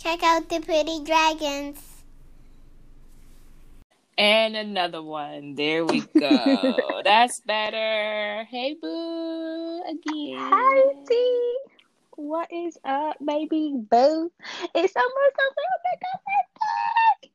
Check 0.00 0.22
out 0.22 0.48
the 0.48 0.60
pretty 0.60 1.04
dragons. 1.04 1.78
And 4.16 4.56
another 4.56 5.02
one. 5.02 5.54
There 5.54 5.84
we 5.84 6.00
go. 6.18 7.00
That's 7.04 7.40
better. 7.40 8.44
Hey, 8.44 8.76
boo. 8.80 9.82
Again. 9.82 10.38
Hi, 10.38 10.92
T. 11.08 11.56
What 12.16 12.52
is 12.52 12.76
up, 12.84 13.16
baby 13.24 13.72
boo? 13.74 14.30
It's 14.74 14.96
almost 14.96 15.36
a 15.38 15.48
little 15.56 15.80
bit 15.84 16.00
of 16.14 16.20
birthday. 16.26 17.30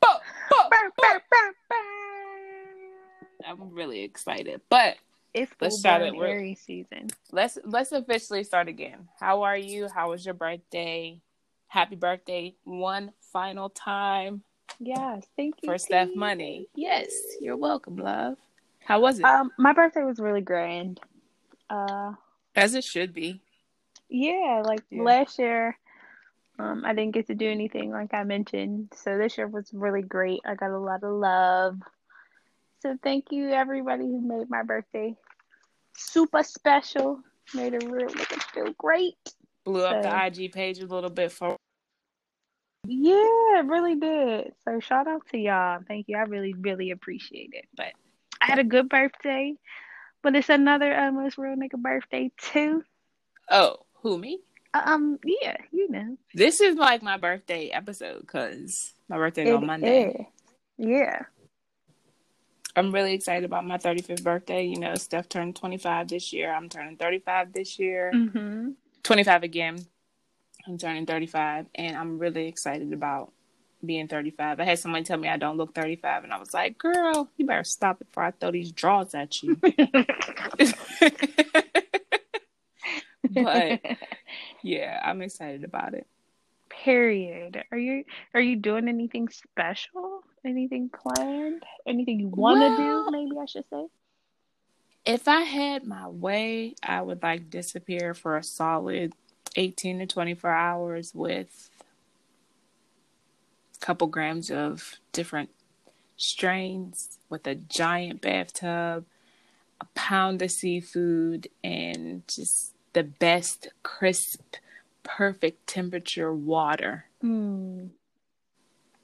Bo, 0.00 0.08
bo, 0.50 0.68
Burr, 0.70 0.90
bo. 0.96 1.02
burr, 1.02 1.22
burr, 1.30 1.52
burr. 1.68 3.50
I'm 3.50 3.74
really 3.74 4.00
excited. 4.02 4.62
But 4.70 4.96
It's 5.34 5.52
Let's 5.60 5.78
start 5.78 6.00
it 6.02 6.14
with- 6.16 6.26
Aries 6.28 6.60
season. 6.60 7.08
let's 7.32 7.58
let's 7.64 7.92
officially 7.92 8.44
start 8.44 8.68
again. 8.68 9.08
How 9.20 9.42
are 9.42 9.58
you? 9.58 9.88
How 9.94 10.10
was 10.10 10.24
your 10.24 10.34
birthday? 10.34 11.20
Happy 11.68 11.96
birthday 11.96 12.54
one 12.64 13.12
final 13.32 13.68
time 13.68 14.42
Yeah, 14.78 15.20
thank 15.36 15.56
you 15.62 15.68
for 15.70 15.78
Steph 15.78 16.14
Money. 16.14 16.68
Yes, 16.74 17.12
you're 17.40 17.56
welcome, 17.56 17.96
love. 17.96 18.36
How 18.84 19.00
was 19.00 19.18
it? 19.18 19.24
Um, 19.24 19.50
my 19.58 19.72
birthday 19.72 20.02
was 20.04 20.18
really 20.18 20.40
grand. 20.40 21.00
Uh, 21.70 22.12
As 22.54 22.74
it 22.74 22.84
should 22.84 23.12
be. 23.12 23.40
yeah, 24.08 24.62
like 24.64 24.82
Yeah. 24.90 25.02
last 25.02 25.38
year, 25.38 25.76
um, 26.58 26.84
I 26.84 26.94
didn't 26.94 27.14
get 27.14 27.26
to 27.28 27.34
do 27.34 27.48
anything 27.48 27.90
like 27.90 28.14
I 28.14 28.22
mentioned. 28.24 28.92
So 28.94 29.18
this 29.18 29.36
year 29.38 29.48
was 29.48 29.68
really 29.72 30.02
great. 30.02 30.40
I 30.46 30.54
got 30.54 30.70
a 30.70 30.78
lot 30.78 31.02
of 31.02 31.12
love. 31.12 31.78
So 32.80 32.96
thank 33.02 33.32
you 33.32 33.48
everybody 33.50 34.04
who 34.04 34.20
made 34.20 34.48
my 34.50 34.62
birthday 34.62 35.16
super 35.96 36.42
special. 36.42 37.20
Made 37.54 37.74
it 37.74 37.82
real 37.84 38.12
make 38.14 38.30
it 38.30 38.42
feel 38.42 38.72
great. 38.78 39.16
Blew 39.64 39.82
up 39.84 40.02
So- 40.02 40.10
the 40.10 40.26
IG 40.26 40.52
page 40.52 40.78
a 40.80 40.86
little 40.86 41.10
bit 41.10 41.32
for 41.32 41.56
Yeah, 42.86 43.60
it 43.60 43.66
really 43.66 43.94
did. 43.96 44.52
So 44.64 44.78
shout 44.80 45.06
out 45.08 45.26
to 45.30 45.38
y'all. 45.38 45.80
Thank 45.88 46.08
you. 46.08 46.16
I 46.18 46.22
really, 46.22 46.52
really 46.54 46.90
appreciate 46.90 47.50
it. 47.54 47.66
But 47.76 47.92
I 48.40 48.46
had 48.46 48.58
a 48.58 48.64
good 48.64 48.88
birthday. 48.88 49.54
But 50.22 50.36
it's 50.36 50.48
another 50.48 50.94
almost 50.94 51.36
real 51.38 51.54
nigga 51.56 51.78
birthday 51.80 52.30
too. 52.38 52.82
Oh, 53.50 53.76
who 54.02 54.18
me? 54.18 54.40
Um, 54.74 55.18
yeah, 55.24 55.56
you 55.70 55.88
know. 55.90 56.16
This 56.34 56.60
is 56.60 56.76
like 56.76 57.02
my 57.02 57.16
birthday 57.16 57.68
episode 57.68 58.20
because 58.20 58.74
my 59.08 59.16
birthday's 59.16 59.50
on 59.54 59.66
Monday. 59.66 60.08
is. 60.08 60.26
Yeah. 60.78 61.22
I'm 62.76 62.92
really 62.92 63.14
excited 63.14 63.44
about 63.44 63.64
my 63.66 63.78
35th 63.78 64.24
birthday. 64.24 64.64
You 64.64 64.78
know, 64.80 64.94
Steph 64.96 65.28
turned 65.28 65.54
25 65.56 66.08
this 66.08 66.32
year. 66.32 66.52
I'm 66.52 66.68
turning 66.68 66.96
35 66.96 67.52
this 67.52 67.78
year. 67.78 68.10
Mm-hmm. 68.14 68.70
25 69.04 69.42
again. 69.44 69.78
I'm 70.66 70.78
turning 70.78 71.06
35, 71.06 71.66
and 71.74 71.96
I'm 71.96 72.18
really 72.18 72.48
excited 72.48 72.92
about 72.92 73.32
being 73.84 74.08
35. 74.08 74.60
I 74.60 74.64
had 74.64 74.78
somebody 74.78 75.04
tell 75.04 75.18
me 75.18 75.28
I 75.28 75.36
don't 75.36 75.58
look 75.58 75.74
35, 75.74 76.24
and 76.24 76.32
I 76.32 76.38
was 76.38 76.54
like, 76.54 76.78
girl, 76.78 77.28
you 77.36 77.46
better 77.46 77.64
stop 77.64 78.00
it 78.00 78.06
before 78.08 78.24
I 78.24 78.30
throw 78.32 78.50
these 78.50 78.72
draws 78.72 79.14
at 79.14 79.42
you. 79.42 79.56
but 83.30 83.80
yeah, 84.62 85.00
I'm 85.04 85.22
excited 85.22 85.64
about 85.64 85.94
it. 85.94 86.06
Period. 86.70 87.62
Are 87.70 87.78
you 87.78 88.04
are 88.34 88.40
you 88.40 88.56
doing 88.56 88.88
anything 88.88 89.28
special? 89.28 90.22
Anything 90.44 90.90
planned? 90.90 91.62
Anything 91.86 92.20
you 92.20 92.28
want 92.28 92.60
to 92.60 92.82
Well- 92.82 93.04
do? 93.06 93.10
Maybe 93.10 93.38
I 93.40 93.46
should 93.46 93.64
say. 93.70 93.86
If 95.04 95.28
I 95.28 95.42
had 95.42 95.86
my 95.86 96.08
way, 96.08 96.74
I 96.82 97.02
would 97.02 97.22
like 97.22 97.50
disappear 97.50 98.14
for 98.14 98.36
a 98.36 98.42
solid 98.42 99.12
18 99.56 99.98
to 99.98 100.06
24 100.06 100.50
hours 100.50 101.14
with 101.14 101.70
a 103.76 103.84
couple 103.84 104.06
grams 104.06 104.50
of 104.50 104.94
different 105.12 105.50
strains 106.16 107.18
with 107.28 107.46
a 107.46 107.54
giant 107.54 108.22
bathtub, 108.22 109.04
a 109.80 109.84
pound 109.94 110.40
of 110.40 110.50
seafood, 110.50 111.48
and 111.62 112.26
just 112.26 112.72
the 112.94 113.02
best, 113.02 113.68
crisp, 113.82 114.40
perfect 115.02 115.66
temperature 115.66 116.32
water 116.32 117.04
Hmm. 117.20 117.88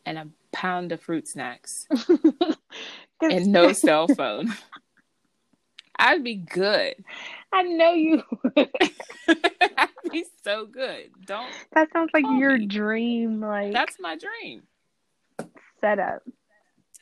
and 0.06 0.18
a 0.18 0.28
pound 0.52 0.92
of 0.92 1.00
fruit 1.02 1.28
snacks. 1.28 1.86
and 3.20 3.52
no 3.52 3.72
cell 3.72 4.08
phone. 4.08 4.54
I'd 6.00 6.24
be 6.24 6.36
good. 6.36 6.96
I 7.52 7.62
know 7.64 7.94
you. 7.94 8.24
I'd 8.56 9.88
be 10.12 10.26
so 10.44 10.66
good. 10.66 11.10
Don't. 11.26 11.56
that 11.74 11.92
sounds 11.92 12.10
like 12.14 12.26
your 12.28 12.58
me. 12.58 12.66
dream, 12.68 13.40
like 13.40 13.72
That's 13.72 13.98
my 14.00 14.16
dream. 14.16 14.64
setup. 15.80 16.22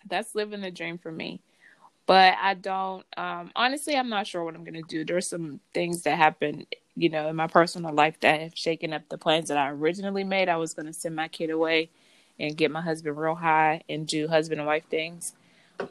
That's 0.08 0.34
living 0.34 0.62
the 0.62 0.70
dream 0.72 0.98
for 0.98 1.12
me. 1.12 1.42
But 2.06 2.36
I 2.40 2.54
don't. 2.54 3.04
Um, 3.16 3.52
honestly, 3.56 3.96
I'm 3.96 4.10
not 4.10 4.26
sure 4.26 4.44
what 4.44 4.56
I'm 4.56 4.64
gonna 4.64 4.82
do. 4.82 5.04
There's 5.04 5.28
some 5.28 5.60
things 5.74 6.02
that 6.04 6.18
happen, 6.18 6.66
you 6.96 7.10
know, 7.10 7.28
in 7.28 7.36
my 7.36 7.48
personal 7.48 7.94
life 7.94 8.20
that 8.20 8.40
have 8.42 8.56
shaken 8.56 8.92
up 8.94 9.08
the 9.10 9.18
plans 9.18 9.48
that 9.48 9.58
I 9.58 9.70
originally 9.70 10.24
made. 10.24 10.48
I 10.50 10.58
was 10.58 10.74
gonna 10.74 10.94
send 10.94 11.16
my 11.16 11.28
kid 11.28 11.50
away 11.50 11.90
and 12.40 12.56
get 12.56 12.70
my 12.72 12.82
husband 12.82 13.18
real 13.18 13.36
high 13.36 13.82
and 13.88 14.06
do 14.06 14.28
husband 14.28 14.60
and 14.60 14.68
wife 14.68 14.84
things. 14.90 15.34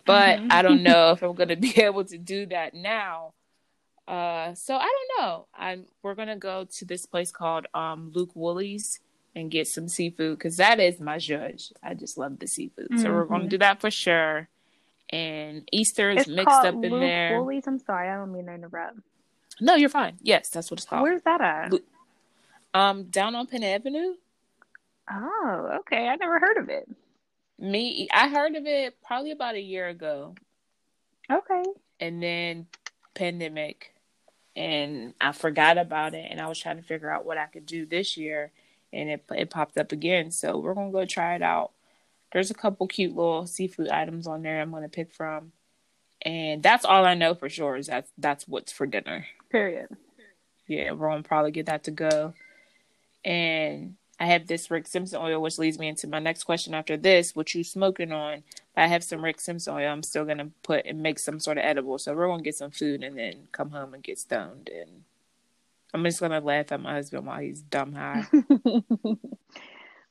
But 0.06 0.40
Mhm. 0.40 0.52
I 0.52 0.62
don't 0.62 0.84
know 0.84 1.12
if 1.16 1.22
I'm 1.24 1.34
gonna 1.34 1.56
be 1.56 1.72
able 1.82 2.06
to 2.06 2.18
do 2.18 2.46
that 2.48 2.74
now. 2.74 3.32
Uh, 4.08 4.54
so 4.54 4.76
I 4.76 4.86
don't 4.88 5.22
know. 5.22 5.48
I'm 5.54 5.86
we're 6.02 6.16
gonna 6.16 6.38
go 6.38 6.66
to 6.78 6.86
this 6.86 7.06
place 7.06 7.32
called 7.32 7.66
um 7.74 8.12
Luke 8.14 8.32
Wholey's 8.34 9.00
and 9.36 9.52
get 9.52 9.68
some 9.68 9.88
seafood 9.88 10.38
because 10.38 10.58
that 10.58 10.80
is 10.80 11.00
my 11.00 11.18
judge. 11.18 11.72
I 11.84 11.94
just 11.94 12.18
love 12.18 12.40
the 12.40 12.48
seafood, 12.48 12.88
so 13.00 13.12
we're 13.12 13.26
gonna 13.26 13.46
Mhm. 13.46 13.50
do 13.50 13.58
that 13.60 13.82
for 13.82 13.92
sure. 13.92 14.48
And 15.10 15.68
Easter 15.72 16.10
is 16.10 16.20
It's 16.22 16.28
mixed 16.30 16.48
up 16.66 16.74
in 16.74 16.82
Luke 16.92 17.02
there. 17.02 17.38
Wholey's. 17.38 17.68
I'm 17.68 17.80
sorry, 17.80 18.10
I 18.10 18.16
don't 18.16 18.32
mean 18.32 18.46
to 18.48 18.54
interrupt. 18.54 19.00
No, 19.62 19.76
you're 19.76 19.90
fine. 19.90 20.18
Yes, 20.22 20.50
that's 20.50 20.70
what 20.72 20.80
it's 20.80 20.86
called. 20.88 21.04
Where's 21.04 21.22
that 21.24 21.40
at? 21.42 21.72
Lu- 21.72 21.84
Um, 22.74 23.06
down 23.06 23.34
on 23.36 23.48
Penn 23.48 23.64
Avenue. 23.64 24.16
Oh, 25.10 25.70
okay. 25.80 26.08
I 26.08 26.16
never 26.18 26.40
heard 26.40 26.58
of 26.58 26.70
it. 26.70 26.88
Me, 27.60 28.08
I 28.14 28.30
heard 28.30 28.56
of 28.56 28.66
it 28.66 29.02
probably 29.04 29.32
about 29.32 29.56
a 29.56 29.60
year 29.62 29.88
ago, 29.88 30.36
Okay. 31.32 31.64
and 32.00 32.22
then 32.22 32.68
pandemic, 33.16 33.94
and 34.56 35.14
I 35.20 35.32
forgot 35.32 35.78
about 35.78 36.14
it, 36.14 36.28
and 36.30 36.40
I 36.40 36.48
was 36.48 36.60
trying 36.60 36.78
to 36.78 36.84
figure 36.84 37.10
out 37.10 37.26
what 37.26 37.38
I 37.38 37.46
could 37.48 37.66
do 37.66 37.86
this 37.86 38.16
year, 38.16 38.52
and 38.94 39.10
it 39.10 39.26
it 39.36 39.50
popped 39.50 39.78
up 39.78 39.92
again. 39.92 40.30
So 40.32 40.58
we're 40.60 40.76
gonna 40.76 40.92
go 40.92 41.06
try 41.06 41.36
it 41.36 41.42
out. 41.42 41.72
There's 42.32 42.52
a 42.52 42.56
couple 42.56 42.88
cute 42.88 43.16
little 43.16 43.48
seafood 43.48 43.90
items 43.90 44.28
on 44.28 44.44
there 44.44 44.62
I'm 44.62 44.72
gonna 44.72 44.88
pick 44.90 45.12
from, 45.12 45.52
and 46.22 46.62
that's 46.62 46.86
all 46.86 47.06
I 47.06 47.16
know 47.16 47.34
for 47.34 47.50
sure 47.50 47.76
is 47.78 47.88
that's 47.88 48.12
that's 48.20 48.48
what's 48.48 48.72
for 48.72 48.86
dinner. 48.86 49.26
Period. 49.50 49.88
Yeah, 50.68 50.92
we're 50.92 51.10
gonna 51.10 51.24
probably 51.24 51.52
get 51.52 51.66
that 51.68 51.86
to 51.86 51.92
go. 51.92 52.34
And 53.26 53.96
I 54.20 54.26
have 54.26 54.48
this 54.48 54.72
Rick 54.72 54.88
Simpson 54.88 55.20
oil, 55.22 55.42
which 55.42 55.60
leads 55.60 55.78
me 55.78 55.88
into 55.88 56.08
my 56.08 56.20
next 56.20 56.44
question 56.44 56.74
after 56.74 56.98
this, 56.98 57.36
what 57.36 57.54
you 57.54 57.64
smoking 57.64 58.12
on. 58.12 58.44
I 58.76 58.88
have 58.88 59.04
some 59.04 59.24
Rick 59.24 59.40
Simpson 59.40 59.74
oil 59.74 59.88
I'm 59.90 60.04
still 60.04 60.26
gonna 60.26 60.50
put 60.64 60.86
and 60.86 61.02
make 61.02 61.20
some 61.20 61.40
sort 61.40 61.58
of 61.58 61.64
edible. 61.66 61.98
So 62.00 62.16
we're 62.16 62.28
gonna 62.28 62.44
get 62.44 62.56
some 62.56 62.72
food 62.72 63.04
and 63.04 63.18
then 63.18 63.48
come 63.52 63.70
home 63.72 63.94
and 63.94 64.04
get 64.04 64.20
stoned 64.20 64.70
and 64.74 65.04
I'm 65.94 66.04
just 66.04 66.20
gonna 66.20 66.40
laugh 66.40 66.72
at 66.72 66.82
my 66.82 66.94
husband 66.94 67.26
while 67.26 67.40
he's 67.40 67.62
dumb 67.62 67.94
high. 67.94 68.26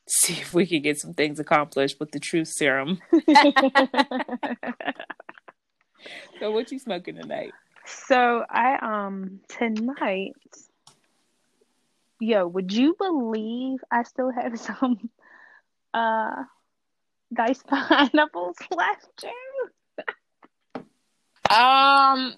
See 0.09 0.35
if 0.35 0.55
we 0.55 0.67
can 0.67 0.83
get 0.83 0.99
some 0.99 1.15
things 1.15 1.41
accomplished 1.41 1.99
with 1.99 2.13
the 2.13 2.21
truth 2.21 2.49
serum. 2.49 3.01
So 6.39 6.51
what 6.53 6.71
you 6.71 6.79
smoking 6.79 7.17
tonight? 7.17 7.53
so 7.87 8.45
I 8.51 8.77
um 8.83 9.41
tonight, 9.49 10.33
yo, 12.21 12.47
would 12.47 12.73
you 12.73 12.95
believe 12.99 13.81
I 13.91 14.03
still 14.05 14.31
have 14.31 14.59
some 14.69 15.11
uh 15.95 16.45
diced 17.33 17.67
pineapples 17.69 18.57
left, 18.71 19.09
June? 19.21 20.85
Um 21.51 22.35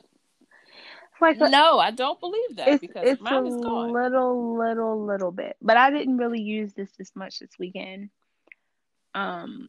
like 1.21 1.41
a- 1.41 1.49
no, 1.49 1.79
I 1.79 1.91
don't 1.91 2.21
believe 2.21 2.57
that 2.57 2.69
it's 2.69 2.81
because 2.81 3.09
it's 3.09 3.21
a 3.21 3.25
mine 3.25 3.47
is 3.47 3.57
gone. 3.57 3.93
little, 3.93 4.57
little, 4.57 5.05
little 5.05 5.33
bit, 5.33 5.57
but 5.61 5.77
I 5.77 5.91
didn't 5.91 6.17
really 6.19 6.41
use 6.41 6.73
this 6.75 6.91
as 7.01 7.11
much 7.15 7.41
this 7.41 7.51
weekend. 7.59 8.11
Um, 9.15 9.69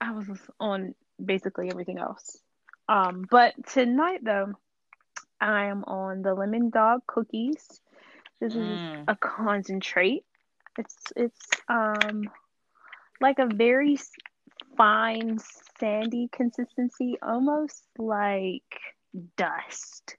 I 0.00 0.10
was 0.12 0.26
on 0.58 0.94
basically 1.24 1.70
everything 1.70 1.98
else. 1.98 2.38
Um, 2.88 3.26
but 3.30 3.54
tonight 3.68 4.24
though, 4.24 4.52
I 5.40 5.66
am 5.66 5.84
on 5.84 6.22
the 6.22 6.34
lemon 6.34 6.70
dog 6.70 7.02
cookies. 7.06 7.80
This 8.42 8.54
is 8.54 8.58
Mm. 8.58 9.04
a 9.06 9.16
concentrate. 9.16 10.24
It's 10.76 11.12
it's 11.14 11.48
um 11.68 12.28
like 13.20 13.38
a 13.38 13.46
very 13.46 13.96
fine 14.76 15.38
sandy 15.78 16.28
consistency, 16.32 17.18
almost 17.22 17.84
like 17.98 18.80
dust. 19.36 20.16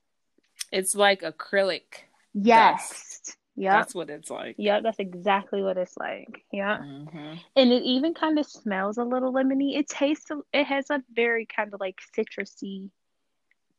It's 0.72 0.96
like 0.96 1.22
acrylic. 1.22 2.08
Yes. 2.34 3.36
Yep. 3.56 3.74
That's 3.74 3.94
what 3.96 4.10
it's 4.10 4.32
like. 4.32 4.56
Yep, 4.58 4.84
that's 4.84 5.00
exactly 5.00 5.62
what 5.62 5.78
it's 5.78 5.98
like. 5.98 6.46
Yeah. 6.52 6.78
hmm 6.78 7.34
And 7.56 7.72
it 7.74 7.84
even 7.84 8.14
kind 8.14 8.40
of 8.40 8.46
smells 8.46 8.98
a 8.98 9.04
little 9.04 9.34
lemony. 9.34 9.78
It 9.78 9.88
tastes 9.90 10.32
it 10.54 10.64
has 10.64 10.90
a 10.90 11.04
very 11.14 11.46
kind 11.46 11.74
of 11.74 11.80
like 11.82 12.00
citrusy 12.18 12.90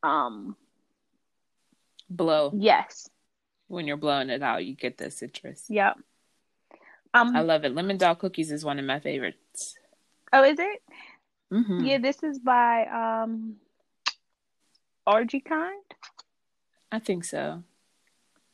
um 0.03 0.57
Blow. 2.11 2.53
yes. 2.55 3.09
When 3.69 3.87
you're 3.87 3.97
blowing 3.97 4.31
it 4.31 4.43
out, 4.43 4.65
you 4.65 4.75
get 4.75 4.99
the 4.99 5.11
citrus. 5.11 5.65
Yep. 5.69 5.97
Um 7.13 7.35
I 7.37 7.41
love 7.41 7.65
it. 7.65 7.75
Lemon 7.75 7.97
dog 7.97 8.19
cookies 8.19 8.51
is 8.53 8.65
one 8.65 8.79
of 8.79 8.85
my 8.85 9.01
favorites. 9.01 9.77
oh 10.33 10.43
is 10.45 10.59
it? 10.59 10.83
hmm 11.51 11.85
Yeah, 11.85 11.99
this 11.99 12.23
is 12.23 12.39
by 12.39 12.87
um 12.87 13.57
RG 15.07 15.45
Kind. 15.45 15.83
I 16.93 16.99
think 16.99 17.25
so. 17.25 17.63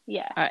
Yeah. 0.07 0.29
Uh, 0.37 0.49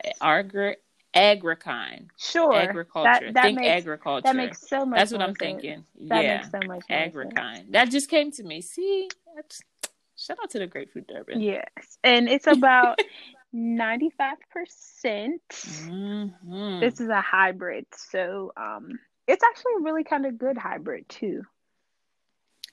Agri-Kind. 1.14 2.12
Sure. 2.18 2.56
Agriculture. 2.56 3.10
That 3.26 3.34
that 3.34 3.44
think 3.44 3.60
makes 3.60 3.70
agriculture. 3.70 4.24
that 4.24 4.36
makes 4.36 4.68
so 4.68 4.86
much 4.86 5.00
That's 5.00 5.12
what 5.12 5.22
I'm 5.22 5.30
sense. 5.30 5.40
thinking. 5.40 5.86
That 6.08 6.24
yeah. 6.24 6.38
makes 6.38 6.52
so 6.52 6.60
much. 6.68 6.84
Agri-Kind. 6.90 7.74
That 7.74 7.90
just 7.90 8.10
came 8.10 8.32
to 8.34 8.44
me. 8.44 8.62
See, 8.62 9.10
that's, 9.36 9.62
shout 10.16 10.38
out 10.42 10.50
to 10.52 10.60
the 10.60 10.68
Grapefruit 10.68 11.08
Durban. 11.08 11.42
Yes. 11.42 11.66
And 12.04 12.30
it's 12.30 12.48
about 12.48 13.00
95%. 13.54 15.40
Mhm. 15.50 16.80
This 16.80 17.00
is 17.00 17.10
a 17.10 17.22
hybrid. 17.22 17.86
So, 17.96 18.52
um 18.58 19.00
it's 19.28 19.44
actually 19.44 19.74
a 19.80 19.84
really 19.84 20.04
kind 20.04 20.26
of 20.26 20.38
good 20.40 20.58
hybrid 20.58 21.08
too. 21.08 21.44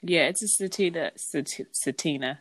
Yeah, 0.03 0.29
it's 0.29 0.43
a 0.43 0.47
satina. 0.47 1.11
Sat- 1.19 1.67
satina. 1.73 2.39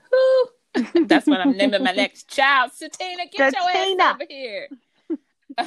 That's 1.07 1.27
what 1.27 1.41
I'm 1.41 1.55
naming 1.57 1.83
my 1.83 1.91
next 2.03 2.27
child. 2.29 2.71
Satina, 2.71 3.29
get 3.31 3.53
your 3.53 3.61
Satina. 3.63 3.99
ass 3.99 4.15
over 4.15 4.25
here. 4.29 4.67
Go 5.57 5.65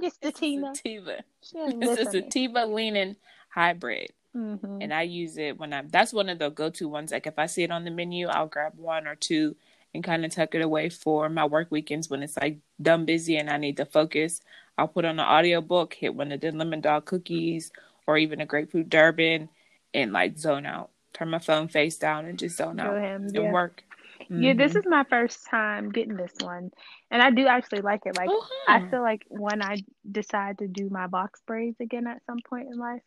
get 0.00 0.12
the 0.20 0.28
It's 0.28 0.38
a 0.38 0.40
Tina. 0.40 0.74
sativa. 0.74 1.24
It's 1.54 2.00
a 2.00 2.10
sativa 2.10 2.66
leaning 2.66 3.16
hybrid. 3.50 4.10
Mhm. 4.36 4.78
and 4.80 4.94
I 4.94 5.02
use 5.02 5.36
it 5.38 5.58
when 5.58 5.72
I'm. 5.72 5.88
That's 5.88 6.12
one 6.12 6.28
of 6.28 6.38
the 6.38 6.50
go-to 6.50 6.86
ones. 6.88 7.10
Like 7.10 7.26
if 7.26 7.36
I 7.36 7.46
see 7.46 7.64
it 7.64 7.72
on 7.72 7.84
the 7.84 7.90
menu, 7.90 8.28
I'll 8.28 8.46
grab 8.46 8.74
one 8.78 9.08
or 9.08 9.16
two 9.16 9.56
and 9.94 10.04
kind 10.04 10.24
of 10.24 10.30
tuck 10.32 10.54
it 10.54 10.62
away 10.62 10.88
for 10.88 11.28
my 11.28 11.44
work 11.44 11.68
weekends 11.70 12.08
when 12.08 12.22
it's 12.22 12.36
like 12.36 12.58
dumb 12.80 13.04
busy 13.04 13.36
and 13.36 13.50
I 13.50 13.56
need 13.56 13.76
to 13.78 13.84
focus. 13.84 14.40
I'll 14.78 14.88
put 14.88 15.04
on 15.04 15.18
an 15.18 15.26
audiobook, 15.26 15.94
hit 15.94 16.14
one 16.14 16.32
of 16.32 16.40
the 16.40 16.52
lemon 16.52 16.80
dog 16.80 17.04
cookies, 17.06 17.70
or 18.06 18.16
even 18.16 18.40
a 18.40 18.46
grapefruit 18.46 18.88
Durban, 18.88 19.48
and 19.92 20.12
like 20.12 20.38
zone 20.38 20.66
out. 20.66 20.90
Turn 21.12 21.28
my 21.30 21.38
phone 21.38 21.68
face 21.68 21.98
down 21.98 22.26
and 22.26 22.38
just 22.38 22.56
zone 22.56 22.80
out 22.80 22.96
him. 22.96 23.24
and 23.24 23.34
Yeah. 23.34 23.52
work. 23.52 23.84
Yeah, 24.28 24.54
this 24.54 24.72
Mhm. 24.72 24.78
is 24.78 24.84
my 24.86 25.04
first 25.04 25.46
time 25.46 25.90
getting 25.90 26.16
this 26.16 26.32
one. 26.40 26.70
And 27.10 27.20
I 27.20 27.30
do 27.30 27.46
actually 27.46 27.80
like 27.80 28.06
it. 28.06 28.16
Like 28.16 28.28
Oh, 28.30 28.48
I 28.68 28.80
feel 28.90 29.02
like 29.02 29.24
when 29.28 29.60
I 29.62 29.78
decide 30.10 30.58
to 30.58 30.68
do 30.68 30.88
my 30.88 31.08
box 31.08 31.42
braids 31.46 31.80
again 31.80 32.06
at 32.06 32.24
some 32.26 32.38
point 32.48 32.68
in 32.68 32.78
life, 32.78 33.02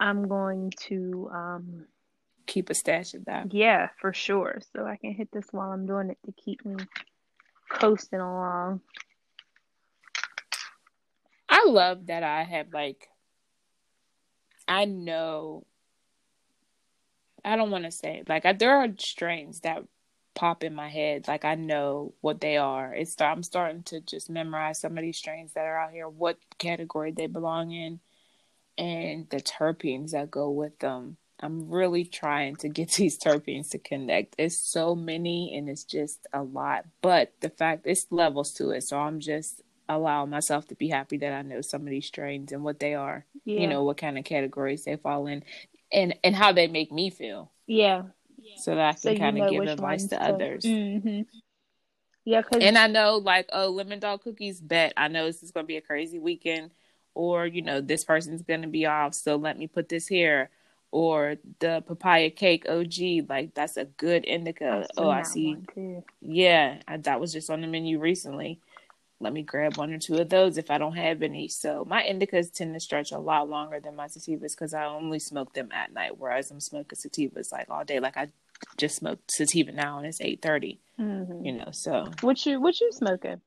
I'm 0.00 0.26
going 0.28 0.72
to 0.88 1.30
um 1.32 1.86
keep 2.46 2.70
a 2.70 2.74
stash 2.74 3.14
of 3.14 3.24
that. 3.26 3.52
yeah, 3.52 3.88
for 4.00 4.12
sure. 4.12 4.60
So 4.74 4.84
I 4.84 4.96
can 4.96 5.12
hit 5.12 5.30
this 5.32 5.46
while 5.50 5.70
I'm 5.70 5.86
doing 5.86 6.10
it 6.10 6.18
to 6.26 6.32
keep 6.32 6.64
me 6.64 6.76
coasting 7.68 8.20
along. 8.20 8.80
I 11.48 11.64
love 11.66 12.06
that 12.06 12.22
I 12.22 12.42
have 12.42 12.72
like 12.72 13.08
I 14.66 14.86
know 14.86 15.66
I 17.44 17.56
don't 17.56 17.70
want 17.70 17.84
to 17.84 17.90
say 17.90 18.22
like 18.28 18.46
I, 18.46 18.52
there 18.52 18.76
are 18.76 18.88
strains 18.98 19.60
that 19.60 19.84
pop 20.34 20.64
in 20.64 20.74
my 20.74 20.88
head 20.88 21.28
like 21.28 21.44
I 21.44 21.54
know 21.54 22.14
what 22.20 22.40
they 22.40 22.56
are. 22.56 22.92
It's 22.92 23.20
I'm 23.20 23.42
starting 23.42 23.82
to 23.84 24.00
just 24.00 24.30
memorize 24.30 24.80
some 24.80 24.98
of 24.98 25.02
these 25.02 25.18
strains 25.18 25.52
that 25.52 25.66
are 25.66 25.78
out 25.78 25.92
here, 25.92 26.08
what 26.08 26.38
category 26.58 27.12
they 27.12 27.26
belong 27.26 27.70
in, 27.70 28.00
and 28.76 29.28
the 29.30 29.40
terpenes 29.40 30.10
that 30.10 30.30
go 30.30 30.50
with 30.50 30.78
them. 30.78 31.16
I'm 31.40 31.68
really 31.68 32.04
trying 32.04 32.56
to 32.56 32.68
get 32.68 32.92
these 32.92 33.18
terpenes 33.18 33.70
to 33.70 33.78
connect. 33.78 34.34
It's 34.38 34.56
so 34.56 34.94
many 34.94 35.56
and 35.56 35.68
it's 35.68 35.84
just 35.84 36.26
a 36.32 36.42
lot. 36.42 36.84
But 37.02 37.32
the 37.40 37.50
fact 37.50 37.86
it's 37.86 38.06
levels 38.10 38.52
to 38.54 38.70
it, 38.70 38.82
so 38.82 38.98
I'm 38.98 39.20
just 39.20 39.62
allowing 39.88 40.30
myself 40.30 40.66
to 40.68 40.74
be 40.74 40.88
happy 40.88 41.18
that 41.18 41.32
I 41.32 41.42
know 41.42 41.60
some 41.60 41.82
of 41.82 41.88
these 41.88 42.06
strains 42.06 42.52
and 42.52 42.64
what 42.64 42.80
they 42.80 42.94
are. 42.94 43.26
Yeah. 43.44 43.60
You 43.60 43.66
know 43.68 43.84
what 43.84 43.98
kind 43.98 44.16
of 44.18 44.24
categories 44.24 44.84
they 44.84 44.96
fall 44.96 45.26
in, 45.26 45.44
and 45.92 46.14
and 46.24 46.34
how 46.34 46.52
they 46.52 46.66
make 46.66 46.90
me 46.90 47.10
feel, 47.10 47.50
Yeah. 47.66 48.04
so 48.56 48.74
that 48.74 48.88
I 48.88 48.92
can 48.92 49.00
So 49.00 49.14
kind 49.14 49.38
of 49.42 49.50
give 49.50 49.64
advice 49.64 50.04
to 50.04 50.16
to- 50.16 50.22
others. 50.22 50.64
hmm 50.64 51.22
Yeah, 52.24 52.42
And 52.58 52.78
I 52.78 52.86
know, 52.86 53.18
like, 53.18 53.50
oh, 53.52 53.68
lemon 53.68 53.98
dog 54.00 54.22
cookies. 54.22 54.60
Bet 54.62 54.94
I 54.96 55.08
know 55.08 55.26
this 55.26 55.42
is 55.42 55.50
going 55.50 55.64
to 55.64 55.68
be 55.68 55.76
a 55.76 55.82
crazy 55.82 56.18
weekend, 56.18 56.70
or 57.14 57.46
you 57.46 57.60
know, 57.60 57.82
this 57.82 58.04
person's 58.04 58.40
going 58.42 58.62
to 58.62 58.68
be 58.68 58.86
off, 58.86 59.12
so 59.14 59.36
let 59.36 59.58
me 59.58 59.66
put 59.66 59.88
this 59.90 60.06
here. 60.06 60.48
Or 60.94 61.34
the 61.58 61.82
papaya 61.84 62.30
cake 62.30 62.66
OG, 62.68 63.28
like 63.28 63.52
that's 63.54 63.76
a 63.76 63.84
good 63.84 64.24
indica. 64.24 64.86
Oh, 64.96 65.10
I 65.10 65.22
see. 65.22 65.56
Yeah, 66.20 66.78
I, 66.86 66.98
that 66.98 67.18
was 67.18 67.32
just 67.32 67.50
on 67.50 67.62
the 67.62 67.66
menu 67.66 67.98
recently. 67.98 68.60
Let 69.18 69.32
me 69.32 69.42
grab 69.42 69.76
one 69.76 69.92
or 69.92 69.98
two 69.98 70.18
of 70.18 70.28
those 70.28 70.56
if 70.56 70.70
I 70.70 70.78
don't 70.78 70.94
have 70.94 71.22
any. 71.22 71.48
So 71.48 71.84
my 71.84 72.04
indicas 72.04 72.52
tend 72.52 72.74
to 72.74 72.80
stretch 72.80 73.10
a 73.10 73.18
lot 73.18 73.48
longer 73.48 73.80
than 73.80 73.96
my 73.96 74.06
sativas 74.06 74.52
because 74.52 74.72
I 74.72 74.84
only 74.84 75.18
smoke 75.18 75.52
them 75.52 75.70
at 75.72 75.92
night, 75.92 76.16
whereas 76.16 76.52
I'm 76.52 76.60
smoking 76.60 76.96
sativas 76.96 77.50
like 77.50 77.68
all 77.68 77.84
day. 77.84 77.98
Like 77.98 78.16
I 78.16 78.28
just 78.76 78.94
smoked 78.94 79.32
sativa 79.32 79.72
now 79.72 79.98
and 79.98 80.06
it's 80.06 80.20
eight 80.20 80.42
thirty. 80.42 80.78
hmm 80.96 81.44
You 81.44 81.54
know, 81.54 81.70
so 81.72 82.08
What 82.20 82.46
you 82.46 82.60
what 82.60 82.80
you 82.80 82.92
smoking? 82.92 83.40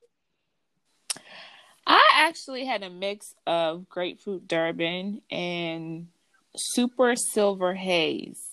I 1.86 2.04
actually 2.14 2.66
had 2.66 2.84
a 2.84 2.90
mix 2.90 3.36
of 3.46 3.88
grapefruit 3.88 4.50
Durban 4.50 5.22
and 5.32 6.08
super 6.58 7.16
silver 7.16 7.74
haze. 7.76 8.44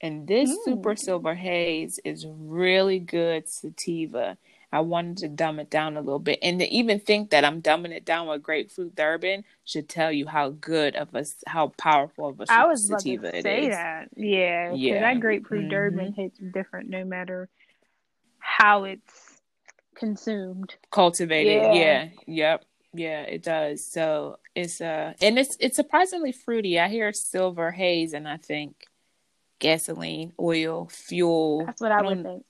And 0.00 0.26
this 0.28 0.50
Mm. 0.50 0.64
super 0.64 0.96
silver 0.96 1.34
haze 1.34 1.98
is 2.04 2.24
really 2.26 3.00
good 3.00 3.48
sativa. 3.48 4.38
I 4.70 4.80
wanted 4.80 5.16
to 5.18 5.28
dumb 5.28 5.58
it 5.60 5.70
down 5.70 5.96
a 5.96 6.00
little 6.02 6.18
bit. 6.18 6.38
And 6.42 6.60
to 6.60 6.66
even 6.68 7.00
think 7.00 7.30
that 7.30 7.44
I'm 7.44 7.62
dumbing 7.62 7.90
it 7.92 8.04
down 8.04 8.28
with 8.28 8.42
grapefruit 8.42 8.94
Durban 8.94 9.44
should 9.64 9.88
tell 9.88 10.12
you 10.12 10.26
how 10.26 10.50
good 10.50 10.94
of 10.94 11.14
a, 11.14 11.24
how 11.46 11.68
powerful 11.78 12.28
of 12.28 12.40
a 12.40 12.46
I 12.50 12.66
was 12.66 12.86
about 12.88 13.00
sativa 13.00 13.32
to 13.32 13.42
say 13.42 13.66
is. 13.66 13.74
that. 13.74 14.08
Yeah, 14.14 14.74
Yeah. 14.74 15.00
that 15.00 15.20
grapefruit. 15.20 15.68
Durban 15.70 16.12
hits 16.12 16.38
different 16.38 16.90
no 16.90 17.04
matter 17.04 17.48
how 18.38 18.84
it's 18.84 19.40
consumed. 19.94 20.76
cultivated 20.90 21.62
Yeah. 21.62 21.72
yeah. 21.74 22.08
yep 22.26 22.64
yeah 22.94 23.22
it 23.22 23.42
does 23.42 23.84
so 23.84 24.38
it's 24.62 24.80
uh 24.80 25.12
and 25.20 25.38
it's 25.38 25.56
it's 25.60 25.76
surprisingly 25.76 26.32
fruity. 26.32 26.78
I 26.78 26.88
hear 26.88 27.12
silver 27.12 27.70
haze 27.70 28.12
and 28.12 28.26
i 28.28 28.36
think 28.36 28.86
gasoline 29.60 30.32
oil 30.38 30.88
fuel. 30.90 31.66
That's 31.66 31.80
what 31.80 31.92
I, 31.92 32.02
don't- 32.02 32.16
would 32.18 32.22
think. 32.24 32.44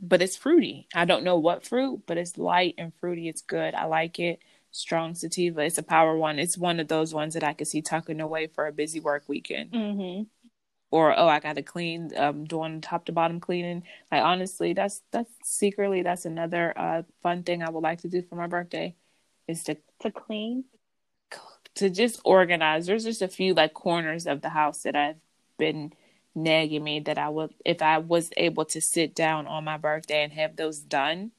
but 0.00 0.20
it's 0.22 0.36
fruity. 0.36 0.86
I 0.94 1.04
don't 1.04 1.24
know 1.24 1.38
what 1.38 1.64
fruit 1.66 2.02
but 2.06 2.18
it's 2.18 2.36
light 2.38 2.74
and 2.78 2.92
fruity. 3.00 3.28
It's 3.28 3.40
good. 3.42 3.74
I 3.74 3.84
like 3.86 4.18
it. 4.18 4.40
Strong 4.70 5.14
sativa. 5.14 5.60
It's 5.62 5.78
a 5.78 5.82
power 5.82 6.16
one. 6.16 6.38
It's 6.38 6.58
one 6.58 6.78
of 6.80 6.88
those 6.88 7.14
ones 7.14 7.34
that 7.34 7.44
i 7.44 7.52
could 7.54 7.66
see 7.68 7.80
tucking 7.82 8.20
away 8.20 8.46
for 8.48 8.66
a 8.66 8.72
busy 8.72 9.00
work 9.00 9.24
weekend. 9.28 9.70
Hmm 9.74 10.22
or 10.90 11.12
oh 11.18 11.28
i 11.28 11.38
gotta 11.38 11.62
clean 11.62 12.10
um 12.16 12.44
doing 12.46 12.80
top 12.80 13.04
to 13.04 13.12
bottom 13.12 13.40
cleaning. 13.40 13.82
Like 14.10 14.22
honestly 14.22 14.72
that's 14.72 15.02
that's 15.10 15.30
secretly 15.44 16.00
that's 16.02 16.24
another 16.24 16.72
uh 16.76 17.02
fun 17.22 17.42
thing 17.42 17.62
i 17.62 17.68
would 17.68 17.82
like 17.82 18.00
to 18.02 18.08
do 18.08 18.22
for 18.22 18.36
my 18.36 18.46
birthday 18.46 18.94
is 19.46 19.64
to 19.64 19.76
To 20.00 20.10
clean. 20.10 20.64
To 21.78 21.90
just 21.90 22.20
organize 22.24 22.86
there's 22.86 23.04
just 23.04 23.22
a 23.22 23.28
few 23.28 23.54
like 23.54 23.72
corners 23.74 24.26
of 24.26 24.40
the 24.42 24.48
house 24.50 24.82
that 24.82 24.94
i've 24.96 25.16
been 25.58 25.92
nagging 26.34 26.84
me 26.84 27.00
that 27.00 27.18
i 27.18 27.28
would 27.28 27.52
if 27.64 27.82
i 27.82 27.98
was 27.98 28.30
able 28.36 28.64
to 28.64 28.80
sit 28.80 29.14
down 29.14 29.46
on 29.46 29.64
my 29.64 29.76
birthday 29.76 30.22
and 30.22 30.32
have 30.32 30.54
those 30.56 30.78
done 30.78 31.30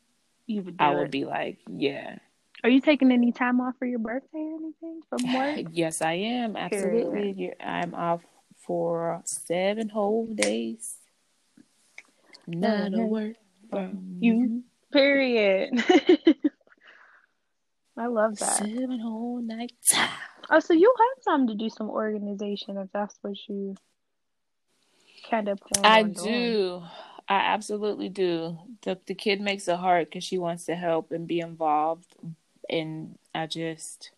You 0.48 0.62
would 0.64 0.78
do 0.78 0.84
i 0.84 0.94
would 0.96 1.06
it. 1.06 1.12
be 1.12 1.26
like 1.26 1.58
yeah 1.70 2.18
Are 2.64 2.70
you 2.70 2.82
taking 2.82 3.12
any 3.12 3.32
time 3.32 3.62
off 3.62 3.76
for 3.80 3.86
your 3.86 4.00
birthday 4.00 4.40
or 4.40 4.56
anything 4.58 5.02
from 5.10 5.34
work? 5.36 5.60
yes 5.72 6.02
i 6.02 6.14
am 6.14 6.56
absolutely 6.58 7.32
You- 7.38 7.54
i'm 7.64 7.94
off 7.96 8.22
for 8.66 9.22
seven 9.26 9.90
whole 9.90 10.26
days 10.28 10.96
not 12.48 12.94
a 12.94 12.98
Mhm. 12.98 13.08
word 13.10 13.36
from 13.70 14.18
You- 14.20 14.64
Period. 14.92 15.70
I 18.00 18.08
love 18.08 18.38
that. 18.38 18.58
Seven 18.58 19.00
whole 19.00 19.42
nights. 19.42 19.94
Oh, 20.50 20.60
so 20.60 20.74
you'll 20.74 20.94
have 20.98 21.24
time 21.26 21.48
to 21.48 21.54
do 21.54 21.70
some 21.70 21.90
organization 21.90 22.78
if 22.78 22.88
that's 22.92 23.16
what 23.22 23.36
you 23.48 23.76
kind 25.30 25.48
of 25.48 25.60
plan 25.60 25.86
I 25.86 26.02
on 26.02 26.14
doing. 26.14 26.26
do. 26.26 26.84
I 27.28 27.36
absolutely 27.36 28.10
do. 28.10 28.58
The 28.82 28.98
the 29.06 29.14
kid 29.14 29.42
makes 29.42 29.68
it 29.68 29.78
hard 29.78 30.08
because 30.08 30.24
she 30.24 30.40
wants 30.40 30.66
to 30.66 30.76
help 30.76 31.12
and 31.12 31.28
be 31.28 31.40
involved, 31.40 32.16
and 32.70 33.18
I 33.36 33.46
just. 33.46 34.12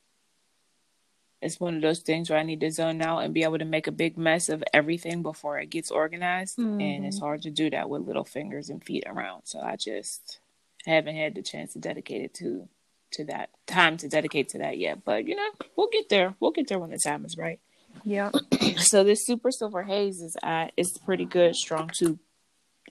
It's 1.41 1.59
one 1.59 1.75
of 1.75 1.81
those 1.81 1.99
things 1.99 2.29
where 2.29 2.37
I 2.37 2.43
need 2.43 2.59
to 2.59 2.69
zone 2.69 3.01
out 3.01 3.23
and 3.23 3.33
be 3.33 3.41
able 3.41 3.57
to 3.57 3.65
make 3.65 3.87
a 3.87 3.91
big 3.91 4.15
mess 4.15 4.47
of 4.47 4.63
everything 4.71 5.23
before 5.23 5.57
it 5.57 5.71
gets 5.71 5.89
organized, 5.89 6.59
and 6.59 7.03
it's 7.03 7.15
mm-hmm. 7.15 7.25
hard 7.25 7.41
to 7.41 7.49
do 7.49 7.71
that 7.71 7.89
with 7.89 8.03
little 8.03 8.23
fingers 8.23 8.69
and 8.69 8.83
feet 8.83 9.05
around. 9.07 9.41
So 9.45 9.59
I 9.59 9.75
just 9.75 10.39
haven't 10.85 11.15
had 11.15 11.33
the 11.33 11.41
chance 11.41 11.73
to 11.73 11.79
dedicate 11.79 12.21
it 12.21 12.35
to 12.35 12.69
to 13.13 13.25
that 13.25 13.49
time 13.67 13.97
to 13.97 14.07
dedicate 14.07 14.49
to 14.49 14.59
that 14.59 14.77
yet. 14.77 15.03
But 15.03 15.27
you 15.27 15.35
know, 15.35 15.49
we'll 15.75 15.89
get 15.89 16.09
there. 16.09 16.35
We'll 16.39 16.51
get 16.51 16.67
there 16.67 16.79
when 16.79 16.91
the 16.91 16.97
time 16.97 17.25
is 17.25 17.37
right. 17.37 17.59
Yeah. 18.03 18.31
so 18.77 19.03
this 19.03 19.25
super 19.25 19.51
silver 19.51 19.83
haze 19.83 20.21
is 20.21 20.37
at 20.43 20.71
it's 20.77 20.97
pretty 20.97 21.25
good, 21.25 21.55
strong 21.55 21.89
too. 21.93 22.19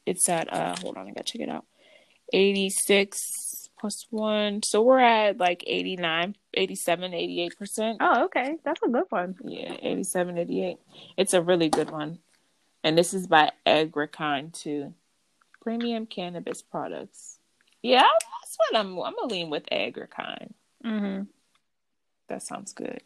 It's 0.06 0.28
at 0.28 0.52
uh 0.52 0.76
hold 0.80 0.96
on, 0.96 1.06
I 1.06 1.10
gotta 1.10 1.24
check 1.24 1.42
it 1.42 1.48
out. 1.48 1.64
86 2.32 3.18
plus 3.80 4.06
one. 4.10 4.62
So 4.62 4.82
we're 4.82 5.00
at 5.00 5.38
like 5.38 5.64
89, 5.66 6.36
87, 6.54 7.12
88%. 7.12 7.96
Oh, 8.00 8.24
okay. 8.24 8.56
That's 8.64 8.80
a 8.82 8.88
good 8.88 9.04
one. 9.08 9.34
Yeah, 9.44 9.74
87, 9.80 10.38
88. 10.38 10.76
It's 11.16 11.34
a 11.34 11.42
really 11.42 11.70
good 11.70 11.90
one. 11.90 12.18
And 12.84 12.96
this 12.96 13.14
is 13.14 13.26
by 13.26 13.50
Agricon 13.66 14.52
too. 14.52 14.94
Premium 15.60 16.06
cannabis 16.06 16.62
products. 16.62 17.38
Yeah, 17.82 18.02
that's 18.02 18.56
what 18.56 18.80
I'm 18.80 18.98
I'm 18.98 19.14
gonna 19.14 19.32
lean 19.32 19.50
with 19.50 19.64
Agricon. 19.70 20.52
Mm-hmm. 20.84 21.22
That 22.28 22.42
sounds 22.42 22.72
good. 22.72 23.02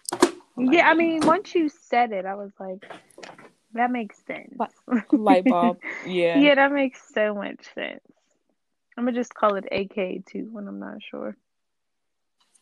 Yeah, 0.57 0.89
I 0.89 0.95
mean, 0.95 1.27
once 1.27 1.55
you 1.55 1.69
said 1.69 2.13
it, 2.13 2.27
I 2.27 2.35
was 2.35 2.53
like, 2.61 2.85
that 3.73 3.91
makes 3.91 4.17
sense. 4.27 4.57
Light 5.13 5.45
bulb. 5.45 5.79
Yeah. 6.07 6.39
yeah, 6.39 6.55
that 6.55 6.73
makes 6.73 7.01
so 7.13 7.35
much 7.35 7.59
sense. 7.75 8.01
I'm 8.97 9.05
gonna 9.05 9.17
just 9.17 9.35
call 9.35 9.57
it 9.57 9.65
AK 9.71 10.27
too 10.27 10.49
when 10.53 10.69
I'm 10.69 10.79
not 10.79 11.03
sure. 11.03 11.37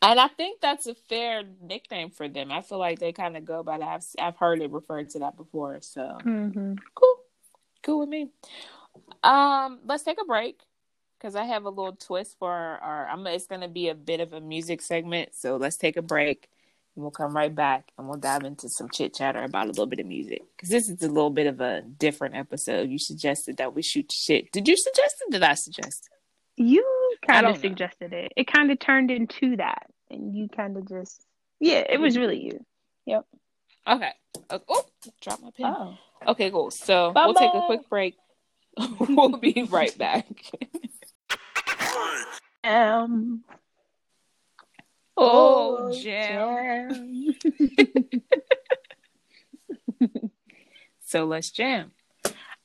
And 0.01 0.19
I 0.19 0.27
think 0.27 0.59
that's 0.59 0.85
a 0.87 0.95
fair 0.95 1.43
nickname 1.61 2.09
for 2.09 2.27
them. 2.27 2.51
I 2.51 2.61
feel 2.61 2.77
like 2.77 2.99
they 2.99 3.13
kind 3.13 3.37
of 3.37 3.45
go 3.45 3.63
by 3.63 3.77
that. 3.77 3.87
I've, 3.87 4.05
I've 4.19 4.37
heard 4.37 4.61
it 4.61 4.71
referred 4.71 5.11
to 5.11 5.19
that 5.19 5.37
before. 5.37 5.79
So 5.81 6.17
mm-hmm. 6.25 6.73
cool, 6.93 7.15
cool 7.83 7.99
with 7.99 8.09
me. 8.09 8.27
Um, 9.23 9.79
let's 9.85 10.03
take 10.03 10.21
a 10.21 10.25
break 10.25 10.59
because 11.23 11.35
I 11.35 11.45
have 11.45 11.63
a 11.63 11.69
little 11.69 11.95
twist 11.95 12.35
for 12.37 12.51
our. 12.51 12.77
our 12.79 13.07
I'm. 13.07 13.25
It's 13.27 13.47
gonna 13.47 13.69
be 13.69 13.89
a 13.89 13.95
bit 13.95 14.19
of 14.19 14.33
a 14.33 14.41
music 14.41 14.81
segment. 14.81 15.29
So 15.33 15.55
let's 15.55 15.77
take 15.77 15.95
a 15.97 16.01
break. 16.01 16.49
And 16.95 17.01
we'll 17.01 17.11
come 17.11 17.35
right 17.35 17.53
back 17.53 17.91
and 17.97 18.07
we'll 18.07 18.19
dive 18.19 18.43
into 18.43 18.69
some 18.69 18.87
chit 18.87 19.15
chatter 19.15 19.43
about 19.43 19.65
a 19.65 19.69
little 19.69 19.87
bit 19.87 19.99
of 19.99 20.05
music. 20.05 20.43
Because 20.55 20.69
this 20.69 20.89
is 20.89 21.01
a 21.01 21.07
little 21.07 21.31
bit 21.31 21.47
of 21.47 21.59
a 21.59 21.81
different 21.81 22.35
episode. 22.35 22.89
You 22.89 22.99
suggested 22.99 23.57
that 23.57 23.73
we 23.73 23.81
shoot 23.81 24.11
shit. 24.11 24.51
Did 24.51 24.67
you 24.67 24.77
suggest 24.77 25.15
it? 25.25 25.31
Did 25.31 25.41
I 25.41 25.55
suggest 25.55 26.09
it? 26.11 26.63
You 26.63 27.15
kind 27.25 27.47
of 27.47 27.57
suggested 27.57 28.11
know. 28.11 28.17
it. 28.19 28.33
It 28.37 28.45
kind 28.45 28.69
of 28.69 28.77
turned 28.77 29.09
into 29.09 29.55
that. 29.57 29.87
And 30.11 30.35
you 30.35 30.49
kind 30.49 30.77
of 30.77 30.87
just, 30.87 31.25
yeah, 31.59 31.83
it 31.89 31.99
was 31.99 32.15
really 32.15 32.43
you. 32.43 32.63
Yep. 33.07 33.25
Okay. 33.87 34.11
Uh, 34.51 34.59
oh, 34.69 34.85
drop 35.19 35.41
my 35.41 35.49
pen. 35.57 35.65
Oh. 35.65 35.97
Okay, 36.27 36.51
cool. 36.51 36.69
So 36.69 37.11
Bye-bye. 37.11 37.25
we'll 37.25 37.33
take 37.33 37.55
a 37.55 37.65
quick 37.65 37.89
break. 37.89 38.15
we'll 38.99 39.37
be 39.37 39.67
right 39.71 39.97
back. 39.97 40.27
um. 42.63 43.43
Oh, 45.15 45.91
oh 45.91 46.01
jam. 46.01 46.89
jam. 46.89 47.35
so 51.05 51.25
let's 51.25 51.51
jam. 51.51 51.91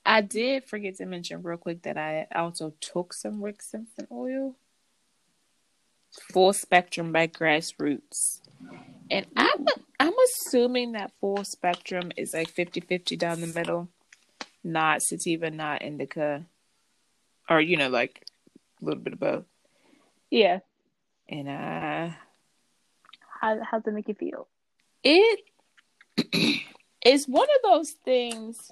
I 0.06 0.22
did 0.22 0.64
forget 0.64 0.96
to 0.96 1.06
mention 1.06 1.42
real 1.42 1.58
quick 1.58 1.82
that 1.82 1.98
I 1.98 2.26
also 2.34 2.72
took 2.80 3.12
some 3.12 3.42
Rick 3.42 3.60
Simpson 3.60 4.06
oil. 4.10 4.56
Full 6.32 6.54
spectrum 6.54 7.12
by 7.12 7.26
grassroots. 7.26 8.40
And 9.10 9.26
I'm 9.36 9.66
I'm 10.00 10.14
assuming 10.24 10.92
that 10.92 11.12
full 11.20 11.44
spectrum 11.44 12.10
is 12.16 12.32
like 12.32 12.50
50-50 12.52 13.18
down 13.18 13.40
the 13.42 13.48
middle. 13.48 13.88
Not 14.64 15.02
sativa, 15.02 15.50
not 15.50 15.82
indica. 15.82 16.46
Or, 17.50 17.60
you 17.60 17.76
know, 17.76 17.88
like 17.88 18.24
a 18.80 18.84
little 18.84 19.00
bit 19.00 19.14
of 19.14 19.20
both. 19.20 19.44
Yeah. 20.30 20.60
And 21.28 21.48
uh 21.48 22.14
how 23.40 23.58
how's 23.62 23.86
it 23.86 23.92
make 23.92 24.08
you 24.08 24.14
feel? 24.14 24.48
It 25.02 25.40
is 27.04 27.26
one 27.26 27.48
of 27.48 27.70
those 27.70 27.92
things. 27.92 28.70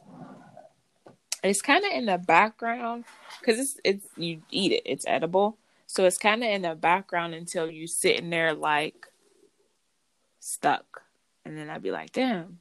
It's 1.43 1.63
kind 1.63 1.85
of 1.85 1.93
in 1.93 2.07
the 2.07 2.19
background 2.19 3.05
because 3.41 3.61
it's 3.61 3.81
it's 3.85 4.07
you 4.17 4.43
eat 4.51 4.73
it. 4.73 4.83
It's 4.85 5.07
edible, 5.07 5.59
so 5.87 6.05
it's 6.05 6.19
kind 6.19 6.43
of 6.43 6.51
in 6.51 6.63
the 6.63 6.75
background 6.75 7.35
until 7.35 7.71
you 7.71 7.87
sitting 7.87 8.31
there 8.31 8.53
like 8.53 9.07
stuck, 10.41 11.03
and 11.45 11.57
then 11.57 11.71
I'd 11.71 11.83
be 11.83 11.93
like, 11.93 12.13
"Damn, 12.13 12.59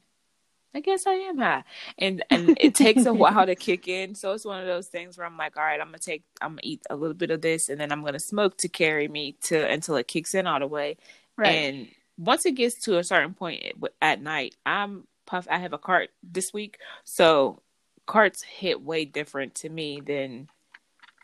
I 0.76 0.80
guess 0.80 1.06
I 1.06 1.14
am 1.14 1.38
high. 1.38 1.64
And 1.98 2.22
and 2.30 2.56
it 2.60 2.74
takes 2.74 3.06
a 3.06 3.14
while 3.14 3.46
to 3.46 3.54
kick 3.54 3.88
in. 3.88 4.14
So 4.14 4.32
it's 4.32 4.44
one 4.44 4.60
of 4.60 4.66
those 4.66 4.88
things 4.88 5.16
where 5.16 5.26
I'm 5.26 5.38
like, 5.38 5.56
all 5.56 5.64
right, 5.64 5.80
I'm 5.80 5.88
gonna 5.88 5.98
take 5.98 6.22
I'm 6.42 6.50
gonna 6.50 6.60
eat 6.64 6.82
a 6.90 6.96
little 6.96 7.14
bit 7.14 7.30
of 7.30 7.40
this 7.40 7.70
and 7.70 7.80
then 7.80 7.90
I'm 7.90 8.04
gonna 8.04 8.20
smoke 8.20 8.58
to 8.58 8.68
carry 8.68 9.08
me 9.08 9.36
to 9.44 9.66
until 9.66 9.96
it 9.96 10.06
kicks 10.06 10.34
in 10.34 10.46
all 10.46 10.60
the 10.60 10.66
way. 10.66 10.98
Right. 11.36 11.48
And 11.48 11.88
once 12.18 12.44
it 12.44 12.52
gets 12.52 12.74
to 12.82 12.98
a 12.98 13.04
certain 13.04 13.32
point 13.32 13.64
at 14.02 14.20
night, 14.20 14.54
I'm 14.66 15.06
puff. 15.24 15.48
I 15.50 15.58
have 15.58 15.72
a 15.72 15.78
cart 15.78 16.10
this 16.22 16.52
week, 16.52 16.78
so 17.04 17.62
carts 18.04 18.42
hit 18.42 18.82
way 18.82 19.06
different 19.06 19.54
to 19.56 19.70
me 19.70 20.00
than 20.00 20.48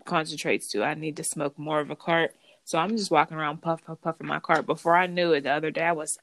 concentrates 0.06 0.68
do. 0.68 0.82
I 0.82 0.94
need 0.94 1.16
to 1.18 1.24
smoke 1.24 1.58
more 1.58 1.80
of 1.80 1.90
a 1.90 1.96
cart, 1.96 2.34
so 2.64 2.78
I'm 2.78 2.96
just 2.96 3.10
walking 3.10 3.36
around 3.36 3.60
puff 3.60 3.84
puff 3.84 4.00
puffing 4.00 4.26
my 4.26 4.40
cart. 4.40 4.64
Before 4.64 4.96
I 4.96 5.06
knew 5.06 5.32
it, 5.32 5.42
the 5.42 5.50
other 5.50 5.70
day 5.70 5.84
I 5.84 5.92
was 5.92 6.18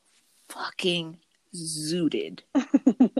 fucking 0.49 1.17
zooted. 1.55 2.41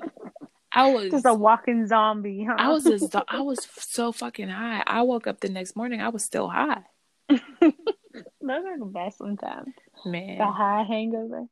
I 0.72 0.92
was 0.92 1.10
just 1.10 1.26
a 1.26 1.34
walking 1.34 1.88
zombie. 1.88 2.46
Huh? 2.48 2.56
I 2.58 2.70
was 2.70 2.84
just, 2.84 3.16
I 3.28 3.42
was 3.42 3.68
so 3.78 4.12
fucking 4.12 4.50
high. 4.50 4.84
I 4.86 5.02
woke 5.02 5.28
up 5.28 5.40
the 5.40 5.50
next 5.50 5.76
morning. 5.76 6.02
I 6.02 6.10
was 6.10 6.24
still 6.24 6.48
high. 6.48 6.84
Those 7.30 8.66
are 8.66 8.80
the 8.80 8.86
best 8.86 9.18
sometimes. 9.18 9.74
Man, 10.06 10.38
the 10.38 10.46
high 10.46 10.84
hangover. 10.84 11.46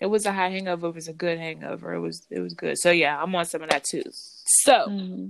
It 0.00 0.06
was 0.06 0.26
a 0.26 0.32
high 0.32 0.50
hangover. 0.50 0.88
It 0.88 0.94
was 0.94 1.08
a 1.08 1.12
good 1.12 1.38
hangover. 1.38 1.94
It 1.94 2.00
was 2.00 2.26
it 2.30 2.40
was 2.40 2.54
good. 2.54 2.78
So 2.78 2.90
yeah, 2.90 3.20
I'm 3.20 3.34
on 3.34 3.44
some 3.44 3.62
of 3.62 3.70
that 3.70 3.84
too. 3.84 4.02
So 4.10 4.86
mm-hmm. 4.88 5.28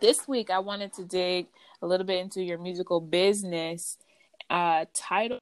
this 0.00 0.28
week 0.28 0.50
I 0.50 0.58
wanted 0.58 0.92
to 0.94 1.04
dig 1.04 1.46
a 1.82 1.86
little 1.86 2.06
bit 2.06 2.20
into 2.20 2.42
your 2.42 2.58
musical 2.58 3.00
business. 3.00 3.96
Uh, 4.48 4.84
Tidal 4.94 5.40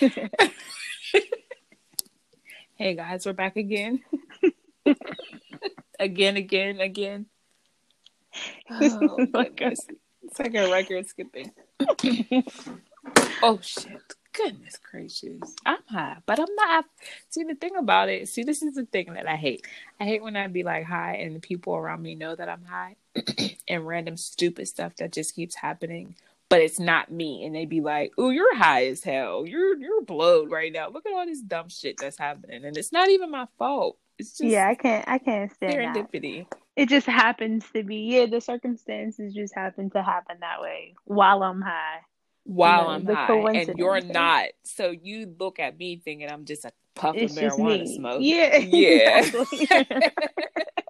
hey 2.76 2.94
guys, 2.94 3.26
we're 3.26 3.34
back 3.34 3.56
again. 3.56 4.00
again, 6.00 6.36
again, 6.36 6.80
again. 6.80 7.26
Oh, 8.70 9.26
goodness. 9.32 9.86
It's 10.22 10.38
like 10.38 10.54
a 10.54 10.70
record 10.70 11.06
skipping. 11.06 11.52
oh 13.42 13.58
shit. 13.60 14.00
Goodness 14.32 14.78
gracious. 14.90 15.54
I'm 15.66 15.82
high, 15.88 16.18
but 16.24 16.38
I'm 16.38 16.54
not. 16.54 16.86
See, 17.28 17.42
the 17.42 17.56
thing 17.56 17.76
about 17.76 18.08
it, 18.08 18.28
see, 18.28 18.44
this 18.44 18.62
is 18.62 18.76
the 18.76 18.86
thing 18.86 19.12
that 19.14 19.28
I 19.28 19.36
hate. 19.36 19.66
I 19.98 20.04
hate 20.04 20.22
when 20.22 20.36
I 20.36 20.46
be 20.46 20.62
like 20.62 20.84
high 20.84 21.16
and 21.16 21.36
the 21.36 21.40
people 21.40 21.74
around 21.74 22.00
me 22.00 22.14
know 22.14 22.34
that 22.34 22.48
I'm 22.48 22.64
high 22.64 22.96
and 23.68 23.86
random 23.86 24.16
stupid 24.16 24.68
stuff 24.68 24.96
that 24.96 25.12
just 25.12 25.34
keeps 25.34 25.56
happening 25.56 26.14
but 26.50 26.60
it's 26.60 26.80
not 26.80 27.10
me. 27.10 27.44
And 27.46 27.54
they'd 27.54 27.68
be 27.68 27.80
like, 27.80 28.12
"Oh, 28.18 28.28
you're 28.28 28.54
high 28.56 28.88
as 28.88 29.02
hell. 29.02 29.46
You're 29.46 29.78
you're 29.78 30.02
blowed 30.02 30.50
right 30.50 30.70
now. 30.70 30.90
Look 30.90 31.06
at 31.06 31.12
all 31.14 31.24
this 31.24 31.40
dumb 31.40 31.70
shit 31.70 31.96
that's 31.98 32.18
happening, 32.18 32.64
and 32.64 32.76
it's 32.76 32.92
not 32.92 33.08
even 33.08 33.30
my 33.30 33.46
fault. 33.56 33.96
It's 34.18 34.32
just 34.32 34.50
yeah, 34.50 34.68
I 34.68 34.74
can't 34.74 35.08
I 35.08 35.18
can't 35.18 35.50
stand 35.54 35.74
serendipity. 35.74 36.46
That. 36.50 36.58
It 36.76 36.88
just 36.88 37.06
happens 37.06 37.64
to 37.74 37.82
be 37.82 37.96
yeah. 37.96 38.26
The 38.26 38.40
circumstances 38.40 39.32
just 39.32 39.54
happen 39.54 39.88
to 39.90 40.02
happen 40.02 40.38
that 40.40 40.60
way 40.60 40.94
while 41.04 41.42
I'm 41.42 41.62
high. 41.62 42.00
While 42.44 42.98
you 42.98 43.04
know, 43.04 43.14
I'm 43.14 43.54
high, 43.54 43.60
and 43.60 43.78
you're 43.78 44.00
not. 44.00 44.48
So 44.64 44.90
you 44.90 45.34
look 45.38 45.60
at 45.60 45.78
me 45.78 45.96
thinking 45.96 46.28
I'm 46.28 46.44
just 46.44 46.64
a 46.64 46.72
puff 46.94 47.14
it's 47.16 47.36
of 47.36 47.42
marijuana 47.42 47.86
smoke. 47.86 48.18
Yeah, 48.20 48.56
yeah. 48.58 49.20
exactly. 49.20 49.68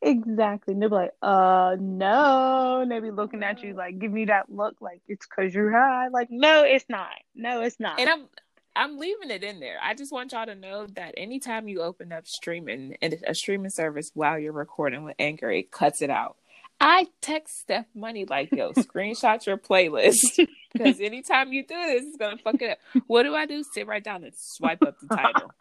And 0.00 0.38
they'll 0.38 0.88
be 0.88 0.94
like, 0.94 1.12
uh, 1.22 1.76
no. 1.78 2.80
And 2.82 2.90
they 2.90 3.00
be 3.00 3.10
looking 3.10 3.42
at 3.42 3.62
you 3.62 3.74
like, 3.74 3.98
give 3.98 4.12
me 4.12 4.26
that 4.26 4.50
look 4.50 4.76
like 4.80 5.00
it's 5.08 5.26
because 5.26 5.54
you're 5.54 5.72
high. 5.72 6.08
Like, 6.08 6.28
no, 6.30 6.62
it's 6.64 6.86
not. 6.88 7.10
No, 7.34 7.62
it's 7.62 7.80
not. 7.80 7.98
And 7.98 8.08
I'm, 8.08 8.28
I'm 8.76 8.98
leaving 8.98 9.30
it 9.30 9.42
in 9.42 9.58
there. 9.58 9.76
I 9.82 9.94
just 9.94 10.12
want 10.12 10.32
y'all 10.32 10.46
to 10.46 10.54
know 10.54 10.86
that 10.94 11.14
anytime 11.16 11.66
you 11.66 11.82
open 11.82 12.12
up 12.12 12.28
streaming 12.28 12.96
and 13.02 13.16
a 13.26 13.34
streaming 13.34 13.70
service 13.70 14.12
while 14.14 14.38
you're 14.38 14.52
recording 14.52 15.02
with 15.02 15.16
Anchor, 15.18 15.50
it 15.50 15.72
cuts 15.72 16.00
it 16.00 16.10
out. 16.10 16.36
I 16.80 17.08
text 17.20 17.60
Steph 17.60 17.86
Money 17.94 18.24
like, 18.24 18.52
yo, 18.52 18.72
screenshot 18.74 19.44
your 19.46 19.58
playlist. 19.58 20.46
Because 20.70 21.00
anytime 21.00 21.50
you 21.54 21.62
do 21.62 21.74
this, 21.74 22.04
it's 22.04 22.18
gonna 22.18 22.36
fuck 22.36 22.60
it 22.60 22.70
up. 22.70 22.78
What 23.06 23.22
do 23.22 23.34
I 23.34 23.46
do? 23.46 23.64
Sit 23.64 23.86
right 23.86 24.04
down 24.04 24.22
and 24.22 24.34
swipe 24.36 24.82
up 24.82 24.96
the 25.00 25.08
Tidal. 25.08 25.50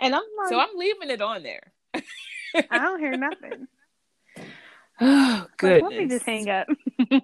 And 0.00 0.14
I'm 0.14 0.22
like, 0.38 0.48
So 0.48 0.58
I'm 0.58 0.76
leaving 0.76 1.10
it 1.10 1.20
on 1.20 1.42
there. 1.42 1.71
I 2.70 2.78
don't 2.78 3.00
hear 3.00 3.16
nothing. 3.16 3.66
Oh, 5.00 5.46
Like, 5.62 5.82
let 5.82 5.92
me 5.92 6.06
just 6.08 6.26
hang 6.26 6.48
up. 6.48 6.68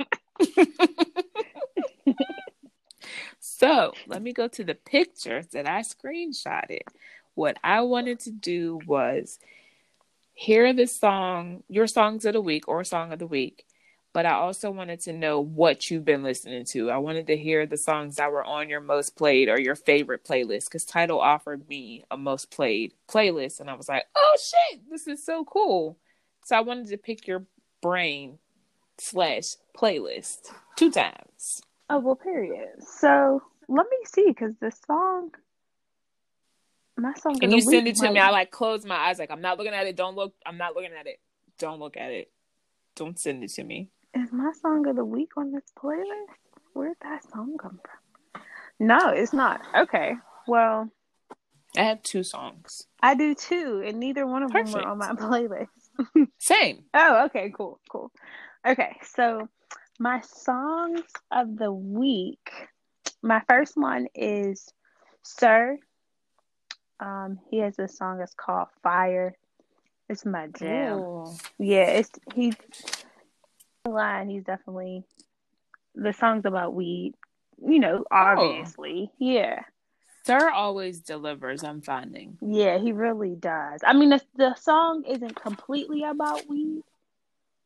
So 3.59 3.93
let 4.07 4.23
me 4.23 4.33
go 4.33 4.47
to 4.47 4.63
the 4.63 4.77
pictures 4.77 5.49
that 5.49 5.69
I 5.69 5.81
screenshotted. 5.81 6.83
What 7.35 7.57
I 7.65 7.81
wanted 7.81 8.21
to 8.21 8.31
do 8.31 8.79
was 8.87 9.41
hear 10.33 10.73
the 10.73 10.87
song, 10.87 11.65
your 11.69 11.89
songs 11.89 12.25
of 12.25 12.35
the 12.35 12.41
week 12.41 12.69
or 12.69 12.85
song 12.85 13.13
of 13.13 13.19
the 13.19 13.27
week, 13.27 13.65
but 14.19 14.27
I 14.27 14.33
also 14.33 14.73
wanted 14.73 14.99
to 15.03 15.13
know 15.13 15.39
what 15.39 15.93
you've 15.93 16.05
been 16.05 16.25
listening 16.25 16.65
to. 16.71 16.91
I 16.91 16.97
wanted 16.97 17.29
to 17.29 17.37
hear 17.37 17.67
the 17.67 17.77
songs 17.77 18.17
that 18.17 18.33
were 18.33 18.43
on 18.43 18.69
your 18.69 18.81
most 18.81 19.15
played 19.15 19.49
or 19.49 19.61
your 19.61 19.77
favorite 19.77 20.25
playlist 20.25 20.65
because 20.65 20.85
Tidal 20.85 21.21
offered 21.21 21.69
me 21.69 22.03
a 22.11 22.17
most 22.17 22.51
played 22.51 22.95
playlist, 23.09 23.61
and 23.61 23.71
I 23.71 23.75
was 23.75 23.89
like, 23.89 24.07
oh 24.17 24.37
shit, 24.43 24.81
this 24.91 25.07
is 25.07 25.25
so 25.25 25.45
cool. 25.45 25.99
So 26.45 26.57
I 26.57 26.63
wanted 26.63 26.89
to 26.89 26.97
pick 26.97 27.29
your 27.29 27.45
brain 27.81 28.39
slash 28.99 29.55
playlist 29.79 30.51
two 30.75 30.91
times. 30.91 31.63
Oh 31.89 32.01
well, 32.01 32.17
period. 32.17 32.71
So 32.99 33.41
let 33.69 33.87
me 33.89 33.99
see, 34.05 34.25
because 34.27 34.55
the 34.61 34.73
song, 34.85 35.31
my 36.97 37.15
song, 37.15 37.39
and 37.41 37.53
you 37.53 37.61
send 37.61 37.87
it 37.87 37.95
to 37.95 38.09
me. 38.09 38.15
might- 38.15 38.27
I 38.27 38.31
like 38.31 38.51
close 38.51 38.85
my 38.85 38.97
eyes, 38.97 39.21
like 39.21 39.31
I'm 39.31 39.43
not 39.43 39.59
looking 39.59 39.75
at 39.75 39.87
it. 39.87 39.95
Don't 39.95 40.17
look. 40.17 40.35
I'm 40.45 40.59
not 40.59 40.75
looking 40.75 40.91
at 40.99 41.07
it. 41.07 41.21
Don't 41.61 41.79
look 41.79 41.97
at 41.97 42.11
it. 42.11 42.33
Don't 42.97 43.17
send 43.17 43.45
it 43.45 43.51
to 43.51 43.63
me. 43.63 43.91
Is 44.15 44.33
my 44.33 44.53
song 44.61 44.87
of 44.89 44.97
the 44.97 45.05
week 45.05 45.31
on 45.37 45.53
this 45.53 45.65
playlist? 45.79 46.27
Where'd 46.73 46.97
that 47.03 47.29
song 47.31 47.57
come 47.61 47.81
from? 47.83 48.43
No, 48.81 49.09
it's 49.11 49.33
not. 49.33 49.61
Okay. 49.77 50.15
Well, 50.47 50.91
I 51.77 51.83
have 51.83 52.03
two 52.03 52.23
songs. 52.23 52.87
I 53.03 53.15
do 53.15 53.35
too, 53.35 53.83
and 53.85 53.99
neither 54.01 54.27
one 54.27 54.43
of 54.43 54.53
them 54.53 54.73
were 54.73 54.87
on 54.87 54.99
my 54.99 55.13
playlist. 55.13 55.69
Same. 56.39 56.85
Oh, 56.95 57.25
okay, 57.27 57.53
cool, 57.55 57.81
cool. 57.91 58.11
Okay, 58.67 58.97
so 59.15 59.49
my 59.99 60.21
songs 60.21 61.03
of 61.31 61.57
the 61.57 61.73
week. 61.73 62.51
My 63.23 63.43
first 63.49 63.77
one 63.77 64.07
is 64.15 64.69
Sir. 65.23 65.79
Um, 67.01 67.39
he 67.51 67.59
has 67.59 67.79
a 67.79 67.89
song 67.89 68.19
that's 68.19 68.35
called 68.35 68.69
Fire. 68.83 69.37
It's 70.09 70.25
my 70.25 70.47
jam. 70.49 70.99
Ooh. 70.99 71.37
Yeah, 71.59 71.91
it's 71.91 72.11
he's 72.35 72.55
line. 73.89 74.29
He's 74.29 74.45
definitely 74.45 75.05
the 75.95 76.13
song's 76.13 76.45
about 76.45 76.75
weed. 76.75 77.15
You 77.65 77.79
know, 77.81 78.05
oh. 78.11 78.15
obviously. 78.17 79.11
Yeah, 79.19 79.63
Sir 80.25 80.51
always 80.51 81.01
delivers. 81.01 81.65
I'm 81.65 81.81
finding. 81.83 82.39
yeah, 82.41 82.79
he 82.79 82.93
really 82.93 83.35
does. 83.35 83.81
I 83.85 83.93
mean, 83.95 84.11
the 84.11 84.21
the 84.37 84.55
song 84.57 85.05
isn't 85.09 85.35
completely 85.41 86.05
about 86.05 86.49
weed, 86.49 86.83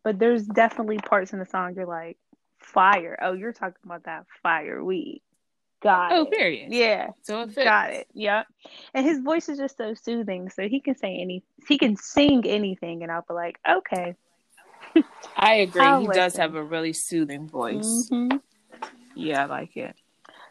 but 0.03 0.19
there's 0.19 0.47
definitely 0.47 0.99
parts 0.99 1.33
in 1.33 1.39
the 1.41 1.47
song 1.47 1.75
you're 1.77 1.87
like, 1.87 2.17
fire. 2.59 3.19
Oh, 3.21 3.33
you're 3.33 3.53
talking 3.53 3.83
about 3.85 4.05
that 4.05 4.25
fire 4.43 4.83
weed. 4.83 5.21
Got 5.83 6.13
Oh, 6.13 6.23
it. 6.23 6.31
period. 6.31 6.73
Yeah, 6.73 7.09
So 7.23 7.43
it 7.43 7.47
fits. 7.51 7.65
got 7.65 7.91
it. 7.93 8.07
Yep. 8.15 8.47
And 8.95 9.05
his 9.05 9.19
voice 9.19 9.49
is 9.49 9.59
just 9.59 9.77
so 9.77 9.95
soothing, 9.95 10.49
so 10.49 10.69
he 10.69 10.79
can 10.81 10.97
say 10.97 11.17
any, 11.21 11.43
he 11.67 11.77
can 11.77 11.97
sing 11.97 12.47
anything, 12.47 13.03
and 13.03 13.11
I'll 13.11 13.25
be 13.29 13.35
like, 13.35 13.59
okay. 13.69 14.15
I 15.37 15.57
agree. 15.57 15.83
I'll 15.83 16.01
he 16.01 16.07
does 16.09 16.37
have 16.37 16.55
a 16.55 16.63
really 16.63 16.93
soothing 16.93 17.49
voice. 17.49 18.09
Mhm. 18.11 18.41
Yeah, 19.15 19.43
I 19.43 19.47
like 19.47 19.77
it. 19.77 19.97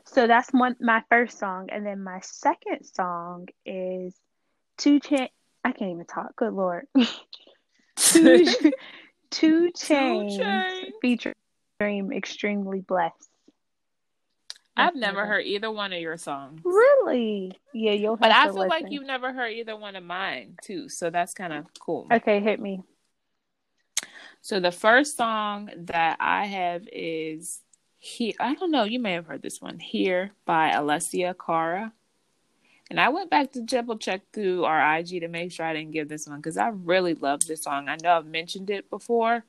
So 0.06 0.28
that's 0.28 0.52
one 0.52 0.76
my 0.80 1.04
first 1.10 1.40
song, 1.40 1.70
and 1.72 1.86
then 1.86 2.04
my 2.04 2.20
second 2.22 2.84
song 2.84 3.48
is 3.66 4.16
Two 4.78 5.00
Chain. 5.00 5.30
I 5.64 5.72
can't 5.72 5.92
even 5.92 6.06
talk. 6.06 6.36
Good 6.36 6.54
lord. 6.54 6.88
Two, 7.96 8.46
Two 9.30 9.72
Chains 9.72 10.40
Chainz. 10.40 10.92
featuring 11.02 12.12
Extremely 12.12 12.82
Blessed. 12.82 13.30
I've 14.76 14.96
never 14.96 15.26
heard 15.26 15.46
either 15.46 15.72
one 15.72 15.94
of 15.94 16.00
your 16.00 16.18
songs. 16.18 16.62
Really? 16.64 17.54
Yeah, 17.74 17.92
you'll 17.92 18.16
have 18.16 18.22
But 18.22 18.32
I 18.32 18.44
feel 18.46 18.68
like 18.68 18.86
you've 18.90 19.06
never 19.06 19.34
heard 19.34 19.52
either 19.52 19.76
one 19.76 19.96
of 19.96 20.04
mine 20.04 20.56
too, 20.62 20.90
so 20.90 21.10
that's 21.10 21.34
kind 21.34 21.54
of 21.54 21.66
cool. 21.80 22.08
Okay, 22.12 22.40
hit 22.40 22.60
me. 22.60 22.82
So 24.42 24.60
the 24.60 24.72
first 24.72 25.18
song 25.18 25.70
that 25.76 26.18
I 26.20 26.46
have 26.46 26.88
is 26.92 27.62
here. 28.00 28.34
I 28.40 28.56
don't 28.56 28.72
know. 28.72 28.84
You 28.84 29.00
may 29.00 29.14
have 29.14 29.28
heard 29.28 29.42
this 29.42 29.62
one. 29.62 29.80
Here 29.80 30.32
by 30.46 30.72
Alessia 30.72 31.36
Cara. 31.38 31.94
And 32.90 33.00
I 33.00 33.10
went 33.10 33.30
back 33.30 33.54
to 33.54 33.62
double 33.62 33.98
check 33.98 34.22
through 34.34 34.66
our 34.66 34.98
IG 34.98 35.22
to 35.22 35.28
make 35.30 35.52
sure 35.52 35.66
I 35.66 35.74
didn't 35.74 35.92
give 35.92 36.10
this 36.10 36.28
one 36.28 36.38
because 36.38 36.58
I 36.58 36.70
really 36.70 37.14
love 37.14 37.46
this 37.48 37.64
song. 37.64 37.88
I 37.88 37.96
know 38.02 38.18
I've 38.18 38.26
mentioned 38.26 38.70
it 38.70 38.90
before, 38.90 39.46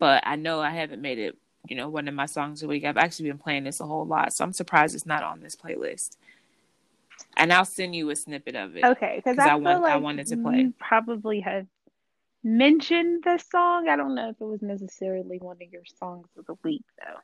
but 0.00 0.24
I 0.26 0.34
know 0.36 0.60
I 0.60 0.70
haven't 0.70 1.00
made 1.00 1.18
it, 1.20 1.36
you 1.68 1.76
know, 1.76 1.88
one 1.88 2.08
of 2.08 2.14
my 2.14 2.26
songs 2.26 2.64
a 2.64 2.66
week. 2.66 2.84
I've 2.84 2.96
actually 2.96 3.28
been 3.28 3.38
playing 3.38 3.62
this 3.62 3.78
a 3.78 3.86
whole 3.86 4.04
lot, 4.06 4.32
so 4.32 4.42
I'm 4.42 4.52
surprised 4.52 4.96
it's 4.96 5.06
not 5.06 5.22
on 5.22 5.40
this 5.40 5.54
playlist. 5.54 6.16
And 7.36 7.52
I'll 7.52 7.64
send 7.64 7.94
you 7.94 8.10
a 8.10 8.16
snippet 8.16 8.56
of 8.56 8.76
it. 8.76 8.84
Okay, 8.84 9.22
because 9.24 9.38
I, 9.38 9.50
I 9.50 9.54
want- 9.54 9.84
I 9.84 9.96
wanted 9.98 10.26
to 10.28 10.36
play. 10.36 10.56
you 10.62 10.74
probably 10.80 11.40
have 11.40 11.66
mentioned 12.44 13.24
this 13.24 13.44
song. 13.50 13.88
I 13.88 13.96
don't 13.96 14.14
know 14.14 14.28
if 14.30 14.40
it 14.40 14.44
was 14.44 14.62
necessarily 14.62 15.38
one 15.38 15.56
of 15.62 15.72
your 15.72 15.84
songs 15.98 16.28
of 16.36 16.46
the 16.46 16.54
week, 16.62 16.84
though. 17.00 17.20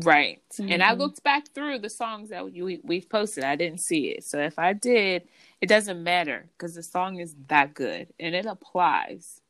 Right. 0.00 0.42
And 0.58 0.82
I 0.82 0.92
Mhm. 0.92 0.98
looked 0.98 1.22
back 1.22 1.48
through 1.50 1.78
the 1.78 1.88
songs 1.88 2.30
that 2.30 2.52
you, 2.52 2.80
we've 2.82 3.08
posted. 3.08 3.44
I 3.44 3.54
didn't 3.54 3.78
see 3.78 4.08
it. 4.08 4.24
So 4.24 4.40
if 4.40 4.58
I 4.58 4.72
did, 4.72 5.28
it 5.60 5.68
doesn't 5.68 6.02
matter 6.02 6.50
because 6.52 6.74
the 6.74 6.82
song 6.82 7.20
is 7.20 7.36
that 7.46 7.74
good 7.74 8.12
and 8.18 8.34
it 8.34 8.44
applies 8.44 9.40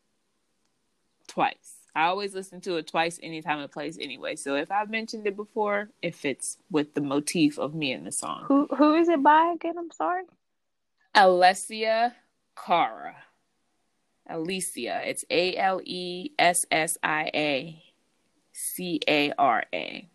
twice. 1.27 1.79
I 1.97 2.07
always 2.07 2.35
listen 2.35 2.61
to 2.63 2.77
it 2.77 2.89
twice 2.89 3.19
anytime 3.23 3.61
it 3.61 3.71
plays 3.71 3.97
anyway. 3.99 4.37
So 4.37 4.57
if 4.57 4.71
I've 4.71 4.91
mentioned 4.91 5.27
it 5.27 5.37
before, 5.37 5.91
it 6.03 6.15
fits 6.15 6.59
with 6.71 6.93
the 6.93 7.01
motif 7.01 7.59
of 7.59 7.75
me 7.75 7.93
in 7.93 8.05
the 8.05 8.13
song. 8.13 8.45
Who 8.49 8.67
who 8.67 8.95
is 8.95 9.09
it 9.09 9.23
by 9.23 9.53
again? 9.55 9.79
I'm 9.79 9.93
sorry. 9.93 10.25
Alessia 11.15 12.13
Cara. 12.57 13.17
Alicia. 14.29 15.03
It's 15.05 15.25
A 15.31 15.57
L 15.57 15.81
E 15.85 16.31
S 16.39 16.65
S 16.71 16.97
I 17.03 17.31
A 17.35 17.83
C 18.53 19.01
A 19.09 19.33
R 19.39 19.65
A. 19.75 20.09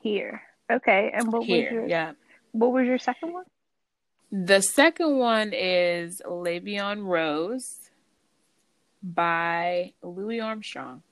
Here. 0.00 0.42
Okay, 0.70 1.10
and 1.14 1.32
what 1.32 1.40
was 1.40 1.48
your 1.48 1.86
Yeah. 1.86 2.12
what 2.52 2.72
was 2.72 2.86
your 2.86 2.98
second 2.98 3.32
one? 3.32 3.44
The 4.30 4.60
second 4.60 5.16
one 5.16 5.52
is 5.54 6.20
La 6.28 6.58
Vie 6.60 6.76
en 6.76 7.02
Rose 7.02 7.90
by 9.02 9.94
Louis 10.02 10.40
Armstrong. 10.40 11.02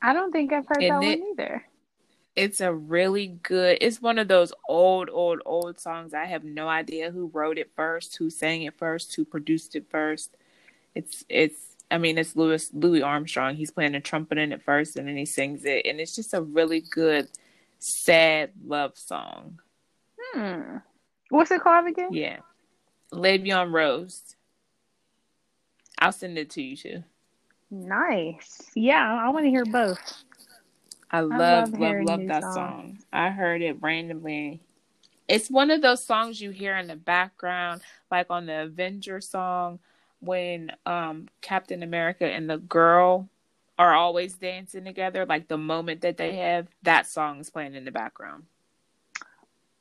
I 0.00 0.12
don't 0.12 0.30
think 0.32 0.52
I've 0.52 0.66
heard 0.66 0.82
And 0.82 1.02
that 1.02 1.08
it- 1.08 1.20
one 1.20 1.28
either. 1.32 1.64
It's 2.38 2.60
a 2.60 2.72
really 2.72 3.26
good. 3.42 3.78
It's 3.80 4.00
one 4.00 4.16
of 4.16 4.28
those 4.28 4.52
old, 4.68 5.10
old, 5.10 5.40
old 5.44 5.80
songs. 5.80 6.14
I 6.14 6.26
have 6.26 6.44
no 6.44 6.68
idea 6.68 7.10
who 7.10 7.32
wrote 7.34 7.58
it 7.58 7.72
first, 7.74 8.16
who 8.16 8.30
sang 8.30 8.62
it 8.62 8.78
first, 8.78 9.16
who 9.16 9.24
produced 9.24 9.74
it 9.74 9.90
first. 9.90 10.36
It's 10.94 11.24
it's. 11.28 11.74
I 11.90 11.98
mean, 11.98 12.16
it's 12.16 12.36
Louis 12.36 12.70
Louis 12.72 13.02
Armstrong. 13.02 13.56
He's 13.56 13.72
playing 13.72 13.90
the 13.90 13.98
trumpet 13.98 14.38
in 14.38 14.52
it 14.52 14.62
first, 14.62 14.94
and 14.94 15.08
then 15.08 15.16
he 15.16 15.26
sings 15.26 15.64
it, 15.64 15.84
and 15.84 15.98
it's 15.98 16.14
just 16.14 16.32
a 16.32 16.40
really 16.40 16.80
good, 16.80 17.26
sad 17.80 18.52
love 18.64 18.96
song. 18.96 19.58
Hmm. 20.32 20.76
What's 21.30 21.50
it 21.50 21.60
called 21.60 21.88
again? 21.88 22.12
Yeah, 22.12 22.36
La 23.10 23.36
Vie 23.36 23.50
en 23.50 23.72
Rose. 23.72 24.36
I'll 25.98 26.12
send 26.12 26.38
it 26.38 26.50
to 26.50 26.62
you 26.62 26.76
too. 26.76 27.02
Nice. 27.68 28.62
Yeah, 28.76 29.12
I 29.20 29.28
want 29.30 29.44
to 29.44 29.50
hear 29.50 29.64
both. 29.64 29.98
I 31.10 31.20
love, 31.20 31.72
love 31.72 31.80
love, 31.80 32.04
love 32.04 32.26
that 32.28 32.42
songs. 32.42 32.54
song. 32.54 32.98
I 33.12 33.30
heard 33.30 33.62
it 33.62 33.80
randomly. 33.82 34.60
It's 35.26 35.50
one 35.50 35.70
of 35.70 35.82
those 35.82 36.02
songs 36.04 36.40
you 36.40 36.50
hear 36.50 36.76
in 36.76 36.86
the 36.86 36.96
background, 36.96 37.82
like 38.10 38.26
on 38.30 38.46
the 38.46 38.62
Avenger 38.62 39.20
song 39.20 39.78
when 40.20 40.72
um 40.84 41.28
Captain 41.40 41.82
America 41.82 42.26
and 42.26 42.50
the 42.50 42.58
girl 42.58 43.28
are 43.78 43.94
always 43.94 44.34
dancing 44.34 44.84
together. 44.84 45.24
Like 45.26 45.48
the 45.48 45.58
moment 45.58 46.00
that 46.00 46.16
they 46.16 46.36
have, 46.36 46.68
that 46.82 47.06
song 47.06 47.40
is 47.40 47.50
playing 47.50 47.74
in 47.74 47.84
the 47.84 47.90
background. 47.92 48.44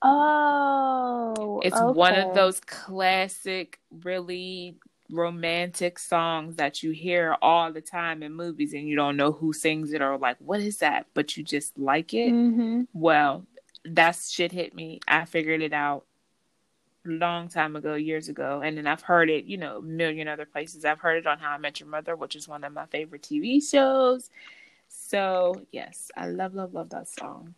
Oh, 0.01 1.61
It's 1.63 1.79
one 1.81 2.15
of 2.15 2.33
those 2.33 2.59
classic, 2.59 3.79
really 4.03 4.75
romantic 5.09 5.99
songs 5.99 6.55
that 6.57 6.83
you 6.83 6.91
hear 6.91 7.37
all 7.41 7.71
the 7.71 7.81
time 7.81 8.23
in 8.23 8.33
movies 8.33 8.73
and 8.73 8.87
you 8.87 8.95
don't 8.95 9.17
know 9.17 9.31
who 9.31 9.53
sings 9.53 9.93
it 9.93 10.01
or 10.01 10.17
like 10.17 10.37
what 10.39 10.59
is 10.59 10.77
that, 10.79 11.07
but 11.13 11.37
you 11.37 11.43
just 11.43 11.77
like 11.77 12.13
it. 12.13 12.31
Mhm. 12.33 12.87
Well, 12.93 13.45
that 13.85 14.15
shit 14.17 14.51
hit 14.51 14.73
me. 14.75 14.99
I 15.07 15.25
figured 15.25 15.61
it 15.61 15.73
out. 15.73 16.05
long 17.05 17.47
time 17.47 17.77
ago, 17.77 17.95
years 17.95 18.27
ago, 18.27 18.61
and 18.61 18.77
then 18.77 18.85
I've 18.85 19.01
heard 19.01 19.29
it, 19.29 19.45
you 19.45 19.55
know, 19.57 19.77
a 19.77 19.81
million 19.81 20.27
other 20.27 20.45
places. 20.45 20.83
I've 20.83 20.99
heard 20.99 21.17
it 21.19 21.25
on 21.27 21.39
How 21.39 21.51
I 21.51 21.57
Met 21.57 21.79
Your 21.79 21.87
Mother, 21.87 22.17
which 22.17 22.35
is 22.35 22.49
one 22.49 22.65
of 22.65 22.73
my 22.73 22.85
favorite 22.87 23.21
TV 23.21 23.61
shows. 23.61 24.29
So 24.89 25.61
yes, 25.71 26.11
I 26.17 26.27
love, 26.27 26.53
love, 26.53 26.73
love 26.73 26.89
that 26.89 27.07
song. 27.07 27.55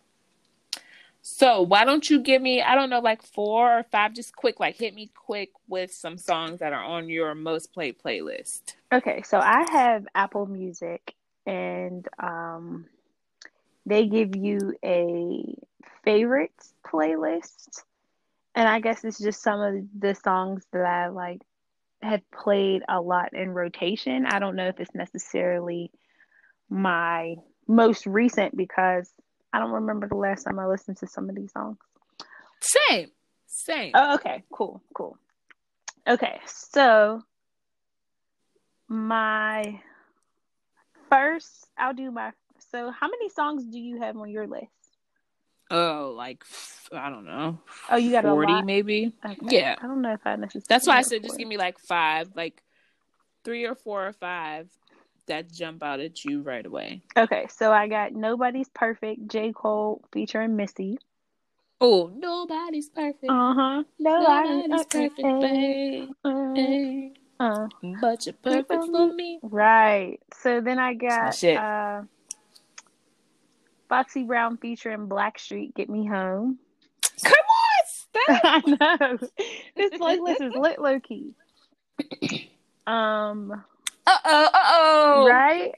So 1.22 1.62
why 1.62 1.86
don't 1.86 2.10
you 2.10 2.22
give 2.22 2.42
me, 2.42 2.62
I 2.62 2.76
don't 2.76 2.90
know, 2.90 3.00
like 3.00 3.22
four 3.22 3.80
or 3.80 3.84
five, 3.84 4.14
just 4.14 4.36
quick, 4.36 4.60
like 4.60 4.78
hit 4.78 4.96
me 4.96 5.12
quick 5.14 5.52
with 5.68 5.94
some 5.94 6.18
songs 6.18 6.60
that 6.60 6.74
are 6.74 6.84
on 6.84 7.10
your 7.10 7.36
most 7.36 7.74
played 7.74 8.00
playlist. 8.00 8.76
Okay, 8.92 9.22
so 9.24 9.40
I 9.40 9.66
have 9.72 10.08
Apple 10.16 10.46
Music 10.46 11.14
and 11.46 12.08
um 12.22 12.86
they 13.86 14.06
give 14.06 14.36
you 14.36 14.74
a 14.84 15.44
favorites 16.04 16.74
playlist. 16.86 17.84
And 18.56 18.68
I 18.68 18.80
guess 18.80 19.04
it's 19.04 19.20
just 19.20 19.42
some 19.42 19.62
of 19.62 19.76
the 19.98 20.16
songs 20.16 20.66
that 20.72 20.86
I 20.86 21.08
like 21.08 21.42
have 22.02 22.22
played 22.32 22.84
a 22.88 23.02
lot 23.02 23.34
in 23.34 23.50
rotation. 23.50 24.26
I 24.26 24.40
don't 24.40 24.56
know 24.56 24.68
if 24.68 24.80
it's 24.80 24.94
necessarily 24.94 25.92
my 26.70 27.36
most 27.68 28.06
recent 28.06 28.56
because 28.56 29.12
I 29.52 29.60
don't 29.60 29.72
remember 29.72 30.08
the 30.08 30.16
last 30.16 30.44
time 30.44 30.60
I 30.60 30.68
listened 30.68 30.98
to 30.98 31.08
some 31.08 31.30
of 31.30 31.36
these 31.36 31.52
songs. 31.52 31.78
Same. 32.62 33.10
Same. 33.48 33.92
Oh, 33.94 34.16
okay. 34.16 34.44
Cool. 34.52 34.82
Cool. 34.94 35.18
Okay. 36.08 36.40
So 36.46 37.24
my 38.88 39.82
first, 41.10 41.68
I'll 41.78 41.94
do 41.94 42.12
my. 42.12 42.32
So, 42.72 42.92
how 42.92 43.08
many 43.08 43.30
songs 43.30 43.66
do 43.66 43.80
you 43.80 44.00
have 44.00 44.18
on 44.18 44.30
your 44.30 44.48
list? 44.48 44.68
Oh, 45.72 46.14
like 46.16 46.44
I 46.92 47.10
don't 47.10 47.26
know. 47.26 47.60
Oh, 47.90 47.98
you 47.98 48.12
got 48.12 48.24
forty, 48.24 48.52
a 48.52 48.56
lot? 48.56 48.66
maybe. 48.66 49.14
Okay. 49.24 49.38
Yeah. 49.58 49.76
I 49.80 49.88
don't 49.88 50.02
know 50.02 50.14
if 50.14 50.22
I 50.26 50.36
necessarily. 50.36 50.66
That's 50.68 50.88
why 50.88 50.98
I 50.98 51.02
said 51.04 51.24
just 51.24 51.38
give 51.38 51.48
me 51.48 51.58
like 51.58 51.80
five, 51.80 52.30
like 52.36 52.64
three 53.44 53.66
or 53.66 53.76
four 53.76 54.08
or 54.08 54.14
five 54.14 54.70
that 55.30 55.52
jump 55.52 55.82
out 55.82 56.00
at 56.00 56.24
you 56.26 56.42
right 56.42 56.66
away. 56.66 57.02
Okay, 57.18 57.48
so 57.50 57.72
I 57.72 57.88
got 57.88 58.12
Nobody's 58.14 58.70
Perfect, 58.70 59.28
J. 59.28 59.52
Cole 59.54 60.02
featuring 60.12 60.56
Missy. 60.56 61.00
Oh, 61.82 62.12
nobody's 62.14 62.90
perfect. 62.90 63.24
Uh 63.30 63.54
huh. 63.54 63.84
nobody's 63.98 64.86
perfect, 64.86 65.16
babe. 65.18 66.10
babe. 66.24 67.14
Uh, 67.40 67.68
But 68.02 68.26
you're 68.26 68.34
perfect 68.34 68.86
for 68.86 69.14
me. 69.14 69.40
right. 69.42 70.20
So 70.42 70.60
then 70.60 70.78
I 70.78 70.94
got 70.94 71.42
uh, 71.42 72.02
Foxy 73.88 74.24
Brown 74.24 74.58
featuring 74.58 75.08
Blackstreet, 75.08 75.74
Get 75.74 75.90
Me 75.90 76.06
Home. 76.06 76.60
Come 77.24 77.34
on, 77.34 77.86
stop. 77.88 78.42
I 78.44 78.62
know. 79.00 79.18
This 79.78 79.92
playlist 79.92 80.42
is 80.42 80.54
lit 80.56 80.80
low 80.82 81.00
key. 81.00 81.34
Um, 82.88 83.64
Uh 84.10 84.18
oh, 84.26 84.50
uh 84.54 84.60
oh. 84.72 85.28
right? 85.28 85.72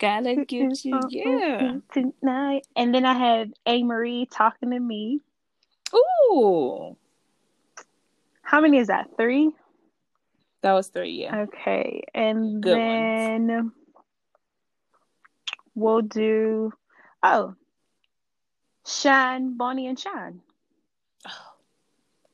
Gotta 0.00 0.44
get 0.44 0.84
you, 0.84 1.00
yeah. 1.10 1.76
Tonight. 1.92 2.66
And 2.74 2.92
then 2.94 3.04
I 3.04 3.14
had 3.14 3.52
Amerie 3.66 4.26
talking 4.30 4.70
to 4.70 4.80
me. 4.80 5.20
Ooh, 5.94 6.96
How 8.42 8.60
many 8.60 8.78
is 8.78 8.88
that? 8.88 9.10
Three? 9.16 9.50
that 10.62 10.72
was 10.72 10.88
three. 10.88 11.22
Yeah. 11.22 11.42
Okay. 11.42 12.02
And 12.14 12.62
Good 12.62 12.76
then 12.76 13.72
we'll 15.74 16.02
do 16.02 16.72
oh 17.22 17.54
Shine, 18.86 19.56
Bonnie 19.56 19.86
and 19.86 19.98
Shine. 19.98 20.40
Oh, 21.26 21.52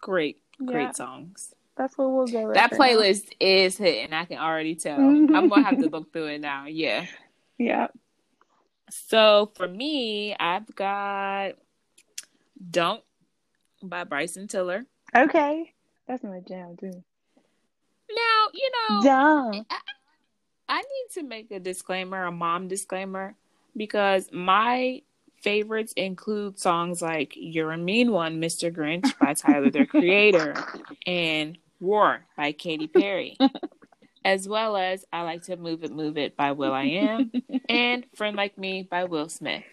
Great, 0.00 0.38
great 0.64 0.82
Yeah. 0.84 0.92
songs. 0.92 1.54
That's 1.76 1.96
what 1.98 2.10
we'll 2.10 2.26
go 2.26 2.46
with. 2.46 2.54
That 2.54 2.70
for 2.70 2.78
now. 2.78 2.84
playlist 2.84 3.32
is 3.38 3.76
hitting. 3.76 4.12
I 4.12 4.24
can 4.24 4.38
already 4.38 4.74
tell. 4.76 4.98
Mhm. 4.98 5.36
I'm 5.36 5.48
gonna 5.48 5.62
have 5.62 5.78
to 5.78 5.88
look 5.90 6.12
through 6.12 6.26
it 6.26 6.40
now. 6.40 6.66
Yeah. 6.66 7.06
Yeah. 7.58 7.88
So 8.90 9.52
for 9.56 9.68
me, 9.68 10.34
I've 10.38 10.74
got 10.74 11.52
"Don't" 12.70 13.02
by 13.82 14.04
Bryson 14.04 14.48
Tiller. 14.48 14.84
Okay. 15.14 15.72
That's 16.06 16.22
my 16.22 16.40
jam 16.40 16.76
too. 16.78 17.02
Now, 18.10 18.46
you 18.54 18.70
know, 18.88 19.02
Dumb. 19.02 19.66
I 20.68 20.78
need 20.80 21.06
to 21.14 21.22
make 21.24 21.50
a 21.50 21.58
disclaimer, 21.60 22.24
a 22.24 22.32
mom 22.32 22.68
disclaimer, 22.68 23.34
because 23.76 24.28
my 24.32 25.02
favorites 25.42 25.92
include 25.96 26.58
songs 26.58 27.02
like 27.02 27.34
You're 27.36 27.72
a 27.72 27.78
Mean 27.78 28.12
One, 28.12 28.40
Mr. 28.40 28.72
Grinch 28.74 29.16
by 29.18 29.34
Tyler 29.34 29.70
the 29.70 29.86
Creator, 29.86 30.54
and 31.06 31.58
War 31.80 32.24
by 32.36 32.52
Katy 32.52 32.86
Perry, 32.88 33.36
as 34.24 34.48
well 34.48 34.76
as 34.76 35.04
I 35.12 35.22
Like 35.22 35.42
to 35.44 35.56
Move 35.56 35.84
It, 35.84 35.92
Move 35.92 36.18
It 36.18 36.36
by 36.36 36.52
Will 36.52 36.72
I 36.72 36.84
Am, 36.84 37.30
and 37.68 38.06
Friend 38.14 38.36
Like 38.36 38.58
Me 38.58 38.82
by 38.82 39.04
Will 39.04 39.28
Smith. 39.28 39.64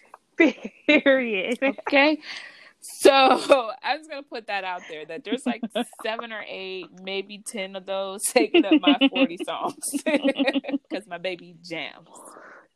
Period. 0.86 1.58
Okay. 1.62 2.18
So 2.80 3.70
I'm 3.82 3.98
just 3.98 4.10
gonna 4.10 4.22
put 4.22 4.48
that 4.48 4.64
out 4.64 4.82
there 4.90 5.06
that 5.06 5.24
there's 5.24 5.46
like 5.46 5.62
seven 6.02 6.32
or 6.32 6.44
eight, 6.46 6.86
maybe 7.02 7.38
ten 7.38 7.76
of 7.76 7.86
those 7.86 8.20
taking 8.24 8.64
up 8.64 8.74
my 8.80 9.08
forty 9.08 9.38
songs 9.42 9.74
because 10.04 11.06
my 11.06 11.16
baby 11.16 11.56
jams, 11.64 12.08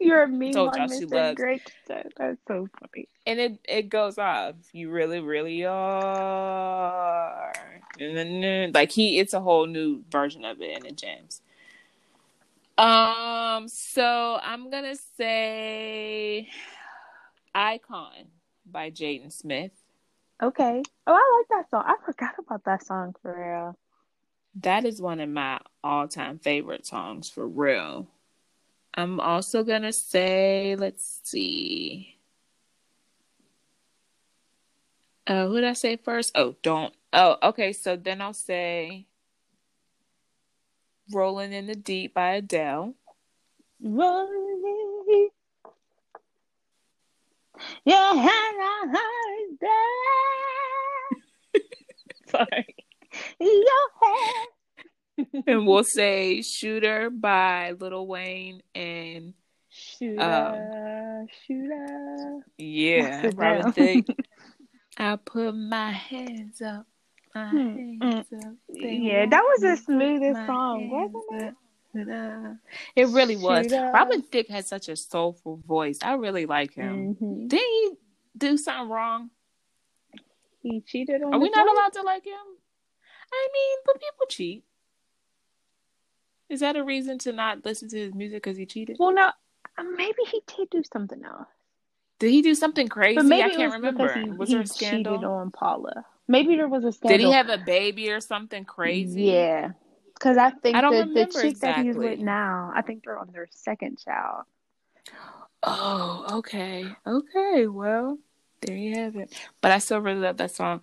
You're 0.01 0.23
a 0.25 0.29
mean 0.29 0.57
one, 0.59 0.89
Mr. 0.89 1.35
Great. 1.35 1.73
That's 1.87 2.41
so 2.47 2.69
funny. 2.79 3.09
and 3.27 3.41
it 3.41 3.59
it 3.65 3.89
goes 3.89 4.17
off. 4.19 4.55
You 4.73 4.91
really, 4.91 5.21
really 5.21 5.65
are, 5.65 7.53
and 7.99 8.17
then 8.17 8.73
like 8.73 8.93
he, 8.93 9.19
it's 9.19 9.35
a 9.35 9.41
whole 9.41 9.67
new 9.67 10.05
version 10.11 10.45
of 10.45 10.61
it, 10.61 10.77
and 10.77 10.87
it 10.87 10.97
jams. 10.97 11.43
Um, 12.77 13.67
so 13.69 14.39
I'm 14.41 14.71
gonna 14.71 14.95
say 15.17 16.49
"Icon" 17.55 18.29
by 18.65 18.91
Jaden 18.91 19.33
Smith. 19.33 19.73
Okay. 20.41 20.83
Oh, 21.07 21.13
I 21.13 21.39
like 21.39 21.49
that 21.49 21.71
song. 21.71 21.83
I 21.87 21.97
forgot 22.07 22.35
about 22.39 22.65
that 22.65 22.87
song 22.87 23.17
for 23.21 23.37
real. 23.37 23.77
That 24.63 24.85
is 24.85 25.01
one 25.03 25.19
of 25.21 25.29
my 25.29 25.59
all 25.83 26.07
time 26.07 26.39
favorite 26.39 26.87
songs 26.87 27.29
for 27.29 27.47
real. 27.49 28.07
I'm 28.99 29.21
also 29.21 29.63
gonna 29.63 29.93
say, 29.93 30.75
let's 30.77 31.21
see. 31.23 32.19
Uh, 35.25 35.47
who 35.47 35.61
did 35.61 35.71
I 35.71 35.75
say 35.75 35.95
first? 35.97 36.33
Oh, 36.35 36.57
don't. 36.63 36.93
Oh, 37.13 37.37
okay. 37.45 37.73
So 37.73 37.95
then 37.95 38.21
I'll 38.21 38.33
say 38.33 39.07
Rolling 41.13 41.53
in 41.53 41.67
the 41.69 41.77
Deep 41.77 42.15
by 42.15 42.31
Adele. 42.33 42.95
Rolling. 43.81 45.29
Your 47.85 48.15
hand 48.17 48.57
on 48.61 48.89
her. 48.89 49.59
Sorry. 52.27 52.75
Your 53.39 53.89
hand. 54.03 54.58
And 55.47 55.67
we'll 55.67 55.85
say 55.85 56.43
Shooter 56.43 57.11
by 57.11 57.73
Little 57.73 58.07
Wayne 58.07 58.63
and 58.75 59.35
Shooter, 59.71 61.29
shooter. 61.47 62.41
yeah, 62.57 63.31
Robin. 63.35 63.73
Thicke. 63.73 64.07
I 64.99 65.17
put 65.17 65.53
my 65.55 65.91
hands 65.93 66.61
up. 66.63 66.87
My 67.35 67.49
Hmm, 67.49 67.77
hands 68.01 68.27
up. 68.45 68.55
They 68.69 68.95
Yeah, 68.95 69.27
that 69.27 69.43
was 69.43 69.61
the 69.61 69.69
me 69.69 69.77
to 69.77 69.83
put 69.83 69.85
smoothest 69.85 70.47
song, 70.47 70.91
wasn't 70.91 71.43
it? 71.43 72.57
It 72.97 73.09
really 73.09 73.37
was. 73.37 73.67
Shooter. 73.67 73.91
Robin 73.93 74.23
Thicke 74.23 74.49
has 74.49 74.67
such 74.67 74.89
a 74.89 74.97
soulful 74.97 75.57
voice. 75.67 75.99
I 76.03 76.15
really 76.15 76.47
like 76.47 76.75
him. 76.75 77.17
Mhm. 77.21 77.49
Did 77.49 77.61
he 77.61 77.91
do 78.37 78.57
something 78.57 78.89
wrong? 78.89 79.31
He 80.63 80.81
cheated 80.81 81.23
on 81.23 81.33
Are 81.33 81.39
we 81.39 81.51
not 81.51 81.67
wife? 81.67 81.77
allowed 81.77 81.93
to 81.95 82.03
like 82.03 82.25
him? 82.25 82.47
I 83.33 83.49
mean, 83.53 83.79
but 83.87 84.01
people 84.01 84.27
cheat. 84.29 84.65
Is 86.49 86.61
that 86.61 86.77
a 86.77 86.85
reason 86.85 87.19
to 87.21 87.33
not 87.33 87.65
listen 87.65 87.89
to 87.91 87.99
his 87.99 88.15
music 88.15 88.43
because 88.43 88.57
he 88.57 88.67
cheated? 88.67 88.97
Well, 88.99 89.13
no, 89.13 89.31
uh, 89.79 89.83
maybe 89.97 90.23
he 90.31 90.43
did 90.57 90.71
do 90.71 90.83
something 90.93 91.23
else. 91.25 91.49
Did 92.19 92.31
he 92.31 92.43
do 92.43 92.55
something 92.55 92.89
crazy? 92.89 93.17
But 93.17 93.27
maybe 93.27 93.43
I 93.53 93.57
can't 93.57 93.73
remember. 93.73 94.13
he, 94.21 94.31
was 94.31 94.49
he 94.49 94.55
there 94.55 94.63
a 94.63 94.67
scandal? 94.67 95.15
cheated 95.15 95.25
on 95.29 95.51
Paula. 95.51 96.05
Maybe 96.27 96.57
there 96.57 96.69
was 96.69 96.85
a 96.85 96.93
scandal. 96.93 97.19
Did 97.19 97.25
he 97.27 97.33
have 97.33 97.49
a 97.49 97.59
baby 97.59 98.11
or 98.11 98.21
something 98.21 98.65
crazy? 98.65 99.25
Yeah, 99.25 99.71
because 100.15 100.37
I 100.37 100.51
think 100.51 100.77
I 100.77 100.81
don't 100.81 101.15
the, 101.15 101.21
the 101.21 101.27
chick 101.27 101.61
that 101.61 101.77
he's 101.77 101.89
exactly. 101.89 102.09
with 102.11 102.19
now, 102.19 102.73
I 102.75 102.83
think 102.83 103.05
they're 103.05 103.19
on 103.19 103.31
their 103.33 103.49
second 103.51 103.99
child. 103.99 104.45
Oh, 105.63 106.27
okay. 106.39 106.87
Okay. 107.07 107.67
Well, 107.67 108.19
there 108.61 108.77
you 108.77 108.97
have 108.97 109.17
it. 109.17 109.35
But 109.61 109.73
I 109.73 109.79
still 109.79 110.01
really 110.01 110.21
love 110.21 110.37
that 110.39 110.55
song. 110.55 110.83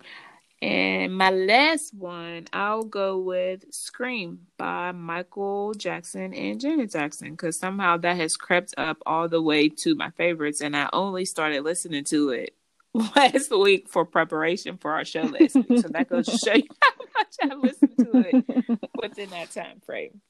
And 0.62 1.16
my 1.16 1.30
last 1.30 1.92
one, 1.92 2.46
I'll 2.52 2.84
go 2.84 3.18
with 3.18 3.64
Scream 3.74 4.46
by 4.56 4.92
Michael 4.92 5.74
Jackson 5.74 6.32
and 6.32 6.58
Janet 6.60 6.92
Jackson 6.92 7.32
because 7.32 7.58
somehow 7.58 7.98
that 7.98 8.16
has 8.16 8.38
crept 8.38 8.74
up 8.78 8.96
all 9.04 9.28
the 9.28 9.42
way 9.42 9.68
to 9.68 9.94
my 9.94 10.10
favorites. 10.10 10.62
And 10.62 10.74
I 10.74 10.88
only 10.94 11.26
started 11.26 11.62
listening 11.62 12.04
to 12.04 12.30
it 12.30 12.54
last 12.94 13.50
week 13.50 13.88
for 13.88 14.06
preparation 14.06 14.78
for 14.78 14.92
our 14.92 15.04
show 15.04 15.22
last 15.22 15.56
week. 15.56 15.82
So 15.82 15.88
that 15.88 16.08
goes 16.08 16.26
to 16.26 16.38
show 16.38 16.54
you 16.54 16.68
how 16.80 16.90
much 17.18 17.36
I 17.42 17.54
listened 17.54 17.98
to 17.98 18.10
it 18.14 18.80
within 19.02 19.28
that 19.30 19.50
time 19.50 19.80
frame. 19.84 20.22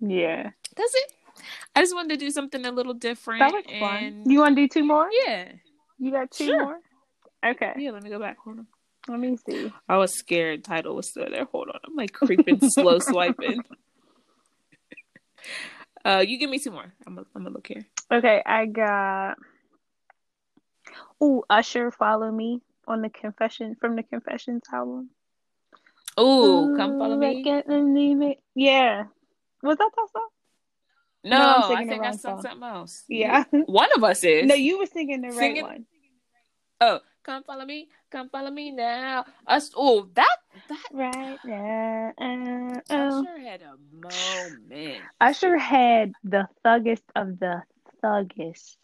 Yeah. 0.00 0.50
That's 0.74 0.94
it. 0.94 1.12
I 1.76 1.82
just 1.82 1.94
wanted 1.94 2.18
to 2.18 2.24
do 2.24 2.30
something 2.30 2.64
a 2.64 2.72
little 2.72 2.94
different. 2.94 3.40
That 3.40 3.52
was 3.52 3.64
and... 3.68 3.80
fun. 3.80 4.30
You 4.30 4.40
want 4.40 4.56
to 4.56 4.62
do 4.62 4.68
two 4.68 4.84
more? 4.84 5.08
Yeah. 5.26 5.52
You 5.98 6.12
got 6.12 6.30
two 6.30 6.46
Sure. 6.46 6.64
more? 6.64 6.78
Okay. 7.44 7.72
Yeah, 7.76 7.90
let 7.90 8.02
me 8.02 8.10
go 8.10 8.18
back. 8.18 8.38
Hold 8.38 8.60
on. 8.60 8.66
Let 9.08 9.18
me 9.20 9.36
see. 9.36 9.72
I 9.88 9.96
was 9.96 10.12
scared 10.14 10.64
Tidal 10.64 10.94
was 10.94 11.08
still 11.10 11.28
there. 11.30 11.46
Hold 11.46 11.68
on. 11.70 11.80
I'm 11.86 11.96
like 11.96 12.12
creeping, 12.12 12.60
slow 12.70 12.98
swiping. 13.00 13.62
Uh, 16.04 16.24
you 16.26 16.38
give 16.38 16.50
me 16.50 16.58
two 16.58 16.70
more. 16.70 16.92
I'm 17.06 17.24
gonna 17.34 17.50
look 17.50 17.66
here. 17.66 17.86
Okay, 18.12 18.42
I 18.44 18.66
got. 18.66 19.36
Ooh, 21.22 21.42
Usher, 21.50 21.90
follow 21.90 22.30
me 22.30 22.60
on 22.86 23.02
the 23.02 23.08
confession 23.10 23.76
from 23.80 23.96
the 23.96 24.02
Confessions 24.02 24.62
album. 24.72 25.10
Ooh, 26.18 26.74
come 26.76 26.98
follow 26.98 27.16
Ooh, 27.16 27.18
me. 27.18 27.42
can't 27.44 27.66
believe 27.66 28.22
it. 28.22 28.38
Yeah, 28.54 29.04
was 29.62 29.76
that 29.78 29.90
that 29.96 30.08
song? 30.12 30.28
No, 31.24 31.38
No, 31.68 31.74
I 31.74 31.84
think 31.86 32.02
I 32.04 32.10
sung 32.12 32.18
song. 32.18 32.42
something 32.42 32.62
else. 32.68 33.04
Yeah. 33.08 33.44
One 33.66 33.88
of 33.96 34.04
us 34.04 34.22
is. 34.24 34.46
No, 34.46 34.54
you 34.54 34.78
were 34.78 34.86
singing 34.86 35.20
the 35.22 35.32
Singing- 35.32 35.64
right 35.64 35.72
one. 35.72 35.86
Oh, 36.80 37.00
come 37.22 37.42
follow 37.44 37.64
me. 37.64 37.88
Come 38.10 38.28
follow 38.30 38.50
me 38.50 38.70
now. 38.72 39.24
Us. 39.46 39.70
Oh, 39.76 40.08
that 40.14 40.36
that. 40.68 40.84
Right 40.92 41.38
now. 41.44 42.12
Uh, 42.18 42.80
uh. 42.90 43.20
Usher 43.20 43.38
had 43.38 43.62
a 43.62 43.76
moment. 43.92 45.02
Usher 45.20 45.58
had 45.58 46.12
the 46.24 46.48
thuggest 46.64 47.02
of 47.16 47.38
the 47.38 47.62
thuggest 48.02 48.76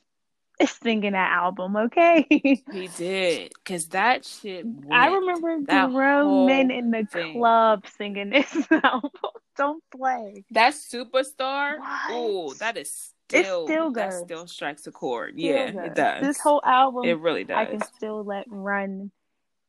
singing 0.66 1.12
that 1.12 1.32
album. 1.32 1.76
Okay. 1.76 2.26
He 2.72 2.88
did, 2.96 3.52
cause 3.64 3.86
that 3.88 4.24
shit. 4.24 4.64
I 4.90 5.08
remember 5.08 5.58
That 5.66 5.90
grown 5.90 6.46
men 6.46 6.70
in 6.70 6.90
the 6.90 7.04
thing. 7.04 7.34
club 7.38 7.84
singing 7.96 8.30
this 8.30 8.54
album. 8.70 9.10
Don't 9.56 9.82
play. 9.96 10.44
that 10.50 10.74
superstar. 10.74 11.76
Oh, 12.10 12.54
that 12.58 12.76
is 12.76 13.13
It 13.32 13.44
still. 13.44 13.66
still 13.66 13.92
that 13.92 14.12
still 14.12 14.46
strikes 14.46 14.86
a 14.86 14.92
chord. 14.92 15.34
Still 15.38 15.50
yeah, 15.50 15.70
does. 15.70 15.86
it 15.86 15.94
does. 15.94 16.26
This 16.26 16.40
whole 16.40 16.60
album, 16.64 17.04
it 17.04 17.18
really 17.18 17.44
does. 17.44 17.56
I 17.56 17.64
can 17.64 17.82
still 17.82 18.22
let 18.24 18.46
run 18.48 19.10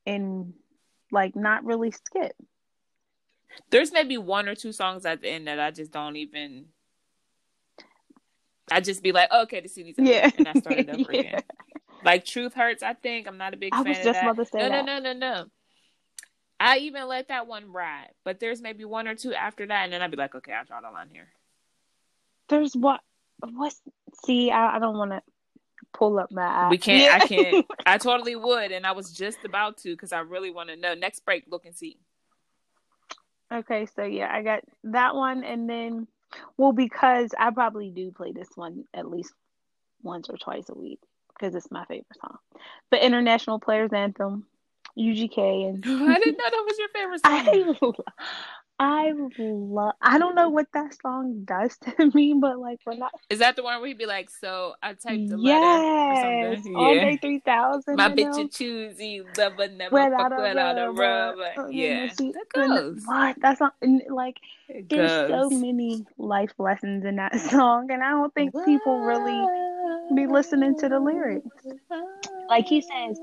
and 0.06 0.54
like 1.12 1.36
not 1.36 1.64
really 1.64 1.92
skip. 1.92 2.34
There's 3.70 3.92
maybe 3.94 4.18
one 4.18 4.50
or 4.50 4.56
two 4.56 4.72
songs 4.74 5.06
at 5.06 5.22
the 5.22 5.30
end 5.30 5.48
that 5.48 5.60
I 5.60 5.72
just 5.72 5.92
don't 5.92 6.16
even. 6.18 6.66
I 8.70 8.82
just 8.82 9.04
be 9.04 9.12
like, 9.12 9.30
oh, 9.32 9.44
okay, 9.44 9.62
the 9.62 9.70
CD's 9.70 10.00
over, 10.00 10.10
Yeah. 10.10 10.30
and 10.38 10.48
I 10.48 10.54
started 10.54 10.90
over 11.00 11.14
Yeah. 11.14 11.20
again. 11.20 11.44
Like 12.04 12.26
Truth 12.26 12.54
Hurts, 12.56 12.84
I 12.84 12.94
think 12.94 13.28
I'm 13.28 13.38
not 13.38 13.54
a 13.54 13.58
big 13.58 13.74
I 13.74 13.84
fan 13.84 13.88
was 13.88 13.98
of 14.00 14.04
just 14.04 14.20
that. 14.22 14.24
about 14.32 14.38
to 14.38 14.46
say 14.46 14.60
no, 14.60 14.70
that. 14.70 14.86
no, 14.86 15.00
no, 15.00 15.14
no, 15.14 15.20
no. 15.20 15.46
I 16.60 16.78
even 16.80 17.08
let 17.08 17.28
that 17.30 17.48
one 17.48 17.72
ride, 17.72 18.12
but 18.24 18.40
there's 18.40 18.62
maybe 18.62 18.86
one 18.86 19.08
or 19.08 19.16
two 19.16 19.34
after 19.34 19.66
that, 19.68 19.84
and 19.84 19.94
then 19.94 20.02
I'd 20.02 20.12
be 20.12 20.18
like, 20.18 20.36
okay, 20.36 20.54
I'll 20.54 20.66
draw 20.66 20.82
the 20.82 20.90
line 20.90 21.10
here. 21.12 21.28
There's 22.50 22.76
what? 22.76 23.02
What's? 23.40 23.82
See, 24.24 24.52
I, 24.52 24.76
I 24.76 24.80
don't 24.80 24.98
want 24.98 25.12
to 25.12 25.22
pull 25.94 26.20
up 26.20 26.32
my. 26.32 26.46
app. 26.46 26.72
We 26.72 26.78
can't. 26.78 27.04
Yeah. 27.04 27.20
I 27.22 27.28
can't. 27.28 27.66
I 27.86 27.98
totally 27.98 28.36
would, 28.36 28.72
and 28.72 28.86
I 28.86 28.92
was 28.92 29.12
just 29.12 29.40
about 29.46 29.78
to 29.80 29.92
because 29.92 30.14
I 30.14 30.20
really 30.20 30.52
want 30.52 30.70
to 30.70 30.76
know. 30.76 30.94
Next 30.94 31.26
break, 31.26 31.46
look 31.50 31.66
and 31.66 31.76
see. 31.76 31.98
Okay, 33.54 33.88
so 33.96 34.04
yeah, 34.04 34.30
I 34.32 34.42
got 34.42 34.64
that 34.86 35.16
one, 35.16 35.44
and 35.44 35.70
then, 35.70 36.08
well, 36.58 36.72
because 36.72 37.32
I 37.38 37.52
probably 37.52 37.90
do 37.90 38.12
play 38.12 38.32
this 38.32 38.50
one 38.56 38.86
at 38.94 39.10
least 39.10 39.34
once 40.02 40.30
or 40.30 40.38
twice 40.38 40.70
a 40.70 40.74
week 40.74 41.00
because 41.38 41.56
it's 41.56 41.72
my 41.72 41.86
favorite 41.86 42.08
song. 42.20 42.38
But 42.90 43.02
International 43.02 43.60
Players 43.60 43.92
Anthem, 43.94 44.46
UGK, 44.98 45.70
and 45.70 45.84
I 45.86 46.20
didn't 46.20 46.38
know 46.38 46.50
that 46.50 46.66
was 46.68 46.80
your 46.80 46.90
favorite 46.90 47.22
song. 47.82 47.94
I, 47.94 48.04
I 48.78 49.14
love. 49.38 49.94
I 50.02 50.18
don't 50.18 50.36
know 50.36 50.50
what 50.50 50.68
that 50.74 50.98
song 51.02 51.44
does 51.46 51.78
to 51.98 52.12
me, 52.14 52.34
but 52.34 52.60
like 52.60 52.80
when 52.84 53.02
I 53.02 53.08
Is 53.30 53.40
that 53.40 53.56
the 53.56 53.64
one 53.64 53.80
where 53.80 53.88
he'd 53.88 53.98
be 53.98 54.06
like, 54.06 54.30
"So 54.30 54.74
I 54.84 54.90
typed 54.90 55.30
the 55.30 55.38
yes, 55.40 56.12
letter 56.20 56.44
or 56.44 56.56
something"? 56.56 56.76
Andre 56.76 57.18
three 57.18 57.40
thousand. 57.40 57.96
My 57.96 58.10
bitch 58.10 58.38
a 58.38 58.50
choosy 58.50 59.24
lover 59.38 59.70
never 59.70 59.94
Without 59.94 60.32
fuck 60.32 60.40
a 60.40 60.42
without 60.42 60.78
a 60.78 60.92
rubber. 60.92 61.54
Oh, 61.58 61.70
Yeah, 61.70 62.08
that 62.08 62.46
goes. 62.54 63.02
What? 63.06 63.38
That's 63.42 63.62
not 63.62 63.76
and, 63.82 64.02
like. 64.10 64.38
It 64.68 64.90
There's 64.90 65.30
so 65.30 65.50
many 65.52 66.06
life 66.18 66.52
lessons 66.58 67.06
in 67.06 67.18
that 67.18 67.40
song, 67.52 67.92
and 67.92 68.04
I 68.04 68.10
don't 68.10 68.34
think 68.34 68.54
people 68.66 69.00
really 69.00 69.48
be 70.16 70.28
listening 70.28 70.78
to 70.80 70.90
the 70.90 71.00
lyrics. 71.00 71.48
Like 72.50 72.66
he 72.66 72.82
says, 72.82 73.20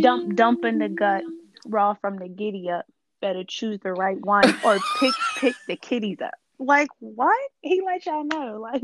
dump 0.00 0.36
dump 0.36 0.64
in 0.64 0.78
the 0.78 0.88
gut, 0.88 1.24
raw 1.66 1.94
from 1.94 2.18
the 2.18 2.28
giddy 2.28 2.70
up. 2.70 2.84
Better 3.20 3.44
choose 3.44 3.80
the 3.80 3.92
right 3.92 4.18
one 4.24 4.44
or 4.64 4.78
pick 5.00 5.14
pick 5.36 5.54
the 5.66 5.76
kitties 5.76 6.18
up. 6.22 6.34
Like 6.58 6.88
what? 7.00 7.36
He 7.60 7.82
let 7.84 8.06
y'all 8.06 8.24
know. 8.24 8.58
Like 8.60 8.82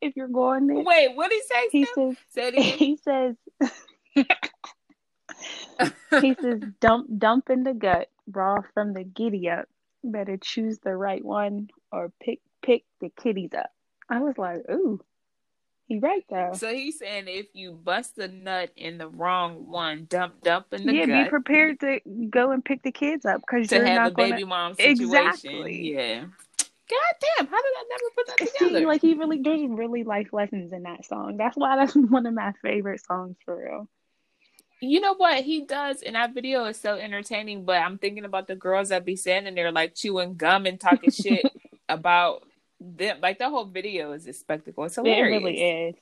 if 0.00 0.16
you're 0.16 0.28
going 0.28 0.66
there, 0.66 0.80
Wait, 0.80 1.14
what 1.14 1.30
did 1.30 1.42
he 1.42 1.54
say? 1.54 1.68
he 1.70 1.84
Steph? 1.84 2.16
says 2.34 2.54
he 2.78 2.96
says 2.96 3.36
he 6.20 6.34
says 6.40 6.60
dump 6.80 7.08
dump 7.18 7.50
in 7.50 7.62
the 7.64 7.74
gut, 7.74 8.08
raw 8.30 8.56
from 8.74 8.92
the 8.92 9.04
giddy 9.04 9.48
up. 9.48 9.68
Better 10.02 10.36
choose 10.36 10.78
the 10.80 10.94
right 10.96 11.24
one 11.24 11.68
or 11.90 12.12
pick 12.20 12.40
pick 12.62 12.84
the 13.00 13.10
kitties 13.22 13.50
up. 13.56 13.70
I 14.10 14.20
was 14.20 14.36
like, 14.36 14.60
ooh, 14.70 15.00
he 15.86 15.98
right 15.98 16.24
though. 16.30 16.52
So 16.54 16.72
he's 16.72 16.98
saying 16.98 17.24
if 17.28 17.46
you 17.52 17.72
bust 17.72 18.16
a 18.18 18.28
nut 18.28 18.70
in 18.76 18.98
the 18.98 19.08
wrong 19.08 19.66
one, 19.70 20.06
dump 20.08 20.42
dump 20.42 20.72
in 20.72 20.86
the 20.86 20.94
yeah, 20.94 21.06
gut 21.06 21.24
be 21.24 21.30
prepared 21.30 21.80
to 21.80 22.00
go 22.30 22.52
and 22.52 22.64
pick 22.64 22.82
the 22.82 22.92
kids 22.92 23.26
up 23.26 23.42
because 23.42 23.70
you're 23.70 23.84
have 23.84 23.96
not 23.96 24.12
a 24.12 24.14
going 24.14 24.30
baby 24.30 24.42
to 24.42 24.48
mom 24.48 24.74
situation. 24.74 25.04
Exactly. 25.04 25.92
Yeah. 25.92 26.24
God 26.90 27.28
damn, 27.38 27.46
how 27.46 27.56
did 27.56 27.72
I 27.76 27.84
never 27.90 28.04
put 28.14 28.26
that 28.26 28.38
together? 28.38 28.80
see. 28.80 28.86
Like 28.86 29.00
he 29.00 29.14
really, 29.14 29.40
there's 29.42 29.60
really 29.68 30.04
life 30.04 30.32
lessons 30.32 30.72
in 30.72 30.82
that 30.82 31.04
song. 31.06 31.36
That's 31.36 31.56
why 31.56 31.76
that's 31.76 31.94
one 31.94 32.26
of 32.26 32.34
my 32.34 32.52
favorite 32.62 33.04
songs 33.04 33.36
for 33.44 33.56
real. 33.56 33.88
You 34.80 35.00
know 35.00 35.14
what 35.14 35.44
he 35.44 35.64
does 35.64 36.02
in 36.02 36.12
that 36.12 36.34
video 36.34 36.64
is 36.66 36.78
so 36.78 36.96
entertaining, 36.96 37.64
but 37.64 37.76
I'm 37.76 37.96
thinking 37.96 38.24
about 38.24 38.48
the 38.48 38.56
girls 38.56 38.90
that 38.90 39.04
be 39.04 39.16
standing 39.16 39.54
there 39.54 39.72
like 39.72 39.94
chewing 39.94 40.34
gum 40.34 40.66
and 40.66 40.78
talking 40.78 41.10
shit 41.10 41.44
about 41.88 42.42
them. 42.84 43.18
Like 43.22 43.38
the 43.38 43.48
whole 43.48 43.64
video 43.66 44.12
is 44.12 44.26
a 44.26 44.32
spectacle. 44.32 44.84
It's 44.84 44.96
hilarious. 44.96 45.40
It 45.40 45.44
really 45.44 45.62
is. 45.62 45.94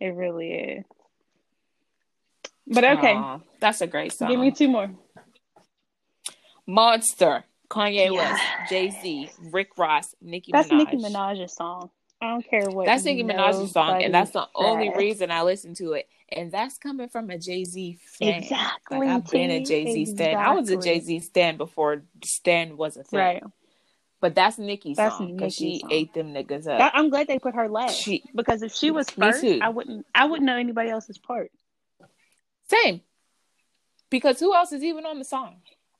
It 0.00 0.08
really 0.08 0.52
is. 0.52 0.84
But 2.66 2.84
okay, 2.84 3.14
Aw, 3.14 3.40
that's 3.60 3.80
a 3.80 3.86
great 3.86 4.12
song. 4.12 4.30
give 4.30 4.40
me 4.40 4.50
two 4.50 4.68
more. 4.68 4.90
Monster, 6.66 7.44
Kanye. 7.68 8.14
West, 8.14 8.42
Jay 8.70 8.90
Z, 8.90 9.30
Rick 9.52 9.76
Ross, 9.76 10.14
Nicki 10.20 10.50
That's 10.52 10.68
Minaj. 10.68 10.78
Nicki 10.78 10.96
Minaj's 10.96 11.54
song. 11.54 11.90
I 12.22 12.28
don't 12.30 12.48
care 12.48 12.70
what. 12.70 12.86
That's 12.86 13.04
Nicki 13.04 13.22
Minaj's 13.22 13.72
song, 13.72 14.02
and 14.02 14.14
that's 14.14 14.30
the 14.30 14.48
only 14.54 14.90
reason 14.96 15.30
I 15.30 15.42
listen 15.42 15.74
to 15.74 15.92
it. 15.92 16.08
And 16.30 16.50
that's 16.50 16.78
coming 16.78 17.08
from 17.08 17.28
a 17.28 17.38
Jay 17.38 17.64
Z 17.64 17.98
fan. 18.02 18.42
Exactly. 18.42 18.98
Like 18.98 19.08
I've 19.08 19.30
been 19.30 19.50
a. 19.50 19.62
Jay 19.62 19.92
Z 19.92 20.06
stan. 20.14 20.36
I 20.36 20.52
was 20.54 20.70
a 20.70 20.78
Jay 20.78 21.00
Z 21.00 21.20
stan 21.20 21.58
before 21.58 22.02
stan 22.24 22.78
was 22.78 22.96
a 22.96 23.04
thing. 23.04 23.18
Right. 23.18 23.42
But 24.24 24.34
that's 24.34 24.56
Nicki's 24.56 24.96
That's 24.96 25.18
song 25.18 25.36
because 25.36 25.54
she 25.54 25.80
song. 25.80 25.90
ate 25.92 26.14
them 26.14 26.32
niggas 26.32 26.66
up. 26.66 26.92
I'm 26.94 27.10
glad 27.10 27.26
they 27.26 27.38
put 27.38 27.54
her 27.56 27.68
last 27.68 27.94
She- 28.00 28.24
because 28.34 28.62
if 28.62 28.72
she 28.74 28.90
was 28.90 29.10
first. 29.10 29.44
I 29.44 29.68
wouldn't. 29.68 30.06
I 30.14 30.24
wouldn't 30.24 30.46
know 30.46 30.56
anybody 30.56 30.88
else's 30.88 31.18
part. 31.18 31.52
Same. 32.70 33.02
Because 34.08 34.40
who 34.40 34.54
else 34.54 34.72
is 34.72 34.82
even 34.82 35.04
on 35.04 35.18
the 35.18 35.26
song? 35.26 35.56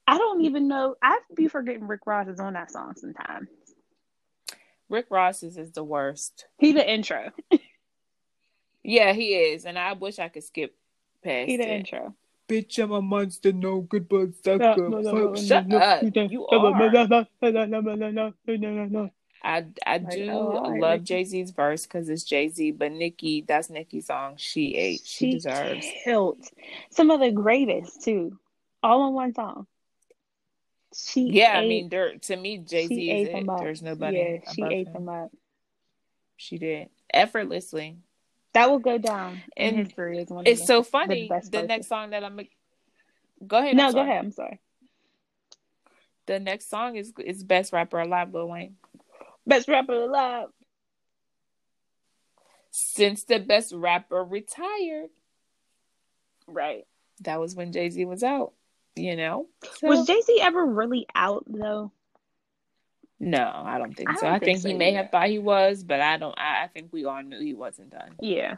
I 0.07 0.17
don't 0.17 0.41
even 0.41 0.69
know. 0.69 0.95
I 1.03 1.21
be 1.35 1.49
forgetting 1.49 1.87
Rick 1.87 2.07
Ross 2.07 2.27
is 2.29 2.41
on 2.41 2.55
that 2.55 2.71
song 2.71 2.95
sometimes. 2.97 3.51
Rick 4.89 5.09
Ross 5.11 5.43
is, 5.43 5.59
is 5.59 5.73
the 5.73 5.85
worst. 5.85 6.47
He 6.57 6.73
the 6.73 6.91
intro. 6.91 7.31
Yeah, 8.83 9.13
he 9.13 9.35
is, 9.35 9.67
and 9.67 9.79
I 9.79 9.93
wish 9.93 10.19
I 10.19 10.29
could 10.31 10.45
skip 10.45 10.75
past 11.23 11.47
He 11.51 11.59
the 11.59 11.65
it. 11.65 11.77
intro 11.81 12.15
bitch, 12.49 12.83
I'm 12.83 12.93
a 12.93 13.03
monster. 13.03 13.53
No 13.53 13.81
good 13.81 14.09
but 14.09 14.35
sucker. 14.43 14.91
good. 14.91 15.39
Shut 15.39 15.73
up. 15.73 16.03
You 16.03 16.47
are. 16.47 16.75
I 19.45 19.67
I 19.87 19.99
do 19.99 20.31
I 20.31 20.79
love 20.79 21.05
Jay 21.05 21.25
Z's 21.25 21.51
verse 21.51 21.85
because 21.85 22.09
it's 22.09 22.23
Jay 22.23 22.49
Z, 22.49 22.73
but 22.73 22.93
Nicki, 22.93 23.45
that's 23.47 23.69
Nicki's 23.69 24.07
song. 24.07 24.35
She 24.39 24.75
ate. 24.75 25.03
She, 25.05 25.27
she 25.27 25.33
deserves. 25.33 25.87
Killed. 26.03 26.39
Some 26.91 27.11
of 27.11 27.21
the 27.21 27.31
greatest 27.31 28.03
too, 28.03 28.39
all 28.83 29.07
in 29.09 29.15
one 29.15 29.35
song. 29.35 29.67
She 30.97 31.29
yeah, 31.31 31.59
ate, 31.59 31.65
I 31.65 31.69
mean, 31.69 31.89
there, 31.91 32.17
to 32.17 32.37
me, 32.37 32.59
Jay 32.59 32.87
Z 32.87 33.11
is 33.11 33.29
it. 33.29 33.47
There's 33.59 33.83
nobody. 33.83 34.17
Yeah, 34.17 34.53
she 34.53 34.63
ate 34.63 34.87
him. 34.87 34.93
them 34.95 35.09
up. 35.11 35.31
She 36.37 36.57
did 36.57 36.89
effortlessly. 37.13 37.99
That 38.55 38.71
will 38.71 38.79
go 38.79 38.99
down 38.99 39.43
in 39.57 39.79
And 39.79 39.87
history 39.87 40.19
as 40.21 40.29
one. 40.29 40.47
It's 40.47 40.61
of 40.63 40.67
so 40.67 40.83
funny. 40.83 41.29
The, 41.29 41.49
The 41.51 41.63
next 41.67 41.89
song 41.89 42.11
that 42.11 42.25
I'm. 42.25 42.37
Going 42.37 42.49
to 42.49 43.47
go 43.47 43.59
ahead. 43.59 43.77
No, 43.77 43.93
go 43.93 44.01
ahead. 44.01 44.25
I'm 44.25 44.31
sorry. 44.31 44.61
The 46.27 46.41
next 46.41 46.71
song 46.71 46.97
is 46.97 47.13
is 47.19 47.45
best 47.45 47.73
rapper 47.73 47.99
alive, 48.01 48.33
Lil 48.33 48.49
Wayne. 48.49 48.77
Best 49.47 49.69
rapper 49.69 49.93
alive. 49.93 50.49
Since 52.71 53.25
the 53.25 53.39
best 53.39 53.73
rapper 53.73 54.25
retired, 54.25 55.11
Right. 56.47 56.87
that 57.21 57.39
was 57.41 57.55
when 57.55 57.73
Jay 57.73 57.91
Z 57.91 58.05
was 58.07 58.23
out. 58.23 58.53
You 58.97 59.17
know, 59.17 59.49
so, 59.79 59.89
Was 59.89 60.07
Jay 60.07 60.21
Z 60.21 60.39
ever 60.41 60.65
really 60.65 61.07
out 61.15 61.45
though? 61.49 61.91
No, 63.21 63.63
I 63.65 63.79
don't 63.79 63.95
think 63.97 64.11
I 64.11 64.15
so. 64.15 64.21
don't 64.23 64.31
I 64.33 64.39
think 64.39 64.45
think 64.61 64.67
he 64.67 64.73
so 64.73 64.79
may 64.79 64.89
either. 64.91 64.97
have 65.03 65.11
thought 65.11 65.29
he 65.29 65.39
was, 65.39 65.83
but 65.85 66.01
I 66.01 66.17
don't. 66.17 66.35
I, 66.39 66.65
I 66.65 66.69
think 66.69 66.93
we 66.93 67.05
all 67.05 67.23
knew 67.23 67.41
he 67.41 67.55
wasn't 67.55 67.91
done, 67.91 68.15
Yeah. 68.21 68.57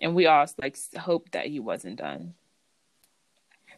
and 0.00 0.14
we 0.14 0.26
all 0.26 0.46
like 0.60 0.76
hoped 0.96 1.32
that 1.32 1.46
he 1.46 1.60
wasn't 1.60 1.96
done. 1.96 2.34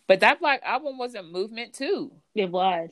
But 0.06 0.20
that 0.20 0.38
Black 0.40 0.62
album 0.64 0.98
was 0.98 1.14
a 1.14 1.22
movement 1.22 1.72
too. 1.72 2.12
It 2.34 2.50
was. 2.50 2.90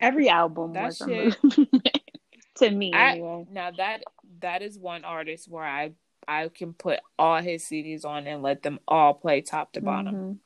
Every 0.00 0.28
album 0.28 0.72
That 0.74 0.86
was 0.86 1.00
a 1.00 1.06
movement 1.06 1.88
to 2.56 2.70
me 2.70 2.92
I- 2.92 3.12
anyway. 3.12 3.46
Now 3.50 3.70
that 3.70 4.02
that 4.40 4.62
is 4.62 4.78
one 4.78 5.04
artist 5.04 5.48
where 5.48 5.64
I 5.64 5.92
I 6.28 6.48
can 6.48 6.72
put 6.72 7.00
all 7.18 7.40
his 7.40 7.64
CDs 7.64 8.04
on 8.04 8.26
and 8.26 8.42
let 8.42 8.62
them 8.62 8.80
all 8.88 9.14
play 9.14 9.40
top 9.40 9.72
to 9.72 9.80
bottom. 9.80 10.14
Mhm. 10.14 10.38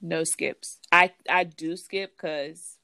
no 0.00 0.24
skips. 0.24 0.80
I 0.90 1.12
I 1.30 1.44
do 1.44 1.76
skip 1.76 2.16
because 2.16 2.76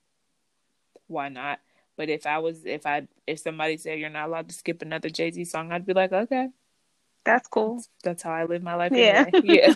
why 1.08 1.28
not? 1.28 1.58
But 1.96 2.08
if 2.08 2.26
I 2.26 2.38
was 2.38 2.64
if 2.64 2.86
I 2.86 3.08
if 3.26 3.40
somebody 3.40 3.76
said 3.76 3.98
you're 3.98 4.08
not 4.10 4.28
allowed 4.28 4.48
to 4.48 4.54
skip 4.54 4.82
another 4.82 5.10
Jay 5.10 5.30
Z 5.32 5.44
song, 5.46 5.72
I'd 5.72 5.84
be 5.86 5.94
like, 5.94 6.12
okay, 6.12 6.48
That's 7.24 7.48
cool. 7.48 7.82
that's 8.04 8.22
how 8.22 8.30
I 8.30 8.44
live 8.44 8.62
my 8.62 8.74
life. 8.76 8.92
Yeah. 8.94 9.24
Anyway. 9.32 9.74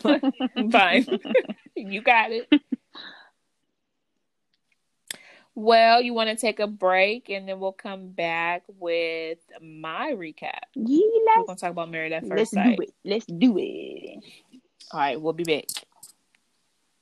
yeah, 0.49 0.69
fine. 0.71 1.07
you 1.77 2.01
got 2.01 2.31
it. 2.31 2.49
Well, 5.55 6.01
you 6.01 6.15
want 6.15 6.31
to 6.31 6.37
take 6.37 6.61
a 6.61 6.67
break 6.67 7.29
and 7.29 7.47
then 7.47 7.61
we'll 7.61 7.73
come 7.73 8.09
back 8.09 8.63
with 8.79 9.39
my 9.61 10.13
recap. 10.13 10.61
Yeah, 10.75 11.01
We're 11.37 11.45
gonna 11.45 11.59
talk 11.59 11.73
about 11.73 11.91
Married 11.91 12.13
at 12.13 12.25
let's 12.27 12.53
Sight. 12.53 12.77
do 12.79 12.83
it. 12.85 12.95
Let's 13.05 13.27
do 13.27 13.59
it. 13.59 14.25
All 14.93 15.01
right, 15.01 15.21
we'll 15.21 15.35
be 15.35 15.45
back. 15.45 15.65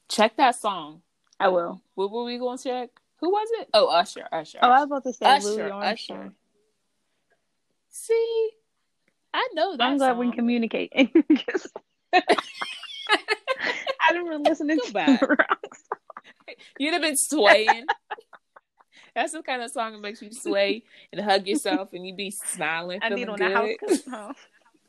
Check 0.09 0.37
that 0.39 0.57
song. 0.57 1.03
I 1.39 1.47
will. 1.49 1.81
What 1.95 2.11
were 2.11 2.25
we 2.25 2.39
gonna 2.39 2.59
check? 2.59 2.91
Who 3.21 3.31
was 3.31 3.49
it? 3.61 3.69
Oh, 3.75 3.89
Usher. 3.89 4.27
Usher. 4.33 4.59
Oh, 4.63 4.71
I 4.71 4.79
was 4.81 4.87
about 4.87 5.03
to 5.05 5.13
say 5.13 5.27
Usher, 5.27 5.47
Louis 5.49 5.71
Usher. 5.71 6.33
See, 7.91 8.51
I 9.35 9.49
know 9.53 9.77
that. 9.77 9.83
I'm 9.83 9.99
glad 9.99 10.17
we 10.17 10.27
song. 10.27 10.33
can 10.33 10.39
communicate. 10.39 10.93
I 10.95 11.03
didn't 14.09 14.27
really 14.27 14.43
listen 14.43 14.69
to 14.69 14.77
Go 14.77 14.91
back. 14.93 15.21
the 15.21 15.27
wrong 15.27 15.37
song. 15.39 16.57
You'd 16.79 16.95
have 16.95 17.03
been 17.03 17.17
swaying. 17.17 17.87
That's 19.15 19.33
the 19.33 19.43
kind 19.43 19.61
of 19.63 19.71
song 19.71 19.93
that 19.93 20.01
makes 20.01 20.23
you 20.23 20.33
sway 20.33 20.85
and 21.13 21.21
hug 21.21 21.47
yourself, 21.47 21.93
and 21.93 22.07
you 22.07 22.15
be 22.15 22.31
smiling, 22.31 23.01
I 23.03 23.11
need 23.11 23.29
on 23.29 23.37
good, 23.39 23.51
the 23.51 24.11
house 24.11 24.37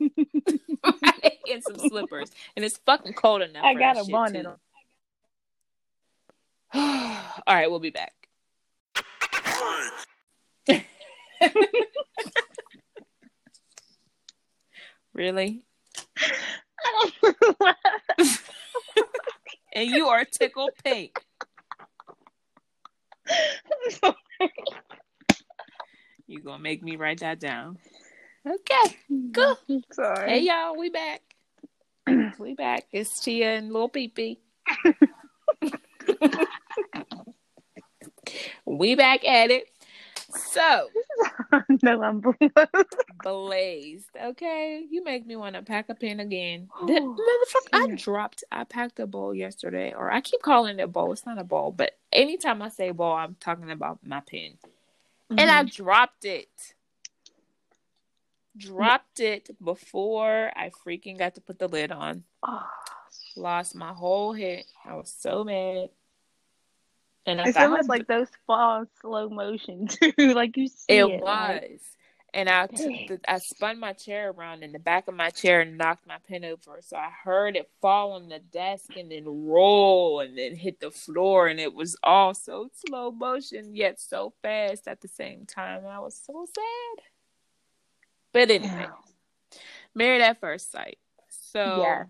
and 0.00 1.62
some 1.62 1.76
slippers. 1.88 2.30
And 2.56 2.64
it's 2.64 2.78
fucking 2.78 3.12
cold 3.14 3.42
enough. 3.42 3.64
I 3.64 3.74
got 3.74 3.98
a 3.98 4.04
bonnet. 4.04 4.46
All 6.74 7.20
right, 7.46 7.70
we'll 7.70 7.80
be 7.80 7.90
back. 7.90 8.14
really? 15.14 15.62
And 19.74 19.90
you 19.90 20.08
are 20.08 20.24
tickle 20.24 20.70
pink. 20.84 21.18
You 26.26 26.40
gonna 26.40 26.62
make 26.62 26.82
me 26.82 26.96
write 26.96 27.20
that 27.20 27.40
down? 27.40 27.78
Okay. 28.46 28.96
Go. 29.30 29.56
Sorry. 29.92 30.28
Hey 30.28 30.40
y'all, 30.40 30.76
we 30.76 30.90
back. 30.90 31.22
we 32.38 32.54
back. 32.54 32.86
It's 32.92 33.20
Tia 33.20 33.58
and 33.58 33.72
Lil 33.72 33.88
Pee 33.88 34.08
Pee. 34.08 34.40
we 38.64 38.94
back 38.94 39.26
at 39.26 39.50
it. 39.50 39.68
So 40.34 40.88
no, 41.82 42.02
I'm 42.02 42.22
blazed. 43.22 44.08
Okay, 44.20 44.84
you 44.90 45.04
make 45.04 45.26
me 45.26 45.36
want 45.36 45.56
to 45.56 45.62
pack 45.62 45.88
a 45.88 45.94
pen 45.94 46.20
again. 46.20 46.68
The, 46.86 46.94
motherfucker, 46.94 47.92
I 47.92 47.94
dropped. 47.96 48.44
I 48.50 48.64
packed 48.64 48.98
a 49.00 49.06
bowl 49.06 49.34
yesterday, 49.34 49.92
or 49.96 50.10
I 50.10 50.20
keep 50.20 50.42
calling 50.42 50.78
it 50.78 50.82
a 50.82 50.86
bowl. 50.88 51.12
It's 51.12 51.26
not 51.26 51.38
a 51.38 51.44
bowl, 51.44 51.72
but 51.72 51.92
anytime 52.12 52.62
I 52.62 52.68
say 52.68 52.90
bowl, 52.90 53.12
I'm 53.12 53.36
talking 53.40 53.70
about 53.70 53.98
my 54.04 54.20
pen. 54.20 54.58
And 55.30 55.50
I 55.50 55.64
dropped 55.64 56.24
it. 56.24 56.74
Dropped 58.56 59.20
it 59.20 59.50
before 59.62 60.50
I 60.54 60.70
freaking 60.84 61.18
got 61.18 61.36
to 61.36 61.40
put 61.40 61.58
the 61.58 61.68
lid 61.68 61.90
on. 61.90 62.24
Oh, 62.42 62.66
Lost 63.36 63.74
my 63.74 63.92
whole 63.92 64.34
head. 64.34 64.64
I 64.84 64.94
was 64.94 65.14
so 65.16 65.42
mad. 65.42 65.88
And 67.26 67.40
I 67.40 67.52
thought, 67.52 67.64
almost 67.70 67.88
like 67.88 68.06
those 68.08 68.28
fall 68.46 68.80
in 68.82 68.88
slow 69.00 69.28
motion 69.28 69.86
too. 69.88 70.12
like 70.34 70.56
you 70.56 70.68
see 70.68 70.84
it 70.88 71.04
it. 71.08 71.20
was. 71.20 71.28
like- 71.60 71.80
and 72.34 72.48
I 72.48 72.66
took 72.66 72.78
the, 73.08 73.20
I 73.28 73.36
spun 73.40 73.78
my 73.78 73.92
chair 73.92 74.30
around 74.30 74.62
in 74.62 74.72
the 74.72 74.78
back 74.78 75.06
of 75.06 75.14
my 75.14 75.28
chair 75.28 75.60
and 75.60 75.76
knocked 75.76 76.06
my 76.06 76.16
pen 76.26 76.46
over. 76.46 76.78
So 76.80 76.96
I 76.96 77.10
heard 77.24 77.56
it 77.56 77.68
fall 77.82 78.12
on 78.12 78.30
the 78.30 78.38
desk 78.38 78.96
and 78.96 79.12
then 79.12 79.24
roll 79.26 80.20
and 80.20 80.38
then 80.38 80.56
hit 80.56 80.80
the 80.80 80.90
floor. 80.90 81.48
And 81.48 81.60
it 81.60 81.74
was 81.74 81.94
all 82.02 82.32
so 82.32 82.70
slow 82.86 83.10
motion, 83.10 83.76
yet 83.76 84.00
so 84.00 84.32
fast 84.40 84.88
at 84.88 85.02
the 85.02 85.08
same 85.08 85.44
time. 85.44 85.82
I 85.86 85.98
was 86.00 86.18
so 86.24 86.46
sad. 86.54 87.04
But 88.32 88.50
anyway, 88.50 88.86
Married 89.94 90.22
at 90.22 90.40
First 90.40 90.72
Sight. 90.72 90.96
So 91.28 91.82
Yeah. 91.82 92.04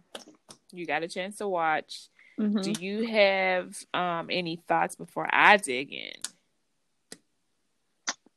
you 0.70 0.86
got 0.86 1.02
a 1.02 1.08
chance 1.08 1.38
to 1.38 1.48
watch. 1.48 2.08
Mhm. 2.40 2.62
Do 2.62 2.84
you 2.84 3.06
have 3.08 3.74
um, 3.94 4.28
any 4.30 4.56
thoughts 4.68 4.96
before 4.96 5.28
I 5.30 5.56
dig 5.58 5.92
in? 5.92 6.12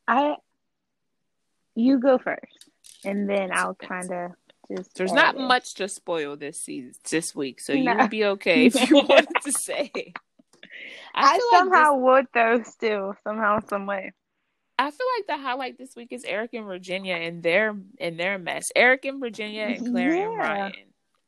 I 0.08 0.36
you 1.76 2.00
go 2.00 2.18
first, 2.18 2.70
and 3.04 3.30
then 3.30 3.52
I'll 3.52 3.76
kind 3.76 4.12
of 4.12 4.32
just. 4.72 4.96
There's 4.96 5.12
not 5.14 5.36
in. 5.36 5.44
much 5.48 5.74
to 5.76 5.88
spoil 5.88 6.36
this 6.38 6.62
season, 6.62 6.94
this 7.10 7.36
week, 7.36 7.60
so 7.60 7.74
you 7.74 7.84
No. 7.84 7.96
would 7.98 8.10
be 8.10 8.26
okay 8.26 8.68
if 8.68 8.90
you 8.90 8.96
wanted 9.10 9.28
to 9.44 9.52
say. 9.52 9.92
I, 11.14 11.34
like 11.34 11.42
somehow 11.52 11.96
this- 11.96 12.04
would 12.04 12.28
though. 12.34 12.64
Still, 12.64 13.16
somehow, 13.24 13.60
some 13.68 13.86
way. 13.86 14.14
I 14.78 14.92
feel 14.92 15.08
like 15.18 15.28
the 15.28 15.38
highlight 15.42 15.78
this 15.78 15.96
week 15.96 16.10
is 16.12 16.26
Eric 16.26 16.54
and 16.54 16.66
Virginia 16.66 17.16
and 17.16 17.42
their 17.42 17.76
and 18.00 18.20
their 18.20 18.38
mess. 18.38 18.66
Eric 18.76 19.06
and 19.06 19.20
Virginia 19.22 19.64
and 19.64 19.88
Claire 19.92 20.28
and 20.30 20.38
Ryan. 20.38 20.74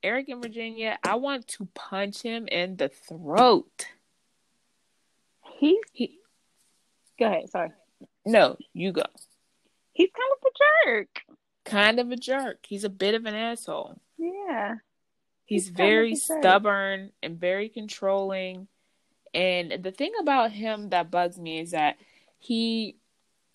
Eric 0.04 0.30
in 0.30 0.42
Virginia, 0.42 0.98
I 1.04 1.16
want 1.16 1.48
to 1.50 1.68
punch 1.74 2.22
him 2.22 2.48
in 2.48 2.78
the 2.78 2.90
throat. 2.90 3.88
He's. 5.60 5.78
He 5.92 6.20
Go 7.20 7.26
ahead. 7.26 7.50
Sorry. 7.50 7.72
no, 8.26 8.58
you 8.74 8.92
go. 8.92 9.04
He's 9.94 10.10
kind 10.16 10.32
of 10.36 10.46
a 10.46 10.86
jerk. 10.86 11.22
Kind 11.66 12.00
of 12.00 12.12
a 12.12 12.16
jerk. 12.16 12.60
He's 12.68 12.84
a 12.84 12.90
bit 12.90 13.16
of 13.16 13.26
an 13.26 13.34
asshole. 13.34 14.00
Yeah. 14.18 14.76
He's, 15.46 15.68
He's 15.68 15.76
very 15.76 16.16
stubborn 16.16 17.12
and 17.24 17.40
very 17.40 17.70
controlling. 17.70 18.68
And 19.34 19.84
the 19.84 19.92
thing 19.92 20.12
about 20.22 20.52
him 20.52 20.90
that 20.90 21.10
bugs 21.10 21.40
me 21.40 21.60
is 21.60 21.72
that 21.72 21.98
he 22.38 22.98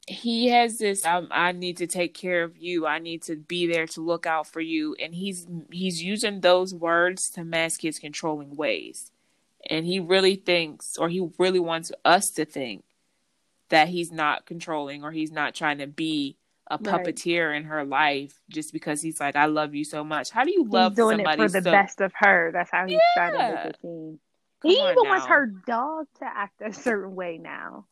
he 0.06 0.48
has 0.48 0.78
this 0.78 1.04
um, 1.06 1.28
I 1.30 1.52
need 1.52 1.76
to 1.78 1.86
take 1.86 2.14
care 2.14 2.42
of 2.42 2.56
you. 2.56 2.86
I 2.86 2.98
need 2.98 3.22
to 3.24 3.36
be 3.36 3.66
there 3.66 3.86
to 3.88 4.00
look 4.00 4.26
out 4.26 4.46
for 4.46 4.60
you 4.60 4.96
and 5.00 5.14
he's 5.14 5.46
he's 5.70 6.02
using 6.02 6.40
those 6.40 6.74
words 6.74 7.30
to 7.30 7.44
mask 7.44 7.82
his 7.82 7.98
controlling 7.98 8.56
ways. 8.56 9.12
And 9.70 9.86
he 9.86 10.00
really 10.00 10.34
thinks 10.36 10.96
or 10.98 11.08
he 11.08 11.28
really 11.38 11.60
wants 11.60 11.92
us 12.04 12.30
to 12.30 12.44
think 12.44 12.84
that 13.68 13.88
he's 13.88 14.10
not 14.10 14.44
controlling 14.44 15.04
or 15.04 15.12
he's 15.12 15.30
not 15.32 15.54
trying 15.54 15.78
to 15.78 15.86
be 15.86 16.36
a 16.68 16.78
Right. 16.78 17.04
puppeteer 17.06 17.56
in 17.56 17.64
her 17.64 17.84
life 17.84 18.40
just 18.48 18.72
because 18.72 19.02
he's 19.02 19.20
like 19.20 19.36
I 19.36 19.46
love 19.46 19.74
you 19.74 19.84
so 19.84 20.02
much. 20.02 20.30
How 20.30 20.42
do 20.44 20.50
you 20.50 20.64
love 20.64 20.92
he's 20.92 20.96
doing 20.96 21.20
it 21.20 21.36
for 21.36 21.48
the 21.48 21.60
so 21.62 21.70
best 21.70 22.00
of 22.00 22.12
her. 22.16 22.50
That's 22.52 22.70
how 22.70 22.86
he's 22.86 22.98
trying 23.14 23.32
to 23.32 23.38
Yeah. 23.38 23.54
make 23.54 23.64
it 23.66 23.76
seem. 23.82 24.18
Come 24.60 24.70
he 24.70 24.76
even 24.76 25.08
wants 25.08 25.26
her 25.26 25.46
dog 25.46 26.06
to 26.18 26.24
act 26.24 26.60
a 26.60 26.72
certain 26.72 27.14
way 27.14 27.38
now. 27.38 27.86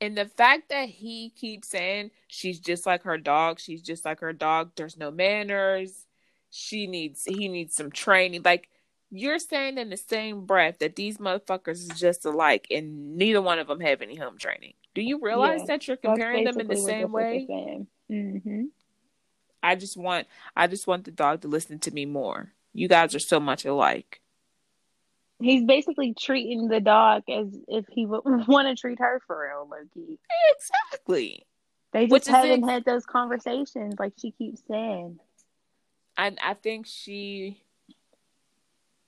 And 0.00 0.16
the 0.16 0.26
fact 0.26 0.70
that 0.70 0.88
he 0.88 1.30
keeps 1.30 1.68
saying 1.68 2.10
she's 2.26 2.58
just 2.58 2.86
like 2.86 3.02
her 3.02 3.18
dog, 3.18 3.60
she's 3.60 3.82
just 3.82 4.04
like 4.04 4.20
her 4.20 4.32
dog, 4.32 4.72
there's 4.76 4.96
no 4.96 5.10
manners, 5.10 6.06
she 6.50 6.86
needs 6.86 7.24
he 7.24 7.48
needs 7.48 7.74
some 7.76 7.90
training. 7.90 8.42
Like 8.44 8.68
you're 9.10 9.38
saying 9.38 9.78
in 9.78 9.90
the 9.90 9.96
same 9.96 10.46
breath 10.46 10.78
that 10.78 10.96
these 10.96 11.18
motherfuckers 11.18 11.82
is 11.82 11.88
just 11.88 12.24
alike 12.24 12.66
and 12.70 13.16
neither 13.16 13.42
one 13.42 13.58
of 13.58 13.66
them 13.66 13.80
have 13.80 14.02
any 14.02 14.16
home 14.16 14.38
training. 14.38 14.74
Do 14.94 15.02
you 15.02 15.20
realize 15.20 15.60
Yeah, 15.60 15.66
that 15.68 15.88
you're 15.88 15.96
comparing 15.96 16.44
them 16.44 16.60
in 16.60 16.68
the 16.68 16.76
same 16.76 17.12
way? 17.12 17.50
Mm-hmm. 18.10 18.64
I 19.62 19.74
just 19.76 19.96
want 19.96 20.26
I 20.56 20.66
just 20.66 20.86
want 20.86 21.04
the 21.04 21.10
dog 21.10 21.42
to 21.42 21.48
listen 21.48 21.78
to 21.80 21.90
me 21.90 22.06
more. 22.06 22.52
You 22.72 22.88
guys 22.88 23.14
are 23.14 23.20
so 23.20 23.40
much 23.40 23.64
alike. 23.64 24.20
He's 25.40 25.64
basically 25.64 26.14
treating 26.14 26.68
the 26.68 26.80
dog 26.80 27.22
as 27.28 27.46
if 27.68 27.86
he 27.90 28.06
would 28.06 28.22
want 28.48 28.68
to 28.68 28.74
treat 28.80 28.98
her 28.98 29.20
for 29.26 29.40
real, 29.48 29.68
Loki. 29.70 30.18
Exactly. 30.56 31.46
They 31.92 32.06
Which 32.06 32.24
just 32.26 32.28
is 32.28 32.34
haven't 32.34 32.68
had 32.68 32.84
those 32.84 33.04
conversations, 33.06 33.94
like 33.98 34.12
she 34.18 34.30
keeps 34.32 34.62
saying. 34.68 35.18
I 36.16 36.32
I 36.42 36.54
think 36.54 36.86
she 36.86 37.62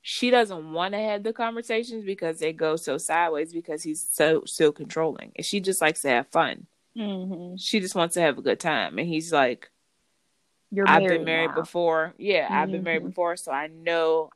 she 0.00 0.30
doesn't 0.30 0.72
want 0.72 0.94
to 0.94 0.98
have 0.98 1.22
the 1.22 1.32
conversations 1.32 2.04
because 2.04 2.38
they 2.40 2.52
go 2.52 2.74
so 2.76 2.98
sideways 2.98 3.52
because 3.52 3.82
he's 3.84 4.04
so 4.10 4.42
so 4.46 4.72
controlling 4.72 5.30
and 5.36 5.46
she 5.46 5.60
just 5.60 5.80
likes 5.80 6.02
to 6.02 6.08
have 6.08 6.26
fun 6.28 6.66
Mm-hmm. 6.96 7.56
she 7.56 7.78
just 7.80 7.94
wants 7.94 8.14
to 8.14 8.20
have 8.20 8.36
a 8.36 8.42
good 8.42 8.58
time 8.60 8.98
and 8.98 9.06
he's 9.08 9.32
like 9.32 9.70
You're 10.70 10.86
i've 10.88 11.02
married 11.02 11.18
been 11.18 11.24
married 11.24 11.50
now. 11.54 11.62
before 11.62 12.14
yeah 12.18 12.48
i've 12.50 12.70
been 12.70 12.82
married 12.82 13.02
Mhm. 13.02 13.06
before 13.10 13.36
so 13.36 13.50
i 13.52 13.68
know 13.68 14.28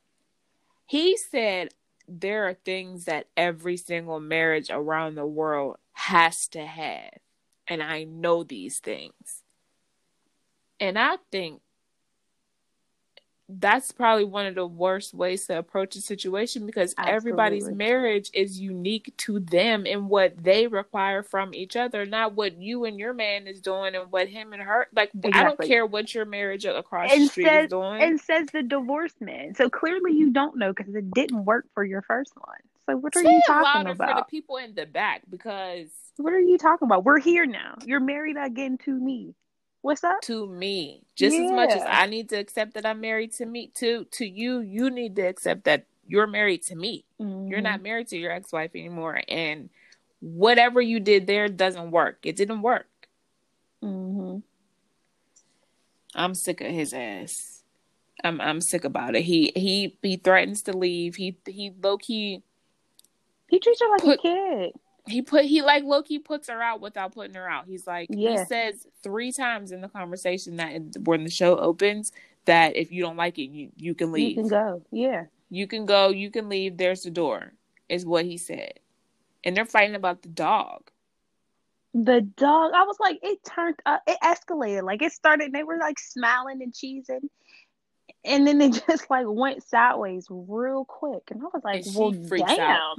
he 0.87 1.17
said 1.17 1.69
there 2.07 2.47
are 2.47 2.53
things 2.53 3.05
that 3.05 3.27
every 3.35 3.77
single 3.77 4.19
marriage 4.19 4.69
around 4.69 5.15
the 5.15 5.25
world 5.25 5.77
has 5.93 6.47
to 6.49 6.65
have. 6.65 7.11
And 7.67 7.83
i 7.83 8.03
know 8.03 8.43
these 8.43 8.79
things. 8.79 9.43
And 10.79 10.97
i 10.97 11.17
think 11.31 11.61
that's 13.49 13.91
probably 13.93 14.25
one 14.25 14.45
of 14.45 14.55
the 14.55 14.67
worst 14.67 15.13
ways 15.13 15.47
to 15.47 15.57
approach 15.57 15.95
a 15.95 16.01
situation 16.01 16.65
because 16.65 16.93
everybody's 16.97 17.69
marriage 17.69 18.29
is 18.33 18.59
unique 18.59 19.13
to 19.17 19.39
them 19.39 19.85
and 19.85 20.09
what 20.09 20.41
they 20.43 20.67
require 20.67 21.23
from 21.23 21.53
each 21.53 21.75
other, 21.75 22.05
not 22.05 22.33
what 22.33 22.59
you 22.61 22.83
and 22.85 22.99
your 22.99 23.13
man 23.13 23.47
is 23.47 23.61
doing 23.61 23.95
and 23.95 24.11
what 24.11 24.27
him 24.27 24.51
and 24.51 24.61
her 24.61 24.87
like. 24.93 25.11
I 25.33 25.43
don't 25.43 25.59
care 25.61 25.85
what 25.85 26.13
your 26.13 26.25
marriage 26.25 26.65
across 26.65 27.11
And 27.11 27.23
the 27.23 27.27
street 27.27 27.45
says- 27.45 27.63
is 27.65 27.69
doing. 27.69 28.01
And 28.01 28.19
says 28.19 28.47
the 28.51 28.63
divorced 28.63 29.21
man. 29.21 29.55
So 29.55 29.69
clearly 29.69 30.11
you 30.13 30.31
don't 30.31 30.57
know 30.57 30.73
because 30.73 30.93
it 30.93 31.11
didn't 31.11 31.45
work 31.45 31.65
for 31.73 31.85
your 31.85 32.01
first 32.01 32.33
one. 32.35 32.57
So 32.89 32.97
what 32.97 33.15
are 33.15 33.23
Say 33.23 33.31
you 33.31 33.41
talking 33.47 33.63
louder 33.63 33.95
for 33.95 34.07
the 34.07 34.25
people 34.29 34.57
in 34.57 34.73
the 34.75 34.85
back 34.85 35.21
because 35.29 35.87
What 36.17 36.33
are 36.33 36.39
you 36.39 36.57
talking 36.57 36.85
about? 36.85 37.03
We're 37.05 37.19
here 37.19 37.45
now. 37.45 37.75
You're 37.85 37.99
married 37.99 38.37
again 38.37 38.77
to 38.85 38.91
me. 38.91 39.35
What's 39.81 40.03
up? 40.03 40.21
to 40.23 40.47
me, 40.47 41.03
just 41.15 41.37
as 41.37 41.51
much 41.51 41.69
as 41.69 41.83
I 41.87 42.07
need 42.07 42.29
to 42.29 42.35
accept 42.35 42.73
that 42.73 42.85
I'm 42.85 42.99
married 42.99 43.31
to 43.33 43.45
me, 43.45 43.71
to 43.75 44.05
to 44.11 44.25
you, 44.25 44.59
you 44.59 44.89
need 44.89 45.15
to 45.15 45.21
accept 45.21 45.63
that 45.65 45.85
you're 46.07 46.27
married 46.27 46.63
to 46.63 46.75
me. 46.75 47.05
You're 47.19 47.27
Mm-hmm. 47.27 47.63
not 47.63 47.81
married 47.81 48.07
to 48.09 48.17
your 48.17 48.31
ex-wife 48.31 48.71
anymore, 48.75 49.21
and 49.27 49.69
whatever 50.19 50.81
you 50.81 50.99
did 50.99 51.27
there 51.27 51.47
doesn't 51.47 51.91
work. 51.91 52.19
It 52.23 52.35
didn't 52.35 52.61
work. 52.63 52.87
Mm-hmm. 53.83 54.39
I'm 56.15 56.33
sick 56.35 56.61
of 56.61 56.71
his 56.71 56.93
ass. 56.93 57.63
I'm 58.23 58.41
I'm 58.41 58.61
sick 58.61 58.83
about 58.83 59.15
it. 59.15 59.21
He 59.23 59.51
he 59.55 59.95
he 60.01 60.17
threatens 60.17 60.63
to 60.63 60.75
leave. 60.75 61.15
He 61.15 61.37
he 61.45 61.71
low 61.81 61.97
key 61.97 62.41
He 63.47 63.59
treats 63.59 63.79
her 63.79 63.89
like 63.91 64.01
Put- 64.01 64.19
a 64.19 64.21
kid. 64.21 64.71
He 65.07 65.21
put 65.21 65.45
he 65.45 65.61
like 65.61 65.83
low 65.83 66.01
key 66.01 66.19
puts 66.19 66.49
her 66.49 66.61
out 66.61 66.81
without 66.81 67.13
putting 67.13 67.35
her 67.35 67.49
out. 67.49 67.65
He's 67.67 67.87
like 67.87 68.09
he 68.11 68.37
says 68.45 68.87
three 69.03 69.31
times 69.31 69.71
in 69.71 69.81
the 69.81 69.87
conversation 69.87 70.57
that 70.57 70.97
when 71.03 71.23
the 71.23 71.29
show 71.29 71.57
opens 71.57 72.11
that 72.45 72.75
if 72.75 72.91
you 72.91 73.03
don't 73.03 73.17
like 73.17 73.37
it 73.37 73.49
you 73.49 73.71
you 73.75 73.95
can 73.95 74.11
leave. 74.11 74.37
You 74.37 74.43
can 74.43 74.47
go. 74.47 74.81
Yeah. 74.91 75.25
You 75.49 75.67
can 75.67 75.85
go. 75.85 76.09
You 76.09 76.29
can 76.29 76.49
leave. 76.49 76.77
There's 76.77 77.03
the 77.03 77.11
door. 77.11 77.53
Is 77.89 78.05
what 78.05 78.25
he 78.25 78.37
said. 78.37 78.79
And 79.43 79.55
they're 79.55 79.65
fighting 79.65 79.95
about 79.95 80.21
the 80.21 80.29
dog. 80.29 80.91
The 81.93 82.21
dog, 82.21 82.73
I 82.75 82.83
was 82.83 82.97
like, 82.99 83.19
it 83.23 83.39
turned 83.43 83.79
up, 83.85 84.03
it 84.05 84.17
escalated. 84.21 84.83
Like 84.83 85.01
it 85.01 85.13
started, 85.13 85.53
they 85.53 85.63
were 85.63 85.77
like 85.77 85.97
smiling 85.97 86.61
and 86.61 86.73
cheesing. 86.73 87.29
And 88.25 88.45
then 88.45 88.59
it 88.61 88.83
just 88.87 89.09
like 89.09 89.25
went 89.27 89.63
sideways 89.63 90.27
real 90.29 90.85
quick. 90.85 91.23
And 91.31 91.41
I 91.41 91.45
was 91.45 91.63
like, 91.63 91.85
And 91.85 91.95
well, 91.95 92.11
damn. 92.11 92.59
out. 92.59 92.97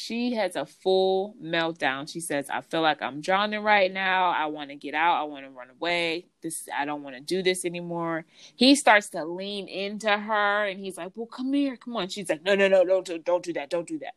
She 0.00 0.34
has 0.34 0.54
a 0.54 0.64
full 0.64 1.34
meltdown. 1.42 2.08
She 2.08 2.20
says, 2.20 2.48
"I 2.48 2.60
feel 2.60 2.82
like 2.82 3.02
I'm 3.02 3.20
drowning 3.20 3.64
right 3.64 3.92
now. 3.92 4.30
I 4.30 4.46
want 4.46 4.70
to 4.70 4.76
get 4.76 4.94
out. 4.94 5.14
I 5.20 5.24
want 5.24 5.44
to 5.44 5.50
run 5.50 5.70
away. 5.70 6.26
This 6.40 6.68
I 6.72 6.84
don't 6.84 7.02
want 7.02 7.16
to 7.16 7.20
do 7.20 7.42
this 7.42 7.64
anymore." 7.64 8.24
He 8.54 8.76
starts 8.76 9.08
to 9.10 9.24
lean 9.24 9.66
into 9.66 10.08
her, 10.16 10.66
and 10.66 10.78
he's 10.78 10.96
like, 10.96 11.10
"Well, 11.16 11.26
come 11.26 11.52
here, 11.52 11.76
come 11.76 11.96
on." 11.96 12.06
She's 12.10 12.28
like, 12.28 12.44
"No, 12.44 12.54
no, 12.54 12.68
no, 12.68 12.84
don't, 12.84 13.04
do- 13.04 13.18
don't 13.18 13.42
do 13.44 13.52
that. 13.54 13.70
Don't 13.70 13.88
do 13.88 13.98
that." 13.98 14.14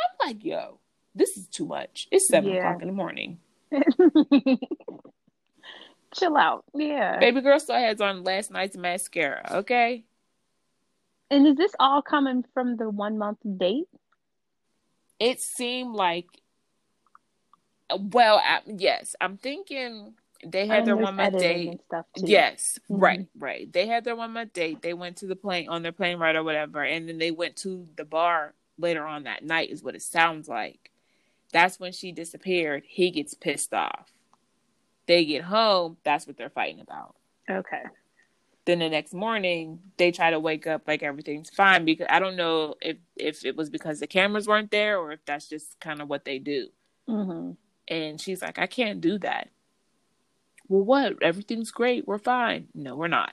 I'm 0.00 0.26
like, 0.28 0.44
"Yo, 0.44 0.80
this 1.14 1.36
is 1.36 1.46
too 1.46 1.66
much. 1.66 2.08
It's 2.10 2.26
seven 2.26 2.50
Yeah. 2.52 2.58
o'clock 2.70 2.82
in 2.82 2.88
the 2.88 2.94
morning. 2.94 3.38
Chill 6.16 6.36
out. 6.36 6.64
Yeah. 6.74 7.20
Baby 7.20 7.42
girl 7.42 7.60
still 7.60 7.76
has 7.76 8.00
on 8.00 8.24
last 8.24 8.50
night's 8.50 8.76
mascara. 8.76 9.48
Okay." 9.58 10.02
And 11.30 11.46
is 11.46 11.54
this 11.54 11.70
all 11.78 12.02
coming 12.02 12.44
from 12.54 12.76
the 12.76 12.90
one 12.90 13.16
month 13.18 13.38
date? 13.56 13.86
It 15.20 15.40
seemed 15.40 15.94
like 15.94 16.26
well 17.98 18.40
I, 18.44 18.60
yes 18.66 19.14
i'm 19.20 19.36
thinking 19.36 20.14
they 20.44 20.66
had 20.66 20.78
And 20.78 20.88
their 20.88 20.96
one 20.96 21.16
month 21.16 21.38
date. 21.38 21.68
and 21.68 21.80
stuff 21.86 22.06
too. 22.16 22.26
yes 22.26 22.78
Mhm. 22.90 23.00
right 23.00 23.26
right. 23.38 23.70
They 23.72 23.86
had 23.86 24.04
their 24.04 24.16
one 24.16 24.32
month 24.32 24.54
date. 24.54 24.80
They 24.80 24.94
went 24.94 25.18
to 25.18 25.26
the 25.26 25.36
plane 25.36 25.68
on 25.68 25.82
their 25.82 25.92
plane 25.92 26.18
ride 26.18 26.34
or 26.36 26.42
whatever 26.42 26.82
and 26.82 27.06
then 27.08 27.18
they 27.18 27.30
went 27.30 27.56
to 27.58 27.86
the 27.96 28.04
bar 28.06 28.54
later 28.78 29.04
on 29.04 29.24
that 29.24 29.44
night 29.44 29.68
is 29.70 29.82
what 29.82 29.94
it 29.94 30.00
sounds 30.02 30.48
like. 30.48 30.90
That's 31.52 31.78
when 31.78 31.92
she 31.92 32.10
disappeared. 32.12 32.84
He 32.86 33.10
gets 33.10 33.34
pissed 33.34 33.74
off. 33.74 34.10
They 35.06 35.24
get 35.26 35.42
home. 35.42 35.98
That's 36.04 36.26
what 36.26 36.36
they're 36.38 36.48
fighting 36.48 36.80
about. 36.80 37.16
Okay. 37.50 37.82
Then 38.66 38.78
the 38.80 38.88
next 38.88 39.14
morning 39.14 39.80
they 39.96 40.12
try 40.12 40.30
to 40.30 40.38
wake 40.38 40.66
up 40.66 40.82
like 40.86 41.02
everything's 41.02 41.50
fine 41.50 41.84
because 41.84 42.06
I 42.10 42.18
don't 42.20 42.36
know 42.36 42.74
if 42.80 42.98
if 43.16 43.44
it 43.44 43.56
was 43.56 43.70
because 43.70 44.00
the 44.00 44.06
cameras 44.06 44.46
weren't 44.46 44.70
there 44.70 44.98
or 44.98 45.12
if 45.12 45.24
that's 45.24 45.48
just 45.48 45.78
kind 45.80 46.00
of 46.00 46.08
what 46.08 46.24
they 46.24 46.38
do. 46.38 46.68
hmm 47.06 47.52
And 47.88 48.20
she's 48.20 48.42
like, 48.42 48.58
I 48.58 48.66
can't 48.66 49.00
do 49.00 49.18
that. 49.18 49.48
Well, 50.68 50.82
what? 50.84 51.20
Everything's 51.22 51.72
great. 51.72 52.06
We're 52.06 52.18
fine. 52.18 52.68
No, 52.74 52.94
we're 52.94 53.08
not. 53.08 53.32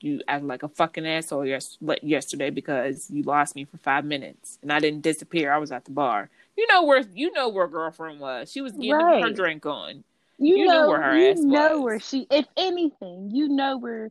You 0.00 0.20
act 0.28 0.44
like 0.44 0.62
a 0.62 0.68
fucking 0.68 1.06
asshole 1.06 1.44
yes- 1.46 1.78
yesterday 2.02 2.50
because 2.50 3.10
you 3.10 3.22
lost 3.22 3.56
me 3.56 3.64
for 3.64 3.78
five 3.78 4.04
minutes 4.04 4.58
and 4.62 4.72
I 4.72 4.78
didn't 4.78 5.02
disappear. 5.02 5.52
I 5.52 5.58
was 5.58 5.72
at 5.72 5.84
the 5.86 5.90
bar. 5.90 6.30
You 6.56 6.66
know 6.68 6.84
where 6.84 7.00
you 7.14 7.32
know 7.32 7.48
where 7.48 7.66
girlfriend 7.66 8.20
was. 8.20 8.50
She 8.52 8.60
was 8.60 8.72
getting 8.72 8.90
her 9.22 9.30
drink 9.34 9.66
on. 9.66 10.04
You, 10.38 10.56
You 10.58 10.66
know 10.66 10.88
where 10.88 11.02
her 11.02 11.18
you 11.18 11.30
ass 11.32 11.38
know 11.40 11.78
was. 11.78 11.84
where 11.84 12.00
she 12.00 12.26
if 12.30 12.46
anything, 12.56 13.30
you 13.32 13.48
know 13.48 13.78
where 13.78 14.10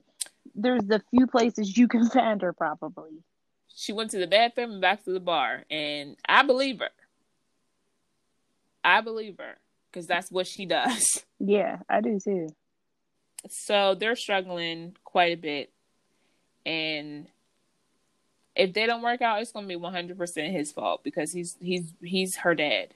there's 0.55 0.83
the 0.83 1.01
few 1.11 1.27
places 1.27 1.77
you 1.77 1.87
can 1.87 2.09
find 2.09 2.41
her 2.41 2.53
probably. 2.53 3.11
She 3.75 3.91
went 3.93 4.11
to 4.11 4.19
the 4.19 4.27
bathroom 4.27 4.71
and 4.71 4.81
back 4.81 5.03
to 5.03 5.11
the 5.11 5.19
bar, 5.19 5.63
and 5.69 6.15
I 6.27 6.43
believe 6.43 6.79
her. 6.79 6.89
I 8.83 9.01
believe 9.01 9.37
her 9.39 9.55
because 9.91 10.07
that's 10.07 10.31
what 10.31 10.47
she 10.47 10.65
does. 10.65 11.23
Yeah, 11.37 11.79
I 11.89 11.99
do 11.99 12.17
too. 12.17 12.47
So 13.49 13.93
they're 13.93 14.15
struggling 14.15 14.95
quite 15.03 15.33
a 15.33 15.39
bit, 15.39 15.69
and 16.65 17.27
if 18.55 18.73
they 18.73 18.85
don't 18.85 19.01
work 19.01 19.21
out, 19.21 19.41
it's 19.41 19.51
gonna 19.51 19.67
be 19.67 19.75
one 19.75 19.91
hundred 19.93 20.17
percent 20.17 20.53
his 20.53 20.71
fault 20.71 21.03
because 21.03 21.33
he's 21.33 21.57
he's 21.61 21.93
he's 22.01 22.37
her 22.37 22.55
dad, 22.55 22.93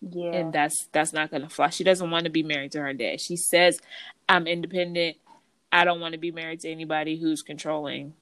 Yeah. 0.00 0.32
and 0.32 0.52
that's 0.52 0.88
that's 0.92 1.12
not 1.12 1.30
gonna 1.30 1.48
fly. 1.48 1.70
She 1.70 1.84
doesn't 1.84 2.10
want 2.10 2.24
to 2.24 2.30
be 2.30 2.42
married 2.42 2.72
to 2.72 2.80
her 2.80 2.92
dad. 2.92 3.20
She 3.20 3.36
says, 3.36 3.80
"I'm 4.28 4.46
independent. 4.46 5.16
I 5.72 5.84
don't 5.84 6.00
want 6.00 6.12
to 6.12 6.18
be 6.18 6.30
married 6.30 6.60
to 6.60 6.70
anybody 6.70 7.18
who's 7.18 7.42
controlling." 7.42 8.14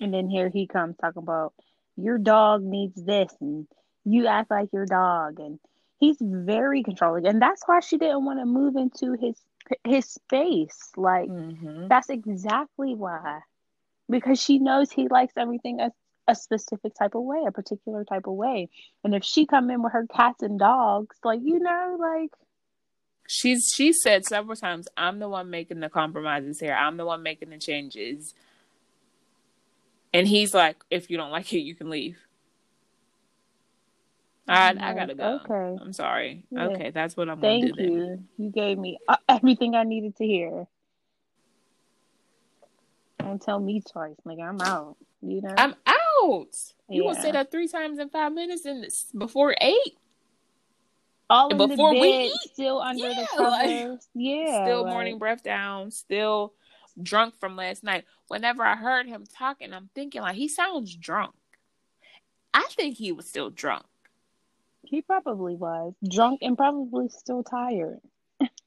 And 0.00 0.14
then 0.14 0.28
here 0.28 0.48
he 0.48 0.66
comes 0.66 0.96
talking 1.00 1.22
about 1.22 1.52
your 1.96 2.18
dog 2.18 2.62
needs 2.62 3.02
this 3.02 3.32
and 3.40 3.66
you 4.04 4.26
act 4.28 4.50
like 4.50 4.68
your 4.72 4.86
dog 4.86 5.40
and 5.40 5.58
he's 5.98 6.16
very 6.20 6.84
controlling 6.84 7.26
and 7.26 7.42
that's 7.42 7.62
why 7.66 7.80
she 7.80 7.98
didn't 7.98 8.24
want 8.24 8.38
to 8.38 8.46
move 8.46 8.76
into 8.76 9.14
his 9.20 9.36
his 9.84 10.06
space 10.06 10.92
like 10.96 11.28
Mm-hmm. 11.28 11.88
that's 11.88 12.08
exactly 12.08 12.94
why 12.94 13.40
because 14.08 14.40
she 14.40 14.60
knows 14.60 14.92
he 14.92 15.08
likes 15.08 15.34
everything 15.36 15.80
a, 16.28 16.34
specific 16.34 16.94
type 16.94 17.14
of 17.14 17.22
way 17.22 17.42
a 17.46 17.52
particular 17.52 18.04
type 18.04 18.26
of 18.26 18.34
way 18.34 18.68
and 19.02 19.14
if 19.14 19.24
she 19.24 19.46
come 19.46 19.70
in 19.70 19.82
with 19.82 19.92
her 19.92 20.06
cats 20.14 20.42
and 20.42 20.58
dogs 20.58 21.16
like 21.24 21.40
you 21.42 21.58
know 21.58 21.96
like 21.98 22.30
She's 23.30 23.70
she 23.74 23.92
said 23.92 24.24
several 24.24 24.56
times, 24.56 24.88
"I'm 24.96 25.18
the 25.18 25.28
one 25.28 25.50
making 25.50 25.80
the 25.80 25.90
compromises 25.90 26.58
here. 26.58 26.72
I'm 26.72 26.96
the 26.96 27.04
one 27.04 27.22
making 27.22 27.50
the 27.50 27.58
changes." 27.58 28.34
And 30.14 30.26
he's 30.26 30.54
like, 30.54 30.82
"If 30.90 31.10
you 31.10 31.18
don't 31.18 31.30
like 31.30 31.52
it, 31.52 31.58
you 31.58 31.74
can 31.74 31.90
leave." 31.90 32.16
I 34.48 34.70
I 34.80 34.94
gotta 34.94 35.14
go. 35.14 35.40
okay 35.44 35.76
I'm 35.78 35.92
sorry. 35.92 36.44
Yeah. 36.50 36.68
Okay, 36.68 36.90
that's 36.90 37.18
what 37.18 37.28
I'm 37.28 37.38
thank 37.38 37.64
gonna 37.64 37.74
do 37.74 37.82
then. 37.82 38.28
you 38.38 38.46
you 38.46 38.50
gave 38.50 38.78
me 38.78 38.98
uh, 39.06 39.16
everything 39.28 39.74
i 39.74 39.82
needed 39.82 40.16
to 40.16 40.24
hear 40.24 40.66
don't 43.18 43.42
tell 43.42 43.60
me 43.60 43.82
twice 43.82 44.16
like 44.24 44.38
i'm 44.38 44.60
out 44.62 44.96
you 45.20 45.42
know 45.42 45.54
I'm 45.58 45.74
You 46.90 47.02
gonna 47.04 47.20
say 47.20 47.32
that 47.32 47.50
three 47.50 47.68
times 47.68 47.98
in 47.98 48.08
five 48.08 48.32
minutes 48.32 48.64
and 48.64 48.86
before 49.16 49.54
eight? 49.60 49.98
all 51.30 51.50
in 51.50 51.58
before 51.58 51.94
the 51.94 52.00
we 52.00 52.08
eat? 52.08 52.32
still 52.52 52.80
under 52.80 53.08
the 53.08 53.26
Yeah, 53.38 53.40
like, 53.48 53.66
covers. 53.66 54.08
yeah, 54.14 54.64
still 54.64 54.82
like, 54.84 54.92
morning 54.92 55.18
breath 55.18 55.42
down. 55.42 55.90
Still 55.90 56.54
drunk 57.00 57.34
from 57.38 57.56
last 57.56 57.84
night. 57.84 58.04
Whenever 58.28 58.62
I 58.62 58.76
heard 58.76 59.06
him 59.06 59.24
talking, 59.26 59.72
I'm 59.72 59.90
thinking 59.94 60.22
like 60.22 60.36
he 60.36 60.48
sounds 60.48 60.94
drunk. 60.96 61.34
I 62.54 62.66
think 62.70 62.96
he 62.96 63.12
was 63.12 63.26
still 63.28 63.50
drunk. 63.50 63.84
He 64.82 65.02
probably 65.02 65.54
was 65.54 65.92
drunk 66.08 66.40
and 66.42 66.56
probably 66.56 67.08
still 67.10 67.42
tired. 67.42 68.00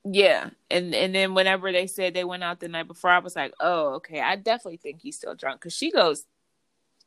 Yeah, 0.03 0.49
and 0.69 0.93
and 0.93 1.13
then 1.13 1.33
whenever 1.33 1.71
they 1.71 1.87
said 1.87 2.13
they 2.13 2.23
went 2.23 2.43
out 2.43 2.59
the 2.59 2.67
night 2.67 2.87
before, 2.87 3.11
I 3.11 3.19
was 3.19 3.35
like, 3.35 3.53
oh, 3.59 3.95
okay, 3.95 4.19
I 4.19 4.35
definitely 4.35 4.77
think 4.77 5.01
he's 5.01 5.15
still 5.15 5.35
drunk 5.35 5.61
because 5.61 5.73
she 5.73 5.91
goes, 5.91 6.25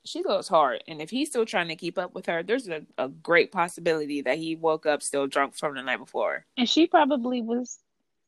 she 0.04 0.22
goes 0.22 0.48
hard, 0.48 0.84
and 0.86 1.00
if 1.00 1.10
he's 1.10 1.30
still 1.30 1.46
trying 1.46 1.68
to 1.68 1.76
keep 1.76 1.98
up 1.98 2.14
with 2.14 2.26
her, 2.26 2.42
there's 2.42 2.68
a, 2.68 2.82
a 2.98 3.08
great 3.08 3.50
possibility 3.52 4.20
that 4.22 4.38
he 4.38 4.54
woke 4.54 4.84
up 4.86 5.02
still 5.02 5.26
drunk 5.26 5.56
from 5.56 5.74
the 5.74 5.82
night 5.82 5.98
before. 5.98 6.44
And 6.56 6.68
she 6.68 6.86
probably 6.86 7.40
was 7.40 7.78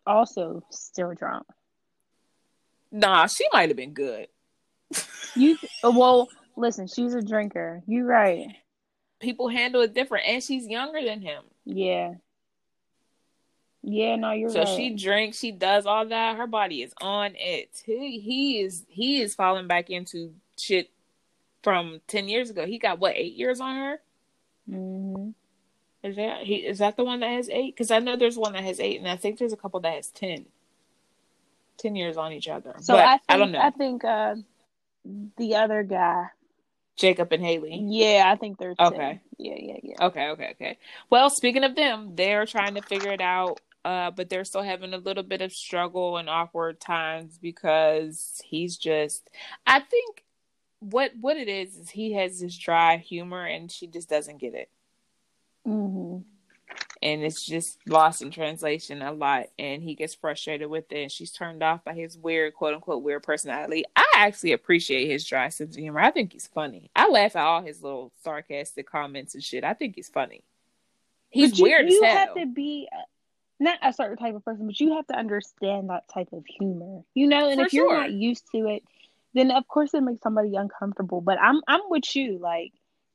also 0.07 0.63
still 0.71 1.13
drunk. 1.15 1.47
Nah, 2.91 3.27
she 3.27 3.45
might 3.53 3.69
have 3.69 3.77
been 3.77 3.93
good. 3.93 4.29
You 5.35 5.59
well, 5.83 6.29
listen, 6.57 6.87
she's 6.87 7.15
a 7.15 7.23
drinker. 7.23 7.83
You're 7.87 8.07
right. 8.07 8.49
People 9.21 9.49
handle 9.49 9.83
it 9.83 9.93
different, 9.95 10.27
and 10.27 10.43
she's 10.43 10.67
younger 10.67 11.03
than 11.05 11.21
him. 11.21 11.43
Yeah. 11.65 12.15
Yeah, 13.83 14.17
no, 14.17 14.33
you're 14.33 14.51
So 14.51 14.61
right. 14.61 14.69
she 14.69 14.95
drinks, 14.97 15.39
she 15.39 15.53
does 15.53 15.87
all 15.87 16.07
that. 16.07 16.37
Her 16.37 16.47
body 16.49 16.83
is 16.83 16.93
on 17.01 17.35
it. 17.37 17.83
He, 17.85 18.19
he 18.19 18.61
is 18.61 18.85
he 18.89 19.21
is 19.21 19.35
falling 19.35 19.69
back 19.69 19.91
into 19.91 20.35
shit 20.59 20.91
from 21.67 22.01
ten 22.07 22.29
years 22.29 22.49
ago. 22.49 22.65
He 22.65 22.79
got 22.79 23.01
what 23.01 23.17
eight 23.17 23.35
years 23.35 23.59
on 23.61 23.75
her? 23.75 24.01
hmm 24.71 25.31
Is 26.05 26.15
that 26.15 26.45
he? 26.45 26.55
Is 26.59 26.79
that 26.79 26.97
the 26.97 27.03
one 27.03 27.19
that 27.19 27.31
has 27.31 27.49
eight? 27.49 27.75
Because 27.75 27.91
I 27.91 27.99
know 27.99 28.15
there's 28.15 28.39
one 28.39 28.53
that 28.53 28.63
has 28.63 28.79
eight, 28.79 29.01
and 29.01 29.09
I 29.09 29.17
think 29.17 29.41
there's 29.41 29.53
a 29.53 29.57
couple 29.57 29.81
that 29.81 29.95
has 29.95 30.13
ten. 30.13 30.47
Ten 31.77 31.97
years 31.97 32.17
on 32.17 32.33
each 32.33 32.47
other. 32.47 32.77
So 32.79 32.95
but 32.95 33.05
I 33.05 33.19
think 33.19 33.23
I 33.29 33.37
don't 33.37 33.51
know. 33.51 33.59
I 33.59 33.71
think 33.71 34.05
uh 34.05 34.37
the 35.37 35.57
other 35.57 35.83
guy. 35.83 36.27
Jacob 36.95 37.33
and 37.33 37.43
Haley. 37.43 37.83
Yeah, 37.85 38.31
I 38.33 38.37
think 38.37 38.59
they're 38.59 38.77
ten. 38.77 38.93
Okay. 38.93 39.21
Yeah, 39.37 39.57
yeah, 39.59 39.79
yeah. 39.83 40.07
Okay, 40.07 40.29
okay, 40.29 40.51
okay. 40.53 40.79
Well, 41.11 41.31
speaking 41.31 41.65
of 41.65 41.75
them, 41.75 42.13
they're 42.15 42.47
trying 42.47 42.77
to 42.77 42.83
figure 42.83 43.11
it 43.11 43.21
out, 43.21 43.59
uh, 43.85 44.13
but 44.13 44.29
they're 44.29 44.45
still 44.45 44.63
having 44.63 44.95
a 44.95 44.99
little 44.99 45.25
bit 45.25 45.43
of 45.43 45.53
struggle 45.53 46.17
and 46.17 46.31
awkward 46.31 46.81
times 46.81 47.39
because 47.43 48.41
he's 48.45 48.77
just. 48.77 49.29
I 49.67 49.81
think 49.81 50.23
what 50.81 51.13
what 51.21 51.37
it 51.37 51.49
is 51.49 51.77
is 51.77 51.91
he 51.91 52.13
has 52.13 52.41
this 52.41 52.57
dry 52.57 52.97
humor 52.97 53.45
and 53.45 53.71
she 53.71 53.87
just 53.87 54.09
doesn't 54.09 54.39
get 54.39 54.55
it, 54.55 54.69
hmm 55.65 56.19
and 57.03 57.23
it's 57.23 57.45
just 57.45 57.79
lost 57.87 58.23
in 58.23 58.31
translation 58.31 59.03
a 59.03 59.13
lot, 59.13 59.47
and 59.59 59.83
he 59.83 59.95
gets 59.95 60.15
frustrated 60.15 60.69
with 60.69 60.91
it. 60.91 61.03
And 61.03 61.13
she's 61.13 61.31
turned 61.31 61.63
off 61.63 61.85
by 61.85 61.93
his 61.93 62.17
weird, 62.17 62.55
quote 62.55 62.75
unquote, 62.75 63.03
weird 63.03 63.23
personality. 63.23 63.85
I 63.95 64.05
actually 64.15 64.53
appreciate 64.53 65.09
his 65.09 65.25
dry 65.25 65.51
sense 65.51 65.77
of 65.77 65.83
humor. 65.83 66.01
I 66.01 66.11
think 66.11 66.33
he's 66.33 66.47
funny. 66.47 66.91
I 66.97 67.09
laugh 67.09 67.37
at 67.37 67.45
all 67.45 67.63
his 67.63 67.83
little 67.83 68.13
sarcastic 68.25 68.91
comments 68.91 69.35
and 69.35 69.45
shit. 69.45 69.63
I 69.63 69.75
think 69.75 69.95
he's 69.95 70.09
funny. 70.09 70.43
He's 71.31 71.51
But 71.51 71.59
you, 71.59 71.65
weird 71.65 71.91
You 71.91 72.03
as 72.03 72.11
hell. 72.11 72.27
have 72.27 72.35
to 72.35 72.47
be 72.47 72.89
not 73.61 73.79
a 73.83 73.93
certain 73.93 74.17
type 74.17 74.35
of 74.35 74.45
person, 74.45 74.67
but 74.67 74.81
you 74.81 74.95
have 74.95 75.07
to 75.09 75.15
understand 75.17 75.91
that 75.91 76.09
type 76.09 76.33
of 76.33 76.45
humor. 76.47 77.03
You 77.15 77.27
know, 77.27 77.49
and 77.49 77.61
For 77.61 77.67
if 77.67 77.73
you're 77.73 77.95
not 77.95 78.11
used 78.13 78.45
to 78.53 78.69
it, 78.69 78.83
then 79.37 79.51
of 79.51 79.67
course 79.69 79.95
it 79.95 80.03
makes 80.03 80.23
somebody 80.23 80.55
uncomfortable. 80.57 81.21
But 81.21 81.39
I'm 81.41 81.61
I'm 81.69 81.81
with 81.89 82.15
you. 82.17 82.39
Like 82.41 82.73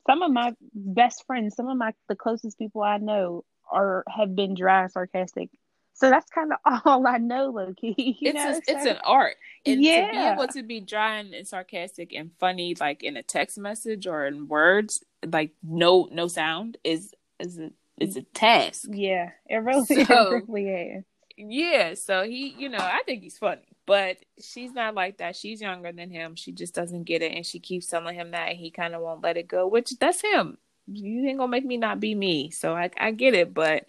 some 0.08 0.22
of 0.22 0.32
my 0.32 0.54
best 0.74 1.24
friends, 1.28 1.56
some 1.56 1.68
of 1.68 1.78
my 1.78 1.94
the 2.10 2.16
closest 2.16 2.58
people 2.58 2.82
I 2.84 2.98
know 2.98 3.44
are 3.72 4.04
have 4.08 4.36
been 4.36 4.54
dry 4.56 4.84
and 4.84 4.92
sarcastic. 4.92 5.50
So 5.94 6.10
that's 6.10 6.30
kind 6.32 6.52
of 6.66 6.82
all 6.86 7.06
I 7.06 7.18
know, 7.18 7.50
Loki. 7.52 7.94
You 8.22 8.32
it's 8.32 8.36
know, 8.36 8.52
a, 8.52 8.58
it's 8.78 8.86
an 8.86 8.98
art 9.04 9.36
and 9.66 9.76
to 9.76 9.80
be 9.82 9.86
Yeah. 9.88 10.34
able 10.34 10.48
to 10.48 10.64
be 10.64 10.80
dry 10.80 11.18
and, 11.20 11.34
and 11.34 11.48
sarcastic 11.48 12.14
and 12.14 12.32
funny 12.40 12.76
like 12.80 13.04
in 13.04 13.18
a 13.18 13.24
text 13.24 13.58
message 13.58 14.08
or 14.08 14.26
in 14.26 14.48
words 14.48 15.04
like 15.26 15.52
no 15.64 16.08
no 16.12 16.28
sound 16.28 16.78
is 16.84 17.14
is 17.40 17.60
a 17.60 17.70
is 18.00 18.16
a 18.18 18.24
task 18.24 18.86
yeah, 18.90 19.30
it 19.48 19.56
really, 19.64 19.86
So- 19.86 20.36
it 20.38 20.44
really 20.48 20.70
is. 20.70 21.04
yeah 21.38 21.94
so 21.94 22.24
he 22.24 22.56
you 22.58 22.70
know 22.70 22.80
i 22.80 23.02
think 23.06 23.22
he's 23.22 23.38
funny 23.38 23.71
but 23.86 24.18
she's 24.40 24.72
not 24.72 24.96
like 24.96 25.18
that 25.18 25.36
she's 25.36 25.62
younger 25.62 25.92
than 25.92 26.10
him 26.10 26.36
she 26.36 26.52
just 26.52 26.74
doesn't 26.74 27.04
get 27.04 27.22
it 27.22 27.34
and 27.34 27.46
she 27.46 27.60
keeps 27.60 27.88
telling 27.88 28.16
him 28.16 28.32
that 28.32 28.50
and 28.50 28.58
he 28.58 28.72
kind 28.72 28.96
of 28.96 29.02
won't 29.02 29.24
let 29.24 29.38
it 29.38 29.48
go 29.48 29.68
which 29.68 29.98
that's 30.00 30.22
him 30.22 30.58
you 30.88 31.26
ain't 31.28 31.38
gonna 31.38 31.50
make 31.50 31.66
me 31.66 31.78
not 31.78 32.00
be 32.00 32.16
me 32.16 32.50
so 32.50 32.74
i 32.74 32.90
i 32.98 33.12
get 33.12 33.34
it 33.34 33.54
but 33.54 33.86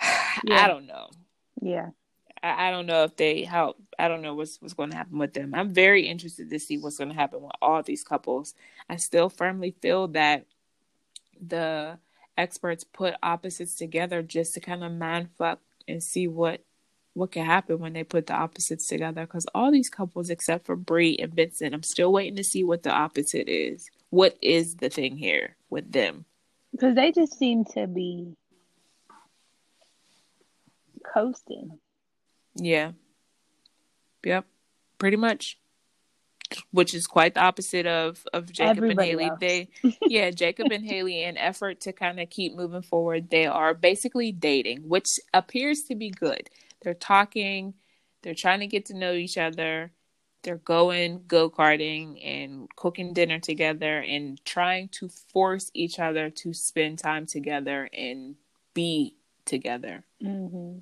Yeah. 0.44 0.64
i 0.64 0.68
don't 0.68 0.86
know 0.86 1.08
Yeah. 1.60 1.90
I, 2.42 2.68
I 2.68 2.70
don't 2.70 2.86
know 2.86 3.04
if 3.04 3.16
they 3.16 3.42
how 3.44 3.76
I 3.98 4.08
don't 4.08 4.22
know 4.22 4.34
what's 4.34 4.60
what's 4.60 4.74
going 4.74 4.90
to 4.90 4.96
happen 4.96 5.18
with 5.18 5.32
them. 5.32 5.54
I'm 5.54 5.72
very 5.72 6.06
interested 6.06 6.50
to 6.50 6.58
see 6.58 6.76
what's 6.78 6.98
going 6.98 7.08
to 7.08 7.14
happen 7.14 7.40
with 7.42 7.52
all 7.62 7.82
these 7.82 8.04
couples. 8.04 8.54
I 8.88 8.96
still 8.96 9.30
firmly 9.30 9.74
feel 9.80 10.08
that 10.08 10.44
the 11.40 11.98
experts 12.36 12.84
put 12.84 13.14
opposites 13.22 13.74
together 13.76 14.22
just 14.22 14.54
to 14.54 14.60
kind 14.60 14.84
of 14.84 14.92
mind 14.92 15.30
fuck 15.38 15.60
and 15.88 16.02
see 16.02 16.28
what 16.28 16.62
what 17.14 17.32
can 17.32 17.46
happen 17.46 17.78
when 17.78 17.92
they 17.92 18.04
put 18.04 18.26
the 18.26 18.34
opposites 18.34 18.88
together. 18.88 19.22
Because 19.22 19.46
all 19.54 19.70
these 19.70 19.88
couples, 19.88 20.30
except 20.30 20.66
for 20.66 20.76
Bree 20.76 21.16
and 21.16 21.32
Vincent, 21.32 21.74
I'm 21.74 21.82
still 21.82 22.12
waiting 22.12 22.36
to 22.36 22.44
see 22.44 22.64
what 22.64 22.82
the 22.82 22.90
opposite 22.90 23.48
is. 23.48 23.88
What 24.10 24.36
is 24.42 24.76
the 24.76 24.90
thing 24.90 25.16
here 25.16 25.56
with 25.70 25.90
them? 25.90 26.24
Because 26.72 26.94
they 26.94 27.12
just 27.12 27.38
seem 27.38 27.64
to 27.74 27.86
be 27.86 28.34
coasting. 31.14 31.78
Yeah. 32.56 32.92
Yep. 34.24 34.44
Pretty 34.98 35.16
much. 35.16 35.58
Which 36.70 36.94
is 36.94 37.06
quite 37.06 37.34
the 37.34 37.40
opposite 37.40 37.86
of 37.86 38.24
of 38.32 38.52
Jacob 38.52 38.76
Everybody 38.78 39.10
and 39.12 39.20
Haley. 39.20 39.30
else. 39.30 39.40
They 39.40 39.68
yeah, 40.02 40.30
Jacob 40.30 40.70
and 40.70 40.84
Haley 40.84 41.24
in 41.24 41.36
effort 41.36 41.80
to 41.82 41.92
kind 41.92 42.20
of 42.20 42.30
keep 42.30 42.54
moving 42.54 42.82
forward, 42.82 43.30
they 43.30 43.46
are 43.46 43.74
basically 43.74 44.30
dating, 44.30 44.88
which 44.88 45.08
appears 45.32 45.82
to 45.84 45.94
be 45.96 46.10
good. 46.10 46.48
They're 46.84 46.94
talking, 46.94 47.74
they're 48.22 48.34
trying 48.34 48.60
to 48.60 48.66
get 48.66 48.86
to 48.86 48.94
know 48.94 49.12
each 49.12 49.38
other. 49.38 49.90
They're 50.42 50.56
going 50.58 51.24
go-karting 51.26 52.20
and 52.22 52.68
cooking 52.76 53.14
dinner 53.14 53.38
together 53.38 54.00
and 54.00 54.42
trying 54.44 54.88
to 54.90 55.08
force 55.08 55.70
each 55.72 55.98
other 55.98 56.28
to 56.30 56.52
spend 56.52 56.98
time 56.98 57.24
together 57.26 57.88
and 57.92 58.36
be 58.74 59.16
together. 59.46 60.04
hmm 60.20 60.78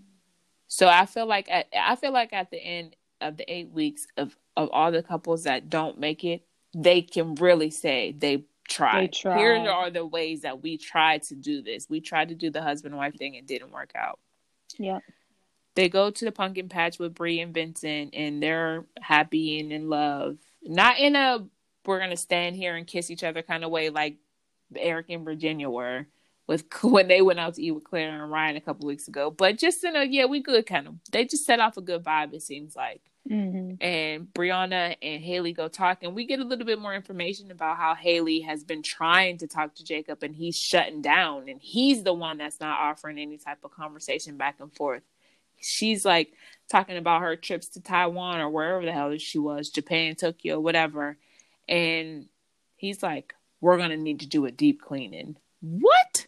So 0.66 0.88
I 0.88 1.07
feel 1.07 1.26
like 1.26 1.48
at, 1.50 1.68
I 1.78 1.94
feel 1.96 2.12
like 2.12 2.32
at 2.32 2.50
the 2.50 2.59
end 2.59 2.96
of 3.20 3.36
the 3.36 3.50
eight 3.50 3.70
weeks 3.70 4.07
of 4.16 4.36
of 4.57 4.68
all 4.70 4.90
the 4.92 5.03
couples 5.03 5.44
that 5.44 5.70
don't 5.70 5.98
make 5.98 6.24
it, 6.24 6.44
they 6.74 7.00
can 7.00 7.36
really 7.36 7.70
say 7.70 8.14
they 8.18 8.44
tried. 8.68 9.03
They 9.03 9.09
tried. 9.09 9.38
Here 9.38 9.70
are 9.70 9.90
the 9.90 10.05
ways 10.05 10.42
that 10.42 10.62
we 10.62 10.76
tried 10.76 11.22
to 11.24 11.34
do 11.34 11.62
this. 11.62 11.88
We 11.88 12.00
tried 12.00 12.28
to 12.30 12.34
do 12.34 12.50
the 12.50 12.62
husband 12.62 12.96
wife 12.96 13.14
thing 13.16 13.36
and 13.36 13.46
didn't 13.46 13.70
work 13.70 13.92
out. 13.94 14.18
Yeah. 14.78 14.98
They 15.74 15.88
go 15.88 16.10
to 16.10 16.24
the 16.24 16.32
pumpkin 16.32 16.68
patch 16.68 16.98
with 16.98 17.14
Bree 17.14 17.40
and 17.40 17.54
Vincent, 17.54 18.14
and 18.14 18.42
they're 18.42 18.84
happy 19.00 19.58
and 19.60 19.72
in 19.72 19.88
love. 19.88 20.36
Not 20.62 20.98
in 20.98 21.16
a 21.16 21.46
we're 21.86 21.98
gonna 22.00 22.16
stand 22.16 22.56
here 22.56 22.76
and 22.76 22.86
kiss 22.86 23.10
each 23.10 23.24
other 23.24 23.42
kind 23.42 23.64
of 23.64 23.70
way, 23.70 23.90
like 23.90 24.16
Eric 24.76 25.06
and 25.10 25.24
Virginia 25.24 25.68
were 25.70 26.06
with 26.46 26.64
when 26.82 27.08
they 27.08 27.22
went 27.22 27.40
out 27.40 27.54
to 27.54 27.62
eat 27.62 27.72
with 27.72 27.84
Claire 27.84 28.22
and 28.22 28.30
Ryan 28.30 28.56
a 28.56 28.60
couple 28.60 28.86
weeks 28.86 29.08
ago. 29.08 29.30
But 29.30 29.58
just 29.58 29.84
in 29.84 29.96
a 29.96 30.04
yeah, 30.04 30.26
we 30.26 30.40
good 30.40 30.66
kind 30.66 30.86
of. 30.88 30.94
They 31.10 31.24
just 31.24 31.46
set 31.46 31.60
off 31.60 31.76
a 31.76 31.82
good 31.82 32.04
vibe. 32.04 32.34
It 32.34 32.42
seems 32.42 32.76
like. 32.76 33.00
hmm 33.28 33.74
And 33.80 34.26
Brianna 34.34 34.96
and 35.02 35.22
Haley 35.22 35.52
go 35.52 35.68
talk, 35.68 36.02
and 36.02 36.14
we 36.14 36.26
get 36.26 36.40
a 36.40 36.44
little 36.44 36.66
bit 36.66 36.78
more 36.80 36.94
information 36.94 37.50
about 37.50 37.78
how 37.78 37.94
Haley 37.94 38.40
has 38.40 38.64
been 38.64 38.82
trying 38.82 39.38
to 39.38 39.46
talk 39.46 39.74
to 39.76 39.84
Jacob, 39.84 40.22
and 40.22 40.34
he's 40.34 40.56
shutting 40.56 41.02
down, 41.02 41.48
and 41.48 41.60
he's 41.60 42.02
the 42.02 42.12
one 42.14 42.38
that's 42.38 42.60
not 42.60 42.80
offering 42.80 43.18
any 43.18 43.38
type 43.38 43.58
of 43.64 43.70
conversation 43.72 44.36
back 44.36 44.56
and 44.60 44.74
forth. 44.74 45.02
She's 45.62 46.04
like 46.04 46.32
talking 46.70 46.96
about 46.96 47.22
her 47.22 47.36
trips 47.36 47.68
to 47.68 47.80
Taiwan 47.80 48.40
or 48.40 48.50
wherever 48.50 48.84
the 48.84 48.92
hell 48.92 49.16
she 49.18 49.38
was, 49.38 49.70
Japan, 49.70 50.14
Tokyo, 50.16 50.60
whatever. 50.60 51.16
And 51.68 52.26
he's 52.76 53.02
like, 53.02 53.34
We're 53.60 53.78
gonna 53.78 53.96
need 53.96 54.20
to 54.20 54.26
do 54.26 54.44
a 54.44 54.50
deep 54.50 54.82
cleaning. 54.82 55.36
What? 55.60 56.26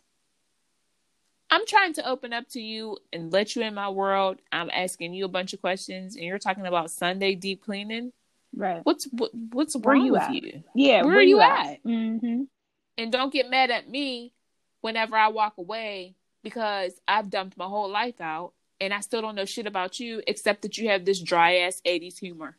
I'm 1.50 1.66
trying 1.66 1.92
to 1.94 2.08
open 2.08 2.32
up 2.32 2.48
to 2.50 2.60
you 2.60 2.98
and 3.12 3.32
let 3.32 3.54
you 3.54 3.62
in 3.62 3.74
my 3.74 3.88
world. 3.88 4.38
I'm 4.50 4.70
asking 4.72 5.14
you 5.14 5.24
a 5.24 5.28
bunch 5.28 5.52
of 5.52 5.60
questions, 5.60 6.16
and 6.16 6.24
you're 6.24 6.38
talking 6.38 6.66
about 6.66 6.90
Sunday 6.90 7.34
deep 7.34 7.62
cleaning. 7.64 8.12
Right. 8.56 8.80
What's 8.84 9.06
what, 9.06 9.32
what's 9.34 9.76
Where 9.76 9.94
wrong 9.94 10.06
you 10.06 10.12
with 10.12 10.22
at? 10.22 10.34
you? 10.34 10.62
Yeah. 10.74 11.02
Where 11.02 11.18
are 11.18 11.22
you 11.22 11.40
at? 11.40 11.80
hmm 11.82 12.44
And 12.96 13.12
don't 13.12 13.32
get 13.32 13.50
mad 13.50 13.70
at 13.70 13.88
me 13.88 14.32
whenever 14.80 15.16
I 15.16 15.28
walk 15.28 15.54
away 15.58 16.14
because 16.42 16.92
I've 17.08 17.30
dumped 17.30 17.56
my 17.56 17.66
whole 17.66 17.90
life 17.90 18.20
out 18.20 18.52
and 18.80 18.92
I 18.92 19.00
still 19.00 19.22
don't 19.22 19.34
know 19.34 19.44
shit 19.44 19.66
about 19.66 20.00
you 20.00 20.22
except 20.26 20.62
that 20.62 20.78
you 20.78 20.88
have 20.88 21.04
this 21.04 21.20
dry 21.20 21.56
ass 21.58 21.80
80s 21.86 22.18
humor. 22.18 22.56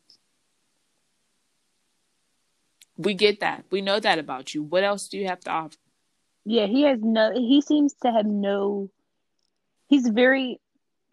We 2.96 3.14
get 3.14 3.40
that. 3.40 3.64
We 3.70 3.82
know 3.82 4.00
that 4.00 4.18
about 4.18 4.54
you. 4.54 4.62
What 4.62 4.82
else 4.84 5.08
do 5.08 5.18
you 5.18 5.26
have 5.26 5.40
to 5.40 5.50
offer? 5.50 5.76
Yeah. 6.44 6.66
He 6.66 6.82
has 6.82 6.98
no. 7.02 7.32
He 7.34 7.60
seems 7.60 7.94
to 8.02 8.10
have 8.10 8.24
no. 8.26 8.90
He's 9.88 10.08
very 10.08 10.60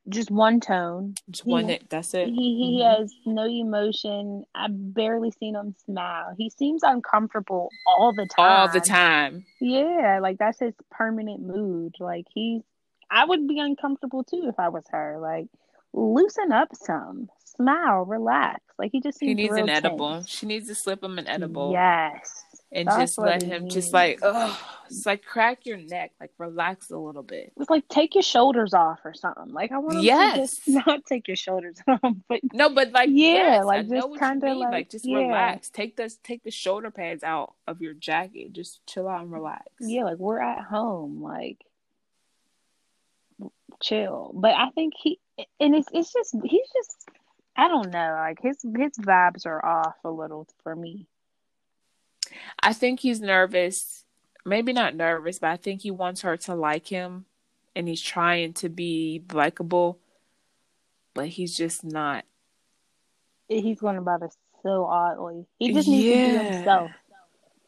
just 0.09 0.31
one 0.31 0.59
tone. 0.59 1.15
Just 1.29 1.45
one 1.45 1.67
He- 1.67 1.79
That's 1.89 2.13
it. 2.13 2.27
He 2.29 2.55
he 2.57 2.81
Mhm. 2.81 2.99
has 2.99 3.13
no 3.25 3.43
emotion. 3.45 4.45
I've 4.55 4.93
barely 4.93 5.31
seen 5.31 5.55
him 5.55 5.75
smile. 5.85 6.33
He 6.37 6.49
seems 6.49 6.83
uncomfortable 6.83 7.69
all 7.85 8.13
the 8.13 8.25
time. 8.25 8.51
All 8.51 8.67
the 8.69 8.79
time. 8.81 9.45
Yeah, 9.59 10.19
like 10.21 10.37
that's 10.37 10.59
his 10.59 10.73
permanent 10.89 11.41
mood. 11.41 11.95
Like 11.99 12.25
he's 12.33 12.61
I 13.13 13.25
would 13.25 13.47
be 13.47 13.59
uncomfortable 13.59 14.23
too 14.23 14.45
if 14.47 14.55
I 14.59 14.69
was 14.69 14.85
her. 14.89 15.19
Like, 15.21 15.47
loosen 15.93 16.51
up 16.51 16.69
some, 16.75 17.29
smile, 17.45 18.05
relax. 18.05 18.61
Like 18.79 18.91
he 18.91 19.01
just 19.01 19.19
He 19.19 19.33
needs 19.35 19.53
an 19.55 19.69
edible. 19.69 20.23
She 20.25 20.45
needs 20.47 20.67
to 20.67 20.75
slip 20.75 21.03
him 21.03 21.19
an 21.19 21.27
edible. 21.27 21.71
Yes, 21.71 22.43
and 22.71 22.87
That's 22.87 22.97
just 22.97 23.17
let 23.19 23.43
him 23.43 23.63
needs. 23.63 23.75
just 23.75 23.93
like 23.93 24.17
oh 24.23 24.59
it's 24.89 25.05
like 25.05 25.23
crack 25.23 25.65
your 25.67 25.77
neck 25.77 26.11
like 26.19 26.31
relax 26.39 26.89
a 26.89 26.97
little 26.97 27.21
bit 27.21 27.53
it's 27.59 27.69
like 27.69 27.87
take 27.87 28.15
your 28.15 28.23
shoulders 28.23 28.73
off 28.73 28.99
or 29.05 29.13
something. 29.13 29.49
Like 29.53 29.71
I 29.71 29.77
want 29.77 30.01
Yes. 30.01 30.33
to 30.33 30.41
just 30.71 30.85
not 30.87 31.05
take 31.05 31.27
your 31.27 31.37
shoulders 31.37 31.77
off, 31.87 32.15
but 32.27 32.39
no 32.51 32.69
but 32.69 32.91
like 32.91 33.09
Yeah, 33.11 33.57
yes, 33.57 33.65
like, 33.65 33.79
I 33.81 33.83
just 33.83 34.19
kinda 34.19 34.53
like, 34.55 34.71
like- 34.71 34.89
just 34.89 35.05
yeah. 35.05 35.17
relax 35.17 35.69
take 35.69 35.95
the 35.97 36.11
take 36.23 36.43
the 36.43 36.49
shoulder 36.49 36.89
pads 36.89 37.21
out 37.23 37.53
of 37.67 37.79
your 37.79 37.93
jacket 37.93 38.53
just 38.53 38.83
chill 38.87 39.07
out 39.07 39.21
and 39.21 39.31
relax 39.31 39.65
yeah, 39.79 40.03
like 40.05 40.17
we're 40.17 40.41
at 40.41 40.63
home, 40.63 41.21
like 41.21 41.59
chill. 43.81 44.31
But 44.33 44.51
I 44.55 44.69
think 44.71 44.93
he 44.97 45.19
and 45.59 45.75
it's 45.75 45.87
it's 45.91 46.13
just 46.13 46.35
he's 46.43 46.67
just 46.73 47.09
I 47.55 47.67
don't 47.67 47.91
know, 47.91 48.15
like 48.19 48.39
his 48.41 48.57
his 48.61 48.93
vibes 48.99 49.45
are 49.45 49.63
off 49.63 49.95
a 50.03 50.09
little 50.09 50.47
for 50.63 50.75
me. 50.75 51.07
i 52.61 52.73
think 52.73 52.99
he's 52.99 53.19
nervous 53.21 54.05
maybe 54.45 54.73
not 54.73 54.95
nervous 54.95 55.39
but 55.39 55.49
i 55.51 55.57
think 55.57 55.81
he 55.81 55.91
wants 55.91 56.21
her 56.21 56.35
to 56.37 56.55
like 56.55 56.87
him 56.87 57.25
and 57.75 57.87
he's 57.87 58.01
trying 58.01 58.53
to 58.53 58.69
be 58.69 59.21
likable 59.31 59.99
but 61.13 61.27
he's 61.27 61.55
just 61.55 61.83
not 61.83 62.25
He's 63.49 63.79
going 63.81 63.97
about 63.97 64.23
it 64.23 64.33
so 64.63 64.85
oddly. 64.85 65.45
He 65.59 65.73
just 65.73 65.87
needs 65.87 66.05
to 66.05 66.39
be 66.39 66.53
himself. 66.55 66.91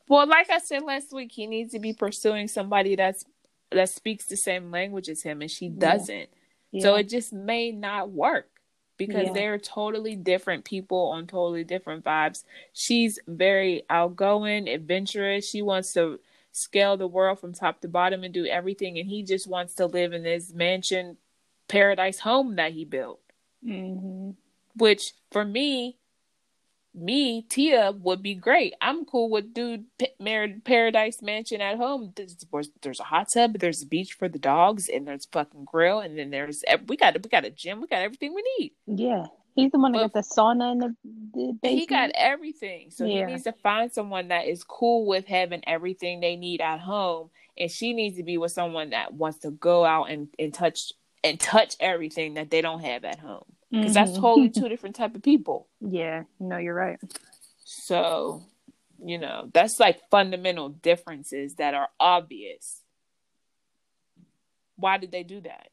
Well, 0.07 0.25
like 0.27 0.49
I 0.49 0.57
said 0.59 0.83
last 0.83 1.11
week, 1.13 1.31
he 1.31 1.45
needs 1.47 1.73
to 1.73 1.79
be 1.79 1.93
pursuing 1.93 2.47
somebody 2.47 2.95
that's 2.95 3.25
that 3.71 3.89
speaks 3.89 4.25
the 4.25 4.37
same 4.37 4.71
language 4.71 5.09
as 5.09 5.23
him, 5.23 5.41
and 5.41 5.51
she 5.51 5.69
doesn't. 5.69 6.29
So 6.79 6.93
Yeah. 6.93 6.99
it 6.99 7.09
just 7.09 7.33
may 7.33 7.71
not 7.71 8.11
work 8.11 8.49
because 8.97 9.27
Yeah. 9.27 9.33
they're 9.33 9.59
totally 9.59 10.15
different 10.15 10.65
people 10.65 11.09
on 11.09 11.27
totally 11.27 11.63
different 11.63 12.03
vibes. 12.03 12.43
She's 12.73 13.19
very 13.27 13.83
outgoing, 13.89 14.67
adventurous. 14.69 15.49
She 15.49 15.61
wants 15.61 15.93
to 15.93 16.19
scale 16.51 16.95
the 16.97 17.07
world 17.07 17.39
from 17.39 17.53
top 17.53 17.81
to 17.81 17.87
bottom 17.87 18.23
and 18.23 18.33
do 18.33 18.45
everything, 18.45 18.97
and 18.97 19.07
he 19.09 19.23
just 19.23 19.47
wants 19.47 19.75
to 19.75 19.85
live 19.85 20.13
in 20.13 20.23
this 20.23 20.53
mansion 20.53 21.17
paradise 21.67 22.19
home 22.19 22.55
that 22.55 22.73
he 22.73 22.85
built 22.85 23.19
hmm 23.63 24.31
which 24.77 25.13
for 25.31 25.45
me, 25.45 25.97
me 26.95 27.41
Tia 27.43 27.91
would 27.91 28.21
be 28.23 28.35
great. 28.35 28.73
I'm 28.81 29.05
cool 29.05 29.29
with 29.29 29.53
dude 29.53 29.85
p- 29.97 30.09
married 30.19 30.63
paradise 30.63 31.21
mansion 31.21 31.61
at 31.61 31.77
home. 31.77 32.13
There's, 32.15 32.37
there's 32.81 32.99
a 32.99 33.03
hot 33.03 33.27
tub, 33.33 33.59
there's 33.59 33.83
a 33.83 33.87
beach 33.87 34.13
for 34.13 34.29
the 34.29 34.39
dogs, 34.39 34.87
and 34.89 35.07
there's 35.07 35.25
fucking 35.25 35.65
grill, 35.65 35.99
and 35.99 36.17
then 36.17 36.29
there's 36.31 36.63
we 36.87 36.97
got 36.97 37.13
we 37.21 37.29
got 37.29 37.45
a 37.45 37.49
gym, 37.49 37.81
we 37.81 37.87
got 37.87 38.01
everything 38.01 38.33
we 38.33 38.43
need. 38.59 38.71
Yeah. 38.87 39.25
He's 39.55 39.71
the 39.71 39.79
one 39.79 39.93
that 39.93 39.99
But- 39.99 40.13
got 40.13 40.25
the 40.27 40.35
sauna 40.35 40.71
and 40.73 40.81
the, 40.81 40.95
the 41.33 41.53
basement. 41.61 41.79
He 41.79 41.85
got 41.85 42.11
everything, 42.13 42.91
so 42.91 43.05
Yeah. 43.05 43.25
he 43.27 43.33
needs 43.33 43.43
to 43.43 43.53
find 43.53 43.91
someone 43.91 44.27
that 44.29 44.47
is 44.47 44.63
cool 44.65 45.05
with 45.05 45.27
having 45.27 45.61
everything 45.65 46.19
they 46.19 46.35
need 46.35 46.59
at 46.61 46.79
home, 46.81 47.29
and 47.57 47.71
she 47.71 47.93
needs 47.93 48.17
to 48.17 48.23
be 48.23 48.37
with 48.37 48.51
someone 48.51 48.89
that 48.89 49.13
wants 49.13 49.39
to 49.39 49.51
go 49.51 49.85
out 49.85 50.09
and, 50.11 50.27
and 50.37 50.53
touch 50.53 50.91
and 51.23 51.39
touch 51.39 51.75
everything 51.79 52.33
that 52.35 52.51
they 52.51 52.61
don't 52.61 52.81
have 52.81 53.03
at 53.05 53.17
home 53.17 53.45
because 53.79 53.93
that's 53.93 54.11
Mhm. 54.11 54.21
totally 54.21 54.49
two 54.49 54.69
different 54.69 54.95
type 54.95 55.15
of 55.15 55.21
people. 55.23 55.67
yeah. 55.81 56.23
No, 56.39 56.57
you're 56.57 56.73
right. 56.75 56.99
So, 57.63 58.43
you 59.03 59.17
know, 59.17 59.49
that's 59.53 59.79
like 59.79 60.09
fundamental 60.09 60.69
differences 60.69 61.55
that 61.55 61.73
are 61.73 61.89
obvious. 61.99 62.81
Why 64.77 64.97
did 64.97 65.11
they 65.11 65.23
do 65.23 65.41
that? 65.41 65.69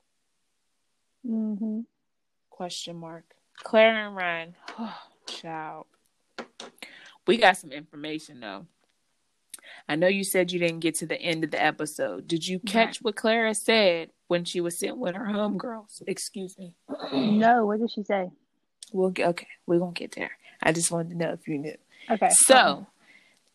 hmm 1.26 1.80
Question 2.50 2.96
mark. 2.96 3.24
Claire 3.56 4.06
and 4.06 4.16
Ryan. 4.16 4.54
Child. 5.26 5.86
We 7.26 7.36
got 7.36 7.56
some 7.56 7.72
information 7.72 8.40
though. 8.40 8.66
I 9.88 9.96
know 9.96 10.06
you 10.08 10.24
said 10.24 10.50
you 10.52 10.58
didn't 10.58 10.80
get 10.80 10.96
to 10.96 11.06
the 11.06 11.20
end 11.20 11.44
of 11.44 11.50
the 11.50 11.62
episode. 11.62 12.26
Did 12.26 12.46
you 12.46 12.58
catch 12.58 12.98
what 13.02 13.16
Clara 13.16 13.54
said 13.54 14.10
when 14.32 14.46
she 14.46 14.62
was 14.62 14.78
sitting 14.78 14.98
with 14.98 15.14
her 15.14 15.26
homegirls? 15.26 16.00
Excuse 16.06 16.58
me. 16.58 16.72
No, 17.12 17.66
what 17.66 17.80
did 17.80 17.90
she 17.90 18.02
say? 18.02 18.30
We'll 18.90 19.10
get 19.10 19.28
okay. 19.28 19.46
We're 19.66 19.78
gonna 19.78 19.92
get 19.92 20.12
there. 20.12 20.30
I 20.62 20.72
just 20.72 20.90
wanted 20.90 21.10
to 21.10 21.16
know 21.18 21.32
if 21.34 21.46
you 21.46 21.58
knew. 21.58 21.76
Okay. 22.10 22.30
So, 22.30 22.86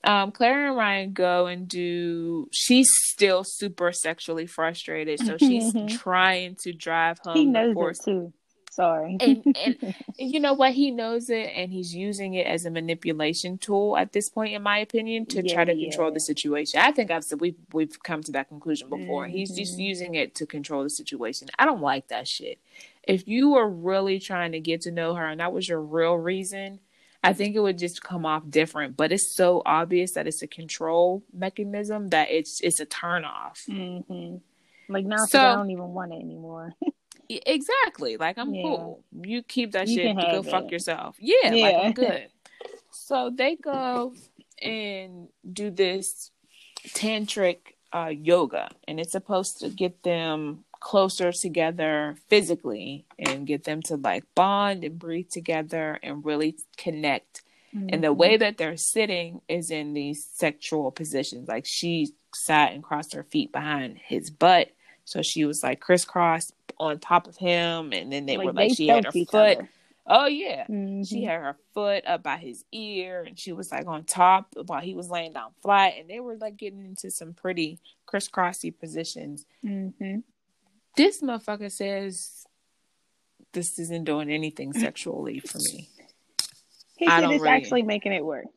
um, 0.04 0.32
Claire 0.32 0.68
and 0.68 0.78
Ryan 0.78 1.14
go 1.14 1.48
and 1.48 1.68
do. 1.68 2.48
She's 2.52 2.88
still 3.12 3.44
super 3.44 3.92
sexually 3.92 4.46
frustrated, 4.46 5.20
so 5.20 5.36
she's 5.38 5.74
trying 5.98 6.58
to 6.62 6.74
drive 6.74 7.18
home. 7.26 7.36
he 7.36 7.46
knows 7.46 7.74
force. 7.74 8.00
it 8.02 8.06
too. 8.06 8.34
Sorry. 8.78 9.18
And, 9.20 9.44
and 9.66 9.76
you 10.20 10.40
know 10.40 10.54
what? 10.54 10.74
He 10.74 10.92
knows 10.92 11.32
it, 11.32 11.50
and 11.56 11.72
he's 11.72 11.96
using 11.96 12.36
it 12.36 12.46
as 12.46 12.64
a 12.64 12.70
manipulation 12.70 13.58
tool 13.58 13.98
at 13.98 14.12
this 14.14 14.30
point, 14.30 14.54
in 14.54 14.62
my 14.62 14.78
opinion, 14.78 15.26
to 15.28 15.42
try 15.42 15.66
to 15.66 15.74
Yeah, 15.74 15.88
control 15.90 16.10
yeah. 16.10 16.14
the 16.14 16.20
situation. 16.20 16.80
I 16.80 16.92
think 16.92 17.10
I've 17.10 17.24
said 17.24 17.42
we've 17.42 17.56
we've 17.74 17.98
come 18.04 18.22
to 18.22 18.32
that 18.34 18.50
conclusion 18.50 18.88
before. 18.88 19.26
He's 19.26 19.56
just 19.56 19.80
Mhm. 19.80 19.84
using 19.84 20.14
it 20.14 20.36
to 20.36 20.46
control 20.46 20.84
the 20.84 20.92
situation. 20.92 21.48
I 21.58 21.66
don't 21.66 21.82
like 21.82 22.10
that 22.10 22.28
shit. 22.28 22.60
If 23.02 23.28
you 23.28 23.50
were 23.50 23.68
really 23.68 24.20
trying 24.20 24.52
to 24.52 24.60
get 24.60 24.82
to 24.82 24.92
know 24.92 25.16
her, 25.16 25.26
and 25.26 25.40
that 25.40 25.52
was 25.54 25.68
your 25.68 25.82
real 25.82 26.14
reason, 26.14 26.80
I 27.24 27.34
think 27.34 27.56
it 27.56 27.62
would 27.62 27.80
just 27.80 28.04
come 28.04 28.28
off 28.28 28.44
different. 28.48 28.96
But 28.96 29.12
it's 29.12 29.36
so 29.36 29.64
obvious 29.66 30.12
that 30.12 30.28
it's 30.28 30.44
a 30.44 30.48
control 30.48 31.24
mechanism 31.34 32.10
that 32.10 32.30
it's 32.30 32.62
it's 32.62 32.80
a 32.80 32.86
turn 32.86 33.26
off. 33.26 33.64
hmm 33.68 34.36
Like 34.88 35.06
now, 35.06 35.26
so, 35.26 35.40
I 35.40 35.56
don't 35.56 35.72
even 35.72 35.96
want 35.96 36.14
it 36.14 36.22
anymore. 36.22 36.74
Exactly. 37.30 38.18
Like 38.18 38.38
I'm 38.38 38.54
Yeah. 38.54 38.62
cool. 38.64 39.04
You 39.22 39.44
keep 39.44 39.72
that 39.74 39.88
You 39.88 39.96
shit. 39.96 40.06
can 40.08 40.16
Go 40.16 40.42
have 40.44 40.46
fuck 40.48 40.72
yourself. 40.72 41.16
Yeah, 41.20 41.50
like 41.52 41.76
I'm 41.76 41.94
good. 42.06 42.28
So 42.92 43.30
they 43.34 43.56
go 43.56 44.14
and 44.62 45.28
do 45.52 45.70
this 45.70 46.32
tantric 46.90 47.58
uh, 47.94 48.12
yoga, 48.14 48.70
and 48.88 49.00
it's 49.00 49.12
supposed 49.14 49.60
to 49.60 49.70
get 49.70 50.04
them 50.04 50.64
closer 50.80 51.32
together 51.32 52.16
physically 52.28 53.06
and 53.18 53.48
get 53.48 53.64
them 53.64 53.82
to 53.82 53.96
like 53.96 54.24
bond 54.36 54.84
and 54.84 55.00
breathe 55.00 55.30
together 55.30 56.00
and 56.04 56.24
really 56.26 56.56
connect. 56.78 57.42
And 57.90 58.04
the 58.04 58.12
way 58.14 58.38
that 58.38 58.58
they're 58.58 58.76
sitting 58.78 59.42
is 59.48 59.70
in 59.70 59.94
these 59.94 60.26
sexual 60.34 60.90
positions. 60.90 61.48
Like 61.48 61.66
she 61.68 62.14
sat 62.34 62.72
and 62.74 62.82
crossed 62.84 63.14
her 63.14 63.24
feet 63.24 63.52
behind 63.52 64.00
his 64.04 64.32
butt. 64.32 64.72
So 65.06 65.22
she 65.22 65.46
was 65.46 65.62
like 65.62 65.80
crisscross 65.80 66.52
on 66.80 67.00
top 67.00 67.28
of 67.28 67.38
him. 67.38 67.92
And 67.94 68.12
then 68.12 68.26
they 68.26 68.38
were 68.38 68.54
like, 68.54 68.74
she 68.76 68.88
had 68.88 69.06
her 69.06 69.12
foot. 69.12 69.58
other. 69.58 69.70
Oh, 70.10 70.26
yeah. 70.28 70.66
Mhm. 70.68 71.08
She 71.08 71.24
had 71.24 71.42
her 71.42 71.58
foot 71.74 72.06
up 72.08 72.24
by 72.24 72.38
his 72.38 72.64
ear 72.72 73.24
and 73.28 73.38
she 73.38 73.52
was 73.52 73.72
like 73.72 73.88
on 73.88 74.06
top 74.06 74.54
while 74.66 74.80
he 74.82 74.94
was 74.94 75.10
laying 75.10 75.34
down 75.34 75.52
flat. 75.62 75.96
And 76.00 76.10
they 76.10 76.20
were 76.22 76.38
like 76.38 76.56
getting 76.58 76.86
into 76.86 77.12
some 77.12 77.34
pretty 77.34 77.80
crisscrossy 78.06 78.72
positions. 78.72 79.46
Mhm. 79.66 80.24
This 80.96 81.22
motherfucker 81.22 81.72
says 81.72 82.46
this 83.54 83.78
isn't 83.80 84.06
doing 84.06 84.30
anything 84.32 84.72
sexually 84.74 85.40
for 85.40 85.58
me. 85.60 85.90
He 86.98 87.06
said 87.08 87.24
it's 87.26 87.42
really- 87.42 87.50
actually 87.50 87.84
making 87.84 88.14
it 88.14 88.26
worse. 88.26 88.48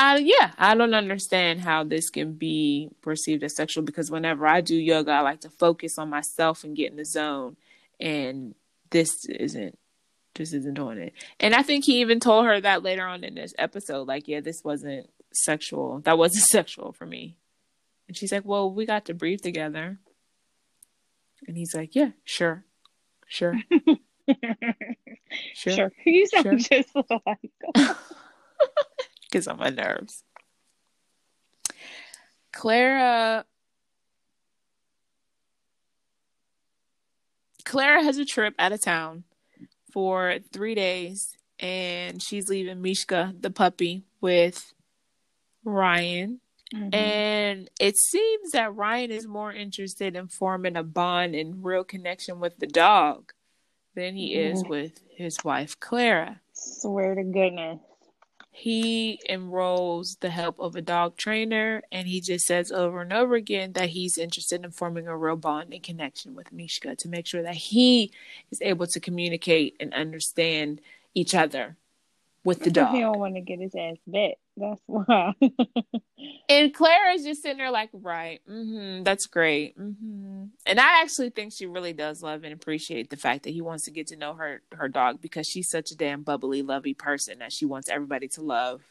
Uh, 0.00 0.18
yeah, 0.18 0.52
I 0.56 0.74
don't 0.74 0.94
understand 0.94 1.60
how 1.60 1.84
this 1.84 2.08
can 2.08 2.32
be 2.32 2.88
perceived 3.02 3.44
as 3.44 3.54
sexual 3.54 3.82
because 3.84 4.10
whenever 4.10 4.46
I 4.46 4.62
do 4.62 4.74
yoga, 4.74 5.10
I 5.10 5.20
like 5.20 5.42
to 5.42 5.50
focus 5.50 5.98
on 5.98 6.08
myself 6.08 6.64
and 6.64 6.74
get 6.74 6.90
in 6.90 6.96
the 6.96 7.04
zone, 7.04 7.56
and 8.00 8.54
this 8.88 9.26
isn't 9.26 9.78
this 10.36 10.54
isn't 10.54 10.72
doing 10.72 10.96
it. 10.96 11.12
And 11.38 11.54
I 11.54 11.60
think 11.62 11.84
he 11.84 12.00
even 12.00 12.18
told 12.18 12.46
her 12.46 12.58
that 12.62 12.82
later 12.82 13.04
on 13.06 13.24
in 13.24 13.34
this 13.34 13.52
episode, 13.58 14.08
like, 14.08 14.26
yeah, 14.26 14.40
this 14.40 14.64
wasn't 14.64 15.10
sexual. 15.34 16.00
That 16.00 16.16
wasn't 16.16 16.44
sexual 16.50 16.92
for 16.92 17.04
me. 17.04 17.36
And 18.08 18.16
she's 18.16 18.32
like, 18.32 18.46
well, 18.46 18.72
we 18.72 18.86
got 18.86 19.04
to 19.04 19.14
breathe 19.14 19.42
together. 19.42 19.98
And 21.46 21.58
he's 21.58 21.74
like, 21.74 21.94
yeah, 21.94 22.12
sure, 22.24 22.64
sure, 23.26 23.54
sure, 25.54 25.72
Sure. 25.74 25.92
You 26.06 26.26
sound 26.26 26.44
Sure. 26.44 26.56
just 26.56 26.88
like 27.26 27.50
because 29.30 29.46
on 29.46 29.58
my 29.58 29.70
nerves. 29.70 30.24
Clara 32.52 33.44
Clara 37.64 38.02
has 38.02 38.18
a 38.18 38.24
trip 38.24 38.54
out 38.58 38.72
of 38.72 38.80
town 38.80 39.22
for 39.92 40.38
three 40.52 40.74
days 40.74 41.36
and 41.60 42.20
she's 42.22 42.48
leaving 42.48 42.82
Mishka, 42.82 43.34
the 43.38 43.50
puppy, 43.50 44.02
with 44.20 44.72
Ryan. 45.62 46.40
Mhm. 46.74 46.94
And 46.94 47.70
it 47.78 47.96
seems 47.96 48.52
that 48.52 48.74
Ryan 48.74 49.10
is 49.10 49.26
more 49.26 49.52
interested 49.52 50.16
in 50.16 50.28
forming 50.28 50.76
a 50.76 50.82
bond 50.82 51.34
and 51.34 51.62
real 51.62 51.84
connection 51.84 52.40
with 52.40 52.56
the 52.58 52.66
dog 52.66 53.32
than 53.94 54.16
he 54.16 54.34
is 54.34 54.62
Mhm. 54.64 54.68
with 54.68 55.00
his 55.10 55.44
wife 55.44 55.78
Clara. 55.78 56.40
swear 56.54 57.14
to 57.14 57.22
goodness. 57.24 57.80
He 58.50 59.20
enrolls 59.28 60.16
the 60.20 60.30
help 60.30 60.58
of 60.58 60.74
a 60.74 60.82
dog 60.82 61.16
trainer 61.16 61.82
and 61.92 62.08
he 62.08 62.20
just 62.20 62.46
says 62.46 62.72
over 62.72 63.00
and 63.00 63.12
over 63.12 63.34
again 63.34 63.72
that 63.72 63.90
he's 63.90 64.18
interested 64.18 64.64
in 64.64 64.70
forming 64.72 65.06
a 65.06 65.16
real 65.16 65.36
bond 65.36 65.72
and 65.72 65.82
connection 65.82 66.34
with 66.34 66.52
Mishka 66.52 66.96
to 66.96 67.08
make 67.08 67.26
sure 67.26 67.42
that 67.42 67.54
he 67.54 68.10
is 68.50 68.60
able 68.60 68.86
to 68.88 69.00
communicate 69.00 69.76
and 69.78 69.94
understand 69.94 70.80
each 71.14 71.34
other 71.34 71.76
with 72.44 72.64
the 72.64 72.70
dog. 72.70 72.94
He 72.94 73.00
don't 73.00 73.18
want 73.18 73.34
to 73.36 73.40
get 73.40 73.60
his 73.60 73.74
ass 73.74 73.96
bit. 74.10 74.38
That's 74.60 74.82
why. 74.86 75.32
and 76.48 76.74
Claire 76.74 77.14
is 77.14 77.24
just 77.24 77.42
sitting 77.42 77.58
there 77.58 77.70
like, 77.70 77.90
right, 77.92 78.40
mm-hmm, 78.48 79.02
that's 79.02 79.26
great. 79.26 79.78
Mm-hmm. 79.78 80.44
And 80.66 80.80
I 80.80 81.02
actually 81.02 81.30
think 81.30 81.52
she 81.52 81.66
really 81.66 81.92
does 81.92 82.22
love 82.22 82.44
and 82.44 82.52
appreciate 82.52 83.08
the 83.10 83.16
fact 83.16 83.44
that 83.44 83.50
he 83.50 83.62
wants 83.62 83.84
to 83.84 83.90
get 83.90 84.08
to 84.08 84.16
know 84.16 84.34
her 84.34 84.62
her 84.72 84.88
dog 84.88 85.20
because 85.20 85.46
she's 85.46 85.70
such 85.70 85.90
a 85.90 85.96
damn 85.96 86.22
bubbly, 86.22 86.62
lovey 86.62 86.94
person 86.94 87.38
that 87.38 87.52
she 87.52 87.64
wants 87.64 87.88
everybody 87.88 88.28
to 88.28 88.42
love 88.42 88.82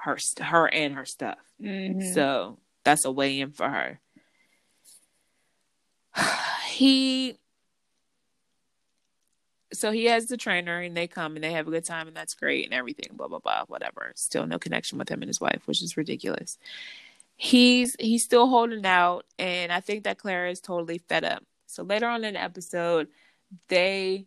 her 0.00 0.18
her 0.40 0.72
and 0.72 0.94
her 0.94 1.06
stuff. 1.06 1.38
Mm-hmm. 1.60 2.12
So 2.12 2.58
that's 2.84 3.04
a 3.04 3.10
way 3.10 3.40
in 3.40 3.52
for 3.52 3.68
her. 3.68 4.00
he 6.68 7.38
so 9.72 9.90
he 9.90 10.04
has 10.06 10.26
the 10.26 10.36
trainer 10.36 10.80
and 10.80 10.96
they 10.96 11.06
come 11.06 11.34
and 11.34 11.44
they 11.44 11.52
have 11.52 11.66
a 11.66 11.70
good 11.70 11.84
time 11.84 12.08
and 12.08 12.16
that's 12.16 12.34
great 12.34 12.64
and 12.64 12.74
everything 12.74 13.10
blah 13.12 13.28
blah 13.28 13.38
blah 13.38 13.64
whatever. 13.66 14.12
Still 14.14 14.46
no 14.46 14.58
connection 14.58 14.98
with 14.98 15.08
him 15.08 15.22
and 15.22 15.28
his 15.28 15.40
wife 15.40 15.62
which 15.66 15.82
is 15.82 15.96
ridiculous. 15.96 16.58
He's 17.36 17.96
he's 17.98 18.24
still 18.24 18.48
holding 18.48 18.86
out 18.86 19.24
and 19.38 19.72
i 19.72 19.80
think 19.80 20.04
that 20.04 20.18
clara 20.18 20.50
is 20.50 20.60
totally 20.60 20.98
fed 20.98 21.24
up. 21.24 21.44
So 21.66 21.82
later 21.82 22.06
on 22.06 22.24
in 22.24 22.34
the 22.34 22.42
episode 22.42 23.08
they 23.68 24.26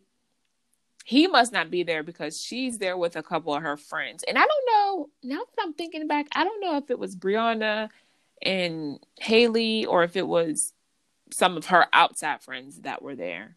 he 1.04 1.28
must 1.28 1.52
not 1.52 1.70
be 1.70 1.84
there 1.84 2.02
because 2.02 2.40
she's 2.40 2.78
there 2.78 2.96
with 2.96 3.14
a 3.14 3.22
couple 3.22 3.54
of 3.54 3.62
her 3.62 3.76
friends. 3.76 4.24
And 4.26 4.36
i 4.36 4.42
don't 4.42 4.50
know 4.72 5.08
now 5.22 5.38
that 5.38 5.62
i'm 5.62 5.74
thinking 5.74 6.06
back 6.06 6.26
i 6.34 6.44
don't 6.44 6.60
know 6.60 6.76
if 6.76 6.90
it 6.90 6.98
was 6.98 7.16
brianna 7.16 7.88
and 8.42 8.98
haley 9.18 9.86
or 9.86 10.02
if 10.02 10.16
it 10.16 10.26
was 10.26 10.72
some 11.30 11.56
of 11.56 11.66
her 11.66 11.86
outside 11.92 12.42
friends 12.42 12.80
that 12.82 13.02
were 13.02 13.16
there 13.16 13.56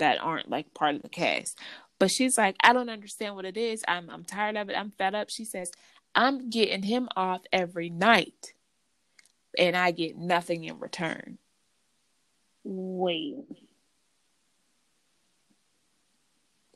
that 0.00 0.20
aren't 0.20 0.50
like 0.50 0.74
part 0.74 0.96
of 0.96 1.02
the 1.02 1.08
cast. 1.08 1.58
But 1.98 2.10
she's 2.10 2.36
like, 2.36 2.56
I 2.62 2.72
don't 2.72 2.88
understand 2.90 3.36
what 3.36 3.44
it 3.44 3.56
is. 3.56 3.84
I'm 3.86 4.10
I'm 4.10 4.24
tired 4.24 4.56
of 4.56 4.68
it. 4.68 4.76
I'm 4.76 4.90
fed 4.90 5.14
up. 5.14 5.30
She 5.30 5.44
says, 5.44 5.70
I'm 6.14 6.50
getting 6.50 6.82
him 6.82 7.08
off 7.16 7.42
every 7.52 7.88
night. 7.88 8.54
And 9.58 9.76
I 9.76 9.90
get 9.90 10.16
nothing 10.16 10.64
in 10.64 10.78
return. 10.78 11.38
Wait. 12.64 13.36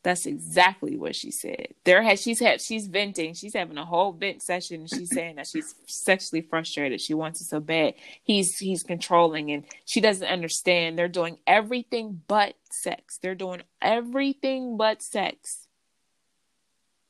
That's 0.05 0.27
exactly 0.27 0.99
what 0.99 1.17
she 1.17 1.31
said. 1.31 1.69
There 1.85 2.03
has 2.03 2.21
she's 2.21 2.39
had 2.39 2.61
she's 2.61 2.87
venting. 2.89 3.33
She's 3.33 3.55
having 3.55 3.79
a 3.79 3.87
whole 3.87 4.13
vent 4.13 4.43
session 4.43 4.83
and 4.83 4.91
she's 4.91 5.09
saying 5.11 5.37
that 5.37 5.47
she's 5.47 5.75
sexually 5.87 6.43
frustrated. 6.43 7.01
She 7.01 7.15
wants 7.15 7.41
it 7.41 7.45
so 7.45 7.59
bad. 7.59 7.95
He's 8.23 8.59
he's 8.59 8.83
controlling 8.83 9.51
and 9.51 9.65
she 9.87 10.03
doesn't 10.03 10.29
understand. 10.29 10.99
They're 10.99 11.09
doing 11.09 11.39
everything 11.47 12.21
but 12.29 12.55
sex. 12.71 13.19
They're 13.23 13.35
doing 13.35 13.63
everything 13.81 14.77
but 14.77 15.03
sex. 15.03 15.69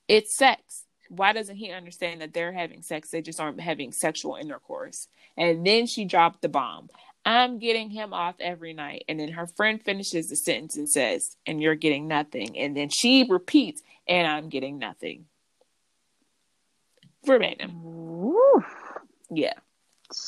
It's 0.07 0.37
sex. 0.37 0.85
Why 1.09 1.33
doesn't 1.33 1.57
he 1.57 1.73
understand 1.73 2.21
that 2.21 2.33
they're 2.33 2.53
having 2.53 2.83
sex? 2.83 3.11
They 3.11 3.23
just 3.23 3.41
aren't 3.41 3.61
having 3.61 3.91
sexual 3.91 4.37
intercourse. 4.37 5.09
And 5.37 5.67
then 5.67 5.87
she 5.87 6.05
dropped 6.05 6.43
the 6.43 6.49
bomb. 6.49 6.91
I'm 7.25 7.59
getting 7.59 7.91
him 7.91 8.13
off 8.13 8.37
every 8.39 8.75
night. 8.75 9.05
And 9.09 9.19
then 9.19 9.31
her 9.31 9.47
friend 9.47 9.83
finishes 9.83 10.29
the 10.29 10.37
sentence 10.37 10.77
and 10.77 10.89
says, 10.89 11.37
and 11.47 11.61
you're 11.61 11.75
getting 11.75 12.07
nothing. 12.07 12.59
And 12.59 12.77
then 12.77 12.91
she 12.91 13.27
repeats, 13.29 13.83
and 14.07 14.27
I'm 14.27 14.49
getting 14.49 14.79
nothing. 14.79 15.27
Verbatim. 17.25 17.83
Ooh. 17.85 18.63
Yeah. 19.31 19.55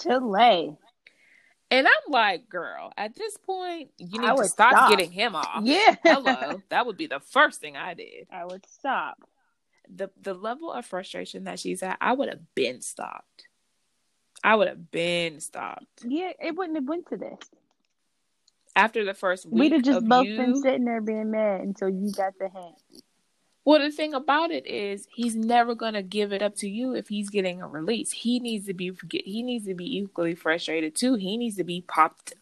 Chile. 0.03 0.77
And 1.71 1.87
I'm 1.87 2.13
like, 2.13 2.49
girl, 2.49 2.93
at 2.97 3.15
this 3.17 3.37
point, 3.39 3.91
you 3.99 4.21
need 4.21 4.37
to 4.37 4.45
stop, 4.45 4.73
stop. 4.73 4.91
getting 4.91 5.11
him 5.11 5.35
off. 5.35 5.63
Yeah. 5.65 5.97
Hello. 6.03 6.63
That 6.71 6.87
would 6.87 6.97
be 6.97 7.07
the 7.07 7.21
first 7.21 7.61
thing 7.61 7.77
I 7.77 7.95
did. 7.95 8.29
I 8.31 8.45
would 8.45 8.65
stop. 8.67 9.19
The 9.89 10.11
the 10.21 10.35
level 10.35 10.73
of 10.73 10.85
frustration 10.85 11.45
that 11.45 11.61
she's 11.61 11.83
at, 11.83 11.99
I 12.01 12.13
would 12.13 12.29
have 12.29 12.55
been 12.55 12.81
stopped. 12.81 13.47
I 14.47 14.55
would 14.55 14.69
have 14.69 14.93
been 14.93 15.41
stopped. 15.41 16.05
Yeah, 16.07 16.31
it 16.41 16.55
wouldn't 16.55 16.77
have 16.77 16.89
went 16.89 17.09
to 17.09 17.17
this. 17.17 17.39
After 18.77 19.05
the 19.05 19.13
first 19.13 19.45
week. 19.45 19.61
We'd 19.61 19.73
have 19.73 19.83
just 19.83 20.07
both 20.07 20.25
you, 20.25 20.37
been 20.37 20.63
sitting 20.63 20.85
there 20.85 21.01
being 21.01 21.33
mad 21.33 21.63
until 21.63 21.89
you 21.89 22.13
got 22.13 22.35
the 22.39 22.49
hint. 22.49 23.03
Well, 23.65 23.81
the 23.81 23.91
thing 23.91 24.15
about 24.15 24.53
it 24.53 24.65
is, 24.69 25.09
he's 25.13 25.35
never 25.35 25.75
gonna 25.75 26.03
give 26.03 26.33
it 26.33 26.43
up 26.43 26.55
to 26.59 26.69
you 26.69 26.95
if 26.95 27.09
he's 27.09 27.29
getting 27.29 27.61
a 27.61 27.67
release. 27.67 28.13
He 28.13 28.39
needs 28.39 28.67
to 28.67 28.75
be 28.75 28.93
he 29.11 29.43
needs 29.43 29.67
to 29.67 29.75
be 29.75 29.99
equally 29.99 30.37
frustrated 30.37 30.95
too. 30.95 31.15
He 31.17 31.37
needs 31.37 31.57
to 31.57 31.65
be 31.65 31.81
popped, 31.81 32.35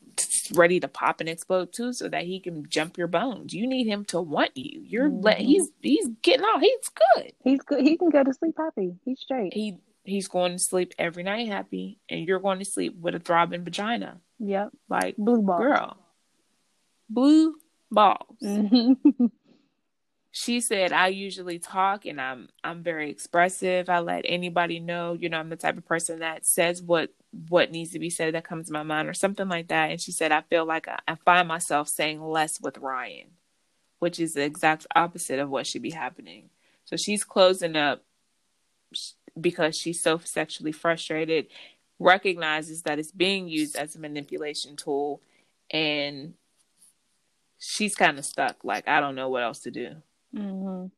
ready 0.52 0.78
to 0.80 0.88
pop 0.88 1.20
and 1.20 1.28
explode 1.30 1.72
too, 1.72 1.94
so 1.94 2.08
that 2.10 2.24
he 2.24 2.38
can 2.38 2.68
jump 2.68 2.98
your 2.98 3.06
bones. 3.06 3.54
You 3.54 3.66
need 3.66 3.86
him 3.86 4.04
to 4.06 4.20
want 4.20 4.54
you. 4.54 4.82
You're 4.82 5.08
let 5.08 5.38
Mhm. 5.38 5.46
he's 5.46 5.70
he's 5.80 6.08
getting 6.20 6.44
off. 6.44 6.60
He's 6.60 6.90
good. 7.14 7.32
He's 7.42 7.62
good. 7.62 7.80
He 7.80 7.96
can 7.96 8.10
go 8.10 8.22
to 8.22 8.34
sleep 8.34 8.56
happy. 8.58 8.94
He's 9.06 9.20
straight. 9.20 9.54
He 9.54 9.78
he's 10.04 10.28
going 10.28 10.52
to 10.52 10.58
sleep 10.58 10.94
every 10.98 11.22
night 11.22 11.48
happy, 11.48 11.98
and 12.08 12.26
you're 12.26 12.40
going 12.40 12.58
to 12.60 12.64
sleep 12.64 12.96
with 13.00 13.14
a 13.14 13.18
throbbing 13.18 13.64
vagina. 13.64 14.20
Yep. 14.38 14.70
Like 14.88 15.16
Blue 15.16 15.42
ball. 15.42 15.58
girl, 15.58 15.96
blue 17.08 17.54
balls. 17.90 18.36
She 20.36 20.60
said 20.60 20.92
i 20.92 21.06
usually 21.06 21.60
talk 21.60 22.06
and 22.06 22.20
i'm 22.20 22.48
i'm 22.64 22.82
very 22.82 23.08
expressive 23.08 23.88
i 23.88 24.00
let 24.00 24.24
anybody 24.24 24.80
know 24.80 25.12
you 25.12 25.28
know 25.28 25.38
i'm 25.38 25.48
the 25.48 25.54
type 25.54 25.78
of 25.78 25.86
person 25.86 26.18
that 26.18 26.44
says 26.44 26.82
what 26.82 27.10
what 27.48 27.70
needs 27.70 27.92
to 27.92 28.00
be 28.00 28.10
said 28.10 28.34
that 28.34 28.42
comes 28.42 28.66
to 28.66 28.72
my 28.72 28.82
mind 28.82 29.08
or 29.08 29.14
something 29.14 29.48
like 29.48 29.68
that 29.68 29.92
and 29.92 30.00
she 30.00 30.10
said 30.10 30.32
i 30.32 30.40
feel 30.40 30.64
like 30.64 30.88
i, 30.88 30.98
I 31.06 31.14
find 31.24 31.46
myself 31.46 31.88
saying 31.88 32.20
less 32.20 32.60
with 32.60 32.78
ryan 32.78 33.28
which 34.00 34.18
is 34.18 34.34
the 34.34 34.42
exact 34.42 34.88
opposite 34.96 35.38
of 35.38 35.50
what 35.50 35.68
should 35.68 35.82
be 35.82 35.92
happening 35.92 36.50
so 36.84 36.96
she's 36.96 37.22
closing 37.22 37.76
up 37.76 38.02
because 39.40 39.76
she's 39.76 40.02
so 40.02 40.18
sexually 40.18 40.72
frustrated 40.72 41.46
recognizes 41.98 42.82
that 42.82 42.98
it's 42.98 43.12
being 43.12 43.48
used 43.48 43.76
as 43.76 43.94
a 43.94 43.98
manipulation 43.98 44.76
tool 44.76 45.20
and 45.70 46.34
she's 47.58 47.94
kind 47.94 48.18
of 48.18 48.24
stuck 48.24 48.62
like 48.64 48.86
i 48.88 49.00
don't 49.00 49.14
know 49.14 49.28
what 49.28 49.42
else 49.42 49.60
to 49.60 49.70
do 49.70 49.94
Mhm. 50.34 50.90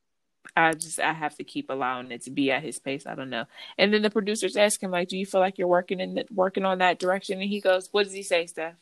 I 0.55 0.73
just 0.73 1.01
I 1.01 1.13
have 1.13 1.35
to 1.37 1.45
keep 1.45 1.71
allowing 1.71 2.11
it 2.13 2.23
to 2.23 2.31
be 2.31 2.51
at 2.51 2.63
his 2.63 2.79
pace. 2.79 3.07
I 3.07 3.15
don't 3.15 3.31
know. 3.31 3.47
And 3.79 3.93
then 3.93 4.03
the 4.03 4.11
producers 4.11 4.57
ask 4.57 4.83
him 4.83 4.91
like, 4.91 5.09
"Do 5.09 5.19
you 5.19 5.27
feel 5.27 5.41
like 5.41 5.59
you're 5.59 5.69
working 5.69 6.01
in 6.01 6.15
the, 6.15 6.27
working 6.31 6.65
on 6.65 6.79
that 6.79 6.99
direction?" 6.99 7.41
And 7.41 7.51
he 7.51 7.61
goes, 7.61 7.89
"What 7.93 8.05
does 8.05 8.13
he 8.13 8.23
say, 8.23 8.47
Steph?" 8.47 8.77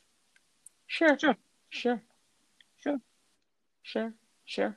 Sure, 0.87 1.19
sure, 1.19 1.37
sure, 1.71 2.03
sure, 2.79 3.01
sure, 3.83 4.13
sure. 4.45 4.77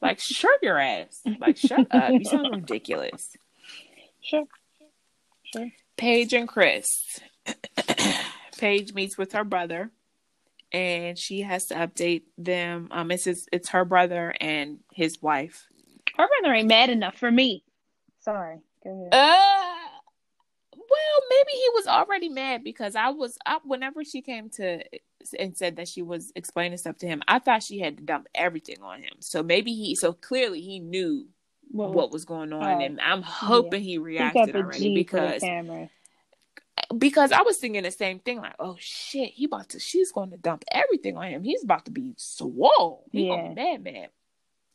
Like, 0.00 0.18
sure 0.20 0.56
your 0.62 0.78
ass. 0.78 1.22
Like, 1.38 1.56
shut 1.56 1.86
up. 1.90 2.12
You 2.18 2.24
sound 2.24 2.52
ridiculous. 2.52 3.36
Sure. 4.22 4.44
Sure. 5.52 5.68
Paige 5.96 6.32
and 6.32 6.48
Chris. 6.48 7.20
Paige 8.58 8.94
meets 8.94 9.18
with 9.18 9.32
her 9.32 9.44
brother, 9.44 9.90
and 10.72 11.18
she 11.18 11.42
has 11.42 11.66
to 11.66 11.74
update 11.74 12.22
them. 12.38 12.88
Um, 12.90 13.10
it's 13.10 13.24
his, 13.24 13.48
it's 13.52 13.70
her 13.70 13.84
brother 13.84 14.34
and 14.40 14.78
his 14.92 15.20
wife. 15.20 15.66
Her 16.16 16.28
brother 16.28 16.54
ain't 16.54 16.68
mad 16.68 16.90
enough 16.90 17.16
for 17.16 17.30
me. 17.30 17.64
Sorry. 18.20 18.58
Go 18.84 18.90
ahead. 18.90 19.14
Uh, 19.14 19.72
well, 20.72 21.22
maybe 21.30 21.52
he 21.52 21.68
was 21.74 21.86
already 21.86 22.28
mad 22.28 22.62
because 22.64 22.94
I 22.96 23.10
was 23.10 23.36
up 23.46 23.62
whenever 23.64 24.04
she 24.04 24.22
came 24.22 24.50
to 24.50 24.82
and 25.38 25.56
said 25.56 25.76
that 25.76 25.88
she 25.88 26.02
was 26.02 26.32
explaining 26.34 26.78
stuff 26.78 26.98
to 26.98 27.06
him. 27.06 27.22
I 27.26 27.38
thought 27.38 27.62
she 27.62 27.78
had 27.78 27.98
to 27.98 28.02
dump 28.02 28.26
everything 28.34 28.82
on 28.82 29.00
him. 29.02 29.14
So 29.20 29.42
maybe 29.42 29.72
he, 29.72 29.94
so 29.94 30.12
clearly 30.12 30.60
he 30.60 30.80
knew 30.80 31.26
Well, 31.72 31.92
what 31.92 32.12
was 32.12 32.24
going 32.26 32.52
on, 32.52 32.62
oh, 32.62 32.84
and 32.84 33.00
I'm 33.00 33.22
hoping 33.22 33.80
he 33.80 33.92
he 33.92 33.98
reacted 33.98 34.54
already 34.54 34.90
G 34.90 34.94
because 34.94 35.42
because 36.98 37.32
I 37.32 37.42
was 37.42 37.56
thinking 37.56 37.82
the 37.82 37.90
same 37.90 38.18
thing. 38.18 38.38
Like, 38.38 38.54
oh 38.58 38.76
shit, 38.78 39.30
he 39.30 39.46
about 39.46 39.70
to, 39.70 39.80
she's 39.80 40.12
going 40.12 40.30
to 40.30 40.36
dump 40.36 40.64
everything 40.70 41.16
on 41.16 41.28
him. 41.28 41.42
He's 41.42 41.64
about 41.64 41.86
to 41.86 41.90
be 41.90 42.14
swole. 42.16 43.04
He 43.10 43.26
Yeah. 43.26 43.48
be 43.48 43.54
mad, 43.54 43.82
mad. 43.82 44.10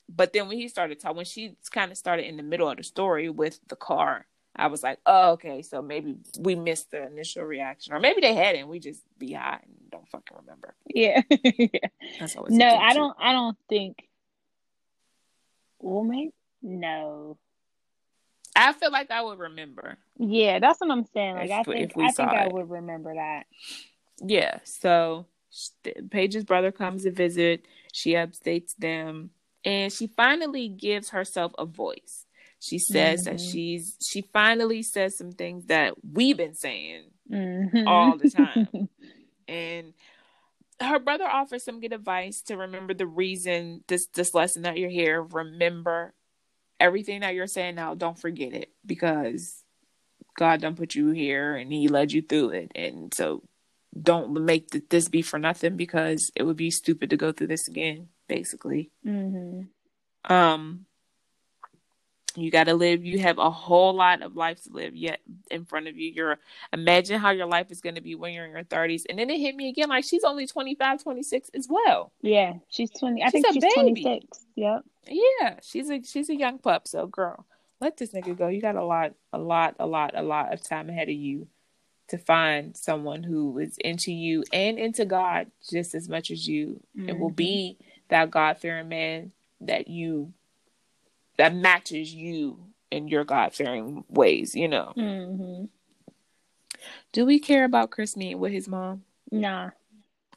But 0.10 0.34
then 0.34 0.48
when 0.48 0.58
he 0.58 0.68
started 0.70 1.00
talking, 1.00 1.18
when 1.18 1.26
she 1.26 1.56
kind 1.72 1.92
of 1.92 1.98
started 1.98 2.26
in 2.26 2.38
the 2.38 2.44
middle 2.44 2.70
of 2.70 2.78
the 2.78 2.84
story 2.84 3.30
with 3.30 3.60
the 3.68 3.76
car, 3.76 4.26
I 4.56 4.68
was 4.68 4.82
like, 4.82 5.00
oh, 5.06 5.34
okay, 5.34 5.62
so 5.62 5.82
maybe 5.82 6.16
we 6.40 6.56
missed 6.56 6.92
the 6.92 7.06
initial 7.06 7.44
reaction, 7.44 7.94
or 7.94 8.00
maybe 8.00 8.22
they 8.22 8.34
hadn't. 8.34 8.70
We 8.70 8.80
just 8.80 9.04
be 9.20 9.34
high 9.34 9.60
and 9.64 9.92
don't 9.92 10.08
fucking 10.08 10.38
remember. 10.38 10.76
Yeah. 10.88 11.22
That's 12.20 12.36
always 12.36 12.54
no, 12.54 12.76
I 12.76 12.94
don't. 12.94 13.16
I 13.20 13.34
don't 13.34 13.58
think. 13.70 14.08
Well, 15.80 16.04
maybe 16.04 16.34
no. 16.68 17.38
I 18.56 18.74
feel 18.74 18.92
like 18.92 19.12
I 19.12 19.22
would 19.22 19.38
remember. 19.40 19.98
Yeah, 20.18 20.58
that's 20.60 20.80
what 20.82 20.90
I'm 20.90 21.06
saying. 21.14 21.36
Like, 21.36 21.46
If- 21.52 21.52
I 21.52 21.64
think 21.64 21.92
I 21.98 22.12
think 22.12 22.30
I 22.30 22.46
it. 22.46 22.52
would 22.54 22.70
remember 22.70 23.14
that. 23.14 23.44
Yeah. 24.20 24.60
So 24.64 25.28
Paige's 26.10 26.44
brother 26.44 26.72
comes 26.72 27.04
to 27.04 27.12
visit. 27.12 27.66
She 27.94 28.14
updates 28.14 28.76
them, 28.76 29.30
and 29.64 29.94
she 29.94 30.08
finally 30.08 30.70
gives 30.70 31.10
herself 31.10 31.54
a 31.60 31.66
voice. 31.66 32.26
She 32.60 32.80
says 32.80 33.26
that 33.26 33.36
Mhm. 33.36 33.52
she's 33.52 33.96
she 34.10 34.22
finally 34.34 34.82
says 34.82 35.16
some 35.16 35.32
things 35.32 35.66
that 35.68 35.94
we've 36.04 36.38
been 36.38 36.56
saying 36.56 37.12
Mhm. 37.30 37.86
all 37.86 38.18
the 38.18 38.30
time. 38.32 38.90
and 39.48 39.94
her 40.82 40.98
brother 41.00 41.26
offers 41.26 41.64
some 41.64 41.80
good 41.80 41.94
advice 41.94 42.42
to 42.44 42.58
remember 42.58 42.96
the 42.96 43.06
reason 43.08 43.84
this 43.88 44.08
this 44.08 44.34
lesson 44.34 44.64
that 44.64 44.78
you're 44.80 44.90
here. 44.90 45.22
Remember 45.22 46.14
everything 46.80 47.22
that 47.22 47.36
you're 47.36 47.48
saying 47.48 47.76
now. 47.76 47.94
Don't 47.96 48.20
forget 48.20 48.54
it 48.54 48.70
because 48.86 49.64
God 50.38 50.62
done 50.62 50.76
put 50.76 50.96
you 50.96 51.12
here 51.12 51.56
and 51.56 51.72
He 51.72 51.88
led 51.88 52.12
you 52.12 52.22
through 52.22 52.50
it. 52.50 52.72
And 52.76 53.14
so 53.14 53.44
don't 54.00 54.34
make 54.46 54.70
th- 54.72 54.86
this 54.90 55.08
be 55.08 55.22
for 55.22 55.40
nothing 55.40 55.76
because 55.78 56.32
it 56.36 56.44
would 56.44 56.58
be 56.58 56.72
stupid 56.72 57.10
to 57.12 57.18
go 57.18 57.32
through 57.32 57.48
this 57.48 57.68
again. 57.68 58.10
Basically, 58.28 58.92
Mhm. 59.06 59.70
um, 60.26 60.87
you 62.38 62.52
got 62.52 62.66
to 62.66 62.74
live. 62.74 63.04
You 63.04 63.20
have 63.20 63.40
a 63.40 63.50
whole 63.50 63.94
lot 63.94 64.22
of 64.22 64.36
life 64.36 64.64
to 64.64 64.72
live 64.72 64.96
yet 64.96 65.20
in 65.50 65.66
front 65.66 65.88
of 65.88 65.98
you. 65.98 66.12
You're 66.12 66.38
imagine 66.72 67.20
how 67.20 67.32
your 67.32 67.48
life 67.48 67.72
is 67.72 67.82
going 67.82 67.96
to 67.96 68.02
be 68.02 68.16
when 68.16 68.34
you're 68.34 68.46
in 68.46 68.52
your 68.52 68.64
30s. 68.64 69.04
And 69.10 69.18
then 69.18 69.30
it 69.30 69.40
hit 69.40 69.56
me 69.56 69.70
again 69.70 69.90
like 69.90 70.04
she's 70.04 70.24
only 70.24 70.46
25, 70.46 71.04
26 71.04 71.50
as 71.56 71.68
well. 71.70 72.12
Yeah, 72.22 72.54
she's 72.70 72.92
twenty. 72.92 73.24
I 73.24 73.30
She's 73.30 73.42
think 73.42 73.54
she's 73.54 73.64
baby. 73.64 73.74
twenty 73.74 74.04
six. 74.04 74.46
Yep. 74.56 74.86
Yeah, 75.08 75.60
she's 75.62 75.90
a 75.90 76.04
she's 76.04 76.30
a 76.30 76.36
young 76.36 76.60
pup. 76.60 76.88
So 76.88 77.08
girl, 77.08 77.46
let 77.82 77.98
this 77.98 78.12
nigga 78.12 78.38
go. 78.38 78.48
You 78.48 78.62
got 78.62 78.76
a 78.76 78.86
lot, 78.86 79.14
a 79.34 79.38
lot, 79.38 79.76
a 79.80 79.88
lot, 79.88 80.12
a 80.16 80.22
lot 80.22 80.54
of 80.54 80.64
time 80.64 80.90
ahead 80.90 81.10
of 81.10 81.16
you 81.16 81.48
to 82.10 82.18
find 82.18 82.76
someone 82.76 83.24
who 83.24 83.58
is 83.60 83.78
into 83.80 84.12
you 84.12 84.44
and 84.54 84.80
into 84.80 85.06
God 85.06 85.52
just 85.70 85.94
as 85.94 86.08
much 86.08 86.32
as 86.32 86.48
you. 86.48 86.82
It 86.96 87.20
will 87.20 87.30
mm-hmm. 87.30 87.36
be 87.36 87.78
that 88.10 88.32
God 88.32 88.58
fearing 88.58 88.88
man 88.90 89.32
that 89.62 89.88
you 89.88 90.34
that 91.38 91.56
matches 91.56 92.14
you 92.14 92.60
in 92.92 93.08
your 93.08 93.24
God 93.24 93.54
fearing 93.54 94.04
ways. 94.10 94.56
You 94.56 94.68
know. 94.68 94.94
Mm-hmm. 94.98 95.66
Do 97.14 97.26
we 97.26 97.40
care 97.40 97.66
about 97.66 97.92
Chris 97.92 98.16
meeting 98.16 98.40
with 98.40 98.52
his 98.52 98.68
mom? 98.68 99.04
Nah. 99.32 99.72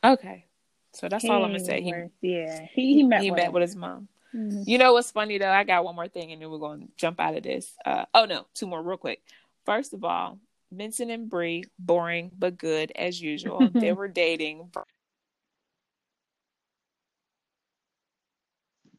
Okay, 0.03 0.47
so 0.93 1.09
that's 1.09 1.25
all 1.27 1.45
I'm 1.45 1.51
gonna 1.53 1.61
say. 1.61 1.83
He 1.83 1.93
yeah, 2.23 2.67
he 2.73 2.95
he 2.95 3.03
met 3.03 3.23
he 3.23 3.31
with, 3.31 3.37
met 3.39 3.47
her. 3.47 3.53
with 3.53 3.63
his 3.63 3.77
mom. 3.77 4.09
Mhm. 4.35 4.65
You 4.67 4.79
know 4.79 4.93
what's 4.93 5.11
funny 5.11 5.39
though? 5.39 5.51
I 5.51 5.65
got 5.65 5.85
one 5.85 5.95
more 5.97 6.09
thing, 6.09 6.33
and 6.33 6.41
then 6.41 6.51
we're 6.51 6.59
going 6.59 6.81
to 6.83 6.89
jump 6.97 7.21
out 7.21 7.37
of 7.37 7.43
this. 7.43 7.73
Uh, 7.85 8.07
oh 8.15 8.25
no, 8.25 8.47
two 8.55 8.67
more 8.67 8.83
real 8.83 8.97
quick. 8.97 9.21
First 9.67 9.93
of 9.93 10.05
all, 10.05 10.39
Vincent 10.73 11.11
and 11.11 11.29
Bree, 11.29 11.65
boring 11.79 12.31
but 12.39 12.57
good 12.57 12.93
as 12.95 13.21
usual. 13.21 13.69
they 13.75 13.93
were 13.93 14.09
dating. 14.09 14.71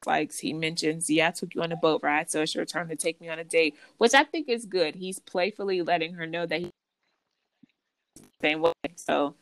Like 0.05 0.33
he 0.33 0.53
mentions, 0.53 1.09
yeah, 1.09 1.27
I 1.27 1.31
took 1.31 1.53
you 1.53 1.61
on 1.61 1.71
a 1.71 1.75
boat 1.75 2.01
ride, 2.03 2.31
so 2.31 2.41
it's 2.41 2.55
your 2.55 2.65
turn 2.65 2.87
to 2.89 2.95
take 2.95 3.21
me 3.21 3.29
on 3.29 3.39
a 3.39 3.43
date, 3.43 3.75
which 3.97 4.13
I 4.13 4.23
think 4.23 4.49
is 4.49 4.65
good. 4.65 4.95
He's 4.95 5.19
playfully 5.19 5.81
letting 5.81 6.13
her 6.15 6.25
know 6.25 6.45
that 6.45 6.59
he's 6.59 6.71
the 8.15 8.23
same 8.41 8.61
way. 8.61 8.73
So 8.95 9.35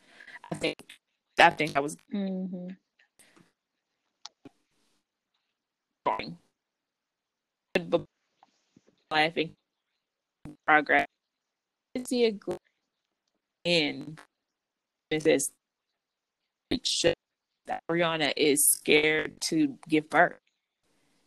I 0.50 0.54
think 0.56 0.76
I 1.38 1.50
think 1.50 1.72
that 1.72 1.82
was 1.82 1.96
Mhm. 2.12 2.76
But 7.88 8.06
laughing 9.10 9.54
progress. 10.66 11.06
I 11.96 12.02
see 12.02 12.24
a 12.26 12.32
glimpse 12.32 12.60
in 13.64 14.18
this 15.10 15.52
Brianna 17.88 18.32
is 18.36 18.68
scared 18.68 19.40
to 19.42 19.78
give 19.88 20.10
birth. 20.10 20.38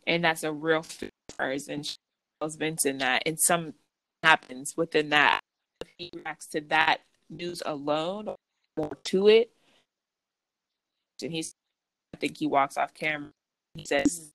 And 0.06 0.24
that's 0.24 0.42
a 0.44 0.52
real 0.52 0.82
fear 0.82 1.10
of 1.30 1.36
hers. 1.38 1.68
And 1.68 1.84
she 1.84 1.96
tells 2.40 2.56
Vincent 2.56 2.98
that 3.00 3.22
and 3.26 3.38
some 3.40 3.74
happens 4.22 4.76
within 4.76 5.10
that. 5.10 5.40
If 5.80 5.88
he 5.96 6.10
reacts 6.14 6.46
to 6.48 6.60
that 6.62 7.00
news 7.30 7.62
alone 7.64 8.28
or 8.28 8.36
more 8.76 8.96
to 9.04 9.28
it, 9.28 9.50
and 11.22 11.32
he's 11.32 11.54
I 12.14 12.18
think 12.18 12.38
he 12.38 12.46
walks 12.46 12.76
off 12.76 12.94
camera. 12.94 13.30
He 13.74 13.84
says 13.84 14.30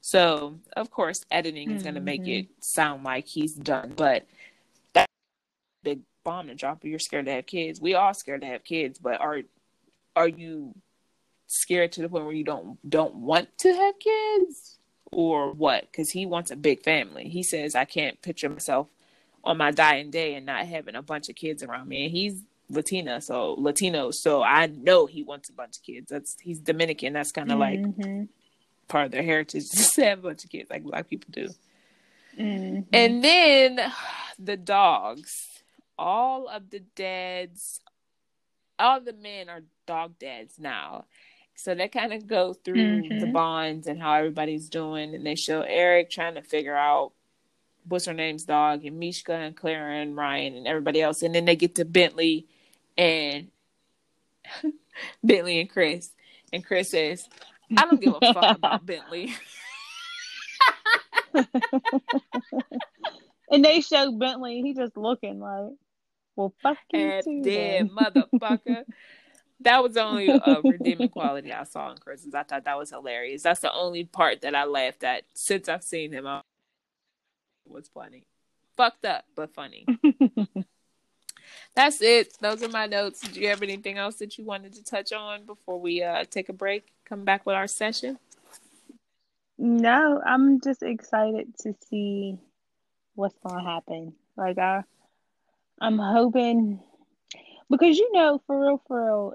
so 0.00 0.58
of 0.76 0.90
course 0.90 1.24
editing 1.30 1.70
is 1.70 1.82
gonna 1.82 2.00
make 2.00 2.22
Mhm. 2.22 2.38
it 2.40 2.64
sound 2.64 3.04
like 3.04 3.26
he's 3.26 3.54
done, 3.54 3.92
but 3.94 4.26
that 4.94 5.08
big 5.82 6.02
bomb 6.24 6.46
to 6.48 6.54
drop 6.54 6.84
you're 6.84 6.98
scared 6.98 7.26
to 7.26 7.32
have 7.32 7.46
kids. 7.46 7.80
We 7.80 7.94
all 7.94 8.14
scared 8.14 8.40
to 8.42 8.46
have 8.46 8.64
kids, 8.64 8.98
but 8.98 9.20
are 9.20 9.42
are 10.16 10.28
you 10.28 10.74
scared 11.52 11.90
to 11.92 12.02
the 12.02 12.08
point 12.08 12.24
where 12.24 12.34
you 12.34 12.44
don't 12.44 12.78
don't 12.88 13.14
want 13.16 13.48
to 13.58 13.72
have 13.74 13.98
kids 13.98 14.78
or 15.10 15.52
what? 15.52 15.90
Because 15.90 16.10
he 16.10 16.24
wants 16.26 16.50
a 16.50 16.56
big 16.56 16.82
family. 16.82 17.28
He 17.28 17.42
says 17.42 17.74
I 17.74 17.84
can't 17.84 18.20
picture 18.22 18.48
myself 18.48 18.88
on 19.42 19.56
my 19.56 19.70
dying 19.70 20.10
day 20.10 20.34
and 20.34 20.46
not 20.46 20.66
having 20.66 20.94
a 20.94 21.02
bunch 21.02 21.28
of 21.28 21.34
kids 21.34 21.62
around 21.62 21.88
me. 21.88 22.04
And 22.04 22.12
he's 22.12 22.42
Latina, 22.68 23.20
so 23.20 23.54
Latino, 23.58 24.10
so 24.12 24.42
I 24.42 24.66
know 24.66 25.06
he 25.06 25.22
wants 25.24 25.48
a 25.48 25.52
bunch 25.52 25.78
of 25.78 25.82
kids. 25.82 26.08
That's 26.10 26.36
he's 26.40 26.60
Dominican. 26.60 27.14
That's 27.14 27.32
kind 27.32 27.50
of 27.50 27.58
like 27.58 27.80
Mhm. 27.80 28.28
part 28.86 29.06
of 29.06 29.12
their 29.12 29.22
heritage 29.24 29.68
to 29.94 30.04
have 30.04 30.20
a 30.20 30.22
bunch 30.22 30.44
of 30.44 30.50
kids 30.50 30.70
like 30.70 30.84
black 30.84 31.08
people 31.10 31.28
do. 31.32 31.48
Mhm. 32.38 32.86
And 32.92 33.24
then 33.24 33.92
the 34.38 34.56
dogs. 34.56 35.46
All 35.98 36.48
of 36.48 36.70
the 36.70 36.78
dads, 36.96 37.78
all 38.78 39.00
the 39.02 39.12
men 39.12 39.50
are 39.50 39.60
dog 39.86 40.18
dads 40.18 40.58
now. 40.58 41.04
So 41.62 41.74
they 41.74 41.88
kind 41.88 42.14
of 42.14 42.26
go 42.26 42.54
through 42.54 43.02
the 43.02 43.26
Mhm. 43.26 43.32
bonds 43.34 43.86
and 43.86 44.00
how 44.00 44.14
everybody's 44.14 44.70
doing. 44.70 45.14
And 45.14 45.26
they 45.26 45.34
show 45.34 45.60
Eric 45.60 46.08
trying 46.08 46.34
to 46.36 46.42
figure 46.42 46.74
out 46.74 47.12
what's 47.86 48.06
her 48.06 48.14
name's 48.14 48.44
dog, 48.44 48.84
and 48.86 48.98
Mishka 48.98 49.34
and 49.34 49.54
Clara 49.56 49.96
and 49.96 50.16
Ryan 50.16 50.54
and 50.56 50.66
everybody 50.66 51.02
else. 51.02 51.22
And 51.22 51.34
then 51.34 51.44
they 51.44 51.56
get 51.56 51.74
to 51.74 51.84
Bentley 51.84 52.46
and 52.96 53.50
Bentley 55.24 55.60
and 55.60 55.68
Chris. 55.68 56.12
And 56.52 56.64
Chris 56.64 56.90
says, 56.90 57.28
I 57.76 57.84
don't 57.84 58.00
give 58.00 58.14
a 58.20 58.32
fuck 58.32 58.56
about 58.56 58.86
Bentley. 58.86 59.34
and 63.50 63.64
they 63.64 63.80
show 63.82 64.12
Bentley. 64.12 64.62
He 64.62 64.74
just 64.74 64.96
looking 64.96 65.40
like, 65.40 65.72
well, 66.36 66.54
fuck 66.62 66.78
you 66.92 67.00
and 67.00 67.44
then. 67.44 67.90
motherfucker. 67.90 68.84
that 69.60 69.82
was 69.82 69.94
the 69.94 70.02
only 70.02 70.30
uh, 70.30 70.60
redeeming 70.62 71.08
quality 71.08 71.52
I 71.52 71.64
saw 71.64 71.90
in 71.90 71.98
Christmas. 71.98 72.34
I 72.34 72.42
thought 72.42 72.64
that 72.64 72.78
was 72.78 72.90
hilarious. 72.90 73.42
That's 73.42 73.60
the 73.60 73.72
only 73.72 74.04
part 74.04 74.40
that 74.42 74.54
I 74.54 74.64
laughed 74.64 75.04
at 75.04 75.24
since 75.34 75.68
I've 75.68 75.84
seen 75.84 76.12
him. 76.12 76.26
I- 76.26 76.42
was 77.66 77.88
funny, 77.94 78.26
fucked 78.76 79.04
up 79.04 79.24
but 79.36 79.54
funny. 79.54 79.86
That's 81.74 82.00
it. 82.02 82.36
Those 82.40 82.62
are 82.62 82.68
my 82.68 82.86
notes. 82.86 83.20
Do 83.20 83.40
you 83.40 83.48
have 83.48 83.62
anything 83.62 83.96
else 83.96 84.16
that 84.16 84.36
you 84.38 84.44
wanted 84.44 84.72
to 84.74 84.84
touch 84.84 85.12
on 85.12 85.44
before 85.44 85.80
we 85.80 86.02
uh, 86.02 86.24
take 86.28 86.48
a 86.48 86.52
break? 86.52 86.88
Come 87.04 87.24
back 87.24 87.46
with 87.46 87.54
our 87.54 87.66
session. 87.66 88.18
No, 89.56 90.20
I'm 90.24 90.60
just 90.60 90.82
excited 90.82 91.54
to 91.60 91.74
see 91.88 92.38
what's 93.14 93.36
gonna 93.46 93.62
happen. 93.62 94.14
Like 94.36 94.58
I, 94.58 94.82
I'm 95.80 95.98
hoping 95.98 96.80
because 97.68 97.98
you 97.98 98.10
know, 98.12 98.42
for 98.46 98.60
real, 98.60 98.82
for 98.86 99.04
real, 99.04 99.34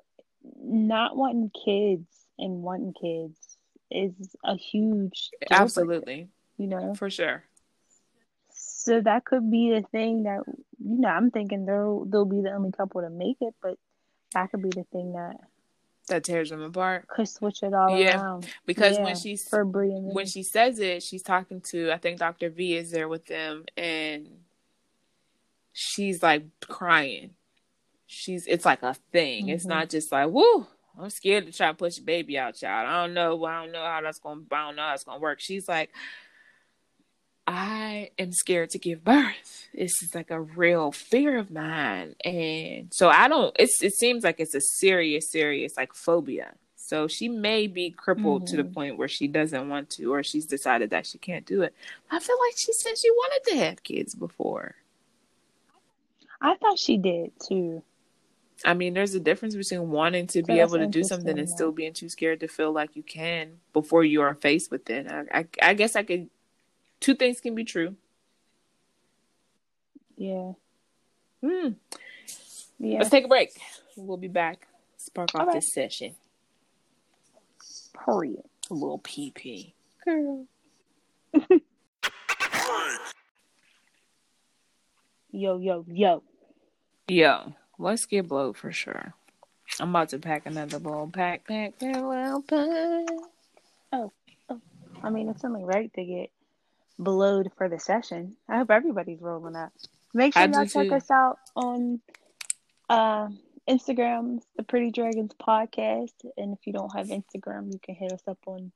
not 0.62 1.16
wanting 1.18 1.52
kids 1.66 2.08
and 2.38 2.62
wanting 2.64 2.94
kids 3.00 3.38
is 3.92 4.36
a 4.44 4.56
huge 4.56 5.30
Absolutely, 5.52 6.30
You 6.58 6.68
know, 6.68 6.94
for 6.96 7.10
sure. 7.10 7.44
so 8.52 9.02
that 9.02 9.26
could 9.26 9.50
be 9.50 9.72
the 9.72 9.84
thing 9.92 10.24
that 10.24 10.42
you 10.48 11.00
know. 11.02 11.08
I'm 11.10 11.32
thinking 11.32 11.66
they'll 11.66 12.06
they'll 12.06 12.26
be 12.26 12.42
the 12.42 12.52
only 12.52 12.72
couple 12.72 13.02
to 13.02 13.10
make 13.10 13.38
it, 13.42 13.54
but 13.62 13.78
that 14.34 14.52
could 14.52 14.62
be 14.62 14.70
the 14.70 14.86
thing 14.92 15.14
that 15.14 15.38
That 16.08 16.24
tears 16.24 16.50
them 16.50 16.62
apart 16.62 17.08
could 17.08 17.28
switch 17.28 17.64
it 17.64 17.74
all 17.74 17.98
Yeah, 17.98 18.22
around. 18.22 18.48
because 18.66 18.98
Yeah, 18.98 19.04
when 19.04 19.16
she's 19.16 19.48
for 19.48 19.66
Bree 19.66 19.92
when 19.92 20.26
she 20.26 20.44
says 20.44 20.80
it, 20.80 21.04
she's 21.04 21.24
talking 21.24 21.62
to 21.62 21.92
I 21.92 21.98
think 21.98 22.20
Dr. 22.20 22.50
V 22.50 22.76
is 22.76 22.92
there 22.92 23.08
with 23.08 23.26
them 23.28 23.66
and 23.78 24.30
she's 25.74 26.22
like 26.24 26.44
crying. 26.62 27.32
She's 28.08 28.46
it's 28.48 28.66
like 28.66 28.84
a 28.84 28.94
thing. 29.12 29.50
It's 29.50 29.66
Mhm. 29.66 29.70
not 29.70 29.90
just 29.90 30.12
like, 30.12 30.30
woo, 30.30 30.68
I'm 31.00 31.10
scared 31.10 31.46
to 31.48 31.52
try 31.52 31.68
to 31.68 31.74
push 31.74 31.98
a 31.98 32.02
baby 32.04 32.38
out, 32.38 32.56
child. 32.56 32.88
I 32.88 33.02
don't 33.06 33.14
know. 33.14 33.44
I 33.46 33.64
don't 33.64 33.72
know 33.72 33.84
how 33.84 34.02
that's 34.02 34.20
gonna 34.20 34.42
I 34.52 34.68
don't 34.68 34.76
know 34.76 34.84
how 34.84 34.94
it's 34.94 35.04
gonna 35.04 35.20
work. 35.20 35.40
She's 35.42 35.68
like, 35.68 35.92
I 37.48 38.10
am 38.18 38.32
scared 38.32 38.72
to 38.72 38.80
give 38.80 39.04
birth. 39.04 39.68
This 39.74 40.02
is 40.02 40.16
like 40.16 40.32
a 40.32 40.42
real 40.42 40.92
fear 40.92 41.38
of 41.38 41.52
mine. 41.52 42.16
And 42.24 42.90
so 42.94 43.10
I 43.10 43.28
don't 43.28 43.56
it's 43.60 43.82
it 43.84 43.94
seems 43.94 44.24
like 44.24 44.40
it's 44.40 44.56
a 44.56 44.62
serious, 44.62 45.32
serious 45.32 45.74
like 45.78 45.94
phobia. 45.94 46.54
So 46.78 47.08
she 47.08 47.28
may 47.30 47.66
be 47.66 47.90
crippled 47.90 48.46
to 48.48 48.58
the 48.58 48.64
Mhm. 48.64 48.74
point 48.74 48.98
where 48.98 49.08
she 49.08 49.28
doesn't 49.28 49.70
want 49.70 49.90
to, 49.92 50.14
or 50.14 50.22
she's 50.24 50.46
decided 50.46 50.92
that 50.92 51.08
she 51.08 51.18
can't 51.18 51.46
do 51.46 51.64
it. 51.64 51.74
I 52.12 52.20
feel 52.20 52.38
like 52.40 52.54
she 52.58 52.72
said 52.74 52.98
she 52.98 53.10
wanted 53.10 53.50
to 53.52 53.58
have 53.58 53.84
kids 53.84 54.14
before. 54.14 54.76
I 56.42 56.56
thought 56.56 56.78
she 56.78 56.98
did 56.98 57.32
too. 57.40 57.82
I 58.64 58.74
mean, 58.74 58.94
there's 58.94 59.16
a 59.16 59.20
difference 59.20 59.56
between 59.56 59.90
wanting 59.90 60.28
to 60.28 60.40
So 60.40 60.46
be 60.46 60.56
that's 60.56 60.74
able 60.74 60.84
to 60.84 60.88
do 60.88 61.04
something 61.04 61.30
and 61.30 61.40
interesting, 61.40 61.58
still 61.58 61.72
being 61.72 61.94
too 61.94 62.10
scared 62.10 62.40
to 62.40 62.48
feel 62.48 62.72
like 62.72 62.96
you 62.96 63.04
can 63.04 63.60
before 63.74 64.04
you 64.04 64.22
are 64.22 64.34
faced 64.34 64.72
with 64.72 64.90
it. 64.90 65.08
I, 65.08 65.40
I, 65.40 65.46
I 65.62 65.74
guess 65.74 65.96
I 65.96 66.04
could 66.04 66.30
two 67.00 67.16
things 67.16 67.42
can 67.42 67.56
be 67.56 67.64
true. 67.64 67.96
Yeah. 70.18 70.54
Hmm. 71.44 71.70
Yeah. 72.80 73.00
Let's 73.00 73.10
take 73.10 73.26
a 73.26 73.28
break. 73.28 73.50
We'll 73.98 74.18
be 74.18 74.28
back. 74.28 74.68
Spark 74.98 75.36
off 75.36 75.42
All 75.42 75.48
right. 75.48 75.56
this 75.56 75.74
session. 75.74 76.16
Period. 78.06 78.44
A 78.70 78.74
little 78.74 79.00
pee 79.00 79.32
pee. 79.32 79.76
Girl. 80.06 80.46
Yo, 85.38 85.58
yo, 85.58 85.84
yo. 85.90 86.24
Yo, 87.10 87.54
let's 87.78 88.06
get 88.06 88.28
blowed 88.28 88.58
for 88.58 88.72
sure. 88.72 89.14
I'm 89.80 89.90
about 89.90 90.10
to 90.10 90.20
pack 90.20 90.46
another 90.46 90.80
bowl. 90.80 91.10
Pack, 91.12 91.48
pack, 91.48 91.78
pack, 91.80 91.96
pack. 92.48 93.06
I 95.04 95.10
mean, 95.10 95.30
it's 95.30 95.44
only 95.44 95.64
right 95.64 95.92
to 95.94 96.04
get 96.04 96.32
blowed 96.98 97.52
for 97.58 97.70
the 97.70 97.80
session. 97.80 98.38
I 98.50 98.58
hope 98.58 98.72
everybody's 98.72 99.22
rolling 99.22 99.56
up. 99.56 99.72
Make 100.14 100.34
sure 100.34 100.44
I 100.44 100.46
y'all 100.46 100.66
check 100.66 100.88
too. 100.88 100.96
us 100.96 101.12
out 101.12 101.38
on 101.56 102.00
uh, 102.90 103.28
Instagram, 103.70 104.42
the 104.56 104.64
Pretty 104.64 104.92
Dragons 104.92 105.34
Podcast. 105.40 106.14
And 106.38 106.54
if 106.54 106.66
you 106.66 106.74
don't 106.74 106.96
have 106.96 107.08
Instagram, 107.08 107.72
you 107.72 107.80
can 107.84 107.96
hit 107.96 108.12
us 108.12 108.24
up 108.28 108.40
on 108.48 108.72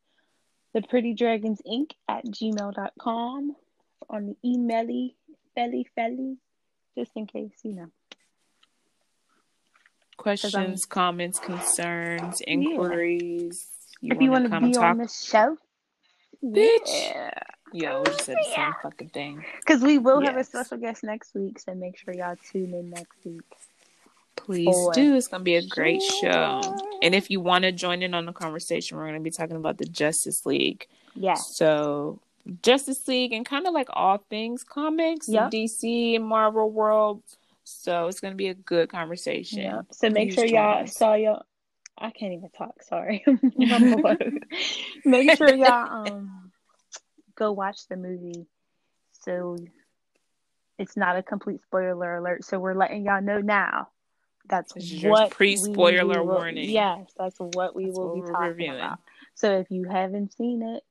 the 0.73 0.81
Pretty 0.81 1.13
Dragons 1.13 1.61
Inc. 1.65 1.91
at 2.07 2.25
gmail.com 2.25 3.55
on 4.09 4.25
the 4.25 4.35
emaily, 4.45 5.15
felly, 5.55 5.87
felly, 5.95 6.37
just 6.97 7.11
in 7.15 7.25
case, 7.25 7.53
you 7.63 7.73
know. 7.73 7.89
Questions, 10.19 10.85
comments, 10.85 11.39
concerns, 11.39 12.41
inquiries. 12.45 13.67
if 14.01 14.21
you 14.21 14.29
want 14.31 14.43
to 14.43 14.49
come 14.49 14.65
be 14.65 14.71
talk? 14.73 14.83
on 14.83 14.97
the 14.97 15.07
show, 15.07 15.57
Bitch. 16.43 16.79
yeah. 16.87 17.31
Yo, 17.71 17.99
we 17.99 18.05
just 18.05 18.25
said 18.25 18.35
the 18.35 18.51
same 18.55 18.73
fucking 18.81 19.09
thing. 19.09 19.45
Because 19.59 19.81
we 19.81 19.97
will 19.97 20.19
have 20.21 20.35
a 20.35 20.43
special 20.43 20.77
guest 20.77 21.03
next 21.03 21.33
week, 21.35 21.59
so 21.59 21.73
make 21.73 21.97
sure 21.97 22.13
y'all 22.13 22.35
tune 22.51 22.73
in 22.73 22.89
next 22.89 23.15
week. 23.23 23.41
Please 24.35 24.65
For 24.65 24.91
do. 24.93 25.15
It's 25.15 25.27
gonna 25.27 25.43
be 25.43 25.55
a 25.55 25.65
great 25.65 26.01
show. 26.01 26.61
And 27.01 27.13
if 27.15 27.29
you 27.29 27.39
want 27.39 27.63
to 27.63 27.71
join 27.71 28.01
in 28.03 28.13
on 28.13 28.25
the 28.25 28.33
conversation, 28.33 28.97
we're 28.97 29.05
gonna 29.05 29.19
be 29.21 29.31
talking 29.31 29.55
about 29.55 29.77
the 29.77 29.85
Justice 29.85 30.45
League. 30.45 30.87
Yeah. 31.15 31.35
So 31.35 32.19
Justice 32.63 33.07
League 33.07 33.31
and 33.31 33.45
kind 33.45 33.67
of 33.67 33.73
like 33.73 33.87
all 33.93 34.17
things 34.29 34.63
comics, 34.63 35.29
Yep. 35.29 35.51
DC 35.51 36.19
Marvel 36.19 36.69
world. 36.71 37.21
So 37.69 38.07
it's 38.07 38.19
gonna 38.19 38.35
be 38.35 38.47
a 38.49 38.53
good 38.53 38.89
conversation. 38.89 39.59
Yeah. 39.61 39.81
So 39.91 40.09
make 40.09 40.29
Please 40.29 40.35
sure 40.35 40.45
y'all 40.45 40.83
us. 40.83 40.95
saw 40.95 41.13
your. 41.15 41.41
I 41.97 42.11
can't 42.11 42.33
even 42.33 42.49
talk. 42.57 42.81
Sorry. 42.83 43.23
Make 45.05 45.37
sure 45.37 45.53
y'all 45.53 46.07
um 46.07 46.51
go 47.35 47.51
watch 47.51 47.87
the 47.89 47.97
movie. 47.97 48.47
So 49.21 49.57
it's 50.77 50.95
not 50.95 51.17
a 51.17 51.23
complete 51.23 51.61
spoiler 51.61 52.17
alert. 52.17 52.45
So 52.45 52.57
we're 52.59 52.73
letting 52.75 53.03
y'all 53.05 53.21
know 53.21 53.39
now. 53.39 53.89
That's 54.47 54.73
This 54.73 54.85
is 54.85 55.03
your 55.03 55.11
what 55.11 55.31
pre-spoiler 55.31 56.05
we 56.07 56.17
will- 56.17 56.25
warning. 56.25 56.69
Yes, 56.69 57.11
that's 57.17 57.35
what 57.39 57.75
we 57.75 57.85
That's 57.85 57.97
will 57.97 58.15
what 58.15 58.25
be 58.25 58.31
talking 58.31 58.47
reviewing. 58.47 58.75
about. 58.79 58.99
So 59.35 59.59
if 59.59 59.69
you 59.69 59.85
haven't 59.89 60.33
seen 60.33 60.63
it, 60.63 60.83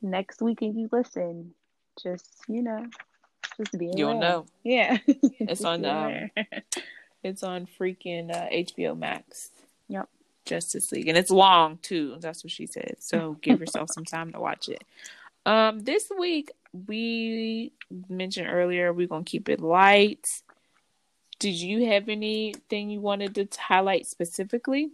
next 0.00 0.42
week 0.42 0.62
and 0.62 0.78
you 0.78 0.88
listen, 0.92 1.54
just 2.02 2.28
you 2.48 2.62
know, 2.62 2.84
just 3.64 3.78
be 3.78 3.90
You'll 3.94 4.10
aware. 4.10 4.20
know. 4.20 4.46
Yeah, 4.64 4.98
It's 5.06 5.64
on 5.64 5.84
um, 5.84 6.30
it's 7.22 7.42
on 7.42 7.66
freaking 7.78 8.30
uh, 8.34 8.48
HBO 8.50 8.96
Max. 8.98 9.50
Yep. 9.88 10.08
Justice 10.44 10.90
League, 10.92 11.08
and 11.08 11.16
it's 11.16 11.30
long 11.30 11.78
too. 11.82 12.16
That's 12.20 12.42
what 12.42 12.50
she 12.50 12.66
said. 12.66 12.96
So 12.98 13.36
give 13.42 13.60
yourself 13.60 13.90
some 13.90 14.04
time 14.04 14.32
to 14.32 14.40
watch 14.40 14.68
it. 14.68 14.82
Um, 15.46 15.80
this 15.80 16.10
week 16.16 16.50
we 16.86 17.72
mentioned 18.08 18.48
earlier 18.50 18.92
we're 18.92 19.08
gonna 19.08 19.24
keep 19.24 19.48
it 19.48 19.60
light. 19.60 20.42
Did 21.38 21.54
you 21.54 21.86
have 21.88 22.08
anything 22.08 22.90
you 22.90 23.00
wanted 23.00 23.34
to 23.34 23.48
highlight 23.60 24.06
specifically? 24.06 24.90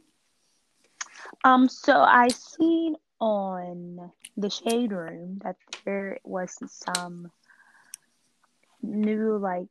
Um, 1.44 1.68
so 1.68 2.00
I 2.00 2.28
seen 2.28 2.96
on 3.20 4.10
the 4.36 4.48
shade 4.48 4.92
room 4.92 5.40
that 5.44 5.56
there 5.84 6.18
was 6.24 6.56
some 6.86 7.30
new 8.82 9.38
like 9.38 9.68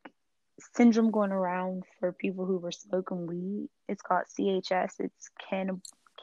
syndrome 0.76 1.12
going 1.12 1.32
around 1.32 1.84
for 2.00 2.12
people 2.12 2.46
who 2.46 2.58
were 2.58 2.72
smoking 2.72 3.28
weed. 3.28 3.70
It's 3.88 4.02
called 4.02 4.26
CHS. 4.38 5.00
It's 5.00 5.30
canna 5.50 5.74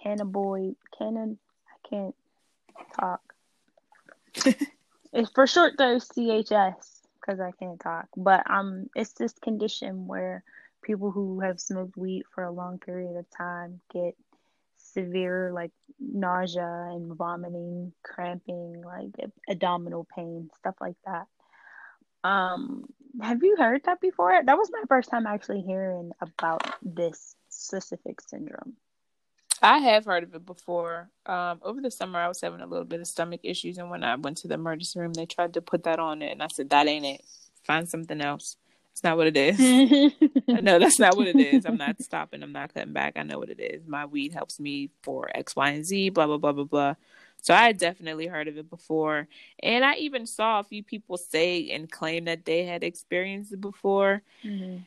cannaboid 0.03 0.77
cannon. 0.99 1.39
I 1.69 1.89
can't 1.89 2.15
talk. 2.99 3.21
it's 5.13 5.31
for 5.31 5.47
short 5.47 5.75
though 5.79 5.97
CHS 5.97 7.01
because 7.21 7.41
I 7.41 7.53
can't 7.53 7.81
talk. 7.81 8.09
But 8.17 8.49
um, 8.51 8.89
it's 8.95 9.13
this 9.13 9.33
condition 9.33 10.07
where 10.07 10.43
people 10.83 11.11
who 11.11 11.41
have 11.41 11.61
smoked 11.61 11.97
weed 11.97 12.25
for 12.35 12.45
a 12.45 12.53
long 12.53 12.79
period 12.79 13.17
of 13.17 13.27
time 13.37 13.81
get 13.93 14.15
severe 14.77 15.51
like 15.53 15.73
nausea 15.99 16.91
and 16.93 17.17
vomiting, 17.17 17.93
cramping, 18.03 18.83
like 18.83 19.11
abdominal 19.49 20.07
pain, 20.15 20.51
stuff 20.59 20.75
like 20.81 20.97
that. 21.07 21.27
Um, 22.25 22.87
have 23.23 23.43
you 23.43 23.55
heard 23.57 23.83
that 23.85 24.01
before? 24.01 24.41
That 24.45 24.59
was 24.59 24.71
my 24.73 24.83
first 24.89 25.11
time 25.11 25.27
actually 25.27 25.61
hearing 25.61 26.11
about 26.21 26.63
this 26.83 27.37
specific 27.51 28.21
syndrome. 28.21 28.75
I 29.63 29.79
have 29.79 30.05
heard 30.05 30.25
of 30.25 30.35
it 30.35 30.45
before. 30.45 31.11
Um, 31.27 31.61
over 31.63 31.81
the 31.81 31.91
summer, 31.91 32.19
I 32.19 32.29
was 32.29 32.41
having 32.41 32.61
a 32.61 32.67
little 32.67 32.85
bit 32.85 33.01
of 33.01 33.07
stomach 33.07 33.41
issues, 33.45 33.79
and 33.79 33.89
when 33.89 34.03
I 34.03 34.17
went 34.17 34.39
to 34.39 34.49
the 34.49 34.55
emergency 34.55 34.99
room, 34.99 35.13
they 35.13 35.27
tried 35.27 35.55
to 35.55 35.63
put 35.63 35.85
that 35.85 35.99
on 35.99 36.23
it, 36.23 36.33
and 36.33 36.43
I 36.43 36.49
said, 36.49 36.71
"That 36.71 36.89
ain't 36.89 37.07
it. 37.07 37.25
Find 37.63 37.89
something 37.89 38.21
else. 38.21 38.57
It's 38.93 39.05
not 39.05 39.17
what 39.17 39.27
it 39.27 39.37
is." 39.37 39.59
no, 40.49 40.79
that's 40.79 40.99
not 40.99 41.17
what 41.17 41.29
it 41.29 41.39
is. 41.39 41.65
I'm 41.65 41.79
not 41.79 42.03
stopping. 42.03 42.43
I'm 42.43 42.53
not 42.53 42.75
cutting 42.75 42.93
back. 42.93 43.15
I 43.17 43.23
know 43.23 43.39
what 43.39 43.49
it 43.49 43.61
is. 43.61 43.87
My 43.87 44.07
weed 44.07 44.33
helps 44.33 44.59
me 44.59 44.91
for 45.03 45.31
X, 45.35 45.57
Y, 45.57 45.71
and 45.71 45.85
Z. 45.85 46.11
Blah 46.11 46.27
blah 46.27 46.39
blah 46.39 46.53
blah 46.53 46.65
blah. 46.65 46.95
So 47.45 47.53
I 47.53 47.67
had 47.67 47.77
definitely 47.77 48.27
heard 48.27 48.49
of 48.49 48.57
it 48.57 48.71
before, 48.71 49.29
and 49.63 49.85
I 49.85 49.97
even 49.97 50.25
saw 50.25 50.61
a 50.61 50.65
few 50.65 50.83
people 50.83 51.19
say 51.19 51.71
and 51.73 51.93
claim 51.93 52.25
that 52.25 52.47
they 52.47 52.65
had 52.65 52.83
experienced 52.83 53.53
it 53.53 53.61
before. 53.61 54.23
Mhm. 54.43 54.87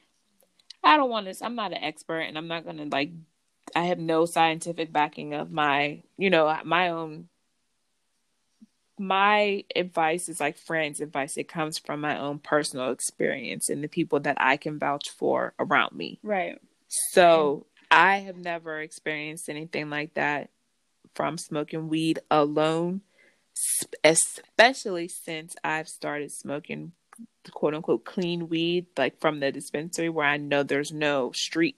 I 0.83 0.97
don't 0.97 1.11
want 1.11 1.31
to. 1.31 1.45
I'm 1.45 1.53
not 1.53 1.71
an 1.71 1.83
expert, 1.83 2.21
and 2.21 2.35
I'm 2.35 2.47
not 2.47 2.65
gonna 2.65 2.85
like. 2.85 3.11
I 3.75 3.83
have 3.83 3.99
no 3.99 4.25
scientific 4.25 4.91
backing 4.91 5.35
of 5.35 5.51
my, 5.51 6.01
you 6.17 6.31
know, 6.31 6.59
my 6.65 6.89
own. 6.89 7.29
My 8.97 9.63
advice 9.75 10.27
is 10.27 10.39
like 10.39 10.57
friends' 10.57 10.99
advice. 10.99 11.37
It 11.37 11.47
comes 11.47 11.77
from 11.77 12.01
my 12.01 12.17
own 12.17 12.39
personal 12.39 12.89
experience 12.89 13.69
and 13.69 13.83
the 13.83 13.87
people 13.87 14.19
that 14.21 14.37
I 14.39 14.57
can 14.57 14.79
vouch 14.79 15.11
for 15.11 15.53
around 15.59 15.95
me. 15.95 16.17
Right. 16.23 16.59
So 16.87 17.67
I 17.91 18.17
have 18.17 18.37
never 18.37 18.81
experienced 18.81 19.47
anything 19.47 19.91
like 19.91 20.15
that 20.15 20.49
from 21.18 21.36
smoking 21.39 21.89
weed 21.89 22.20
alone, 22.30 23.01
especially 24.03 25.07
since 25.07 25.55
I've 25.63 25.89
started 25.89 26.32
smoking 26.32 26.91
quote 27.51 27.74
unquote 27.74 28.05
clean 28.05 28.49
weed, 28.49 28.86
like 28.95 29.20
from 29.20 29.39
the 29.39 29.51
dispensary 29.51 30.09
where 30.09 30.28
I 30.28 30.38
know 30.38 30.61
there's 30.61 30.91
no 30.91 31.32
street, 31.34 31.76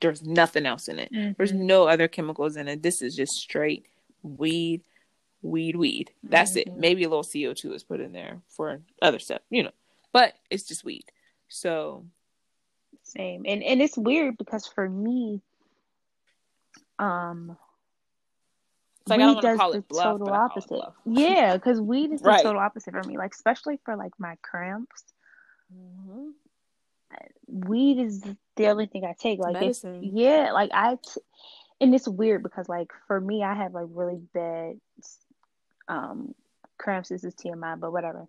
there's 0.00 0.22
nothing 0.22 0.66
else 0.66 0.86
in 0.86 1.00
it. 1.00 1.10
There's 1.36 1.52
Mhm. 1.52 1.62
no 1.66 1.88
other 1.88 2.06
chemicals 2.06 2.56
in 2.56 2.68
it. 2.68 2.80
This 2.82 3.02
is 3.02 3.16
just 3.16 3.32
straight 3.32 3.86
weed, 4.22 4.84
weed, 5.42 5.74
weed. 5.74 6.12
That's 6.22 6.54
it. 6.54 6.68
Mhm. 6.68 6.76
Maybe 6.76 7.02
a 7.02 7.08
little 7.08 7.24
CO2 7.24 7.72
is 7.74 7.82
put 7.82 7.98
in 7.98 8.12
there 8.12 8.40
for 8.46 8.80
other 9.02 9.18
stuff, 9.18 9.42
you 9.50 9.64
know, 9.64 9.72
but 10.12 10.36
it's 10.48 10.68
just 10.68 10.84
weed. 10.84 11.10
So, 11.48 12.06
Same. 13.02 13.44
And 13.48 13.64
and 13.64 13.82
it's 13.82 13.98
weird 13.98 14.36
because 14.38 14.68
for 14.68 14.88
me, 14.88 15.40
um, 17.00 17.58
it's 19.02 19.10
like 19.10 19.20
I 19.20 19.22
don't 19.24 19.28
weed 19.28 19.34
want 19.34 19.42
to 19.42 19.48
does 19.48 19.58
call 19.58 19.72
the 19.72 19.80
bluff, 19.82 20.04
total 20.04 20.26
but 20.26 20.32
I 20.34 20.36
call 20.36 20.44
it 20.46 20.50
opposite. 20.50 20.94
Yeah, 21.06 21.54
because 21.54 21.80
weed 21.80 22.12
is 22.12 22.20
the 22.20 22.28
Right. 22.28 22.42
total 22.42 22.60
opposite 22.60 22.92
for 22.92 23.02
me. 23.04 23.16
Like 23.18 23.34
especially 23.34 23.78
for 23.84 23.96
like 23.96 24.12
my 24.18 24.36
cramps, 24.42 25.04
Mhm. 25.74 26.32
weed 27.46 27.98
is 27.98 28.22
the 28.56 28.68
only 28.68 28.86
thing 28.86 29.04
I 29.04 29.14
take. 29.18 29.38
Like 29.40 29.54
if, 29.62 29.84
yeah, 30.02 30.52
like 30.52 30.70
I, 30.72 30.96
t- 30.96 31.20
and 31.80 31.94
it's 31.94 32.06
weird 32.08 32.42
because 32.42 32.68
like 32.68 32.92
for 33.06 33.20
me, 33.20 33.42
I 33.42 33.54
have 33.54 33.74
like 33.74 33.86
really 33.90 34.20
bad, 34.34 34.80
um, 35.88 36.34
cramps. 36.78 37.08
This 37.08 37.24
is 37.24 37.34
TMI, 37.34 37.76
but 37.76 37.92
whatever. 37.92 38.26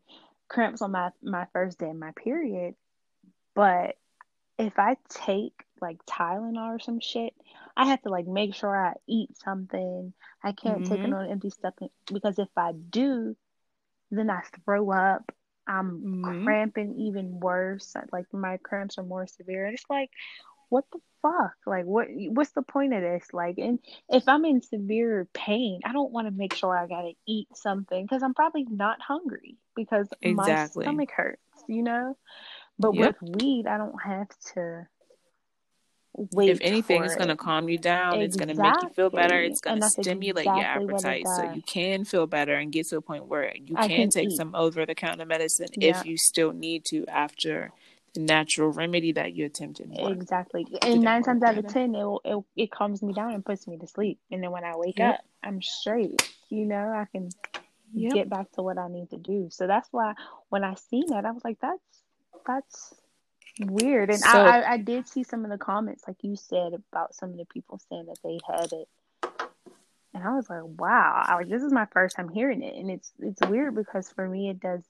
Cramps 0.48 0.82
on 0.82 0.92
my 0.92 1.12
my 1.22 1.46
first 1.54 1.80
day 1.80 1.90
of 1.90 1.96
my 1.96 2.12
period, 2.12 2.76
but 3.56 3.98
if 4.58 4.78
I 4.78 4.98
take 5.10 5.66
like 5.82 5.98
Tylenol 6.06 6.76
or 6.76 6.80
some 6.80 7.00
shit, 7.00 7.34
I 7.76 7.88
have 7.88 8.02
to 8.04 8.10
like 8.10 8.28
make 8.28 8.56
sure 8.56 8.76
I 8.76 8.94
eat 9.08 9.38
something. 9.38 10.14
I 10.44 10.52
can't 10.54 10.86
take 10.86 11.04
it 11.04 11.12
Mhm. 11.12 11.14
on 11.14 11.30
empty 11.30 11.50
stomach 11.50 11.92
because 12.12 12.40
if 12.40 12.50
I 12.58 12.74
do, 12.74 13.36
then 14.12 14.30
I 14.30 14.42
throw 14.66 14.92
up. 14.92 15.32
I'm 15.68 16.04
Mhm. 16.04 16.22
cramping 16.22 16.96
even 17.00 17.40
worse. 17.40 17.96
Like 18.12 18.26
my 18.34 18.58
cramps 18.58 18.98
are 18.98 19.04
more 19.04 19.28
severe. 19.28 19.66
And 19.66 19.74
it's 19.76 19.86
like, 19.90 20.10
what 20.70 20.86
the 20.92 21.00
fuck? 21.22 21.56
Like, 21.66 21.86
what? 21.86 22.08
What's 22.10 22.52
the 22.52 22.62
point 22.64 22.94
of 22.94 23.02
this? 23.02 23.28
Like, 23.34 23.58
and 23.58 23.80
if 24.10 24.28
I'm 24.28 24.46
in 24.46 24.62
severe 24.62 25.28
pain, 25.34 25.82
I 25.86 25.94
don't 25.94 26.12
want 26.12 26.28
to 26.28 26.32
make 26.34 26.56
sure 26.56 26.78
I 26.78 26.88
gotta 26.88 27.14
eat 27.28 27.48
something 27.56 28.06
because 28.06 28.24
I'm 28.24 28.34
probably 28.34 28.66
not 28.70 29.02
hungry 29.02 29.58
because 29.76 30.10
Exactly. 30.22 30.24
my 30.24 30.56
stomach 30.56 31.12
hurts, 31.16 31.42
you 31.68 31.84
know. 31.84 32.18
But 32.80 32.94
Yep. 32.94 32.98
with 32.98 33.22
weed, 33.22 33.68
I 33.68 33.78
don't 33.78 34.02
have 34.04 34.30
to 34.56 34.88
wait. 36.14 36.50
if 36.50 36.60
anything, 36.62 37.00
for 37.02 37.06
it's 37.06 37.16
going 37.16 37.30
to 37.30 37.36
calm 37.36 37.70
you 37.70 37.78
down. 37.78 38.20
It's 38.22 38.36
going 38.36 38.50
to 38.56 38.62
make 38.62 38.74
you 38.82 38.90
feel 38.90 39.10
better. 39.10 39.40
It's 39.42 39.62
going 39.62 39.82
to 39.82 39.90
stimulate 39.90 40.46
exactly 40.46 40.86
your 40.86 40.96
appetite 40.96 41.28
so 41.28 41.52
you 41.54 41.62
can 41.62 42.06
feel 42.06 42.28
better 42.28 42.56
and 42.56 42.72
get 42.72 42.88
to 42.90 42.98
a 42.98 43.02
point 43.02 43.26
where 43.28 43.54
you 43.56 43.76
can, 43.76 43.90
can 43.90 44.10
take 44.10 44.30
eat. 44.30 44.38
some 44.38 44.54
over 44.56 44.86
the 44.86 44.96
counter 44.96 45.26
medicine 45.26 45.68
Yeah. 45.76 46.00
if 46.00 46.06
you 46.06 46.18
still 46.18 46.52
need 46.54 46.86
to 46.86 47.06
after 47.08 47.72
the 48.14 48.20
natural 48.20 48.72
remedy 48.72 49.14
that 49.14 49.34
you 49.34 49.46
attempted. 49.46 49.90
work. 49.90 50.12
Exactly. 50.12 50.68
And 50.82 51.02
nine 51.02 51.24
times 51.24 51.44
out 51.44 51.58
of 51.58 51.68
ten, 51.68 51.96
it, 51.96 52.04
will- 52.04 52.22
it 52.58 52.64
it 52.64 52.72
calms 52.72 53.02
me 53.02 53.14
down 53.14 53.34
and 53.34 53.46
puts 53.46 53.68
me 53.68 53.78
to 53.78 53.88
sleep. 53.88 54.20
And 54.32 54.44
then 54.44 54.52
when 54.52 54.66
I 54.66 54.76
wake 54.76 55.00
Yep. 55.00 55.14
up, 55.16 55.22
I'm 55.44 55.62
straight. 55.62 56.22
You 56.50 56.66
know, 56.66 56.90
I 56.90 57.06
can 57.12 57.30
Yep. 57.94 58.14
get 58.14 58.30
back 58.30 58.52
to 58.54 58.62
what 58.64 58.78
I 58.78 58.88
need 58.90 59.10
to 59.12 59.18
do. 59.18 59.48
So 59.52 59.66
that's 59.68 59.88
why 59.92 60.14
when 60.50 60.64
I 60.64 60.76
seen 60.76 61.08
that, 61.08 61.26
I 61.26 61.32
was 61.32 61.44
like, 61.46 61.60
that's 61.62 61.82
that's 62.46 62.94
weird. 63.66 64.10
And 64.10 64.20
So- 64.20 64.30
I, 64.30 64.74
I 64.74 64.78
did 64.78 65.08
see 65.08 65.24
some 65.24 65.44
of 65.46 65.52
the 65.52 65.58
comments, 65.58 66.04
like 66.08 66.24
you 66.24 66.36
said, 66.36 66.74
about 66.74 67.16
some 67.16 67.32
of 67.32 67.38
the 67.38 67.46
people 67.46 67.80
saying 67.90 68.06
that 68.08 68.20
they 68.24 68.40
had 68.48 68.72
it. 68.74 68.88
And 70.14 70.24
I 70.24 70.36
was 70.36 70.50
like, 70.50 70.64
wow, 70.64 71.24
I 71.26 71.36
like 71.36 71.48
this 71.48 71.64
is 71.64 71.72
my 71.72 71.86
first 71.86 72.18
time 72.18 72.28
hearing 72.28 72.62
it, 72.64 72.76
and 72.76 72.92
it's 72.92 73.14
it's 73.20 73.40
weird 73.48 73.76
because 73.76 74.12
for 74.12 74.28
me 74.28 74.50
it 74.50 74.60
does 74.60 74.82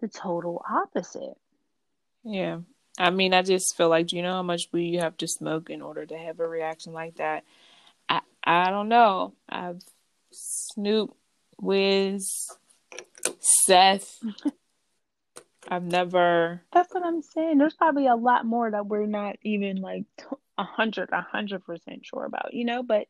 the 0.00 0.06
total 0.06 0.64
opposite. 0.70 1.36
Yeah. 2.22 2.58
I 2.96 3.10
mean, 3.10 3.34
I 3.34 3.42
just 3.42 3.76
feel 3.76 3.88
like, 3.88 4.06
do 4.06 4.16
you 4.16 4.22
know 4.22 4.34
how 4.34 4.42
much 4.44 4.68
weed 4.70 4.92
you 4.92 5.00
have 5.00 5.16
to 5.16 5.26
smoke 5.26 5.70
in 5.70 5.82
order 5.82 6.06
to 6.06 6.16
have 6.16 6.38
a 6.38 6.46
reaction 6.46 6.92
like 6.92 7.16
that? 7.16 7.42
I 8.08 8.20
I 8.44 8.70
don't 8.70 8.88
know. 8.88 9.34
I've 9.48 9.82
Snoop, 10.30 11.16
Wiz, 11.60 12.48
Seth. 13.66 14.18
I've 15.68 15.82
never. 15.84 16.62
That's 16.72 16.92
what 16.92 17.04
I'm 17.04 17.22
saying. 17.22 17.58
There's 17.58 17.74
probably 17.74 18.06
a 18.06 18.16
lot 18.16 18.44
more 18.44 18.70
that 18.70 18.86
we're 18.86 19.06
not 19.06 19.36
even 19.42 19.76
like 19.80 20.04
a 20.58 20.64
hundred, 20.64 21.10
a 21.12 21.20
hundred 21.22 21.64
percent 21.64 22.04
sure 22.04 22.24
about, 22.24 22.54
you 22.54 22.64
know. 22.64 22.82
But 22.82 23.06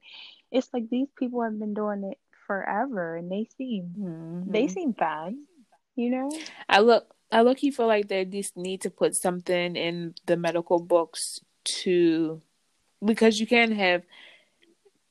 it's 0.51 0.69
like 0.73 0.89
these 0.91 1.09
people 1.19 1.43
have 1.43 1.59
been 1.59 1.75
doing 1.75 2.05
it 2.05 2.19
forever, 2.47 3.17
and 3.17 3.31
they 3.31 3.49
seem 3.57 3.95
they 4.47 4.67
Mhm. 4.67 4.71
seem 4.71 4.95
fine, 4.95 5.45
you 5.97 6.11
know. 6.11 6.31
I 6.69 6.81
look. 6.81 7.15
I 7.33 7.43
look. 7.43 7.63
You 7.63 7.73
feel 7.73 7.87
like 7.87 8.09
they 8.09 8.25
just 8.25 8.57
need 8.57 8.83
to 8.83 8.91
put 8.91 9.15
something 9.15 9.77
in 9.77 10.15
the 10.27 10.37
medical 10.37 10.79
books 10.79 11.41
to, 11.65 12.41
because 13.05 13.41
you 13.41 13.47
can 13.47 13.73
have 13.73 14.03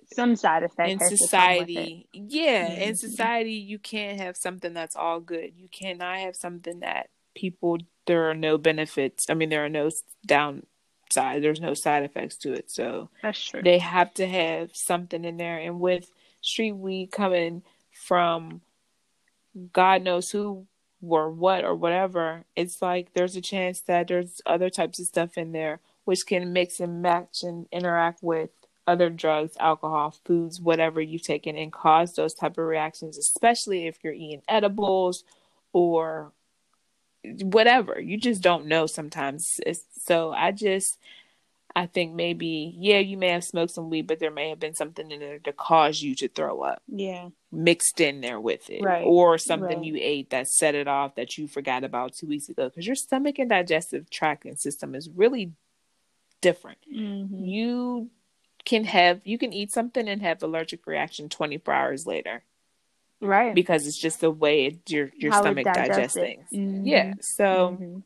Some 0.05 0.35
side 0.35 0.63
effect 0.63 0.89
in 0.91 0.99
has 0.99 1.09
to 1.09 1.27
come 1.27 1.57
with 1.57 1.69
it. 1.69 1.73
society 1.73 2.07
yeah 2.13 2.67
in 2.75 2.93
Mhm. 2.93 2.97
society 2.97 3.53
you 3.53 3.79
can't 3.79 4.19
have 4.19 4.37
something 4.37 4.73
that's 4.73 4.95
all 4.95 5.19
good 5.19 5.53
you 5.55 5.67
cannot 5.69 6.19
have 6.19 6.35
something 6.35 6.81
that 6.81 7.09
people 7.35 7.77
there 8.05 8.29
are 8.29 8.35
no 8.35 8.57
benefits. 8.57 9.29
I 9.29 9.33
mean 9.33 9.49
there 9.49 9.65
are 9.65 9.69
no 9.69 9.89
downside 10.25 11.43
there's 11.43 11.61
no 11.61 11.73
side 11.73 12.03
effects 12.03 12.37
to 12.37 12.53
it. 12.53 12.71
So 12.71 13.09
That's 13.21 13.43
true. 13.43 13.61
they 13.61 13.79
have 13.79 14.13
to 14.15 14.27
have 14.27 14.75
something 14.75 15.23
in 15.25 15.37
there. 15.37 15.57
And 15.57 15.79
with 15.79 16.11
street 16.41 16.73
weed 16.73 17.11
coming 17.11 17.63
from 17.93 18.61
god 19.71 20.01
knows 20.01 20.31
who 20.31 20.65
or 21.01 21.29
what 21.29 21.63
or 21.63 21.75
whatever 21.75 22.43
it's 22.55 22.81
like 22.81 23.13
there's 23.13 23.35
a 23.35 23.41
chance 23.41 23.81
that 23.81 24.07
there's 24.07 24.41
other 24.45 24.69
types 24.69 24.99
of 24.99 25.05
stuff 25.05 25.37
in 25.37 25.51
there 25.51 25.79
which 26.05 26.25
can 26.25 26.51
mix 26.53 26.79
and 26.79 27.01
match 27.01 27.43
and 27.43 27.67
interact 27.71 28.21
with 28.23 28.49
other 28.87 29.09
drugs 29.09 29.55
alcohol 29.59 30.15
foods 30.25 30.59
whatever 30.59 30.99
you've 31.01 31.21
taken 31.21 31.55
and 31.55 31.71
cause 31.71 32.13
those 32.15 32.33
type 32.33 32.57
of 32.57 32.65
reactions 32.65 33.17
especially 33.17 33.85
if 33.87 33.97
you're 34.03 34.13
eating 34.13 34.41
edibles 34.49 35.23
or 35.71 36.31
whatever 37.41 37.99
you 37.99 38.17
just 38.17 38.41
don't 38.41 38.65
know 38.65 38.85
sometimes 38.85 39.59
it's, 39.65 39.85
so 40.01 40.31
i 40.31 40.51
just 40.51 40.97
I 41.75 41.87
think 41.87 42.13
maybe, 42.13 42.73
yeah, 42.77 42.99
you 42.99 43.17
may 43.17 43.29
have 43.29 43.43
smoked 43.43 43.71
some 43.71 43.89
weed, 43.89 44.07
but 44.07 44.19
there 44.19 44.31
may 44.31 44.49
have 44.49 44.59
been 44.59 44.75
something 44.75 45.09
in 45.09 45.19
there 45.19 45.39
to 45.39 45.53
cause 45.53 46.01
you 46.01 46.13
to 46.15 46.27
throw 46.27 46.61
up 46.61 46.83
yeah, 46.87 47.29
mixed 47.51 47.99
in 47.99 48.21
there 48.21 48.39
with 48.39 48.69
it. 48.69 48.83
Right, 48.83 49.03
Or 49.05 49.37
something 49.37 49.77
right. 49.77 49.83
you 49.83 49.97
ate 49.99 50.29
that 50.29 50.47
set 50.47 50.75
it 50.75 50.87
off 50.87 51.15
that 51.15 51.37
you 51.37 51.47
forgot 51.47 51.83
about 51.83 52.13
two 52.13 52.27
weeks 52.27 52.49
ago. 52.49 52.69
Because 52.69 52.85
your 52.85 52.95
stomach 52.95 53.39
and 53.39 53.49
digestive 53.49 54.09
tract 54.09 54.45
and 54.45 54.59
system 54.59 54.93
is 54.93 55.09
really 55.09 55.53
different. 56.41 56.77
hmm 56.87 57.43
You 57.43 58.09
can 58.65 58.83
have, 58.85 59.21
you 59.25 59.37
can 59.37 59.51
eat 59.51 59.71
something 59.71 60.07
and 60.07 60.21
have 60.21 60.43
allergic 60.43 60.85
reaction 60.85 61.27
24 61.27 61.73
hours 61.73 62.05
later 62.05 62.43
right. 63.23 63.55
because 63.55 63.87
it's 63.87 63.97
just 63.97 64.21
the 64.21 64.31
way 64.31 64.65
it, 64.65 64.89
your, 64.89 65.09
your 65.15 65.31
How 65.31 65.41
stomach 65.41 65.65
digests 65.65 66.15
things. 66.17 66.47
Mhm. 66.51 66.81
Yeah. 66.85 67.13
So. 67.21 67.77
Mhm. 67.79 68.03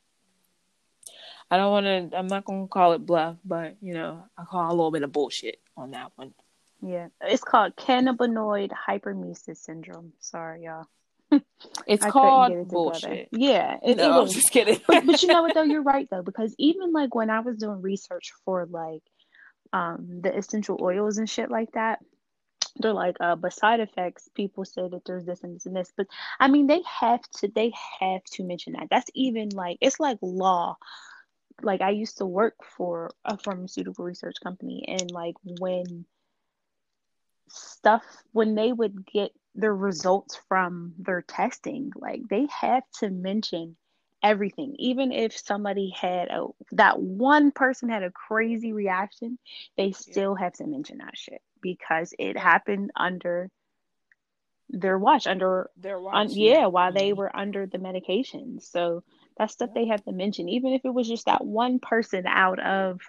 I 1.50 1.56
don't 1.56 1.72
want 1.72 1.86
to. 2.12 2.18
I'm 2.18 2.28
not 2.28 2.44
gonna 2.44 2.68
call 2.68 2.92
it 2.92 3.06
bluff, 3.06 3.38
but 3.46 3.78
you 3.82 3.94
know, 3.94 4.24
I 4.38 4.44
call 4.44 4.68
a 4.68 4.76
little 4.76 4.92
bit 4.92 5.04
of 5.04 5.14
bullshit 5.14 5.62
on 5.78 5.92
that 5.92 6.12
one. 6.16 6.34
yeah, 6.82 7.08
it's 7.22 7.44
called 7.44 7.76
cannabinoid 7.78 8.72
hyperemesis 8.72 9.58
syndrome. 9.58 10.12
Sorry, 10.20 10.64
y'all. 10.66 10.86
It's 11.86 12.04
I 12.06 12.10
called 12.10 12.52
it 12.52 12.68
bullshit. 12.68 13.30
Yeah, 13.32 13.78
it, 13.84 13.98
no, 13.98 14.20
it 14.20 14.22
I'm 14.24 14.28
just 14.30 14.52
kidding. 14.52 14.82
but 14.88 15.06
but 15.06 15.24
you 15.24 15.30
know 15.30 15.42
what 15.42 15.54
though 15.54 15.64
you're 15.72 15.84
right 15.84 16.08
though 16.10 16.22
because 16.22 16.54
even 16.58 16.92
like 16.92 17.16
when 17.16 17.30
I 17.30 17.40
was 17.40 17.58
doing 17.58 17.82
research 17.82 18.34
for 18.44 18.66
like 18.70 19.04
um 19.74 20.22
the 20.22 20.36
essential 20.36 20.78
oils 20.82 21.18
and 21.18 21.30
shit 21.30 21.50
like 21.50 21.72
that 21.74 22.00
they're 22.80 22.94
like 22.94 23.16
uh 23.20 23.36
but 23.36 23.54
side 23.54 23.80
effects 23.80 24.30
people 24.36 24.66
say 24.66 24.88
that 24.88 25.04
there's 25.06 25.26
this 25.26 25.44
and 25.44 25.56
this 25.56 25.66
and 25.66 25.76
this 25.76 25.92
but 25.96 26.08
I 26.40 26.48
mean 26.48 26.68
they 26.68 26.82
have 27.00 27.22
to 27.38 27.48
they 27.48 27.74
have 28.00 28.24
to 28.34 28.44
mention 28.44 28.74
that. 28.74 28.88
That's 28.90 29.10
even 29.14 29.50
like 29.50 29.78
it's 29.82 30.00
like 30.00 30.18
law. 30.22 30.78
Like 31.62 31.82
I 31.82 31.90
used 31.92 32.20
to 32.20 32.26
work 32.26 32.56
for 32.78 33.12
a 33.26 33.38
pharmaceutical 33.38 34.06
research 34.06 34.36
company 34.44 34.86
and 34.88 35.10
like 35.12 35.36
when 35.60 36.06
stuff 37.50 38.04
when 38.32 38.56
they 38.56 38.72
would 38.72 39.06
get 39.06 39.32
the 39.56 39.72
results 39.72 40.40
from 40.48 40.94
their 41.00 41.24
testing 41.24 41.92
like 41.96 42.22
they 42.30 42.48
have 42.62 42.84
to 43.00 43.10
mention 43.10 43.76
everything. 44.24 44.76
Even 44.80 45.12
if 45.12 45.38
somebody 45.38 45.90
had 45.90 46.28
a 46.30 46.48
that 46.74 47.00
one 47.00 47.52
person 47.52 47.90
had 47.90 48.04
a 48.04 48.12
crazy 48.12 48.74
reaction 48.74 49.40
they 49.78 49.92
still 49.92 50.36
have 50.36 50.54
to 50.54 50.68
mention 50.68 51.00
that 51.00 51.18
shit 51.18 51.42
because 51.62 52.14
it 52.20 52.38
happened 52.38 52.92
under 52.96 53.50
their 54.70 54.98
watch 55.00 55.28
under 55.28 55.70
They're 55.78 55.96
un, 55.98 56.04
watching. 56.04 56.44
yeah 56.44 56.66
while 56.68 56.92
they 56.92 57.12
Mhm. 57.12 57.18
were 57.18 57.36
under 57.36 57.66
the 57.66 57.78
medication 57.78 58.60
so 58.60 59.04
that's 59.38 59.54
stuff 59.54 59.70
they 59.74 59.86
have 59.88 60.04
to 60.06 60.12
mention 60.12 60.50
even 60.50 60.74
if 60.74 60.84
it 60.84 60.94
was 60.94 61.08
just 61.08 61.26
that 61.26 61.44
one 61.46 61.80
person 61.80 62.26
out 62.28 62.60
of 62.60 63.00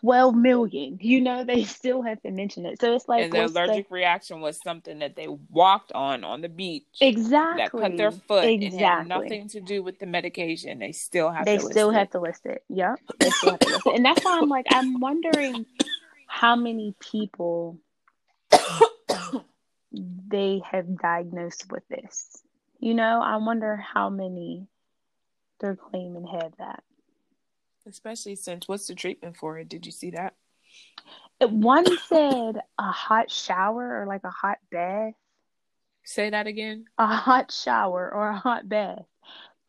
12 0.00 0.34
million 0.34 0.98
you 1.00 1.20
know 1.20 1.44
they 1.44 1.64
still 1.64 2.02
have 2.02 2.20
to 2.22 2.30
mention 2.30 2.64
it 2.66 2.80
so 2.80 2.94
it's 2.94 3.08
like 3.08 3.24
and 3.24 3.32
their 3.32 3.42
what's 3.42 3.54
the- 3.54 3.60
allergic 3.60 3.90
reaction 3.90 4.40
was 4.40 4.58
something 4.60 4.98
that 5.00 5.16
they 5.16 5.28
walked 5.50 5.92
on 5.92 6.24
on 6.24 6.40
the 6.42 6.48
beach 6.48 6.84
exactly 7.00 7.80
that 7.82 7.88
cut 7.90 7.96
their 7.96 8.10
foot 8.10 8.44
and 8.44 8.62
had 8.62 8.66
exactly 8.72 9.08
nothing 9.08 9.48
to 9.48 9.60
do 9.60 9.82
with 9.82 9.98
the 9.98 10.06
medication. 10.06 10.78
They 10.78 10.92
still 10.92 11.30
have 11.30 11.44
they 11.44 11.56
to 11.58 11.62
still 11.62 11.88
list 11.88 11.96
have 11.98 12.08
it. 12.08 12.12
to 12.12 12.20
list 12.20 12.46
it 12.46 12.64
yep 12.68 12.98
they 13.18 13.30
still 13.30 13.50
have 13.50 13.60
to 13.60 13.68
list 13.68 13.86
it 13.86 13.94
and 13.96 14.04
that's 14.04 14.22
why 14.24 14.38
i'm 14.38 14.48
like 14.48 14.66
i'm 14.70 14.98
wondering 15.00 15.66
how 16.26 16.56
many 16.56 16.94
people 17.00 17.78
they 20.28 20.60
have 20.70 20.98
diagnosed 20.98 21.70
with 21.70 21.86
this 21.88 22.42
you 22.78 22.94
know 22.94 23.20
i 23.22 23.36
wonder 23.36 23.76
how 23.76 24.08
many 24.10 24.66
they're 25.60 25.76
claiming 25.76 26.26
had 26.26 26.52
that 26.58 26.82
Especially 27.88 28.34
since 28.34 28.66
what's 28.66 28.88
the 28.88 28.96
treatment 28.96 29.36
for 29.36 29.58
it? 29.60 29.68
Did 29.68 29.86
you 29.86 29.92
see 29.92 30.10
that? 30.10 30.34
It- 31.38 31.52
one 31.52 31.86
said 32.08 32.60
a 32.76 32.90
hot 32.90 33.30
shower 33.30 34.02
or 34.02 34.06
like 34.08 34.24
a 34.24 34.30
hot 34.30 34.58
bath 34.72 35.14
Say 36.02 36.30
that 36.30 36.48
again. 36.48 36.86
a 36.98 37.06
hot 37.06 37.52
shower 37.52 38.12
or 38.12 38.30
a 38.30 38.36
hot 38.36 38.68
bath 38.68 39.04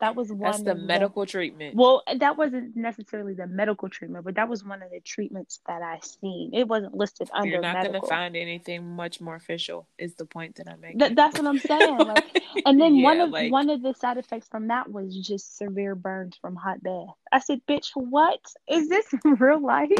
that 0.00 0.14
was 0.14 0.30
one 0.30 0.40
That's 0.50 0.62
the 0.62 0.74
medical 0.74 1.26
treatment. 1.26 1.74
Well, 1.74 2.02
that 2.18 2.36
wasn't 2.36 2.76
necessarily 2.76 3.34
the 3.34 3.46
medical 3.46 3.88
treatment, 3.88 4.24
but 4.24 4.36
that 4.36 4.48
was 4.48 4.64
one 4.64 4.82
of 4.82 4.90
the 4.90 5.00
treatments 5.00 5.60
that 5.66 5.82
I 5.82 5.98
seen. 6.00 6.50
It 6.54 6.68
wasn't 6.68 6.94
listed 6.94 7.28
under 7.34 7.48
You're 7.50 7.60
not 7.60 7.74
medical. 7.74 7.92
going 7.94 8.02
to 8.02 8.08
find 8.08 8.36
anything 8.36 8.86
much 8.94 9.20
more 9.20 9.34
official. 9.34 9.88
Is 9.98 10.14
the 10.14 10.24
point 10.24 10.56
that 10.56 10.68
I'm 10.68 10.80
making? 10.80 11.00
Th- 11.00 11.14
that's 11.14 11.38
what 11.38 11.46
I'm 11.48 11.58
saying. 11.58 11.98
Like, 11.98 12.42
and 12.64 12.80
then 12.80 13.02
one 13.02 13.20
of 13.20 13.30
like- 13.30 13.50
one 13.50 13.70
of 13.70 13.82
the 13.82 13.92
side 13.94 14.18
effects 14.18 14.48
from 14.48 14.68
that 14.68 14.90
was 14.90 15.16
just 15.16 15.56
severe 15.58 15.94
burns 15.94 16.36
from 16.40 16.54
hot 16.56 16.82
bath. 16.82 17.08
I 17.32 17.40
said, 17.40 17.60
"Bitch, 17.68 17.90
what 17.94 18.40
is 18.68 18.88
this 18.88 19.06
real 19.24 19.60
life? 19.60 19.90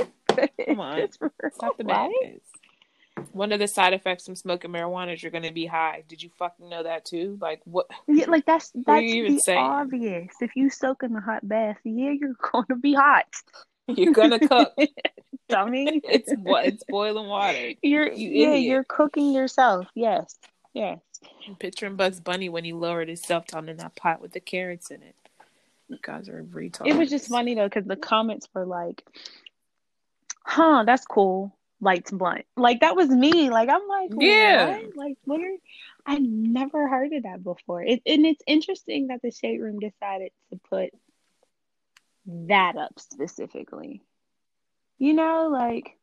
Come 0.68 0.80
on. 0.80 0.98
Real 1.20 1.30
Stop 1.52 1.76
the 1.76 1.84
madness. 1.84 2.40
One 3.32 3.52
of 3.52 3.58
the 3.60 3.68
side 3.68 3.92
effects 3.92 4.26
from 4.26 4.36
smoking 4.36 4.70
marijuana 4.70 5.14
is 5.14 5.22
you're 5.22 5.32
going 5.32 5.44
to 5.44 5.52
be 5.52 5.66
high. 5.66 6.04
Did 6.08 6.22
you 6.22 6.30
fucking 6.38 6.68
know 6.68 6.82
that 6.82 7.04
too? 7.04 7.38
Like 7.40 7.60
what? 7.64 7.86
Yeah, 8.06 8.26
like 8.28 8.46
that's 8.46 8.70
that's 8.74 9.00
the 9.02 9.38
saying? 9.40 9.58
obvious. 9.58 10.34
If 10.40 10.56
you 10.56 10.70
soak 10.70 11.02
in 11.02 11.12
the 11.12 11.20
hot 11.20 11.46
bath, 11.46 11.78
yeah, 11.84 12.10
you're 12.10 12.34
going 12.52 12.66
to 12.66 12.76
be 12.76 12.94
hot. 12.94 13.26
You're 13.86 14.12
going 14.12 14.30
to 14.30 14.46
cook. 14.46 14.72
dummy. 15.48 16.00
it's 16.04 16.30
what 16.42 16.66
it's 16.66 16.84
boiling 16.88 17.26
water. 17.26 17.72
You're 17.82 18.12
You 18.12 18.28
yeah, 18.30 18.48
idiot. 18.50 18.62
you're 18.68 18.84
cooking 18.84 19.32
yourself. 19.32 19.86
Yes. 19.94 20.36
Yes. 20.74 20.98
I'm 21.48 21.56
picturing 21.56 21.96
Bugs 21.96 22.20
Bunny 22.20 22.48
when 22.48 22.64
he 22.64 22.72
lowered 22.72 23.08
himself 23.08 23.46
down 23.46 23.68
in 23.68 23.78
that 23.78 23.96
pot 23.96 24.20
with 24.20 24.32
the 24.32 24.40
carrots 24.40 24.90
in 24.90 25.02
it. 25.02 25.16
You 25.88 25.96
guys 26.02 26.28
are 26.28 26.44
retards. 26.44 26.86
It 26.86 26.96
was 26.96 27.08
just 27.08 27.28
funny 27.28 27.54
though 27.54 27.64
because 27.68 27.86
the 27.86 27.96
comments 27.96 28.46
were 28.54 28.66
like, 28.66 29.02
"Huh, 30.44 30.84
that's 30.86 31.06
cool." 31.06 31.56
Lights 31.80 32.10
blunt. 32.10 32.44
Like 32.56 32.80
that 32.80 32.96
was 32.96 33.08
me. 33.08 33.50
Like 33.50 33.68
I'm 33.68 33.86
like, 33.88 34.10
Yeah. 34.18 34.66
what? 34.66 34.96
Like 34.96 35.16
what 35.24 35.40
are? 35.40 35.56
I 36.06 36.18
never 36.18 36.88
heard 36.88 37.12
of 37.12 37.22
that 37.22 37.44
before. 37.44 37.82
It 37.82 38.02
and 38.06 38.26
it's 38.26 38.42
interesting 38.46 39.08
that 39.08 39.22
the 39.22 39.30
shade 39.30 39.60
room 39.60 39.78
decided 39.78 40.32
to 40.50 40.60
put 40.68 40.90
that 42.26 42.76
up 42.76 42.98
specifically. 42.98 44.02
You 44.98 45.14
know, 45.14 45.48
like 45.52 45.96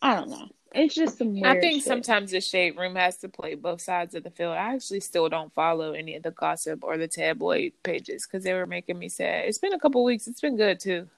I 0.00 0.14
don't 0.14 0.30
know. 0.30 0.48
It's 0.72 0.94
just 0.94 1.18
some 1.18 1.40
weird 1.40 1.56
I 1.56 1.60
think 1.60 1.82
shit. 1.82 1.88
sometimes 1.88 2.30
the 2.30 2.40
shade 2.40 2.76
room 2.76 2.94
has 2.94 3.16
to 3.18 3.28
play 3.28 3.56
both 3.56 3.80
sides 3.80 4.14
of 4.14 4.22
the 4.22 4.30
field. 4.30 4.52
I 4.52 4.74
actually 4.74 5.00
still 5.00 5.28
don't 5.28 5.52
follow 5.52 5.92
any 5.92 6.14
of 6.14 6.22
the 6.22 6.30
gossip 6.30 6.84
or 6.84 6.96
the 6.96 7.08
tabloid 7.08 7.72
pages 7.82 8.24
because 8.26 8.44
they 8.44 8.54
were 8.54 8.66
making 8.66 8.98
me 8.98 9.08
sad. 9.08 9.46
It's 9.46 9.58
been 9.58 9.72
a 9.72 9.80
couple 9.80 10.04
weeks. 10.04 10.28
It's 10.28 10.40
been 10.40 10.56
good 10.56 10.78
too. 10.78 11.08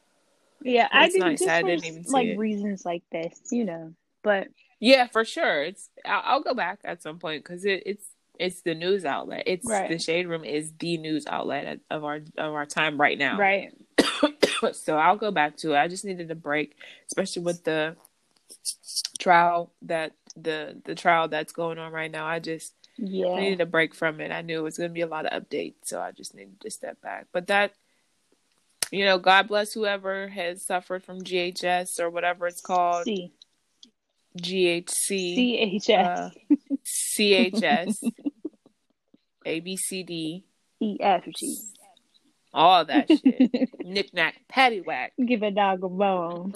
Yeah, 0.65 0.89
I 0.93 1.03
That's 1.03 1.15
didn't. 1.15 1.21
nice. 1.21 1.39
Just 1.39 1.49
I 1.49 1.63
didn't 1.63 1.85
even 1.85 2.05
see 2.05 2.11
like 2.13 2.29
it. 2.31 2.39
reasons 2.39 2.85
like 2.85 3.03
this, 3.13 3.39
you 3.51 3.65
know. 3.65 3.95
But 4.23 4.49
Yeah, 4.81 5.07
for 5.09 5.25
sure. 5.25 5.63
It's 5.65 5.89
I'll, 6.05 6.23
I'll 6.25 6.43
go 6.43 6.55
back 6.55 6.81
at 6.85 7.03
some 7.03 7.19
point 7.19 7.45
because 7.45 7.65
it, 7.65 7.83
it's 7.87 8.07
it's 8.39 8.63
the 8.63 8.75
news 8.75 9.05
outlet. 9.05 9.45
It's 9.47 9.67
Right. 9.69 9.89
the 9.89 9.99
shade 9.99 10.27
room 10.29 10.45
is 10.45 10.73
the 10.79 10.99
news 10.99 11.27
outlet 11.27 11.81
of 11.91 12.05
our 12.05 12.17
of 12.39 12.55
our 12.55 12.67
time 12.67 13.01
right 13.01 13.19
now. 13.19 13.39
right, 13.39 13.73
so 14.73 14.97
I'll 14.99 15.17
go 15.17 15.31
back 15.31 15.57
to 15.59 15.73
it. 15.75 15.79
I 15.79 15.89
just 15.89 16.05
needed 16.05 16.31
a 16.31 16.35
break, 16.35 16.77
especially 17.09 17.43
with 17.43 17.65
the 17.65 17.97
trial 19.19 19.73
that 19.83 20.13
the 20.37 20.81
the 20.85 20.95
trial 20.95 21.29
that's 21.29 21.53
going 21.53 21.79
on 21.79 21.93
right 21.93 22.11
now. 22.11 22.27
I 22.27 22.39
just 22.39 22.75
yeah, 22.99 23.35
needed 23.37 23.61
a 23.61 23.67
break 23.67 23.95
from 23.95 24.21
it. 24.21 24.33
I 24.33 24.43
knew 24.43 24.59
it 24.61 24.63
was 24.63 24.79
going 24.79 24.91
to 24.91 24.95
be 24.95 25.01
a 25.03 25.07
lot 25.07 25.27
of 25.27 25.43
updates, 25.43 25.75
so 25.85 26.01
I 26.01 26.13
just 26.13 26.35
needed 26.35 26.61
to 26.61 26.71
step 26.71 27.01
back. 27.03 27.27
But 27.33 27.47
that, 27.49 27.73
you 28.93 29.05
know, 29.05 29.19
God 29.19 29.49
bless 29.49 29.73
whoever 29.73 30.29
has 30.29 30.65
suffered 30.65 31.03
from 31.03 31.23
GHS 31.23 31.99
or 31.99 32.11
whatever 32.11 32.47
it's 32.47 32.61
called, 32.61 33.05
C 33.05 33.33
GHC, 34.39 34.91
C 34.91 35.59
H 35.59 35.91
S 35.91 36.07
uh, 36.09 36.31
CHS, 36.87 37.97
ABCD, 39.47 40.43
E 40.81 40.97
F 41.01 41.25
G. 41.35 41.57
all 42.53 42.85
that 42.85 43.09
shit. 43.09 43.71
Knick 43.85 44.13
knack, 44.15 44.37
paddywhack. 44.51 45.11
Give 45.25 45.43
a 45.43 45.51
dog 45.51 45.85
a 45.85 45.89
bone. 45.89 46.55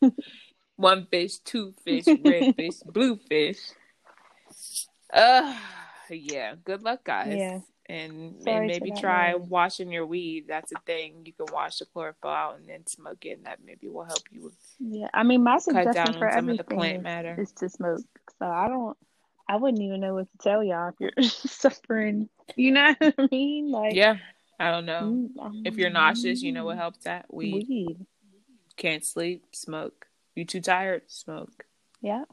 One 0.76 1.06
fish, 1.10 1.38
two 1.38 1.72
fish, 1.84 2.04
red 2.06 2.54
fish, 2.56 2.80
blue 2.84 3.16
fish. 3.16 3.58
Uh 5.12 5.56
yeah. 6.10 6.54
Good 6.64 6.82
luck, 6.82 7.04
guys. 7.04 7.34
Yeah. 7.34 7.60
And, 7.88 8.42
Sorry 8.42 8.56
and 8.56 8.66
maybe 8.66 8.90
try 9.00 9.34
washing 9.36 9.92
your 9.92 10.06
weed. 10.06 10.46
That's 10.48 10.72
a 10.72 10.80
thing. 10.86 11.22
You 11.24 11.32
can 11.32 11.46
wash 11.52 11.78
the 11.78 11.86
chlorophyll 11.86 12.30
out 12.30 12.58
and 12.58 12.68
then 12.68 12.84
smoke 12.86 13.24
it, 13.24 13.38
and 13.38 13.46
that 13.46 13.60
maybe 13.64 13.86
will 13.88 14.04
help 14.04 14.22
you 14.30 14.52
Yeah, 14.80 15.08
I 15.14 15.22
mean, 15.22 15.44
my 15.44 15.58
suggestion 15.58 16.14
for 16.18 16.30
some 16.32 16.48
of 16.48 16.56
the 16.56 16.64
everything 16.64 16.78
plant 16.78 16.96
is, 16.98 17.02
matter. 17.04 17.36
is 17.40 17.52
to 17.52 17.68
smoke. 17.68 18.00
So 18.40 18.46
I 18.46 18.68
don't. 18.68 18.96
I 19.48 19.54
wouldn't 19.56 19.80
even 19.80 20.00
know 20.00 20.14
what 20.14 20.26
to 20.32 20.38
tell 20.38 20.64
y'all 20.64 20.88
if 20.88 20.94
you're 20.98 21.22
suffering. 21.30 22.28
You 22.56 22.72
know 22.72 22.94
what 22.98 23.14
I 23.18 23.28
mean? 23.30 23.70
Like, 23.70 23.94
Yeah. 23.94 24.16
I 24.58 24.70
don't 24.72 24.86
know. 24.86 25.02
mm, 25.38 25.40
um, 25.44 25.62
If 25.64 25.76
you're 25.76 25.90
nauseous, 25.90 26.42
you 26.42 26.50
know 26.50 26.64
what 26.64 26.78
helps 26.78 27.04
that? 27.04 27.32
Weed. 27.32 27.66
Weed. 27.68 28.06
Can't 28.76 29.04
sleep, 29.04 29.44
smoke. 29.52 30.06
You 30.34 30.44
too 30.44 30.60
tired, 30.60 31.02
smoke. 31.06 31.64
Yeah. 32.00 32.24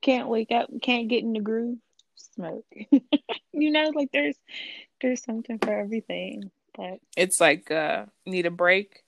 Can't 0.00 0.28
wake 0.28 0.52
up. 0.52 0.70
Can't 0.80 1.08
get 1.08 1.22
in 1.22 1.32
the 1.34 1.40
groove. 1.40 1.78
Smoke. 2.34 2.66
you 3.52 3.70
know, 3.70 3.90
like 3.94 4.10
there's 4.12 4.36
there's 5.00 5.22
something 5.22 5.58
for 5.58 5.72
everything. 5.72 6.50
But 6.76 6.98
It's 7.16 7.40
like 7.40 7.70
uh 7.70 8.06
need 8.26 8.46
a 8.46 8.50
break, 8.50 9.04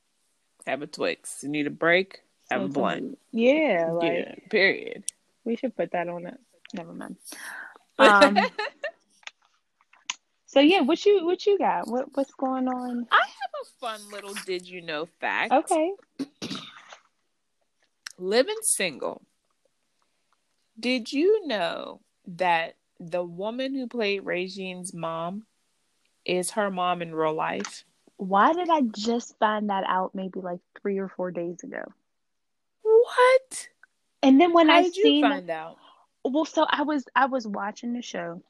have 0.66 0.82
a 0.82 0.86
Twix. 0.86 1.42
You 1.42 1.48
need 1.48 1.66
a 1.66 1.70
break, 1.70 2.20
have 2.50 2.62
a 2.62 2.68
blunt. 2.68 3.18
Yeah, 3.32 3.90
like 3.92 4.12
yeah. 4.12 4.34
Period. 4.50 5.04
we 5.44 5.56
should 5.56 5.76
put 5.76 5.92
that 5.92 6.08
on 6.08 6.26
it. 6.26 6.38
Never 6.74 6.92
mind. 6.92 7.16
Um. 7.98 8.38
so 10.46 10.60
yeah, 10.60 10.80
what 10.80 11.04
you 11.04 11.26
what 11.26 11.44
you 11.44 11.58
got? 11.58 11.86
What 11.86 12.06
what's 12.14 12.32
going 12.32 12.66
on? 12.66 13.06
I 13.10 13.26
have 13.26 13.52
a 13.62 13.78
fun 13.78 14.00
little 14.10 14.32
did 14.46 14.66
you 14.66 14.80
know 14.80 15.06
fact. 15.20 15.52
Okay. 15.52 15.92
Living 18.16 18.56
single. 18.62 19.20
Did 20.78 21.12
you 21.12 21.46
know 21.46 22.00
that 22.26 22.76
the 23.00 23.24
woman 23.24 23.74
who 23.74 23.86
played 23.88 24.24
Regine's 24.24 24.92
mom 24.92 25.46
is 26.24 26.52
her 26.52 26.70
mom 26.70 27.00
in 27.00 27.14
real 27.14 27.32
life? 27.34 27.84
Why 28.18 28.52
did 28.52 28.68
I 28.68 28.82
just 28.82 29.38
find 29.38 29.70
that 29.70 29.84
out 29.86 30.14
maybe 30.14 30.40
like 30.40 30.60
three 30.80 30.98
or 30.98 31.08
four 31.08 31.30
days 31.30 31.62
ago? 31.62 31.82
What? 32.82 33.68
And 34.22 34.38
then 34.38 34.52
when 34.52 34.68
How 34.68 34.76
I 34.76 34.82
did 34.82 34.96
you 34.96 35.22
find 35.22 35.48
out? 35.48 35.78
well, 36.24 36.44
so 36.44 36.66
I 36.68 36.82
was 36.82 37.06
I 37.16 37.26
was 37.26 37.46
watching 37.46 37.94
the 37.94 38.02
show, 38.02 38.42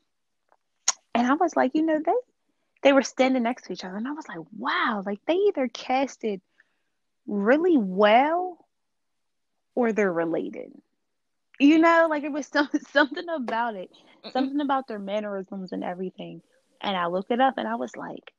and 1.15 1.27
I 1.27 1.35
was 1.35 1.55
like, 1.55 1.71
you 1.75 1.83
know, 1.83 2.01
they 2.05 2.13
they 2.83 2.93
were 2.93 3.03
standing 3.03 3.45
next 3.45 3.67
to 3.67 3.73
each 3.73 3.85
other, 3.85 3.97
and 3.97 4.09
I 4.09 4.13
was 4.13 4.27
like, 4.29 4.41
wow, 4.59 5.05
like 5.07 5.21
they 5.27 5.35
either 5.35 5.69
casted 5.69 6.41
really 7.29 7.77
well, 7.77 8.67
or 9.77 9.93
they're 9.93 10.13
related. 10.13 10.73
You 11.61 11.79
know, 11.79 12.07
like 12.09 12.25
it 12.25 12.33
was 12.33 12.47
some, 12.47 12.71
something 12.91 13.29
about 13.29 13.77
it, 13.77 13.91
something 14.33 14.61
about 14.61 14.89
their 14.89 14.99
mannerisms 14.99 15.73
and 15.73 15.85
everything. 15.85 16.41
And 16.81 16.97
I 16.97 17.07
looked 17.07 17.31
it 17.31 17.41
up, 17.41 17.59
and 17.59 17.69
I 17.69 17.75
was 17.75 17.95
like, 17.95 18.33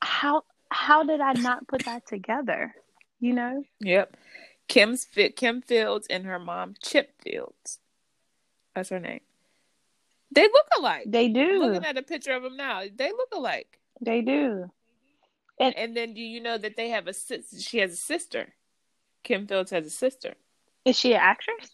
how 0.00 0.44
how 0.70 1.04
did 1.04 1.20
I 1.20 1.34
not 1.34 1.68
put 1.68 1.84
that 1.84 2.06
together? 2.06 2.74
You 3.20 3.34
know? 3.34 3.64
Yep. 3.80 4.16
Kim's 4.68 5.04
fit 5.04 5.36
Kim 5.36 5.60
Fields 5.62 6.06
and 6.08 6.24
her 6.24 6.38
mom 6.38 6.74
Chip 6.82 7.20
Fields. 7.22 7.78
That's 8.74 8.88
her 8.88 8.98
name. 8.98 9.20
They 10.32 10.42
look 10.42 10.66
alike. 10.78 11.04
They 11.06 11.28
do. 11.28 11.60
Looking 11.60 11.84
at 11.84 11.98
a 11.98 12.02
picture 12.02 12.32
of 12.32 12.42
them 12.42 12.56
now, 12.56 12.82
they 12.94 13.10
look 13.10 13.28
alike. 13.34 13.78
They 14.00 14.22
do. 14.22 14.70
And 15.60 15.76
and 15.76 15.96
then 15.96 16.14
do 16.14 16.20
you 16.20 16.40
know 16.40 16.56
that 16.58 16.76
they 16.76 16.88
have 16.88 17.06
a 17.06 17.12
sis- 17.12 17.62
she 17.62 17.78
has 17.78 17.92
a 17.92 17.96
sister. 17.96 18.54
Kim 19.22 19.46
Fields 19.46 19.70
has 19.70 19.86
a 19.86 19.90
sister. 19.90 20.34
Is 20.86 20.96
she 20.96 21.14
an 21.14 21.20
actress? 21.20 21.72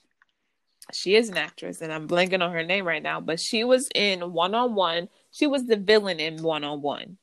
She 0.93 1.15
is 1.15 1.29
an 1.29 1.37
actress, 1.37 1.83
and 1.83 1.93
I'm 1.93 2.09
blanking 2.09 2.43
on 2.43 2.51
her 2.53 2.63
name 2.63 2.87
right 2.87 3.03
now, 3.03 3.21
but 3.21 3.39
she 3.39 3.63
was 3.63 3.89
in 3.95 4.33
One 4.33 4.55
on 4.55 4.75
One. 4.75 5.09
She 5.31 5.47
was 5.47 5.67
the 5.67 5.77
villain 5.77 6.19
in 6.19 6.43
One 6.43 6.65
on 6.65 6.81
One. 6.81 7.19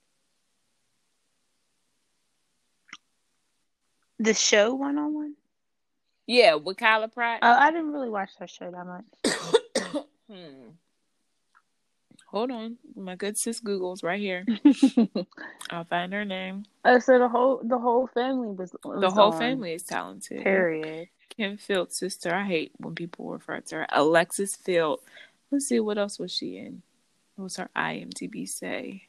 The 4.20 4.34
show 4.34 4.74
one 4.74 4.98
on 4.98 5.14
one? 5.14 5.36
Yeah, 6.28 6.56
with 6.56 6.76
Kyla 6.76 7.08
Pratt. 7.08 7.40
Oh, 7.42 7.52
I 7.52 7.72
didn't 7.72 7.94
really 7.94 8.10
watch 8.10 8.32
that 8.38 8.50
show 8.50 8.70
that 8.70 8.86
much. 8.86 10.04
hmm. 10.30 10.70
Hold 12.28 12.52
on, 12.52 12.78
my 12.96 13.16
good 13.16 13.38
sis 13.38 13.62
Google's 13.62 14.04
right 14.04 14.20
here. 14.20 14.46
I'll 15.72 15.86
find 15.86 16.12
her 16.12 16.26
name. 16.26 16.66
oh, 16.84 17.00
so 17.00 17.18
the 17.18 17.30
whole 17.30 17.62
the 17.64 17.78
whole 17.78 18.08
family 18.08 18.50
was, 18.50 18.76
was 18.84 19.00
The 19.00 19.10
whole 19.10 19.32
family 19.32 19.74
is 19.74 19.84
talented. 19.84 20.44
Period. 20.44 21.08
Kim 21.30 21.58
Fields' 21.58 21.98
sister. 21.98 22.34
I 22.34 22.44
hate 22.46 22.72
when 22.78 22.96
people 22.96 23.30
refer 23.32 23.60
to 23.62 23.76
her. 23.76 23.88
Alexis 23.92 24.56
Field. 24.56 25.00
Let's 25.52 25.68
see 25.68 25.80
what 25.80 25.98
else 25.98 26.20
was 26.20 26.32
she 26.32 26.58
in. 26.58 26.82
What 27.36 27.44
was 27.46 27.56
her 27.58 27.70
IMDb 27.76 28.48
say? 28.48 29.04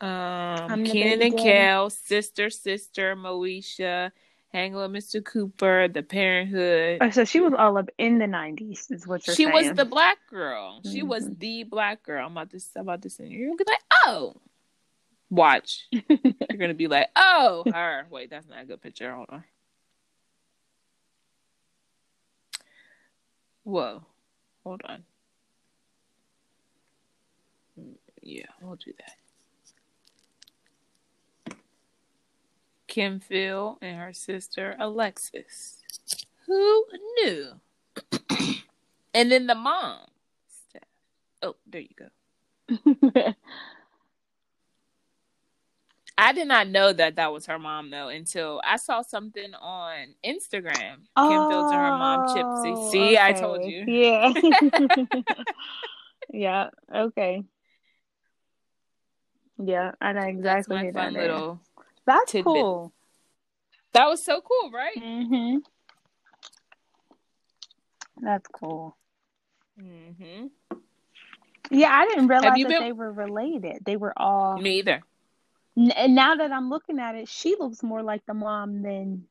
Um, 0.00 0.08
I'm 0.08 0.84
the 0.84 0.90
Kenan 0.90 1.18
baby 1.18 1.24
and. 1.32 1.38
Kel, 1.38 1.90
sister, 1.90 2.48
sister, 2.50 3.14
Moesha, 3.16 4.12
Hanging 4.52 4.74
with 4.74 4.90
Mr. 4.90 5.24
Cooper, 5.24 5.86
The 5.86 6.02
Parenthood. 6.02 6.98
Oh, 7.02 7.10
so 7.10 7.24
she 7.24 7.40
was 7.40 7.52
all 7.56 7.76
up 7.78 7.88
in 7.98 8.18
the 8.18 8.26
nineties, 8.26 8.88
is 8.90 9.06
what 9.06 9.24
you're 9.26 9.36
She 9.36 9.44
saying. 9.44 9.54
was 9.54 9.76
the 9.76 9.84
black 9.84 10.18
girl. 10.28 10.80
She 10.90 11.02
was 11.04 11.24
Mhm. 11.24 11.38
the 11.38 11.64
black 11.64 12.02
girl. 12.02 12.26
I'm 12.26 12.32
about 12.32 12.50
to 12.50 12.60
I'm 12.74 12.82
about 12.82 13.02
to 13.02 13.10
send 13.10 13.30
you. 13.30 13.38
You're 13.38 13.48
gonna 13.50 13.58
be 13.58 13.64
like, 13.70 13.82
oh, 14.06 14.34
watch. 15.28 15.86
You're 15.92 16.58
gonna 16.58 16.74
be 16.74 16.88
like, 16.88 17.10
oh, 17.14 17.62
her. 17.72 18.06
Wait, 18.10 18.30
that's 18.30 18.48
not 18.48 18.62
a 18.62 18.64
good 18.64 18.80
picture. 18.82 19.14
Hold 19.14 19.26
on. 19.30 19.44
Whoa, 23.70 24.02
hold 24.64 24.82
on. 24.84 25.04
Yeah, 28.20 28.46
we'll 28.60 28.74
do 28.74 28.92
that. 31.46 31.54
Kim 32.88 33.20
Phil 33.20 33.78
and 33.80 33.96
her 33.96 34.12
sister 34.12 34.74
Alexis. 34.80 35.82
Who 36.46 36.84
knew? 37.14 37.60
and 39.14 39.30
then 39.30 39.46
the 39.46 39.54
mom. 39.54 40.00
Oh, 41.40 41.54
there 41.64 41.82
you 41.82 41.94
go. 41.96 43.34
I 46.20 46.32
did 46.32 46.48
not 46.48 46.68
know 46.68 46.92
that 46.92 47.16
that 47.16 47.32
was 47.32 47.46
her 47.46 47.58
mom 47.58 47.90
though 47.90 48.08
until 48.08 48.60
I 48.64 48.76
saw 48.76 49.02
something 49.02 49.54
on 49.54 50.14
Instagram. 50.24 50.96
Kim 50.96 51.06
oh, 51.16 51.48
Fields 51.48 51.72
and 51.72 51.80
her 51.80 51.90
mom 51.90 52.26
Chipsy. 52.28 52.90
See, 52.90 53.18
I 53.18 53.32
told 53.32 53.64
you. 53.64 53.84
Yeah. 53.86 54.32
yeah. 56.32 56.70
Okay. 56.94 57.42
Yeah, 59.62 59.92
I 60.00 60.12
know 60.12 60.20
That's 60.20 60.30
exactly 60.30 60.76
my 60.76 60.92
fun 60.92 61.12
that 61.14 61.20
is. 61.20 61.28
little. 61.28 61.60
That's 62.06 62.32
tidbit. 62.32 62.44
cool. 62.44 62.92
That 63.92 64.06
was 64.06 64.24
so 64.24 64.40
cool, 64.40 64.70
right? 64.70 64.96
hmm 64.98 65.58
That's 68.22 68.46
cool. 68.48 68.96
Mm-hmm. 69.80 70.46
Yeah, 71.70 71.90
I 71.90 72.06
didn't 72.06 72.28
realize 72.28 72.52
that 72.56 72.68
been- 72.68 72.82
they 72.82 72.92
were 72.92 73.12
related. 73.12 73.84
They 73.84 73.96
were 73.96 74.12
all. 74.16 74.58
Me 74.58 74.78
either. 74.78 75.02
And 75.76 76.14
now 76.14 76.34
that 76.34 76.52
I'm 76.52 76.68
looking 76.68 76.98
at 76.98 77.14
it, 77.14 77.28
she 77.28 77.56
looks 77.58 77.82
more 77.82 78.02
like 78.02 78.26
the 78.26 78.34
mom 78.34 78.82
than 78.82 79.24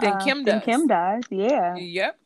Than 0.00 0.12
uh, 0.14 0.24
Kim 0.24 0.44
Than 0.44 0.56
does. 0.58 0.64
Kim 0.64 0.86
does. 0.88 1.24
Yeah, 1.30 1.76
Yep. 1.76 2.18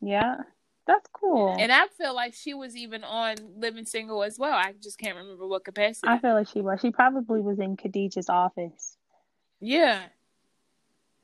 yeah. 0.00 0.36
That's 0.84 1.08
cool. 1.12 1.56
And 1.58 1.70
I 1.70 1.86
feel 1.96 2.12
like 2.14 2.34
she 2.34 2.54
was 2.54 2.76
even 2.76 3.04
on 3.04 3.36
Living 3.56 3.86
Single 3.86 4.24
as 4.24 4.36
well. 4.36 4.52
I 4.52 4.74
just 4.82 4.98
can't 4.98 5.16
remember 5.16 5.46
what 5.46 5.64
capacity. 5.64 6.08
I 6.08 6.18
feel 6.18 6.34
like 6.34 6.48
she 6.48 6.60
was. 6.60 6.80
She 6.80 6.90
probably 6.90 7.40
was 7.40 7.60
in 7.60 7.76
Khadijah's 7.76 8.28
office. 8.28 8.96
yeah. 9.60 10.02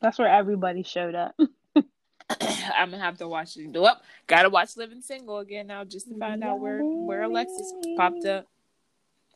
That's 0.00 0.16
where 0.16 0.28
everybody 0.28 0.84
showed 0.84 1.16
up. 1.16 1.34
I'm 1.76 2.90
gonna 2.92 2.98
have 3.00 3.18
to 3.18 3.26
watch 3.26 3.56
it. 3.56 3.68
Well, 3.76 4.00
gotta 4.28 4.48
watch 4.48 4.76
Living 4.76 5.00
Single 5.00 5.38
again 5.38 5.66
now 5.66 5.82
just 5.84 6.08
to 6.08 6.16
find 6.16 6.44
out 6.44 6.60
where 6.60 6.78
where 6.84 7.22
Alexis 7.22 7.72
popped 7.96 8.24
up. 8.24 8.46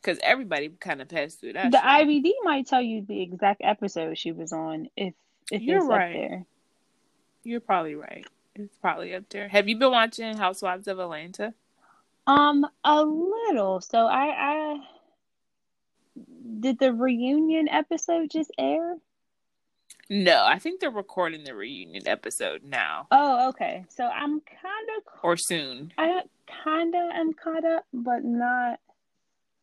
Because 0.02 0.18
everybody 0.22 0.68
kind 0.80 1.00
of 1.00 1.08
passed 1.08 1.40
through 1.40 1.52
that. 1.52 1.70
The 1.70 1.78
shit. 1.78 2.08
IMDb 2.08 2.32
might 2.42 2.66
tell 2.66 2.82
you 2.82 3.04
the 3.06 3.22
exact 3.22 3.60
episode 3.62 4.18
she 4.18 4.32
was 4.32 4.52
on 4.52 4.88
if 4.96 5.14
if 5.50 5.62
You're 5.62 5.78
it's 5.78 5.86
right. 5.86 6.06
up 6.06 6.12
there. 6.12 6.44
You're 7.44 7.60
probably 7.60 7.94
right. 7.94 8.26
It's 8.54 8.76
probably 8.78 9.14
up 9.14 9.28
there. 9.30 9.48
Have 9.48 9.68
you 9.68 9.76
been 9.76 9.90
watching 9.92 10.36
Housewives 10.36 10.88
of 10.88 10.98
Atlanta? 10.98 11.54
Um, 12.26 12.66
a 12.84 13.02
little. 13.04 13.80
So 13.80 14.06
I 14.06 14.26
I 14.36 14.80
did 16.60 16.78
the 16.78 16.92
reunion 16.92 17.68
episode 17.68 18.30
just 18.30 18.50
air? 18.58 18.96
No, 20.10 20.44
I 20.44 20.58
think 20.58 20.80
they're 20.80 20.90
recording 20.90 21.44
the 21.44 21.54
reunion 21.54 22.06
episode 22.06 22.62
now 22.64 23.06
Oh, 23.10 23.48
okay. 23.50 23.84
So 23.88 24.04
I'm 24.04 24.40
kind 24.40 24.88
of 24.96 25.02
or 25.22 25.36
soon. 25.36 25.92
I 25.96 26.22
kind 26.64 26.94
of 26.94 27.10
am 27.14 27.32
caught 27.32 27.64
up, 27.64 27.86
but 27.92 28.24
not. 28.24 28.80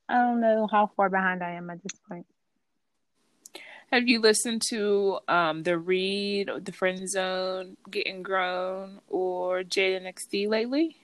I 0.09 0.15
don't 0.15 0.41
know 0.41 0.67
how 0.69 0.87
far 0.97 1.09
behind 1.09 1.43
I 1.43 1.51
am 1.51 1.69
at 1.69 1.81
this 1.83 1.99
point. 2.09 2.25
Have 3.91 4.07
you 4.07 4.19
listened 4.19 4.61
to 4.69 5.19
um 5.27 5.63
the 5.63 5.77
Read, 5.77 6.49
the 6.63 6.71
Friend 6.71 7.07
Zone, 7.09 7.77
Getting 7.89 8.23
Grown, 8.23 8.99
or 9.07 9.61
Jada 9.63 10.01
XD 10.13 10.47
lately? 10.49 10.97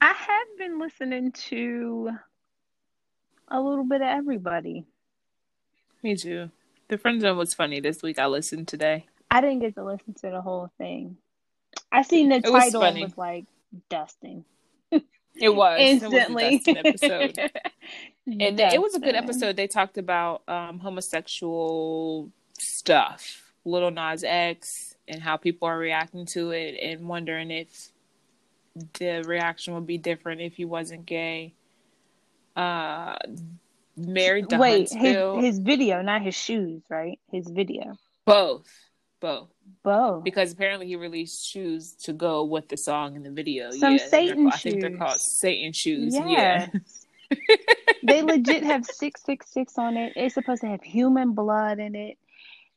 I 0.00 0.12
have 0.12 0.58
been 0.58 0.78
listening 0.78 1.32
to 1.32 2.10
a 3.48 3.60
little 3.60 3.84
bit 3.84 4.02
of 4.02 4.08
everybody. 4.08 4.84
Me 6.02 6.14
too. 6.16 6.50
The 6.88 6.98
Friend 6.98 7.20
Zone 7.20 7.36
was 7.36 7.54
funny 7.54 7.80
this 7.80 8.02
week. 8.02 8.18
I 8.18 8.26
listened 8.26 8.68
today. 8.68 9.06
I 9.30 9.40
didn't 9.40 9.60
get 9.60 9.74
to 9.74 9.84
listen 9.84 10.14
to 10.14 10.30
the 10.30 10.40
whole 10.40 10.70
thing. 10.78 11.16
I 11.92 12.02
seen 12.02 12.28
the 12.28 12.36
It 12.36 12.50
title 12.50 12.82
and 12.82 12.94
funny. 12.94 13.02
was 13.04 13.18
like 13.18 13.44
dusting 13.90 14.44
It 15.40 15.54
was 15.54 15.78
instantly. 15.80 16.62
It 16.66 16.76
was 16.76 17.02
a 17.02 17.10
episode. 17.10 17.38
and 18.26 18.60
it 18.60 18.80
was 18.80 18.94
a 18.94 19.00
good 19.00 19.14
episode. 19.14 19.56
They 19.56 19.66
talked 19.66 19.98
about 19.98 20.42
um, 20.48 20.78
homosexual 20.78 22.30
stuff, 22.58 23.52
Little 23.64 23.90
Nas 23.90 24.24
X, 24.24 24.96
and 25.06 25.22
how 25.22 25.36
people 25.36 25.68
are 25.68 25.78
reacting 25.78 26.26
to 26.26 26.50
it, 26.50 26.78
and 26.82 27.08
wondering 27.08 27.50
if 27.50 27.92
the 28.98 29.24
reaction 29.26 29.74
would 29.74 29.86
be 29.86 29.98
different 29.98 30.40
if 30.40 30.54
he 30.54 30.64
wasn't 30.64 31.06
gay. 31.06 31.54
Uh, 32.56 33.16
married 33.96 34.48
to 34.50 34.58
Wait, 34.58 34.90
his 34.92 35.44
his 35.44 35.58
video, 35.58 36.02
not 36.02 36.22
his 36.22 36.34
shoes, 36.34 36.82
right? 36.88 37.18
His 37.30 37.48
video. 37.48 37.96
both, 38.24 38.68
both, 39.20 39.48
Bo. 39.82 40.20
because 40.24 40.52
apparently 40.52 40.86
he 40.86 40.96
released 40.96 41.46
shoes 41.46 41.92
to 42.04 42.12
go 42.12 42.44
with 42.44 42.68
the 42.68 42.76
song 42.76 43.16
in 43.16 43.22
the 43.22 43.30
video. 43.30 43.70
Some 43.70 43.94
yeah, 43.96 44.06
Satan 44.08 44.44
called- 44.44 44.54
I 44.54 44.56
think 44.58 44.80
they're 44.80 44.96
called 44.96 45.20
Satan 45.20 45.72
shoes. 45.72 46.14
Yes. 46.14 46.70
Yeah. 47.30 47.36
they 48.04 48.22
legit 48.22 48.62
have 48.62 48.84
six 48.86 49.22
six 49.24 49.50
six 49.52 49.76
on 49.76 49.96
it. 49.96 50.12
It's 50.16 50.34
supposed 50.34 50.62
to 50.62 50.68
have 50.68 50.82
human 50.82 51.32
blood 51.32 51.78
in 51.78 51.94
it. 51.94 52.16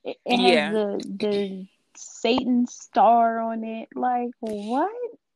It, 0.03 0.17
it 0.25 0.39
Yeah. 0.39 0.65
has 0.71 0.73
the 0.73 1.17
the 1.19 1.67
Satan 1.95 2.67
star 2.67 3.39
on 3.39 3.63
it. 3.63 3.89
Like 3.95 4.31
what? 4.39 4.91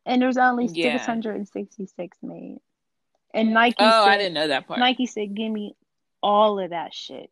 And 0.05 0.21
there's 0.21 0.37
only 0.37 0.65
Yeah. 0.67 0.93
six 0.97 1.05
hundred 1.05 1.35
and 1.35 1.47
sixty 1.47 1.85
six 1.95 2.17
made. 2.21 2.59
And 3.33 3.53
Nike 3.53 3.75
Oh, 3.79 3.83
said, 4.05 4.09
I 4.11 4.17
didn't 4.17 4.33
know 4.33 4.47
that 4.47 4.67
part. 4.67 4.79
Nike 4.79 5.05
said, 5.05 5.33
"Give 5.35 5.51
me 5.51 5.75
all 6.23 6.59
of 6.59 6.71
that 6.71 6.93
shit. 6.93 7.29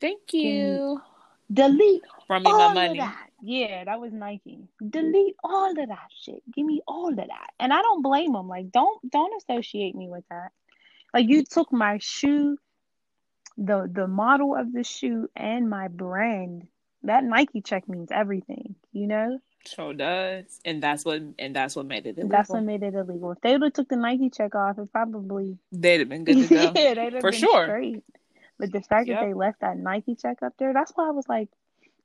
Thank 0.00 0.32
you. 0.32 1.00
Delete 1.52 2.02
From 2.26 2.42
me 2.44 2.50
all 2.50 2.58
my 2.58 2.66
of 2.68 2.74
money. 2.74 2.98
that." 3.00 3.28
Yeah, 3.44 3.84
that 3.84 4.00
was 4.00 4.12
Nike. 4.12 4.60
Delete 4.88 5.34
all 5.42 5.70
of 5.70 5.76
that 5.76 6.08
shit. 6.22 6.42
Give 6.52 6.64
me 6.64 6.80
all 6.86 7.08
of 7.08 7.16
that. 7.16 7.50
And 7.58 7.72
I 7.72 7.82
don't 7.82 8.00
blame 8.02 8.32
them. 8.34 8.48
Like, 8.48 8.70
don't 8.70 9.10
don't 9.10 9.32
associate 9.42 9.94
me 9.96 10.08
with 10.08 10.24
that. 10.30 10.50
Like, 11.12 11.28
you 11.28 11.42
took 11.44 11.72
my 11.72 11.98
shoe, 12.00 12.56
the 13.58 13.90
the 13.92 14.06
model 14.06 14.54
of 14.54 14.72
the 14.72 14.84
shoe, 14.84 15.28
and 15.36 15.68
my 15.68 15.88
brand. 15.88 16.68
That 17.02 17.24
Nike 17.24 17.60
check 17.62 17.88
means 17.88 18.10
everything. 18.12 18.76
You 18.92 19.08
know, 19.08 19.40
So 19.64 19.92
does, 19.92 20.60
and 20.64 20.80
that's 20.80 21.04
what 21.04 21.20
and 21.38 21.56
that's 21.56 21.74
what 21.74 21.86
made 21.86 22.06
it 22.06 22.10
illegal. 22.16 22.28
that's 22.28 22.48
what 22.48 22.62
made 22.62 22.84
it 22.84 22.94
illegal. 22.94 23.32
If 23.32 23.40
they 23.40 23.52
would 23.54 23.62
have 23.62 23.72
took 23.72 23.88
the 23.88 23.96
Nike 23.96 24.30
check 24.30 24.54
off, 24.54 24.78
it 24.78 24.92
probably 24.92 25.58
They'd 25.72 25.98
have 25.98 26.08
been 26.08 26.22
good 26.24 26.48
to 26.48 26.54
go. 26.54 26.72
yeah, 26.76 27.20
For 27.20 27.32
sure. 27.32 27.64
straight. 27.66 28.04
But 28.62 28.70
the 28.70 28.80
fact 28.80 29.08
Yep. 29.08 29.18
that 29.18 29.26
they 29.26 29.34
left 29.34 29.60
that 29.60 29.76
Nike 29.76 30.14
check 30.14 30.40
up 30.40 30.52
there, 30.56 30.72
that's 30.72 30.92
why 30.94 31.08
I 31.08 31.10
was 31.10 31.28
like, 31.28 31.48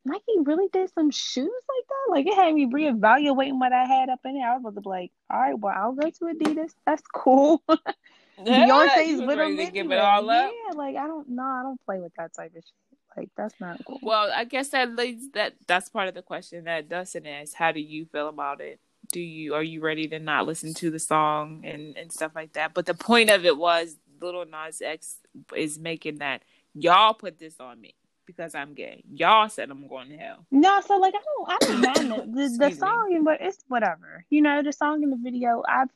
Nike 0.06 0.40
really 0.40 0.68
did 0.74 0.92
some 0.92 1.12
shoes 1.12 1.46
like 1.46 1.88
that. 1.88 2.12
Like 2.12 2.26
it 2.26 2.34
had 2.34 2.56
me 2.56 2.66
reevaluating 2.66 3.60
what 3.60 3.72
I 3.74 3.86
had 3.86 4.10
up 4.10 4.22
in 4.26 4.34
there. 4.34 4.50
I 4.50 4.54
was 4.54 4.62
about 4.62 4.76
to 4.76 4.82
be 4.82 4.90
like, 4.90 5.12
all 5.30 5.40
right, 5.40 5.60
well, 5.60 5.76
I'll 5.78 5.92
go 5.94 6.10
to 6.10 6.26
Adidas. 6.26 6.72
That's 6.86 7.04
cool. 7.14 7.64
Yeah, 8.46 8.68
Beyonce's 8.68 9.20
with 9.20 9.36
them 9.38 9.56
give 9.74 9.92
it 9.92 9.98
all 9.98 10.30
up. 10.30 10.52
Yeah, 10.54 10.74
like 10.76 10.96
I 10.96 11.08
don't 11.08 11.28
know. 11.28 11.42
I 11.42 11.64
don't 11.64 11.84
play 11.88 12.00
with 12.00 12.14
that 12.20 12.36
type 12.36 12.52
of 12.56 12.64
shit. 12.64 13.00
Like 13.18 13.30
that's 13.36 13.56
not 13.60 13.84
cool. 13.84 13.98
Well, 14.04 14.32
I 14.32 14.44
guess 14.44 14.70
that 14.70 14.96
leads 14.96 15.32
that 15.32 15.56
that's 15.66 15.90
part 15.90 16.08
of 16.08 16.14
the 16.14 16.22
question 16.22 16.66
that 16.66 16.88
Dustin 16.88 17.26
asked. 17.26 17.56
How 17.56 17.72
do 17.72 17.80
you 17.80 18.06
feel 18.06 18.30
about 18.30 18.62
it? 18.62 18.80
Do 19.12 19.20
you 19.20 19.56
are 19.56 19.64
you 19.64 19.82
ready 19.82 20.08
to 20.10 20.20
not 20.20 20.46
listen 20.46 20.76
to 20.76 20.92
the 20.92 21.00
song 21.00 21.62
and 21.66 21.98
and 21.98 22.12
stuff 22.12 22.34
like 22.36 22.54
that? 22.54 22.76
But 22.76 22.86
the 22.86 22.94
point 22.94 23.32
of 23.32 23.44
it 23.44 23.58
was 23.58 23.96
Little 24.22 24.46
Nas 24.46 24.82
X 24.82 25.18
is 25.56 25.80
making 25.80 26.20
that 26.20 26.44
y'all 26.74 27.14
put 27.14 27.40
this 27.40 27.60
on 27.60 27.80
me 27.80 27.96
because 28.26 28.54
I'm 28.54 28.74
gay. 28.74 29.04
Y'all 29.12 29.50
said 29.50 29.72
I'm 29.72 29.88
going 29.88 30.10
to 30.10 30.18
hell. 30.18 30.46
No, 30.52 30.82
so 30.82 30.98
like 30.98 31.16
I 31.16 31.20
don't, 31.24 31.50
I 31.50 31.58
don't 31.60 32.12
mind 32.12 32.34
the 32.36 32.42
the, 32.42 32.70
the 32.70 32.76
song, 32.76 33.14
and 33.16 33.26
but 33.26 33.40
it's 33.42 33.64
whatever. 33.68 34.26
You 34.30 34.42
know, 34.42 34.62
the 34.62 34.74
song 34.74 35.04
and 35.04 35.12
the 35.12 35.18
video. 35.24 35.64
I've 35.68 35.90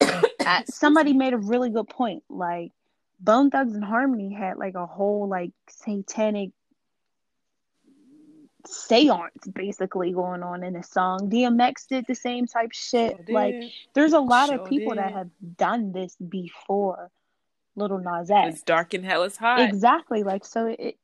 I, 0.00 0.22
uh, 0.46 0.62
somebody 0.70 1.12
made 1.12 1.34
a 1.34 1.38
really 1.38 1.70
good 1.70 1.88
point. 1.88 2.22
Like 2.30 2.72
Bone 3.20 3.50
Thugs 3.50 3.74
and 3.74 3.84
Harmony 3.84 4.32
had 4.32 4.56
like 4.56 4.74
a 4.74 4.86
whole 4.86 5.28
like 5.28 5.50
satanic 5.68 6.50
seance 8.66 9.46
basically 9.52 10.12
going 10.12 10.42
on 10.42 10.64
in 10.64 10.74
the 10.74 10.82
song. 10.82 11.30
DMX 11.30 11.86
did 11.88 12.04
the 12.06 12.14
same 12.14 12.46
type 12.46 12.72
shit. 12.72 13.16
Sure 13.16 13.34
like 13.34 13.54
there's 13.94 14.12
a 14.12 14.20
lot 14.20 14.48
Sure 14.48 14.60
of 14.60 14.68
people 14.68 14.94
that 14.94 15.12
have 15.12 15.30
done 15.56 15.92
this 15.92 16.16
before 16.16 17.10
Little 17.76 17.98
Nas 17.98 18.30
it's 18.30 18.56
X. 18.56 18.62
dark 18.62 18.94
and 18.94 19.04
hell 19.04 19.22
is 19.22 19.36
hot. 19.36 19.60
Exactly. 19.60 20.22
Like 20.22 20.44
so 20.44 20.66
it 20.66 20.96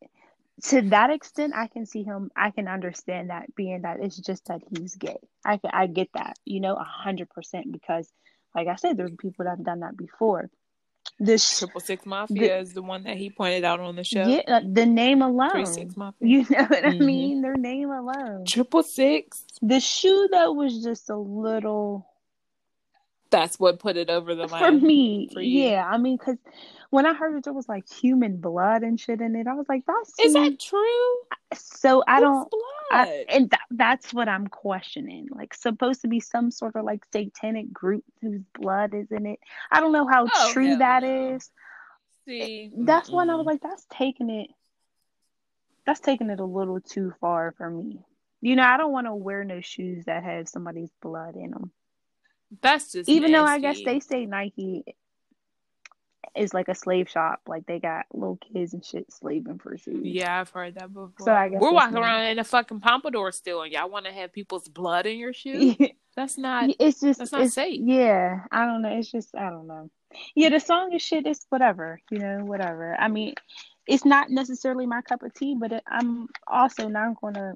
to 0.65 0.83
that 0.83 1.11
extent 1.11 1.53
I 1.57 1.67
can 1.69 1.87
see 1.87 2.03
him 2.03 2.31
I 2.37 2.51
can 2.51 2.69
understand 2.69 3.31
that 3.31 3.55
being 3.55 3.83
that 3.83 4.01
it's 4.01 4.17
just 4.17 4.47
that 4.47 4.63
he's 4.77 4.97
gay. 4.97 5.19
I 5.45 5.61
I 5.73 5.87
get 5.87 6.09
that, 6.15 6.37
you 6.45 6.61
know, 6.61 6.75
a 6.75 6.85
hundred 6.85 7.31
percent 7.31 7.73
because 7.73 8.13
like 8.55 8.69
I 8.69 8.77
said, 8.77 8.97
there's 8.97 9.11
people 9.19 9.45
that 9.45 9.57
have 9.57 9.65
done 9.65 9.81
that 9.81 9.97
before. 9.97 10.51
This 11.20 11.59
Triple 11.59 11.81
Six 11.81 12.05
Mafia 12.07 12.59
is 12.59 12.73
the 12.74 12.82
one 12.82 13.05
that 13.05 13.16
he 13.16 13.31
pointed 13.31 13.65
out 13.65 13.78
on 13.81 13.95
the 13.97 14.05
show. 14.05 14.27
yeah, 14.27 14.43
uh, 14.49 14.61
the 14.73 14.85
name 14.85 15.20
Three 15.20 15.28
alone. 15.28 15.66
Six 15.66 15.97
Mafia. 15.97 16.28
You 16.28 16.39
know 16.51 16.65
what 16.65 16.85
I 16.85 16.91
Mhm. 16.91 17.07
mean? 17.07 17.43
Their 17.43 17.55
name 17.57 17.91
alone. 17.91 18.45
Triple 18.47 18.82
Six. 18.82 19.45
The 19.62 19.78
shoe 19.81 20.28
that 20.32 20.55
was 20.55 20.82
just 20.82 21.09
a 21.11 21.16
little 21.16 22.07
That's 23.35 23.59
what 23.59 23.78
put 23.81 23.97
it 23.97 24.11
over 24.11 24.35
the 24.35 24.48
for 24.48 24.70
line. 24.70 24.82
me. 24.82 25.28
for 25.32 25.40
yeah, 25.40 25.85
I 25.86 25.98
mean, 25.98 26.16
because 26.16 26.36
when 26.90 27.05
I 27.06 27.15
heard 27.15 27.35
that 27.35 27.44
there 27.44 27.52
was 27.52 27.69
like 27.69 27.90
human 27.93 28.36
blood 28.36 28.82
and 28.82 28.98
shit 28.98 29.20
in 29.20 29.35
it, 29.35 29.47
I 29.47 29.55
was 29.55 29.66
like, 29.69 29.82
that's 29.86 30.19
Is 30.20 30.32
that 30.35 30.61
true? 30.61 31.15
so. 31.55 32.05
I 32.06 32.16
Whose 32.16 32.23
don't. 32.23 32.48
I, 32.93 33.24
and 33.28 33.51
that, 33.51 33.61
that's 33.73 34.15
what 34.15 34.28
I'm 34.28 34.47
questioning. 34.47 35.27
Like, 35.31 35.55
supposed 35.55 36.02
to 36.02 36.09
be 36.09 36.20
some 36.20 36.51
sort 36.52 36.77
of 36.77 36.85
like 36.85 37.05
satanic 37.12 37.73
group 37.73 38.05
whose 38.20 38.43
blood 38.55 38.94
is 38.94 39.11
in 39.11 39.27
it. 39.27 39.40
I 39.73 39.81
don't 39.81 39.93
know 39.93 40.06
how 40.06 40.28
Oh, 40.32 40.52
true 40.52 40.77
that 40.77 41.02
no. 41.02 41.35
is, 41.35 41.51
See, 42.27 42.70
that's 42.77 43.11
when 43.11 43.31
I 43.31 43.35
was 43.35 43.47
like, 43.47 43.62
that's 43.62 43.86
taking 43.90 44.31
it. 44.31 44.51
That's 45.86 46.01
taking 46.01 46.31
it 46.31 46.40
a 46.40 46.44
little 46.44 46.81
too 46.81 47.12
far 47.20 47.52
for 47.59 47.69
me. 47.69 48.05
You 48.40 48.56
know, 48.56 48.62
I 48.62 48.77
don't 48.77 48.93
want 48.93 49.06
to 49.06 49.15
wear 49.15 49.43
no 49.44 49.61
shoes 49.61 50.05
that 50.05 50.23
have 50.23 50.48
somebody's 50.48 50.90
blood 51.02 51.35
in 51.36 51.51
them. 51.51 51.73
That's 52.61 52.93
just 52.93 53.09
Even 53.09 53.33
though 53.33 53.45
I 53.45 53.59
guess 53.59 53.81
they 53.85 54.01
say 54.01 54.27
Nike 54.27 54.85
is 56.37 56.53
like 56.53 56.69
a 56.69 56.75
slave 56.75 57.09
shop, 57.09 57.41
like 57.47 57.66
they 57.66 57.79
got 57.79 58.07
little 58.12 58.39
kids 58.53 58.75
and 58.75 58.85
shit 58.85 59.12
slaving 59.12 59.59
for 59.59 59.77
shoes. 59.77 60.03
Yeah, 60.03 60.41
I've 60.41 60.51
heard 60.51 60.75
that 60.75 60.93
before. 60.93 61.12
So 61.21 61.33
I 61.33 61.49
guess 61.49 61.61
We're 61.61 61.73
walking 61.73 61.97
around 61.97 62.27
in 62.27 62.39
a 62.39 62.45
fucking 62.45 62.81
pompadour 62.81 63.33
still, 63.33 63.62
and 63.62 63.73
y'all 63.73 63.89
want 63.89 64.07
to 64.07 64.12
have 64.12 64.33
people's 64.33 64.69
blood 64.69 65.07
in 65.07 65.19
your 65.19 65.33
shoe? 65.33 65.77
That's 66.16 66.39
not. 66.39 66.71
it's 66.79 67.01
just 67.01 67.19
That's 67.19 67.33
not 67.33 67.43
it's, 67.43 67.55
safe. 67.55 67.81
Yeah, 67.83 68.45
I 68.51 68.66
don't 68.66 68.83
know. 68.83 68.97
It's 68.97 69.11
just 69.11 69.35
I 69.37 69.51
don't 69.51 69.66
know. 69.66 69.91
Yeah, 70.35 70.51
the 70.51 70.61
song 70.61 70.93
is 70.93 71.03
shit. 71.03 71.27
It's 71.27 71.47
whatever, 71.49 72.01
you 72.11 72.19
know, 72.19 72.45
whatever. 72.45 72.97
I 72.99 73.09
mean, 73.09 73.35
it's 73.87 74.05
not 74.05 74.31
necessarily 74.31 74.87
my 74.87 75.03
cup 75.03 75.23
of 75.23 75.35
tea, 75.35 75.57
but 75.59 75.73
it, 75.73 75.83
I'm 75.87 76.29
also 76.47 76.89
not 76.89 77.21
going 77.21 77.35
to 77.35 77.55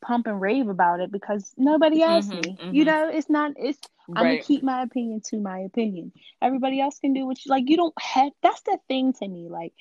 pump 0.00 0.26
and 0.26 0.40
rave 0.40 0.68
about 0.68 1.00
it 1.00 1.10
because 1.12 1.54
nobody 1.56 2.02
asked 2.02 2.32
Mhm, 2.32 2.40
me. 2.42 2.58
mhm. 2.58 2.72
You 2.72 2.84
know, 2.84 3.08
it's 3.08 3.28
not. 3.30 3.52
It's 3.56 3.78
I'm 4.14 4.26
gonna 4.26 4.36
keep 4.38 4.62
my 4.62 4.82
opinion 4.82 5.20
to 5.26 5.40
my 5.40 5.60
opinion. 5.60 6.12
Everybody 6.42 6.80
else 6.80 6.98
can 6.98 7.12
do 7.14 7.26
what 7.26 7.44
you 7.44 7.50
like. 7.50 7.68
You 7.68 7.76
don't 7.76 7.98
have. 8.00 8.32
That's 8.42 8.62
the 8.62 8.78
thing 8.88 9.12
to 9.14 9.28
me. 9.28 9.48
Like, 9.48 9.72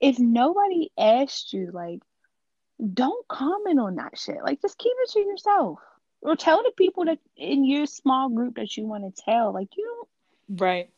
if 0.00 0.18
nobody 0.18 0.90
asked 0.98 1.52
you, 1.52 1.70
like, 1.72 2.00
don't 2.92 3.26
comment 3.28 3.78
on 3.80 3.96
that 3.96 4.18
shit. 4.18 4.42
Like, 4.42 4.60
just 4.62 4.78
keep 4.78 4.92
it 5.02 5.10
to 5.10 5.20
yourself, 5.20 5.80
or 6.22 6.36
tell 6.36 6.62
the 6.62 6.72
people 6.76 7.04
that 7.06 7.18
in 7.36 7.64
your 7.64 7.86
small 7.86 8.28
group 8.30 8.56
that 8.56 8.76
you 8.76 8.86
want 8.86 9.04
to 9.14 9.22
tell. 9.24 9.52
Like, 9.52 9.76
you 9.76 9.84
don't. 9.84 10.08
Right. 10.48 10.90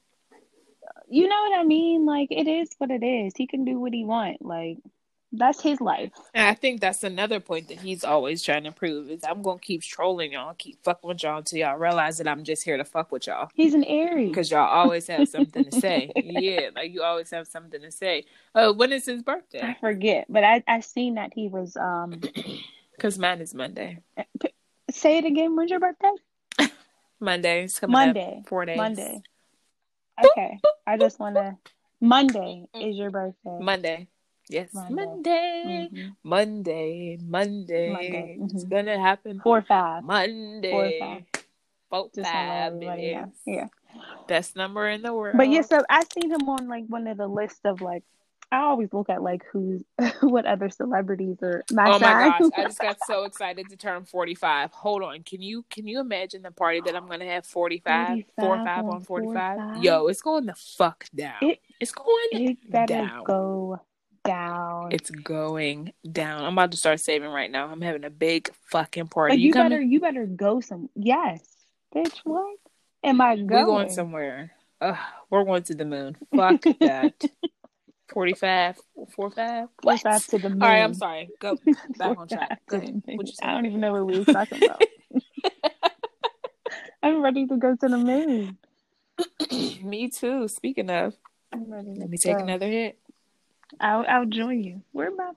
You 1.09 1.29
know 1.29 1.41
what 1.49 1.59
I 1.59 1.65
mean? 1.65 2.05
Like, 2.07 2.29
it 2.31 2.47
is 2.49 2.71
what 2.79 2.91
it 2.91 3.03
is. 3.05 3.35
He 3.37 3.47
can 3.47 3.65
do 3.65 3.79
what 3.79 3.93
he 3.93 4.05
want. 4.05 4.45
Like, 4.45 4.79
that's 5.39 5.61
his 5.61 5.81
life. 5.81 6.13
And 6.33 6.47
I 6.47 6.55
think 6.55 6.81
that's 6.81 7.05
another 7.05 7.41
point 7.41 7.69
that 7.69 7.81
he's 7.81 8.05
always 8.05 8.43
trying 8.43 8.65
to 8.65 8.73
prove 8.73 9.11
is 9.11 9.23
I'm 9.25 9.43
gonna 9.43 9.59
keep 9.59 9.83
trolling 9.83 10.33
y'all, 10.33 10.55
keep 10.55 10.83
fucking 10.83 11.07
with 11.09 11.23
y'all 11.23 11.39
until 11.39 11.59
y'all 11.59 11.77
realize 11.77 12.19
that 12.19 12.29
I'm 12.29 12.45
just 12.45 12.65
here 12.65 12.77
to 12.77 12.85
fuck 12.85 13.13
with 13.13 13.27
y'all. 13.27 13.49
He's 13.55 13.75
an 13.75 13.85
Aries. 13.85 14.31
Because 14.31 14.51
y'all 14.51 14.69
always 14.69 15.07
have 15.09 15.29
something 15.29 15.65
to 15.65 15.81
say. 15.81 16.11
yeah, 16.17 16.71
like 16.75 16.93
you 16.93 17.03
always 17.03 17.31
have 17.31 17.47
something 17.47 17.81
to 17.81 17.91
say. 17.91 18.25
Uh, 18.55 18.73
when 18.73 18.93
is 18.93 19.07
his 19.07 19.23
birthday? 19.23 19.63
I 19.63 19.77
forget, 19.81 20.27
but 20.29 20.45
I 20.45 20.63
I 20.67 20.81
seen 20.81 21.15
that 21.15 21.33
he 21.35 21.49
was 21.49 21.77
um. 21.77 22.21
Because 22.97 23.19
mine 23.19 23.41
is 23.41 23.53
Monday. 23.55 23.99
Say 24.91 25.19
it 25.19 25.25
again. 25.25 25.57
When's 25.57 25.71
your 25.71 25.81
birthday? 25.81 26.13
Monday. 27.21 27.65
It's 27.65 27.81
coming 27.81 27.93
Monday. 27.93 28.37
up. 28.39 28.49
Four 28.49 28.65
days. 28.67 28.77
Monday. 28.77 29.21
Okay. 30.25 30.61
I 30.87 30.97
just 30.97 31.19
want 31.19 31.35
to. 31.35 31.57
Monday 32.01 32.67
is 32.75 32.97
your 32.97 33.11
birthday. 33.11 33.59
Monday. 33.61 34.09
Yes. 34.49 34.75
Monday. 34.75 34.95
Monday. 34.95 35.89
Mhm. 35.93 36.17
Monday. 36.23 37.19
Monday. 37.23 37.93
Monday, 37.93 38.39
It's 38.53 38.65
gonna 38.65 38.99
happen. 38.99 39.41
Four 39.41 39.63
five. 39.63 40.05
Monday. 40.05 40.71
Four 40.71 40.91
five. 41.09 41.23
Four 41.91 42.11
Just 42.15 42.33
want 42.35 42.47
to 42.47 42.55
let 42.55 42.73
five 42.73 42.75
minutes. 42.75 43.39
Yeah. 43.47 43.69
Best 44.27 44.57
number 44.57 44.89
in 44.89 45.03
the 45.03 45.15
world. 45.15 45.37
But 45.37 45.49
yeah, 45.49 45.63
so 45.63 45.83
I 45.89 46.03
seen 46.13 46.31
him 46.31 46.49
on 46.49 46.69
like 46.69 46.85
one 46.89 47.07
of 47.07 47.17
the 47.17 47.29
lists 47.29 47.61
of 47.65 47.81
like. 47.81 48.03
I 48.53 48.59
always 48.59 48.93
look 48.93 49.09
at 49.11 49.21
like 49.23 49.43
who's 49.51 49.83
what 50.21 50.47
other 50.47 50.69
celebrities 50.71 51.39
are 51.43 51.65
my 51.73 51.87
oh 51.89 51.99
my 51.99 52.39
gosh, 52.39 52.51
I 52.57 52.63
just 52.65 52.79
got 52.79 52.99
so 53.05 53.25
excited 53.25 53.69
to 53.71 53.77
turn 53.77 54.05
45. 54.05 54.71
Hold 54.71 55.03
on. 55.03 55.23
Can 55.25 55.43
you 55.43 55.65
can 55.71 55.89
you 55.89 55.99
imagine 55.99 56.43
the 56.43 56.53
party 56.53 56.81
that 56.85 56.95
I'm 56.95 57.09
to 57.09 57.27
have 57.27 57.47
45? 57.47 58.23
4 58.39 58.47
45 58.47 58.65
5 58.67 58.85
on 58.85 58.95
on 58.95 59.01
45? 59.03 59.57
45? 59.57 59.83
Yo, 59.83 60.07
it's 60.07 60.23
going 60.23 60.47
the 60.47 60.55
fuck 60.55 61.07
down. 61.13 61.35
It- 61.41 61.61
it's 61.81 61.91
going 61.91 62.29
it 62.33 62.71
better 62.71 62.95
down. 62.95 63.25
go 63.25 63.81
down. 64.25 64.89
It's 64.93 65.11
going 65.11 65.93
down. 66.11 66.45
I'm 66.45 66.53
about 66.55 66.73
to 66.73 66.77
start 66.77 67.01
saving 67.01 67.29
right 67.31 67.51
now. 67.51 67.69
I'm 67.69 67.81
having 67.81 68.05
a 68.05 68.11
big 68.11 68.51
fucking 68.71 69.09
party. 69.09 69.35
like 69.35 69.41
you 69.41 69.49
you 69.49 69.53
better 69.55 69.81
you 69.81 70.01
better 70.01 70.27
go 70.27 70.61
some. 70.61 70.89
Yes, 70.95 71.41
bitch. 71.95 72.19
What 72.25 72.57
am 73.03 73.21
I 73.21 73.37
going? 73.37 73.49
We're 73.49 73.65
going 73.65 73.91
somewhere. 73.91 74.53
Ugh, 74.81 74.97
we're 75.31 75.45
going 75.45 75.63
to 75.65 75.75
the 75.75 75.85
moon. 75.85 76.17
Fuck 76.37 76.63
that. 76.81 77.25
45, 78.13 78.79
45? 79.15 79.15
Four 79.15 79.69
What? 79.83 80.01
five 80.01 80.27
to 80.27 80.39
the 80.39 80.51
moon. 80.51 80.63
All 80.63 80.69
right, 80.69 80.83
I'm 80.83 80.95
sorry. 80.95 81.31
Go 81.41 81.57
back 81.97 82.19
on 82.19 82.29
track. 82.29 82.61
Go 82.69 82.77
ahead. 82.77 83.03
moon. 83.07 83.17
What 83.17 83.27
you 83.29 83.35
I 83.43 83.53
don't 83.53 83.67
even 83.67 83.81
know 83.81 83.93
what 83.93 84.07
we 84.07 84.19
were 84.19 84.25
talking 84.25 84.63
about. 84.63 84.83
I'm 87.03 87.23
ready 87.23 87.47
to 87.47 87.57
go 87.57 87.75
to 87.77 87.89
the 87.89 87.97
moon. 87.99 88.59
Me 89.83 90.09
too. 90.09 90.49
Speaking 90.49 90.91
of, 90.91 91.15
I'm 91.53 91.71
ready 91.71 91.95
let 91.97 92.11
me 92.11 92.19
take 92.19 92.39
another 92.39 92.67
hit. 92.67 92.99
I'll 93.81 94.05
I'll 94.09 94.27
join 94.27 94.63
you. 94.63 94.83
Where 94.93 95.11
my 95.15 95.31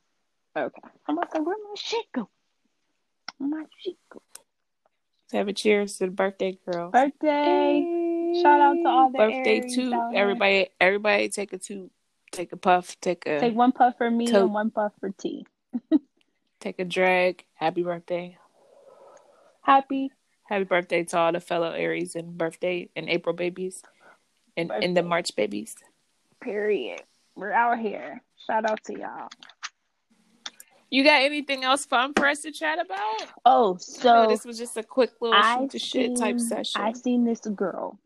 okay? 0.55 0.81
I'm 1.07 1.17
about 1.17 1.31
to 1.31 1.37
say 1.37 1.41
where 1.41 1.55
my 1.57 1.75
shit 1.75 2.05
go? 2.13 2.29
My 3.39 3.63
shit 3.79 3.95
go? 4.11 4.21
Let's 5.23 5.33
have 5.33 5.47
a 5.47 5.53
cheers 5.53 5.97
to 5.97 6.05
the 6.05 6.11
birthday 6.11 6.57
girl. 6.65 6.89
Birthday! 6.91 8.41
Shout 8.41 8.61
out 8.61 8.73
to 8.75 8.87
all 8.87 9.11
the 9.11 9.17
birthday 9.17 9.59
Aries 9.59 9.75
too. 9.75 9.93
Everybody, 10.13 10.69
everybody, 10.79 11.29
take 11.29 11.53
a 11.53 11.57
two, 11.57 11.89
take 12.31 12.53
a 12.53 12.57
puff, 12.57 12.95
take 13.01 13.25
a 13.25 13.39
Take 13.39 13.55
one 13.55 13.71
puff 13.71 13.95
for 13.97 14.09
me 14.09 14.27
Tote. 14.27 14.43
and 14.43 14.53
one 14.53 14.71
puff 14.71 14.93
for 14.99 15.09
T. 15.09 15.45
take 16.59 16.79
a 16.79 16.85
drag. 16.85 17.43
Happy 17.55 17.83
birthday! 17.83 18.37
Happy 19.61 20.11
Happy 20.47 20.63
birthday 20.63 21.03
to 21.03 21.17
all 21.17 21.31
the 21.33 21.41
fellow 21.41 21.71
Aries 21.71 22.15
and 22.15 22.37
birthday 22.37 22.87
and 22.95 23.09
April 23.09 23.35
babies, 23.35 23.83
and 24.55 24.71
and 24.71 24.95
the 24.95 25.03
March 25.03 25.35
babies. 25.35 25.75
period. 26.41 27.01
We're 27.35 27.51
out 27.51 27.79
here. 27.79 28.23
Shout 28.47 28.69
out 28.69 28.83
to 28.85 28.97
y'all. 28.97 29.27
You 30.89 31.03
got 31.03 31.21
anything 31.21 31.65
else 31.65 31.85
fun 31.85 32.13
for 32.13 32.25
us 32.27 32.41
to 32.43 32.51
chat 32.51 32.79
about? 32.79 33.27
Oh, 33.45 33.75
so 33.77 34.27
this 34.29 34.45
was 34.45 34.57
just 34.57 34.77
a 34.77 34.83
quick 34.83 35.11
little 35.19 35.37
I 35.37 35.59
shoot 35.59 35.69
to 35.71 35.79
shit 35.79 36.15
type 36.17 36.39
seen- 36.39 36.47
session. 36.47 36.81
I 36.81 36.93
seen 36.93 37.25
this 37.25 37.41
girl. 37.41 37.99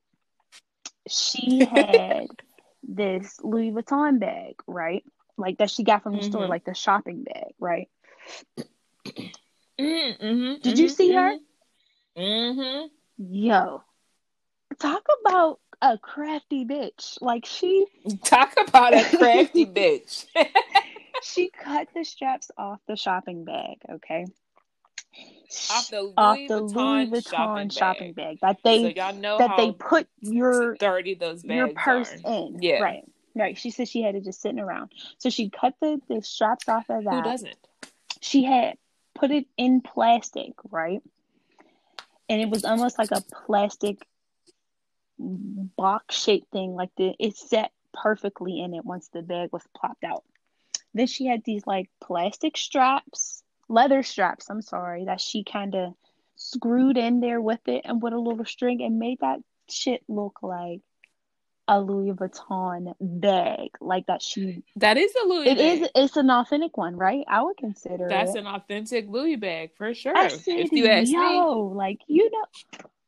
She 1.08 1.64
had 1.72 2.26
this 2.82 3.40
Louis 3.44 3.72
Vuitton 3.72 4.20
bag, 4.20 4.56
right? 4.66 5.04
Like 5.38 5.60
that 5.60 5.70
she 5.70 5.84
got 5.84 6.02
from 6.02 6.16
the 6.18 6.24
store, 6.24 6.46
Mhm. 6.46 6.50
like 6.50 6.66
the 6.66 6.74
shopping 6.74 7.24
bag, 7.24 7.54
right? 7.60 7.88
Mm-hmm, 9.80 10.62
Did 10.62 10.80
you 10.80 10.90
see 10.90 11.14
her? 11.14 11.36
Mm-hmm. 12.18 12.88
Yo, 13.18 13.84
talk 14.80 15.06
about 15.22 15.60
a 15.82 15.98
crafty 15.98 16.66
bitch. 16.66 17.18
Like 17.22 17.46
she 17.46 17.86
Talk 18.24 18.54
about 18.68 18.94
a 18.94 19.04
crafty 19.18 19.66
bitch. 19.66 20.26
she 21.24 21.50
cut 21.50 21.88
the 21.96 22.04
straps 22.04 22.52
off 22.58 22.80
the 22.88 22.96
shopping 22.96 23.44
bag, 23.46 23.78
okay? 23.92 24.26
Off 25.72 25.90
the 25.90 26.02
Louis 26.02 26.14
off 26.16 26.38
the 26.48 26.62
Vuitton 26.62 27.12
Louis 27.12 27.22
Vuitton 27.22 27.30
shopping 27.30 27.70
shopping, 27.70 28.14
bag. 28.14 28.40
bag. 28.40 28.56
that 28.56 28.58
they 28.64 28.84
so 28.84 28.88
y'all 28.96 29.16
know 29.16 29.38
that 29.38 29.58
they 29.58 29.72
put 29.74 30.08
your 30.22 30.76
dirty 30.76 31.16
those 31.16 31.44
bags 31.44 31.58
your 31.58 31.68
purse 31.70 32.14
are. 32.24 32.32
in. 32.32 32.60
Yeah. 32.62 32.80
Right. 32.80 33.04
Right. 33.36 33.58
She 33.58 33.72
said 33.72 33.88
she 33.88 34.02
had 34.02 34.16
it 34.16 34.24
just 34.24 34.42
sitting 34.42 34.60
around. 34.60 34.94
So 35.18 35.30
she 35.30 35.50
cut 35.50 35.74
the, 35.82 36.00
the 36.08 36.22
straps 36.22 36.70
off 36.70 36.90
of 36.90 37.04
that. 37.04 37.14
Who 37.14 37.22
doesn't? 37.24 37.58
She 38.22 38.44
had 38.44 38.78
put 39.14 39.32
it 39.32 39.46
in 39.58 39.82
plastic, 39.82 40.54
right? 40.70 41.02
And 42.30 42.42
it 42.42 42.50
was 42.50 42.64
almost 42.64 42.98
like 42.98 43.12
a 43.12 43.22
plastic 43.46 44.06
box 45.78 46.16
shaped 46.16 46.52
thing. 46.52 46.74
Like 46.74 46.90
the 46.98 47.14
it 47.20 47.38
set 47.38 47.72
perfectly 47.94 48.60
in 48.62 48.74
it 48.74 48.86
once 48.86 49.10
the 49.10 49.22
bag 49.22 49.50
was 49.52 49.64
plopped 49.78 50.04
out. 50.04 50.24
Then 50.94 51.08
she 51.08 51.26
had 51.26 51.44
these 51.46 51.66
like 51.66 51.90
plastic 52.02 52.58
straps, 52.58 53.44
leather 53.70 54.04
straps, 54.04 54.50
I'm 54.50 54.62
sorry, 54.62 55.06
that 55.06 55.22
she 55.22 55.44
kind 55.44 55.76
of 55.76 55.94
screwed 56.36 56.98
in 56.98 57.22
there 57.22 57.40
with 57.40 57.66
it 57.68 57.82
and 57.86 58.02
with 58.02 58.14
a 58.14 58.18
little 58.20 58.46
string 58.46 58.82
and 58.82 59.00
made 59.00 59.20
that 59.22 59.40
shit 59.70 60.04
look 60.08 60.40
like 60.42 60.82
a 61.68 61.80
Louis 61.80 62.12
Vuitton 62.12 62.94
bag. 63.00 63.70
Like 63.80 64.08
that 64.08 64.22
she 64.22 64.64
That 64.78 64.98
is 64.98 65.14
a 65.24 65.28
Louis 65.28 65.48
it 65.48 65.58
bag. 65.58 65.82
is 65.84 65.90
it's 65.96 66.18
an 66.18 66.30
authentic 66.30 66.76
one, 66.76 66.98
right? 66.98 67.24
I 67.30 67.42
would 67.44 67.56
consider 67.58 68.10
That's 68.10 68.36
it. 68.36 68.40
an 68.40 68.48
authentic 68.48 69.08
Louis 69.08 69.38
bag 69.38 69.72
for 69.78 69.94
sure. 69.94 70.30
Said, 70.30 70.42
if 70.48 70.72
you 70.74 70.88
ask 70.88 71.10
me, 71.10 71.18
like 71.74 72.00
you 72.08 72.30
know, 72.30 72.46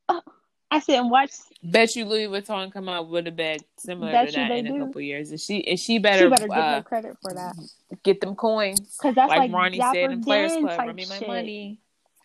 uh, 0.09 0.21
I 0.75 0.79
said, 0.79 0.99
and 0.99 1.11
watch. 1.11 1.31
bet 1.63 1.95
you 1.95 2.05
Louis 2.05 2.27
Vuitton 2.27 2.71
come 2.71 2.89
out 2.89 3.07
with 3.09 3.27
a 3.27 3.31
bag 3.31 3.61
similar 3.77 4.11
Bet 4.11 4.29
to 4.29 4.35
that 4.35 4.51
in 4.51 4.67
a 4.67 4.79
couple 4.85 5.01
years. 5.01 5.31
Is 5.31 5.43
she 5.43 5.65
and 5.67 5.79
she 5.79 5.97
better, 5.99 6.25
she 6.25 6.29
better 6.29 6.47
give 6.47 6.57
uh, 6.57 6.75
her 6.75 6.81
credit 6.83 7.17
for 7.21 7.33
that 7.33 7.55
get 8.03 8.19
them 8.21 8.35
coins. 8.35 8.79
because 8.97 9.15
that's 9.15 9.29
like, 9.29 9.39
like, 9.39 9.51
Ronnie 9.53 9.79
said 9.79 10.11
in 10.11 10.23
Players 10.23 10.51
Club, 10.53 10.77
run 10.79 10.95
me 10.95 11.05
my 11.07 11.17
shit. 11.19 11.27
money. 11.27 11.79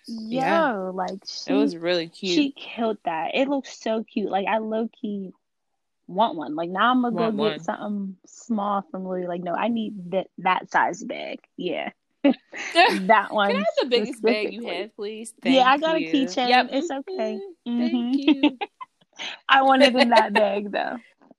Yo, 0.07 0.41
Yeah. 0.41 0.73
like 0.95 1.19
she, 1.27 1.51
It 1.53 1.55
was 1.55 1.77
really 1.77 2.09
cute. 2.09 2.35
she 2.35 2.51
killed 2.53 2.97
that. 3.05 3.35
It 3.35 3.49
looks 3.49 3.79
so 3.79 4.03
cute. 4.05 4.31
Like 4.31 4.47
I 4.47 4.59
low 4.59 4.89
key 5.01 5.33
want 6.07 6.37
one. 6.37 6.55
Like 6.57 6.71
now 6.71 6.91
I'm 6.91 7.03
gonna 7.03 7.15
Want 7.15 7.37
go 7.37 7.43
one. 7.43 7.53
get 7.53 7.63
something 7.65 8.17
small 8.27 8.83
from 8.91 9.07
Louis. 9.07 9.27
Like 9.27 9.43
no, 9.43 9.53
I 9.55 9.69
need 9.69 10.11
that 10.13 10.29
that 10.39 10.71
size 10.71 11.05
bag. 11.05 11.41
Yeah, 11.59 11.91
that 12.25 13.33
one. 13.33 13.49
Can 13.51 13.57
I 13.57 13.61
have 13.61 13.67
the 13.83 13.87
biggest 13.87 14.23
bag 14.23 14.53
you 14.53 14.67
have, 14.67 14.95
please? 14.97 15.33
Yeah, 15.45 15.63
I 15.63 15.79
Thank 15.79 15.81
got 15.83 15.97
a 15.97 16.01
you. 16.01 16.13
keychain. 16.27 16.49
Yep. 16.49 16.69
It's 16.73 16.91
okay. 16.91 17.39
Mhm. 17.67 17.91
Thank 17.91 17.93
Mhm. 17.95 18.19
you. 18.19 18.59
I 19.49 19.63
wanted 19.63 19.95
in 19.97 20.11
that 20.11 20.33
bag 20.33 20.71
though. 20.73 20.97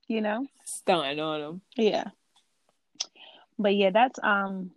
You 0.07 0.21
know. 0.21 0.47
stunting 0.65 1.19
on 1.19 1.41
them. 1.41 1.61
Yeah. 1.75 2.05
But 3.57 3.75
yeah, 3.75 3.89
that's 3.91 4.19
um 4.23 4.71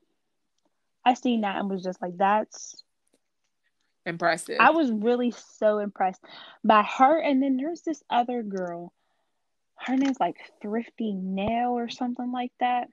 I 1.04 1.14
seen 1.14 1.40
that 1.42 1.56
and 1.56 1.70
was 1.70 1.82
just 1.82 2.00
like 2.02 2.16
that's 2.16 2.82
Impressive. 4.04 4.56
I 4.58 4.70
was 4.70 4.90
really 4.90 5.30
so 5.30 5.78
impressed 5.78 6.20
by 6.64 6.82
her 6.82 7.20
and 7.20 7.40
then 7.40 7.56
there's 7.56 7.82
this 7.82 8.02
other 8.10 8.42
girl. 8.42 8.92
Her 9.76 9.96
name's 9.96 10.18
like 10.18 10.36
Thrifty 10.60 11.12
Nail 11.12 11.70
or 11.70 11.88
something 11.88 12.32
like 12.32 12.50
that. 12.58 12.88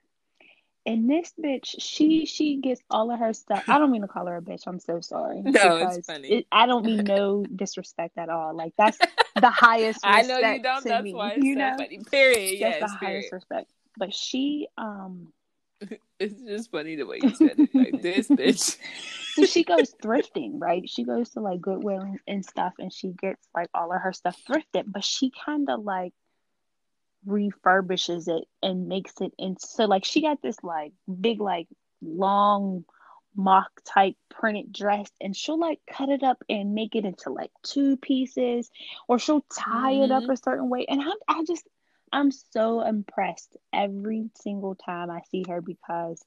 And 0.89 1.07
this 1.07 1.31
bitch, 1.39 1.75
she 1.77 2.25
she 2.25 2.55
gets 2.55 2.81
all 2.89 3.11
of 3.11 3.19
her 3.19 3.31
stuff. 3.31 3.63
I 3.67 3.77
don't 3.77 3.91
mean 3.91 4.01
to 4.01 4.07
call 4.07 4.25
her 4.25 4.37
a 4.37 4.41
bitch. 4.41 4.63
I'm 4.65 4.79
so 4.79 5.01
sorry. 5.01 5.43
No, 5.43 5.77
it's 5.77 6.07
funny. 6.07 6.29
It, 6.29 6.47
I 6.51 6.65
don't 6.65 6.83
mean 6.83 7.03
no 7.03 7.45
disrespect 7.55 8.17
at 8.17 8.29
all. 8.29 8.55
Like 8.55 8.73
that's 8.75 8.97
the 9.39 9.51
highest. 9.51 10.03
Respect. 10.03 10.03
I 10.05 10.21
know 10.23 10.39
you 10.39 10.63
don't. 10.63 10.83
That's 10.83 11.03
me, 11.03 11.13
why 11.13 11.33
it's 11.33 11.45
you 11.45 11.53
so 11.53 11.59
know. 11.59 11.75
funny. 11.77 11.99
Period. 12.09 12.59
That's 12.59 12.79
Yes. 12.79 12.91
the 12.91 12.97
period. 12.97 13.15
highest 13.17 13.31
respect. 13.33 13.71
But 13.97 14.15
she, 14.15 14.67
um, 14.79 15.31
It's 16.19 16.41
just 16.41 16.71
funny 16.71 16.95
the 16.95 17.05
way 17.05 17.19
you 17.21 17.35
said 17.35 17.53
it. 17.59 17.69
Like 17.75 18.01
this 18.01 18.27
bitch. 18.27 18.77
so 19.35 19.45
she 19.45 19.63
goes 19.63 19.93
thrifting, 20.03 20.53
right? 20.55 20.89
She 20.89 21.03
goes 21.03 21.29
to 21.31 21.39
like 21.39 21.61
Goodwill 21.61 21.99
and, 22.01 22.19
and 22.27 22.43
stuff, 22.43 22.73
and 22.79 22.91
she 22.91 23.09
gets 23.09 23.47
like 23.53 23.69
all 23.75 23.93
of 23.93 24.01
her 24.01 24.11
stuff 24.11 24.41
thrifted. 24.49 24.85
But 24.87 25.03
she 25.03 25.31
kind 25.45 25.69
of 25.69 25.81
like 25.83 26.13
refurbishes 27.27 28.27
it 28.27 28.45
and 28.61 28.87
makes 28.87 29.13
it 29.21 29.33
into 29.37 29.65
so 29.65 29.85
like 29.85 30.05
she 30.05 30.21
got 30.21 30.41
this 30.41 30.63
like 30.63 30.93
big 31.19 31.39
like 31.39 31.67
long 32.01 32.83
mock 33.35 33.69
type 33.85 34.15
printed 34.29 34.71
dress 34.73 35.09
and 35.21 35.35
she'll 35.35 35.59
like 35.59 35.79
cut 35.91 36.09
it 36.09 36.23
up 36.23 36.43
and 36.49 36.73
make 36.73 36.95
it 36.95 37.05
into 37.05 37.29
like 37.31 37.51
two 37.63 37.97
pieces 37.97 38.69
or 39.07 39.19
she'll 39.19 39.45
tie 39.53 39.93
it 39.93 40.11
up 40.11 40.23
Mhm. 40.23 40.29
a 40.29 40.37
certain 40.37 40.69
way 40.69 40.85
and 40.87 41.01
I, 41.01 41.11
I 41.39 41.43
just 41.45 41.67
i'm 42.11 42.31
so 42.31 42.81
impressed 42.81 43.55
every 43.73 44.29
single 44.35 44.75
time 44.75 45.09
i 45.09 45.21
see 45.31 45.43
her 45.47 45.61
because 45.61 46.23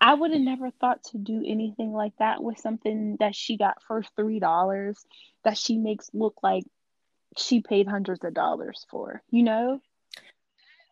i 0.00 0.14
would 0.14 0.32
have 0.32 0.40
never 0.40 0.70
thought 0.70 1.02
to 1.04 1.18
do 1.18 1.42
anything 1.46 1.92
like 1.92 2.16
that 2.18 2.42
with 2.42 2.58
something 2.58 3.16
that 3.20 3.34
she 3.34 3.56
got 3.56 3.82
for 3.82 4.02
three 4.02 4.38
dollars 4.40 5.06
that 5.44 5.56
she 5.56 5.76
makes 5.78 6.10
look 6.12 6.34
like 6.42 6.64
she 7.36 7.60
paid 7.60 7.86
hundreds 7.88 8.24
of 8.24 8.34
dollars 8.34 8.86
for 8.90 9.22
you 9.30 9.42
know 9.42 9.80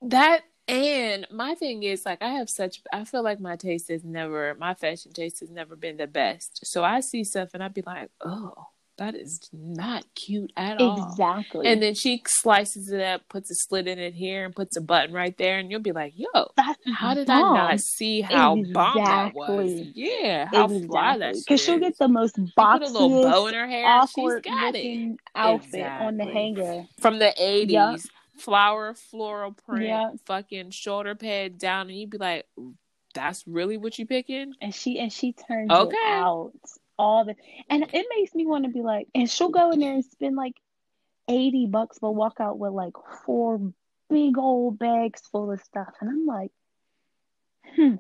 That 0.03 0.43
and 0.69 1.27
my 1.31 1.55
thing 1.55 1.83
is 1.83 2.05
like 2.05 2.23
I 2.23 2.31
have 2.31 2.51
such 2.51 2.83
I 2.93 3.05
feel 3.05 3.23
like 3.23 3.41
my 3.41 3.57
taste 3.57 3.89
has 3.89 4.05
never 4.05 4.55
my 4.59 4.75
fashion 4.75 5.13
taste 5.13 5.41
has 5.41 5.51
never 5.51 5.77
been 5.77 5.97
the 5.97 6.07
best. 6.07 6.67
So 6.67 6.85
I 6.85 7.01
see 7.01 7.25
stuff 7.25 7.51
and 7.55 7.63
I'd 7.63 7.75
be 7.75 7.83
like, 7.87 8.11
oh, 8.21 8.67
that 8.99 9.15
is 9.15 9.41
not 9.53 10.05
cute 10.15 10.53
at 10.57 10.81
all. 10.81 11.11
exactly 11.11 11.67
And 11.67 11.83
then 11.83 11.95
she 11.95 12.23
slices 12.27 12.91
it 12.91 13.01
up, 13.03 13.29
puts 13.29 13.51
a 13.51 13.55
slit 13.55 13.87
in 13.87 13.99
it 13.99 14.15
here, 14.15 14.45
and 14.45 14.55
puts 14.55 14.77
a 14.77 14.81
button 14.81 15.15
right 15.15 15.37
there, 15.37 15.59
and 15.59 15.71
you'll 15.71 15.81
be 15.81 15.93
like, 15.93 16.15
"Yo, 16.17 16.27
that's 16.57 16.79
how 16.95 17.15
did 17.15 17.27
bomb. 17.27 17.55
I 17.57 17.71
not 17.73 17.81
see 17.81 18.23
how 18.23 18.57
bomb 18.73 18.97
that 18.97 19.35
was? 19.35 19.73
Yeah, 19.95 20.47
how 20.47 20.69
fly 20.69 21.19
that 21.19 21.35
because 21.35 21.63
she'll 21.63 21.79
get 21.79 21.99
the 21.99 22.09
most 22.09 22.37
She 22.37 22.53
put 22.57 22.83
a 22.83 22.87
little 22.87 23.23
bow 23.23 23.47
in 23.49 23.55
her 23.55 23.67
hair, 23.67 24.03
she's 24.07 24.41
got 24.43 24.75
it 24.75 25.19
outfit 25.35 25.83
on 26.01 26.17
the 26.17 26.25
hanger 26.25 26.87
from 27.01 27.19
the 27.19 27.33
eighties. 27.43 27.73
Yup. 27.73 28.01
Flower 28.39 28.93
floral 28.93 29.53
print, 29.53 29.87
Yup. 29.87 30.13
fucking 30.27 30.71
shoulder 30.71 31.15
pad 31.15 31.57
down, 31.57 31.89
and 31.89 31.99
you'd 31.99 32.11
be 32.11 32.19
like, 32.19 32.45
"That's 33.15 33.43
really 33.47 33.79
what 33.79 33.99
you 33.99 34.05
picking?" 34.05 34.53
and 34.61 34.75
she 34.75 34.99
and 34.99 35.11
she 35.11 35.33
turns 35.33 35.71
Okay. 35.71 35.97
it 35.97 36.13
out 36.13 36.53
all 36.99 37.25
the 37.25 37.35
and 37.69 37.85
it 37.93 38.07
makes 38.17 38.35
me 38.35 38.47
want 38.47 38.65
to 38.65 38.71
be 38.71 38.83
like 38.83 39.07
and 39.15 39.29
she'll 39.31 39.51
go 39.51 39.71
in 39.71 39.81
there 39.81 39.93
and 39.95 40.05
spend 40.05 40.37
like 40.37 40.55
80 41.29 41.67
bucks 41.67 41.99
but 42.01 42.13
walk 42.13 42.37
out 42.41 42.59
with 42.59 42.73
like 42.73 42.95
four 43.25 43.73
big 44.09 44.39
old 44.39 44.79
bags 44.79 45.23
full 45.33 45.51
of 45.53 45.61
stuff 45.63 45.93
and 46.01 46.11
i'm 46.11 46.27
like 46.27 46.51
hmm 47.75 47.95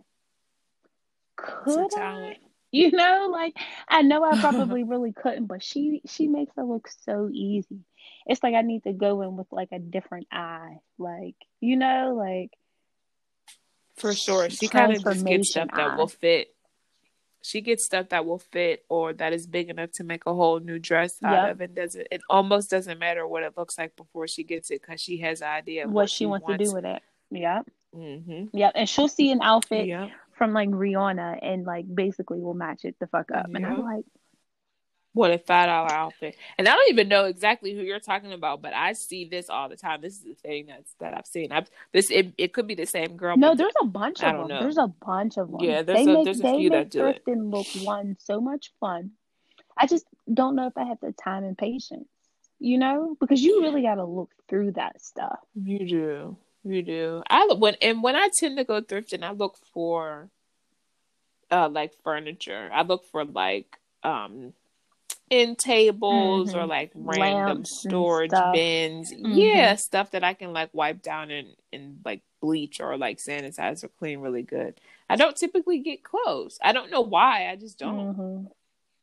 could 1.36 1.90
I? 1.98 2.36
you 2.73 2.90
know 2.90 3.28
like 3.31 3.55
i 3.89 4.02
know 4.02 4.24
i 4.24 4.36
probably 4.40 4.85
really 4.85 5.12
couldn't 5.12 5.47
but 5.47 5.62
she 5.62 6.02
she 6.06 6.27
makes 6.28 6.56
it 6.56 6.62
look 6.62 6.89
so 7.05 7.28
easy 7.32 7.81
it's 8.27 8.43
like 8.43 8.55
i 8.55 8.62
need 8.62 8.82
to 8.85 8.93
go 8.93 9.23
in 9.23 9.36
with 9.36 9.47
like 9.52 9.68
a 9.73 9.78
different 9.78 10.27
eye 10.32 10.77
like 10.98 11.36
you 11.60 11.77
know 11.77 12.14
like 12.16 12.51
For 13.97 14.14
sure. 14.14 14.51
She 14.51 14.68
kind 14.68 14.93
of 14.93 15.05
just 15.05 15.27
gets 15.27 15.51
stuff 15.51 15.68
Transformation 15.68 15.77
that 15.77 15.97
will 15.98 16.09
fit. 16.09 16.56
She 17.47 17.60
gets 17.60 17.85
stuff 17.85 18.09
that 18.09 18.27
will 18.27 18.40
fit 18.40 18.85
or 18.89 19.12
that 19.14 19.32
is 19.32 19.47
big 19.47 19.68
enough 19.70 19.93
to 19.93 20.05
make 20.05 20.27
a 20.27 20.35
whole 20.35 20.59
new 20.59 20.78
dress 20.81 21.23
out 21.23 21.32
Yep. 21.44 21.51
of. 21.52 21.60
And 21.60 21.74
doesn't 21.77 22.06
it 22.10 22.20
almost 22.28 22.70
doesn't 22.70 22.98
matter 22.98 23.24
what 23.27 23.43
it 23.44 23.56
looks 23.56 23.78
like 23.78 23.94
before 23.94 24.27
she 24.27 24.43
gets 24.43 24.70
it 24.70 24.82
because 24.82 25.01
she 25.01 25.18
has 25.18 25.43
an 25.43 25.48
idea 25.48 25.85
of 25.85 25.93
what 25.93 26.10
she 26.10 26.27
wants 26.27 26.47
to 26.48 26.59
do 26.59 26.73
with 26.73 26.85
it 26.85 27.02
yeah 27.31 27.62
Mm-hmm. 27.97 28.56
yep 28.56 28.73
and 28.74 28.89
she'll 28.89 29.09
see 29.09 29.31
an 29.31 29.40
outfit 29.43 29.86
Yeah. 29.86 30.09
from 30.36 30.52
like 30.52 30.68
Rihanna 30.68 31.39
and 31.40 31.64
like 31.64 31.86
basically 31.93 32.40
will 32.40 32.52
match 32.55 32.85
it 32.85 32.97
the 33.01 33.06
fuck 33.06 33.31
up. 33.31 33.47
And 33.55 33.64
I'm 33.64 33.82
like, 33.82 34.05
What 35.17 35.31
a 35.31 35.39
five 35.39 35.69
dollar 35.69 35.89
outfit. 35.91 36.37
And 36.59 36.69
I 36.69 36.73
don't 36.73 36.91
even 36.91 37.09
know 37.09 37.25
exactly 37.25 37.75
who 37.75 37.81
you're 37.81 38.01
talking 38.01 38.35
about, 38.35 38.61
but 38.61 38.75
I 38.75 38.93
see 38.93 39.25
this 39.25 39.49
all 39.49 39.71
the 39.71 39.77
time. 39.77 40.03
This 40.03 40.13
is 40.13 40.25
the 40.25 40.35
thing 40.35 40.67
that's 40.67 40.93
that 41.01 41.15
I've 41.17 41.27
seen. 41.27 41.53
I've 41.53 41.71
this 41.93 42.11
it, 42.11 42.35
it 42.37 42.53
could 42.53 42.67
be 42.67 42.75
the 42.75 42.85
same 42.85 43.17
girl. 43.17 43.35
no, 43.39 43.55
there's 43.55 43.73
a 43.81 43.87
bunch 43.87 44.23
I 44.23 44.29
of 44.29 44.33
don't 44.37 44.49
them. 44.49 44.59
know. 44.59 44.63
There's 44.63 44.77
a 44.77 44.89
bunch 44.89 45.39
of 45.39 45.51
them. 45.51 45.61
Yeah, 45.63 45.81
there's 45.81 46.05
they 46.05 46.13
a- 46.13 46.15
make, 46.15 46.25
there's 46.27 46.41
a 46.41 46.43
they 46.43 46.57
few 46.59 46.69
that 46.69 46.77
make 46.77 46.91
do 46.91 47.07
it. 47.07 47.23
thrifting 47.25 47.51
look 47.51 47.67
one 47.83 48.19
so 48.21 48.43
much 48.43 48.73
fun. 48.79 49.13
I 49.75 49.87
just 49.87 50.05
don't 50.33 50.55
know 50.55 50.67
if 50.67 50.77
I 50.77 50.85
have 50.85 51.01
the 51.01 51.13
time 51.13 51.45
and 51.45 51.57
patience, 51.57 52.09
you 52.59 52.77
know, 52.77 53.17
because 53.19 53.43
you 53.43 53.63
really 53.63 53.81
got 53.81 53.95
to 53.95 54.05
look 54.05 54.31
through 54.51 54.73
that 54.73 55.01
stuff. 55.01 55.39
You 55.55 55.79
do. 55.89 56.37
You 56.63 56.83
do. 56.83 57.23
I 57.31 57.47
look 57.47 57.59
when 57.59 57.77
and 57.81 58.03
when 58.03 58.17
I 58.17 58.29
tend 58.39 58.59
to 58.59 58.65
go 58.65 58.83
thrifting, 58.83 59.23
I 59.23 59.31
look 59.33 59.57
for 59.73 60.29
uh 61.51 61.71
like 61.71 61.93
furniture. 62.05 62.69
I 62.71 62.83
look 62.83 63.07
for 63.11 63.25
like 63.25 63.79
um 64.03 64.53
end 65.31 65.59
tables 65.59 66.55
or 66.55 66.65
Mhm. 66.65 66.69
like 66.69 66.93
random 66.95 67.65
Lamps 67.65 67.70
storage 67.81 68.31
bins. 68.53 69.12
Mhm. 69.12 69.33
Yeah, 69.33 69.74
stuff 69.77 70.11
that 70.12 70.24
I 70.24 70.35
can 70.35 70.53
like 70.53 70.70
wipe 70.73 71.03
down 71.03 71.31
and 71.31 71.57
and 71.73 72.01
like 72.05 72.23
bleach 72.41 72.81
or 72.81 72.97
like 72.97 73.19
sanitize 73.19 73.85
or 73.85 73.89
clean 73.89 74.20
really 74.20 74.43
good. 74.43 74.81
I 75.09 75.16
don't 75.16 75.37
typically 75.37 75.81
get 75.81 76.05
clothes. 76.05 76.59
I 76.62 76.73
don't 76.73 76.91
know 76.91 77.01
why. 77.03 77.49
I 77.51 77.57
just 77.57 77.78
don't 77.78 78.09
Mhm. 78.19 78.51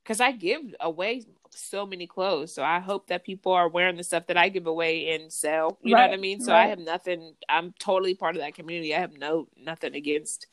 because 0.03 0.21
I 0.21 0.31
give 0.31 0.61
away 0.79 1.23
so 1.51 1.85
many 1.85 2.07
clothes. 2.07 2.53
So 2.53 2.63
I 2.63 2.79
hope 2.79 3.07
that 3.07 3.23
people 3.25 3.51
are 3.53 3.69
wearing 3.69 3.97
the 3.97 4.03
stuff 4.03 4.27
that 4.27 4.37
I 4.37 4.49
give 4.49 4.67
away 4.67 5.15
and 5.15 5.31
sell. 5.31 5.79
You 5.83 5.95
know 5.95 6.03
what 6.03 6.13
I 6.13 6.17
mean? 6.17 6.39
So 6.41 6.53
I 6.53 6.67
have 6.67 6.79
nothing. 6.79 7.35
I'm 7.49 7.73
totally 7.79 8.15
part 8.15 8.35
of 8.35 8.41
that 8.41 8.55
community. 8.55 8.95
I 8.95 8.99
have 8.99 9.17
no 9.17 9.47
nothing 9.57 9.95
against 9.95 10.47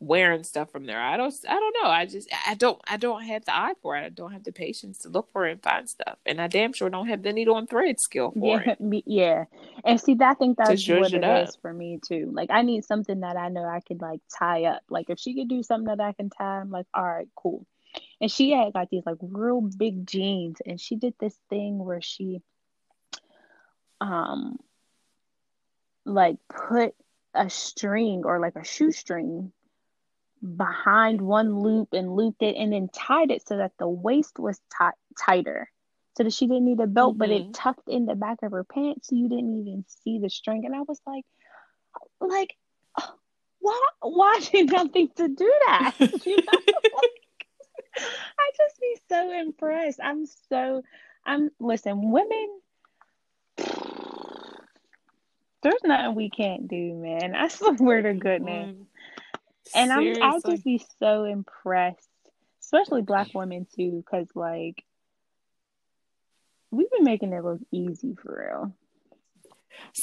wearing 0.00 0.44
stuff 0.44 0.70
from 0.70 0.86
there. 0.86 1.00
I 1.00 1.16
don't. 1.16 1.34
I 1.48 1.54
don't 1.54 1.76
know. 1.82 1.88
I 1.90 2.06
just. 2.06 2.28
I 2.46 2.54
don't. 2.54 2.80
I 2.86 2.96
don't 2.96 3.22
have 3.22 3.44
the 3.44 3.56
eye 3.56 3.74
for 3.82 3.96
it. 3.96 4.04
I 4.04 4.08
don't 4.10 4.32
have 4.32 4.44
the 4.44 4.52
patience 4.52 4.98
to 4.98 5.08
look 5.08 5.30
for 5.32 5.46
it 5.46 5.52
and 5.52 5.62
find 5.62 5.88
stuff. 5.88 6.18
And 6.26 6.40
I 6.40 6.46
damn 6.48 6.72
sure 6.72 6.90
don't 6.90 7.08
have 7.08 7.22
the 7.22 7.32
needle 7.32 7.56
and 7.58 7.68
thread 7.68 8.00
skill 8.00 8.32
for 8.38 8.60
Yeah, 8.60 8.70
it. 8.72 8.80
me, 8.80 9.02
yeah. 9.06 9.44
And 9.84 10.00
see, 10.00 10.14
that 10.14 10.30
I 10.30 10.34
think 10.34 10.58
that's 10.58 10.88
what 10.88 11.12
it 11.14 11.24
up. 11.24 11.48
is 11.48 11.56
for 11.56 11.72
me 11.72 11.98
too. 12.06 12.30
Like, 12.32 12.50
I 12.50 12.62
need 12.62 12.84
something 12.84 13.20
that 13.20 13.36
I 13.36 13.48
know 13.48 13.64
I 13.64 13.80
can 13.80 13.98
like 13.98 14.20
tie 14.38 14.64
up. 14.64 14.82
Like, 14.90 15.10
if 15.10 15.18
she 15.18 15.34
could 15.34 15.48
do 15.48 15.62
something 15.62 15.86
that 15.96 16.00
I 16.00 16.12
can 16.12 16.30
tie, 16.30 16.60
I'm 16.60 16.70
like, 16.70 16.86
all 16.92 17.04
right, 17.04 17.28
cool. 17.34 17.66
And 18.20 18.30
she 18.30 18.50
had 18.50 18.72
got 18.72 18.90
these 18.90 19.04
like 19.06 19.16
real 19.20 19.60
big 19.60 20.06
jeans, 20.06 20.58
and 20.64 20.80
she 20.80 20.96
did 20.96 21.14
this 21.18 21.38
thing 21.48 21.78
where 21.78 22.00
she, 22.02 22.42
um, 24.00 24.58
like 26.04 26.36
put 26.48 26.94
a 27.34 27.50
string 27.50 28.22
or 28.24 28.38
like 28.38 28.56
a 28.56 28.64
shoestring 28.64 29.52
behind 30.56 31.20
one 31.20 31.60
loop 31.60 31.88
and 31.92 32.14
looped 32.14 32.42
it, 32.42 32.56
and 32.56 32.72
then 32.72 32.88
tied 32.92 33.30
it 33.30 33.46
so 33.46 33.56
that 33.56 33.72
the 33.78 33.88
waist 33.88 34.38
was 34.38 34.58
ti- 34.78 34.98
tighter 35.18 35.70
so 36.16 36.24
that 36.24 36.32
she 36.32 36.46
didn't 36.46 36.64
need 36.64 36.80
a 36.80 36.86
belt, 36.86 37.18
but 37.18 37.28
Mhm. 37.28 37.50
it 37.50 37.54
tucked 37.54 37.88
in 37.88 38.06
the 38.06 38.14
back 38.14 38.42
of 38.42 38.52
her 38.52 38.64
pants, 38.64 39.08
so 39.08 39.16
you 39.16 39.28
didn't 39.28 39.54
even 39.60 39.84
see 39.86 40.18
the 40.18 40.30
string. 40.30 40.64
And 40.64 40.74
I 40.74 40.80
was 40.80 41.00
like, 41.06 41.24
like, 42.20 42.56
why? 43.58 43.88
Why 44.00 44.38
did 44.52 44.74
I 44.74 44.86
think 44.88 45.14
to 45.16 45.28
do 45.28 45.52
that? 45.66 45.94
You 46.26 46.36
know, 46.36 46.60
like, 46.74 47.10
I 47.98 48.50
just 48.56 48.80
be 48.80 48.96
so 49.08 49.30
impressed. 49.30 50.00
I'm 50.02 50.26
so, 50.26 50.82
I'm 51.24 51.50
listen, 51.60 52.10
women. 52.10 52.60
There's 55.62 55.82
nothing 55.84 56.14
we 56.14 56.30
can't 56.30 56.68
do, 56.68 56.94
man. 56.94 57.34
I 57.34 57.48
swear 57.48 58.02
to 58.02 58.14
goodness. 58.14 58.74
Mm. 58.74 58.86
And 59.74 59.92
I'm 59.92 60.22
I'll 60.22 60.40
just 60.40 60.64
be 60.64 60.84
so 60.98 61.24
impressed, 61.24 62.08
especially 62.62 63.02
black 63.02 63.34
women 63.34 63.66
too, 63.74 64.04
because 64.04 64.28
like 64.34 64.84
we've 66.70 66.90
been 66.90 67.04
making 67.04 67.32
it 67.32 67.44
look 67.44 67.60
easy 67.70 68.14
for 68.14 68.46
real. 68.46 68.72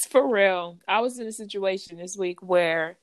For 0.09 0.27
real. 0.27 0.79
I 0.87 1.01
was 1.01 1.19
in 1.19 1.27
a 1.27 1.31
situation 1.31 1.97
this 1.97 2.17
week 2.17 2.41
where 2.41 2.97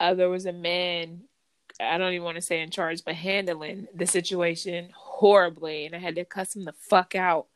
uh, 0.00 0.14
there 0.14 0.28
was 0.28 0.46
a 0.46 0.52
man, 0.52 1.22
I 1.80 1.98
don't 1.98 2.12
even 2.12 2.24
want 2.24 2.36
to 2.36 2.42
say 2.42 2.60
in 2.60 2.70
charge, 2.70 3.04
but 3.04 3.14
handling 3.14 3.88
the 3.94 4.06
situation 4.06 4.90
horribly. 4.94 5.86
And 5.86 5.94
I 5.94 5.98
had 5.98 6.14
to 6.16 6.24
cuss 6.24 6.54
him 6.54 6.64
the 6.64 6.74
fuck 6.88 7.14
out. 7.14 7.46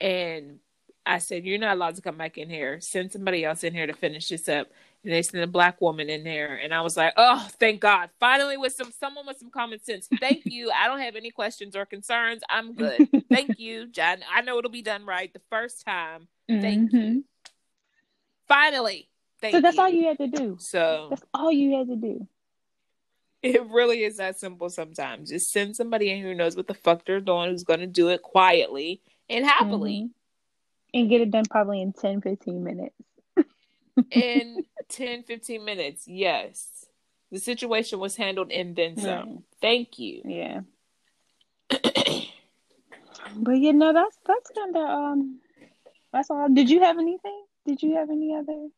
And 0.00 0.60
I 1.04 1.18
said, 1.18 1.44
You're 1.44 1.58
not 1.58 1.76
allowed 1.76 1.96
to 1.96 2.02
come 2.02 2.16
back 2.16 2.38
in 2.38 2.48
here. 2.48 2.80
Send 2.80 3.12
somebody 3.12 3.44
else 3.44 3.64
in 3.64 3.74
here 3.74 3.86
to 3.86 3.92
finish 3.92 4.28
this 4.28 4.48
up. 4.48 4.68
And 5.02 5.12
they 5.14 5.22
sent 5.22 5.42
a 5.42 5.46
black 5.46 5.80
woman 5.80 6.10
in 6.10 6.24
there. 6.24 6.56
And 6.56 6.74
I 6.74 6.82
was 6.82 6.96
like, 6.96 7.14
Oh, 7.16 7.46
thank 7.58 7.80
God. 7.80 8.10
Finally 8.20 8.58
with 8.58 8.74
some 8.74 8.92
someone 8.92 9.26
with 9.26 9.38
some 9.38 9.50
common 9.50 9.82
sense. 9.82 10.08
Thank 10.20 10.42
you. 10.44 10.70
I 10.70 10.86
don't 10.86 11.00
have 11.00 11.16
any 11.16 11.30
questions 11.30 11.74
or 11.74 11.86
concerns. 11.86 12.42
I'm 12.50 12.74
good. 12.74 13.08
thank 13.30 13.58
you, 13.58 13.86
John. 13.86 14.18
I 14.30 14.42
know 14.42 14.58
it'll 14.58 14.70
be 14.70 14.82
done 14.82 15.06
right 15.06 15.32
the 15.32 15.40
first 15.50 15.84
time. 15.86 16.28
Thank 16.48 16.92
Mhm. 16.92 17.14
you. 17.14 17.24
Finally. 18.46 19.08
Thank 19.40 19.54
So 19.54 19.60
that's 19.62 19.76
you. 19.76 19.82
all 19.82 19.88
you 19.88 20.06
had 20.06 20.18
to 20.18 20.26
do. 20.28 20.56
So 20.60 21.06
That's 21.08 21.22
all 21.32 21.50
you 21.50 21.78
had 21.78 21.88
to 21.88 21.96
do. 21.96 22.26
it 23.42 23.64
really 23.70 24.04
is 24.04 24.18
that 24.18 24.38
simple 24.38 24.68
sometimes. 24.68 25.30
Just 25.30 25.50
send 25.50 25.74
somebody 25.76 26.10
in 26.10 26.20
who 26.22 26.34
knows 26.34 26.56
what 26.56 26.66
the 26.66 26.74
fuck 26.74 27.06
they're 27.06 27.20
doing, 27.20 27.48
who's 27.50 27.64
going 27.64 27.80
to 27.80 27.86
do 27.86 28.08
it 28.10 28.20
quietly 28.20 29.00
and 29.30 29.46
happily 29.46 30.02
Mhm. 30.02 30.10
And 30.92 31.08
get 31.08 31.20
it 31.20 31.30
done 31.30 31.44
probably 31.48 31.80
in 31.80 31.92
10, 31.92 32.20
15 32.20 32.64
minutes. 32.64 32.96
In 34.10 34.64
10, 34.88 35.24
15 35.24 35.64
minutes. 35.64 36.04
Yes. 36.06 36.86
The 37.30 37.38
situation 37.38 37.98
was 38.00 38.16
handled 38.16 38.50
and 38.50 38.74
then 38.74 38.96
some. 38.96 39.06
Right. 39.06 39.38
Thank 39.60 39.98
you. 39.98 40.22
Yeah. 40.24 40.60
But 43.36 43.58
you 43.58 43.72
know, 43.72 43.92
that's 43.92 44.16
that's 44.26 44.50
kind 44.50 44.76
of 44.76 44.82
um, 44.82 45.40
that's 46.12 46.30
all. 46.30 46.48
Did 46.48 46.70
you 46.70 46.80
have 46.80 46.98
anything? 46.98 47.44
Did 47.66 47.82
you 47.82 47.96
have 47.96 48.10
any 48.10 48.34
other 48.34 48.68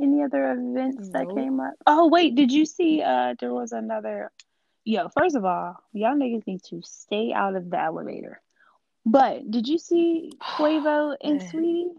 any 0.00 0.22
other 0.22 0.52
events 0.52 1.08
that 1.10 1.24
Nope. 1.28 1.36
came 1.36 1.60
up? 1.60 1.74
Oh 1.86 2.08
wait, 2.08 2.34
did 2.34 2.52
you 2.52 2.66
see? 2.66 3.02
Uh, 3.02 3.34
there 3.38 3.52
was 3.52 3.72
another. 3.72 4.30
Yo, 4.84 5.08
first 5.08 5.34
of 5.34 5.44
all, 5.44 5.76
y'all 5.92 6.14
niggas 6.14 6.46
need 6.46 6.62
to 6.64 6.80
stay 6.84 7.32
out 7.32 7.56
of 7.56 7.70
the 7.70 7.80
elevator. 7.80 8.40
But 9.04 9.50
did 9.50 9.66
you 9.66 9.78
see 9.78 10.32
Quavo 10.42 11.16
and 11.20 11.40
Saweetie? 11.40 11.94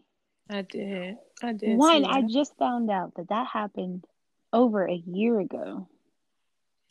I 0.50 0.62
did. 0.62 1.18
I 1.44 1.54
did. 1.54 1.78
One, 1.78 2.06
I 2.06 2.22
just 2.22 2.56
found 2.58 2.90
out 2.90 3.16
that 3.16 3.30
that 3.30 3.48
happened 3.48 4.06
over 4.54 4.86
a 4.86 4.96
year 4.96 5.40
ago. 5.40 5.88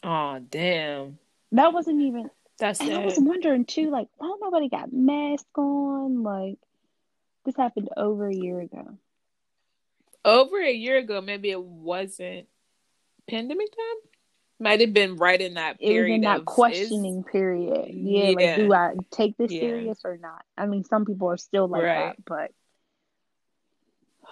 Oh, 0.02 0.38
damn. 0.38 1.18
That 1.52 1.72
wasn't 1.72 2.02
even 2.02 2.30
That's 2.58 2.80
And 2.80 2.92
I 2.92 2.98
was 2.98 3.18
wondering 3.18 3.64
too, 3.64 3.90
like, 3.90 4.08
why 4.16 4.36
nobody 4.40 4.68
got 4.68 4.92
mask 4.92 5.46
on? 5.56 6.22
Like, 6.22 6.58
this 7.44 7.56
happened 7.56 7.88
over 7.96 8.28
a 8.28 8.34
year 8.34 8.60
ago. 8.60 8.98
Over 10.24 10.60
a 10.60 10.72
year 10.72 10.98
ago, 10.98 11.20
maybe 11.20 11.50
it 11.50 11.62
wasn't 11.62 12.46
pandemic 13.28 13.70
time. 13.70 14.10
Might 14.58 14.80
have 14.80 14.94
been 14.94 15.16
right 15.16 15.40
in 15.40 15.54
that 15.54 15.76
It 15.80 15.84
was 15.84 15.90
period 15.90 16.14
in 16.16 16.20
that 16.22 16.40
of 16.40 16.46
questioning 16.46 17.24
period. 17.24 17.90
Yeah, 17.92 18.30
like, 18.30 18.56
do 18.56 18.72
I 18.72 18.94
take 19.10 19.36
this 19.36 19.52
Yeah. 19.52 19.60
serious 19.60 20.00
or 20.04 20.16
not? 20.16 20.44
I 20.56 20.66
mean, 20.66 20.84
some 20.84 21.04
people 21.04 21.28
are 21.30 21.36
still 21.36 21.68
like 21.68 21.82
Right. 21.82 22.16
that, 22.16 22.24
but 22.24 22.52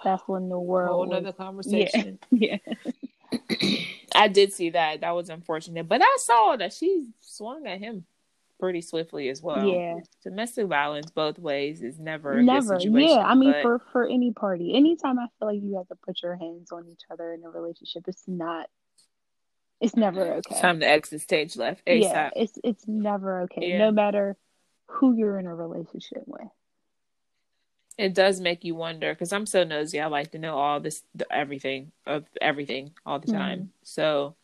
that's 0.05 0.23
when 0.27 0.47
the 0.47 0.59
world 0.59 0.89
whole 0.89 1.07
was. 1.07 1.09
nother 1.09 1.33
conversation. 1.33 2.19
Yeah. 2.31 2.57
I 4.15 4.29
did 4.29 4.53
see 4.53 4.69
that. 4.69 5.01
That 5.01 5.13
was 5.15 5.29
unfortunate. 5.29 5.89
But 5.89 6.01
I 6.01 6.17
saw 6.19 6.55
that 6.55 6.71
she 6.71 7.07
swung 7.19 7.67
at 7.67 7.79
him 7.79 8.05
pretty 8.59 8.81
swiftly 8.81 9.27
as 9.29 9.41
well. 9.41 9.65
yeah. 9.65 9.95
Domestic 10.23 10.67
violence 10.67 11.11
both 11.11 11.37
ways 11.37 11.81
is 11.81 11.99
never 11.99 12.41
Never. 12.41 12.79
situation. 12.79 13.09
Yeah. 13.09 13.25
I 13.25 13.35
mean, 13.35 13.51
but 13.51 13.61
for 13.61 13.79
for 13.91 14.07
any 14.07 14.31
party, 14.31 14.73
anytime 14.73 15.19
I 15.19 15.27
feel 15.37 15.49
like 15.49 15.59
you 15.61 15.75
have 15.77 15.87
to 15.89 15.95
put 15.95 16.21
your 16.23 16.35
hands 16.37 16.71
on 16.71 16.87
each 16.89 17.01
other 17.11 17.33
in 17.33 17.43
a 17.43 17.49
relationship, 17.49 18.03
it's 18.07 18.23
not. 18.27 18.69
It's 19.81 19.95
never 19.95 20.21
okay. 20.21 20.41
it's 20.49 20.61
time 20.61 20.79
to 20.79 20.87
exit 20.87 21.21
stage 21.21 21.57
left 21.57 21.85
ASAP. 21.85 22.01
Yeah, 22.03 22.29
it's 22.35 22.57
it's 22.63 22.87
never 22.87 23.41
okay. 23.41 23.71
Yeah. 23.71 23.79
No 23.79 23.91
matter 23.91 24.37
who 24.87 25.13
you're 25.13 25.37
in 25.37 25.47
a 25.47 25.55
relationship 25.55 26.23
with. 26.25 26.47
It 27.97 28.13
does 28.13 28.41
make 28.41 28.65
you 28.65 28.75
wonder 28.75 29.13
because 29.13 29.31
I'm 29.31 29.45
so 29.45 29.63
nosy. 29.63 30.01
I 30.01 30.07
like 30.07 30.31
to 30.31 30.37
know 30.37 30.57
all 30.57 30.79
this, 30.79 31.03
the, 31.13 31.25
everything 31.31 31.91
of 32.05 32.25
everything 32.41 32.91
all 33.05 33.19
the 33.19 33.31
time. 33.31 33.59
Mm-hmm. 33.59 33.69
So 33.83 34.35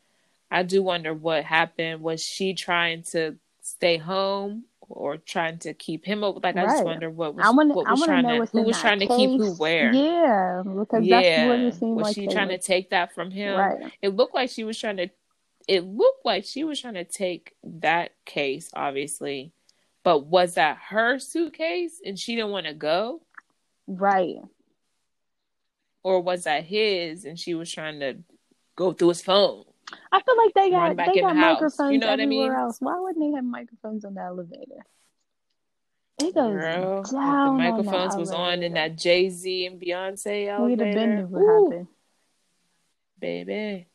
I 0.49 0.63
do 0.63 0.81
wonder 0.83 1.13
what 1.13 1.43
happened. 1.43 2.01
Was 2.01 2.23
she 2.23 2.53
trying 2.53 3.03
to 3.11 3.35
stay 3.61 3.97
home 3.97 4.65
or 4.81 5.17
trying 5.17 5.57
to 5.59 5.73
keep 5.73 6.05
him 6.05 6.23
up? 6.23 6.43
Like 6.43 6.57
I 6.57 6.65
just 6.65 6.83
wonder 6.83 7.09
what 7.09 7.35
was 7.35 7.45
I 7.45 7.49
want 7.51 7.73
what 7.73 7.87
was 7.89 7.99
to 8.01 8.05
trying 8.05 8.23
to 8.25 8.45
who 8.45 8.63
was 8.63 8.79
trying 8.79 8.99
to 8.99 9.07
keep 9.07 9.29
who 9.29 9.53
where. 9.55 9.93
Yeah, 9.93 10.63
because 10.65 11.07
that's 11.07 11.47
what 11.47 11.59
it 11.59 11.75
seemed 11.75 11.95
was 11.95 12.03
like. 12.03 12.15
she 12.15 12.27
trying 12.27 12.49
were- 12.49 12.57
to 12.57 12.61
take 12.61 12.89
that 12.91 13.13
from 13.13 13.31
him? 13.31 13.57
Right. 13.57 13.93
It 14.01 14.09
looked 14.09 14.35
like 14.35 14.49
she 14.49 14.63
was 14.63 14.77
trying 14.77 14.97
to. 14.97 15.09
It 15.67 15.85
looked 15.85 16.25
like 16.25 16.43
she 16.43 16.63
was 16.63 16.81
trying 16.81 16.95
to 16.95 17.05
take 17.05 17.53
that 17.63 18.11
case, 18.25 18.71
obviously, 18.73 19.53
but 20.03 20.25
was 20.25 20.55
that 20.55 20.77
her 20.89 21.19
suitcase 21.19 22.01
and 22.03 22.17
she 22.17 22.35
didn't 22.35 22.51
want 22.51 22.65
to 22.65 22.73
go, 22.73 23.21
Right. 23.99 24.35
or 26.03 26.21
was 26.21 26.45
that 26.45 26.63
his 26.63 27.25
and 27.25 27.37
she 27.37 27.53
was 27.53 27.71
trying 27.71 27.99
to 27.99 28.17
go 28.75 28.93
through 28.93 29.09
his 29.09 29.21
phone? 29.21 29.65
I 30.11 30.21
feel 30.21 30.37
like 30.37 30.53
they 30.53 30.69
got 30.69 30.95
they 30.95 31.19
got 31.19 31.33
the 31.33 31.39
house. 31.39 31.61
microphones 31.61 31.91
You 31.93 31.99
know 31.99 32.07
what 32.07 32.19
I 32.19 32.23
everywhere 32.23 32.51
mean? 32.51 32.59
else. 32.59 32.77
Why 32.79 32.99
wouldn't 32.99 33.19
they 33.23 33.35
have 33.35 33.43
microphones 33.45 34.05
on 34.05 34.13
the 34.13 34.21
elevator? 34.21 34.85
It 36.19 36.33
goes 36.35 36.53
Girl, 36.53 37.01
if 37.01 37.07
the 37.09 37.15
down 37.17 37.57
microphones 37.57 38.13
on 38.13 38.19
was 38.19 38.29
the 38.29 38.35
on 38.35 38.63
in 38.63 38.73
that 38.73 38.97
Jay 38.97 39.29
Z 39.29 39.65
and 39.65 39.81
Beyonce 39.81 40.47
elevator. 40.47 40.63
We'd 40.65 40.79
have 40.79 40.93
been 40.93 41.29
what 41.31 41.41
Ooh, 41.41 41.69
happened. 41.69 41.87
baby. 43.19 43.87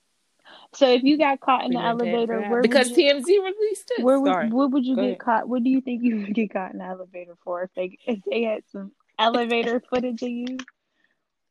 So 0.74 0.88
if 0.92 1.02
you 1.02 1.16
got 1.18 1.40
caught 1.40 1.64
in 1.64 1.70
We 1.70 1.76
the 1.76 1.80
been 1.82 1.98
paying 1.98 2.26
for 2.26 2.34
elevator, 2.34 2.50
where 2.50 2.62
because 2.62 2.90
you, 2.90 2.96
TMZ 2.96 3.26
released 3.26 3.92
it. 3.96 4.02
where 4.04 4.20
would 4.20 4.52
what 4.52 4.70
would 4.72 4.84
you 4.84 4.94
Go 4.96 5.02
get 5.02 5.06
ahead. 5.08 5.18
caught? 5.20 5.48
What 5.48 5.62
do 5.64 5.70
you 5.70 5.80
think 5.80 6.02
you 6.02 6.16
would 6.20 6.34
get 6.34 6.52
caught 6.52 6.72
in 6.72 6.78
the 6.78 6.84
elevator 6.84 7.36
for 7.44 7.62
if 7.62 7.70
they 7.74 7.98
if 8.06 8.20
they 8.28 8.42
had 8.42 8.62
some 8.70 8.92
elevator 9.18 9.82
footage 9.88 10.22
of 10.22 10.28
you? 10.28 10.58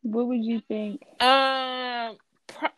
What 0.04 0.28
would 0.28 0.44
you 0.44 0.62
think? 0.68 1.02
Um, 1.20 2.18
pro- 2.48 2.70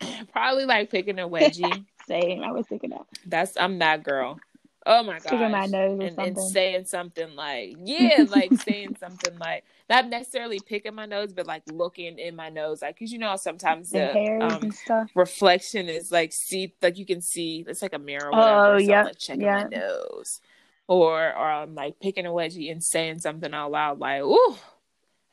probably 0.32 0.64
like 0.64 0.90
picking 0.90 1.18
a 1.18 1.28
wedgie. 1.28 1.84
Same. 2.08 2.42
I 2.42 2.50
was 2.52 2.66
thinking 2.66 2.90
that. 2.90 3.06
That's 3.26 3.56
I'm 3.56 3.78
that 3.78 4.02
girl. 4.02 4.40
Oh 4.84 5.04
my 5.04 5.20
Sticking 5.20 5.50
my 5.52 5.66
nose 5.66 6.00
And, 6.00 6.18
and 6.18 6.38
saying 6.38 6.86
something 6.86 7.36
like, 7.36 7.76
yeah, 7.84 8.24
like 8.28 8.56
saying 8.56 8.96
something 8.98 9.38
like, 9.38 9.64
not 9.88 10.08
necessarily 10.08 10.58
picking 10.58 10.94
my 10.96 11.06
nose, 11.06 11.32
but 11.32 11.46
like 11.46 11.62
looking 11.66 12.18
in 12.18 12.34
my 12.34 12.48
nose. 12.48 12.82
Like, 12.82 12.98
cause 12.98 13.12
you 13.12 13.18
know, 13.18 13.36
sometimes 13.36 13.92
the 13.92 14.18
the, 14.40 14.44
um, 14.44 14.72
reflection 15.14 15.88
is 15.88 16.10
like 16.10 16.32
see, 16.32 16.74
like 16.82 16.98
you 16.98 17.06
can 17.06 17.20
see, 17.20 17.64
it's 17.68 17.82
like 17.82 17.92
a 17.92 17.98
mirror 17.98 18.32
or 18.32 18.32
Oh, 18.38 18.78
so 18.78 18.78
yeah, 18.78 19.02
like 19.04 19.18
checking 19.18 19.52
my 19.52 19.62
nose. 19.62 20.40
Or, 20.88 21.18
or 21.20 21.50
I'm 21.50 21.74
like 21.74 22.00
picking 22.00 22.26
a 22.26 22.30
wedgie 22.30 22.70
and 22.70 22.82
saying 22.82 23.20
something 23.20 23.52
out 23.54 23.70
loud, 23.70 23.98
like, 23.98 24.22
ooh, 24.22 24.56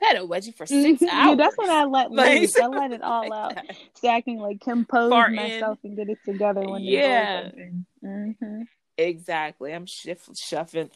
I 0.01 0.05
had 0.05 0.17
a 0.17 0.19
wedgie 0.21 0.55
for 0.55 0.65
6 0.65 1.01
Mhm. 1.01 1.07
hours. 1.09 1.29
Yeah, 1.29 1.35
that's 1.35 1.57
when 1.57 1.69
I 1.69 1.83
let 1.85 2.11
Like. 2.11 2.49
I 2.61 2.67
let 2.67 2.91
it 2.91 3.01
all 3.01 3.21
like 3.29 3.39
out, 3.39 3.55
that. 3.55 3.75
so 3.95 4.07
I 4.07 4.21
can 4.21 4.37
like 4.37 4.61
compose 4.61 5.11
Farting. 5.11 5.35
myself 5.35 5.79
and 5.83 5.97
get 5.97 6.09
it 6.09 6.19
together 6.25 6.61
when 6.61 6.83
Yeah. 6.83 7.43
the 7.43 7.49
door's 7.49 7.53
open. 7.53 7.85
Mm-hmm. 8.03 8.61
Exactly. 8.97 9.73
I'm 9.73 9.85
shift, 9.85 10.37
shuffling, 10.37 10.91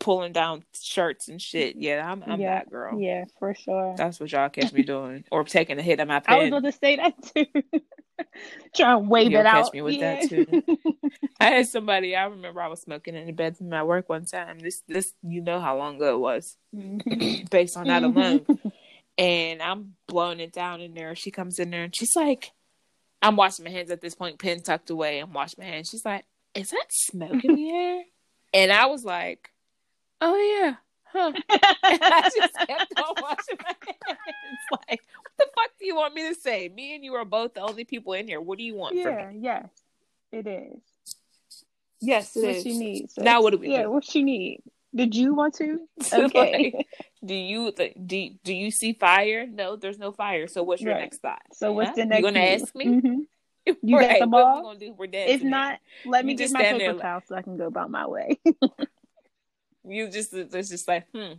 pulling 0.00 0.32
down 0.32 0.64
shirts 0.80 1.28
and 1.28 1.40
shit. 1.40 1.76
Yeah, 1.76 2.10
I'm, 2.10 2.24
I'm 2.26 2.40
Yeah. 2.40 2.54
that 2.56 2.70
girl. 2.70 2.98
Yeah, 3.00 3.26
for 3.38 3.54
sure. 3.54 3.94
That's 3.96 4.18
what 4.18 4.32
y'all 4.32 4.48
catch 4.48 4.72
me 4.72 4.82
doing, 4.82 5.24
or 5.30 5.44
taking 5.44 5.78
a 5.78 5.82
hit 5.82 6.00
of 6.00 6.08
my 6.08 6.18
pen. 6.20 6.34
I 6.34 6.38
was 6.40 6.48
about 6.48 6.62
to 6.64 6.72
say 6.72 6.96
that 6.96 7.14
too. 7.22 7.46
Trying 8.76 9.02
to 9.04 9.08
wave 9.08 9.30
You'll 9.30 9.40
it 9.40 9.44
catch 9.44 9.66
out. 9.66 9.74
me 9.74 9.80
with 9.82 9.94
yeah. 9.94 10.20
that, 10.20 10.28
too. 10.28 10.62
I 11.40 11.46
had 11.46 11.66
somebody. 11.68 12.14
I 12.14 12.24
remember 12.24 12.60
I 12.60 12.68
was 12.68 12.82
smoking 12.82 13.14
in 13.14 13.26
the 13.26 13.32
bathroom 13.32 13.72
at 13.72 13.86
work 13.86 14.08
one 14.08 14.26
time. 14.26 14.58
This, 14.58 14.82
this, 14.86 15.14
you 15.22 15.40
know 15.40 15.58
how 15.60 15.78
long 15.78 15.96
ago 15.96 16.14
it 16.16 16.18
was, 16.18 16.56
Mhm. 16.76 17.48
based 17.50 17.76
on 17.78 17.86
that 17.86 18.02
alone. 18.02 18.44
and 19.16 19.62
I'm 19.62 19.94
blowing 20.06 20.38
it 20.40 20.52
down 20.52 20.80
in 20.82 20.92
there. 20.94 21.14
She 21.14 21.30
comes 21.30 21.58
in 21.58 21.70
there 21.70 21.84
and 21.84 21.96
she's 21.96 22.14
like, 22.14 22.52
I'm 23.22 23.36
washing 23.36 23.64
my 23.64 23.70
hands 23.70 23.90
at 23.90 24.00
this 24.00 24.14
point, 24.14 24.38
pen 24.38 24.60
tucked 24.60 24.90
away. 24.90 25.18
I'm 25.18 25.32
washing 25.32 25.62
my 25.64 25.70
hands. 25.70 25.88
She's 25.90 26.04
like, 26.04 26.24
Is 26.54 26.70
that 26.70 26.86
smoke 26.90 27.42
in 27.44 27.54
the 27.54 27.70
air? 27.70 28.02
And 28.54 28.70
I 28.72 28.86
was 28.86 29.04
like, 29.04 29.50
Oh 30.20 30.36
yeah, 30.36 30.74
huh? 31.04 31.32
I 31.50 32.30
just 32.34 32.54
kept 32.66 32.94
on 32.98 33.14
washing 33.20 33.56
my 33.62 33.74
hands. 33.86 34.60
Like, 34.70 35.02
what 35.14 35.32
the 35.38 35.46
fuck 35.54 35.70
do 35.78 35.86
you 35.86 35.96
want 35.96 36.14
me 36.14 36.28
to 36.28 36.34
say? 36.34 36.68
Me 36.68 36.94
and 36.94 37.04
you 37.04 37.14
are 37.14 37.24
both 37.24 37.54
the 37.54 37.60
only 37.62 37.84
people 37.84 38.12
in 38.12 38.28
here. 38.28 38.40
What 38.40 38.58
do 38.58 38.64
you 38.64 38.74
want 38.74 38.92
from 39.02 39.16
yeah, 39.16 39.30
me? 39.30 39.38
yes, 39.40 39.68
it 40.32 40.46
is. 40.46 40.78
Yes, 42.00 42.36
it 42.36 42.42
what 42.42 42.56
is. 42.56 42.66
you 42.66 42.74
need. 42.74 43.10
sis. 43.10 43.24
Now 43.24 43.42
what 43.42 43.50
do 43.50 43.58
we 43.58 43.70
Yeah, 43.70 43.82
do? 43.84 43.90
what 43.90 44.04
she 44.04 44.22
need. 44.22 44.62
Did 44.94 45.14
you 45.14 45.34
want 45.34 45.54
to? 45.54 45.80
Okay. 46.12 46.72
like, 46.74 46.86
do 47.24 47.34
you 47.34 47.72
do 47.72 48.30
do 48.44 48.54
you 48.54 48.70
see 48.70 48.92
fire? 48.94 49.46
No, 49.46 49.76
there's 49.76 49.98
no 49.98 50.12
fire. 50.12 50.48
So 50.48 50.62
what's 50.62 50.82
your 50.82 50.94
Right. 50.94 51.02
next 51.02 51.18
thought? 51.18 51.42
So 51.52 51.72
what's 51.72 51.94
the 51.94 52.04
next? 52.04 52.18
You 52.18 52.24
gonna 52.24 52.40
move? 52.40 52.62
ask 52.62 52.74
me? 52.74 52.86
Mhm. 52.86 53.26
You 53.82 53.98
got 53.98 54.08
Right, 54.08 54.20
the 54.20 54.26
What 54.26 54.56
we 54.56 54.62
gonna 54.62 54.78
do? 54.78 54.94
We're 54.98 55.06
dancing. 55.06 55.34
If 55.34 55.42
not, 55.42 55.78
let 56.04 56.24
me 56.24 56.34
get 56.34 56.44
just 56.44 56.54
my 56.54 56.60
stand 56.60 56.80
there 56.80 56.92
paper 56.92 57.02
towel 57.02 57.22
so 57.26 57.36
I 57.36 57.42
can 57.42 57.56
go 57.56 57.66
about 57.66 57.90
my 57.90 58.06
way. 58.06 58.40
You 59.86 60.08
just 60.10 60.32
it's 60.32 60.68
just 60.68 60.86
like 60.88 61.06
hmm, 61.14 61.34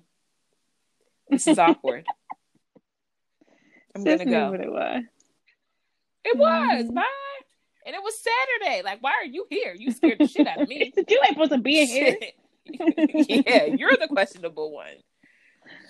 this 1.29 1.47
is 1.47 1.59
awkward. 1.59 2.07
I'm 3.95 4.03
gonna 4.03 4.25
go. 4.25 4.51
what 4.51 4.61
it 4.61 4.71
was. 4.71 5.03
It 6.23 6.37
was 6.37 6.85
Mhm. 6.85 6.93
bye, 6.93 7.03
and 7.85 7.95
it 7.95 8.01
was 8.03 8.13
Saturday. 8.19 8.83
Like, 8.83 9.01
why 9.01 9.11
are 9.21 9.25
you 9.25 9.45
here? 9.49 9.73
You 9.77 9.91
scared 9.91 10.19
the 10.19 10.27
shit 10.27 10.47
out 10.47 10.61
of 10.61 10.67
me. 10.69 10.93
you 11.09 11.19
ain't 11.23 11.33
supposed 11.33 11.51
to 11.51 11.57
be 11.57 11.81
in 11.81 11.87
here. 11.87 12.17
Yeah, 13.27 13.65
you're 13.65 13.97
the 13.97 14.07
questionable 14.07 14.71
one. 14.71 14.93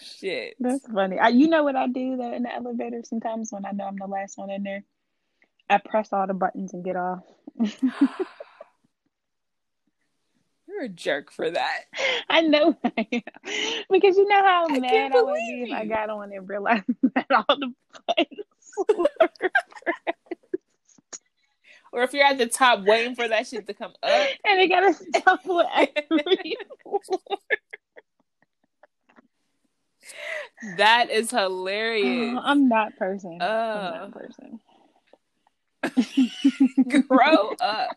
Shit. 0.02 0.56
That's 0.60 0.88
funny. 0.88 1.20
I, 1.20 1.28
you 1.28 1.48
know 1.48 1.64
what 1.64 1.76
I 1.76 1.88
do 1.88 2.16
though 2.18 2.34
in 2.34 2.44
the 2.44 2.54
elevator 2.54 3.02
sometimes 3.04 3.52
when 3.52 3.66
I 3.66 3.72
know 3.72 3.86
I'm 3.86 3.98
the 3.98 4.08
last 4.08 4.38
one 4.38 4.50
in 4.50 4.64
there? 4.64 4.84
I 5.70 5.78
press 5.78 6.12
all 6.14 6.26
the 6.28 6.34
buttons 6.34 6.74
and 6.74 6.84
get 6.84 6.96
off. 6.96 7.20
You're 10.72 10.84
a 10.86 10.90
jerk 10.90 11.32
for 11.32 11.50
that. 11.52 11.82
I 12.30 12.42
know 12.42 12.78
Because 13.90 14.16
you 14.18 14.28
know 14.28 14.42
how 14.44 14.68
I 14.70 14.80
mad 14.80 15.12
I 15.14 15.22
would 15.22 15.34
be 15.34 15.66
if 15.68 15.74
I 15.74 15.86
got 15.86 16.10
on 16.10 16.32
and 16.32 16.48
realized 16.48 16.84
that 17.16 17.26
all 17.30 17.44
the 17.58 17.74
buttons 18.08 18.46
were 18.98 19.52
Or 21.92 22.04
if 22.04 22.14
you're 22.14 22.24
at 22.26 22.38
the 22.38 22.46
top 22.48 22.84
waiting 22.86 23.16
for 23.16 23.28
that 23.28 23.48
shit 23.48 23.68
to 23.68 23.74
come 23.74 23.92
up. 24.02 24.28
and 24.46 24.62
it 24.62 24.70
gotta 24.70 24.94
stop 24.94 25.42
with 25.46 25.68
every. 25.76 26.56
That 30.78 31.10
is 31.10 31.32
hilarious. 31.32 32.38
Uh, 32.38 32.42
I'm 32.44 32.68
not 32.68 32.96
person. 32.98 33.38
I'm 33.42 33.50
Oh. 33.50 34.10
not 34.10 34.12
person. 34.14 34.60
Grow 37.08 37.56
up. 37.60 37.90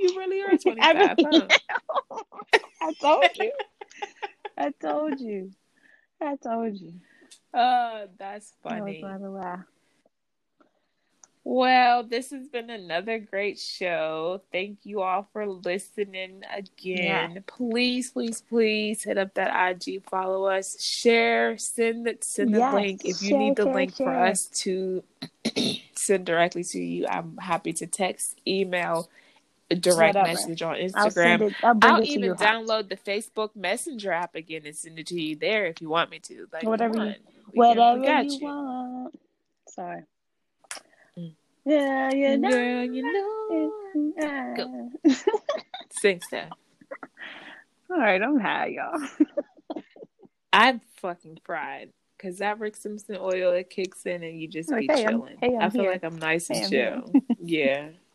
You 0.00 0.16
really 0.18 0.40
are 0.40 0.56
25, 0.56 0.96
I 0.96 1.02
really 1.02 1.14
huh? 1.22 1.48
I 2.82 2.92
told 2.94 3.36
you. 3.36 3.52
I 4.56 4.70
told 4.80 5.20
you. 5.20 5.50
I 6.22 6.36
told 6.36 6.76
you. 6.80 6.94
Oh, 7.52 8.06
that's 8.18 8.52
That 8.64 8.70
funny. 8.70 9.02
a. 9.04 9.66
Well, 11.44 12.02
this 12.04 12.30
has 12.30 12.48
been 12.48 12.70
another 12.70 13.18
great 13.18 13.58
show. 13.58 14.42
Thank 14.52 14.80
you 14.84 15.00
all 15.02 15.26
for 15.32 15.46
listening 15.46 16.42
again. 16.54 17.42
Please, 17.46 18.10
please, 18.10 18.42
please 18.42 19.02
hit 19.04 19.18
up 19.18 19.34
that 19.34 19.70
IG, 19.86 20.04
follow 20.08 20.44
us, 20.46 20.82
share, 20.82 21.58
send 21.58 22.06
the 22.06 22.18
send 22.20 22.54
the 22.54 22.58
Yes, 22.58 22.74
link. 22.74 23.02
If 23.04 23.22
you 23.22 23.30
share, 23.30 23.38
need 23.38 23.56
the 23.56 23.64
share, 23.64 23.74
link 23.74 23.96
for 23.96 24.14
us 24.14 24.46
to 24.64 25.02
send 25.94 26.26
directly 26.26 26.62
to 26.64 26.78
you, 26.78 27.06
I'm 27.06 27.36
happy 27.38 27.72
to 27.74 27.86
text, 27.86 28.38
email, 28.46 29.08
direct 29.76 30.14
Whatever. 30.16 30.26
message 30.28 30.62
on 30.62 30.74
I'll 30.74 30.80
Instagram. 30.80 31.40
it. 31.50 31.54
I'll 31.62 31.78
I'll 31.82 32.02
it 32.02 32.08
even 32.08 32.34
download 32.34 32.88
the 32.88 32.96
Facebook 32.96 33.54
Messenger 33.54 34.12
app 34.12 34.34
again 34.34 34.62
and 34.66 34.74
send 34.76 34.98
it 34.98 35.06
to 35.08 35.20
you 35.20 35.36
there 35.36 35.66
if 35.66 35.80
you 35.80 35.88
want 35.88 36.10
me 36.10 36.18
to. 36.20 36.46
Like 36.52 36.62
Whatever 36.64 36.96
you-. 37.06 37.14
We 37.52 37.58
Whatever 37.58 38.02
got 38.02 38.24
you, 38.26 38.38
want. 38.46 39.20
Sorry. 39.68 40.02
Mm. 41.18 41.34
Yeah, 41.64 42.12
you 42.12 42.38
know. 42.38 42.50
Girl, 42.50 42.84
you 42.84 43.02
know. 44.16 44.54
Go. 44.56 44.90
Sing 45.90 46.20
stuff. 46.20 46.48
All 47.90 47.98
right, 47.98 48.22
I'm 48.22 48.38
high, 48.38 48.66
y'all. 48.66 49.00
I'm 50.52 50.80
fucking 50.96 51.38
fried 51.44 51.90
because 52.16 52.38
that 52.38 52.58
Rick 52.60 52.76
Simpson 52.76 53.16
oil 53.20 53.52
it 53.52 53.70
kicks 53.70 54.04
in 54.06 54.22
and 54.22 54.40
you 54.40 54.46
just 54.48 54.70
Like, 54.70 54.82
be 54.88 54.94
hey, 54.94 55.04
I'm- 55.06 55.08
chilling. 55.20 55.36
hey, 55.40 55.56
I'm 55.56 55.62
I 55.62 55.70
feel 55.70 55.82
here. 55.82 55.92
like 55.92 56.04
I'm 56.04 56.18
nice 56.18 56.50
and 56.50 56.64
I'm 56.64 56.70
chill. 56.70 57.12
yeah, 57.42 57.88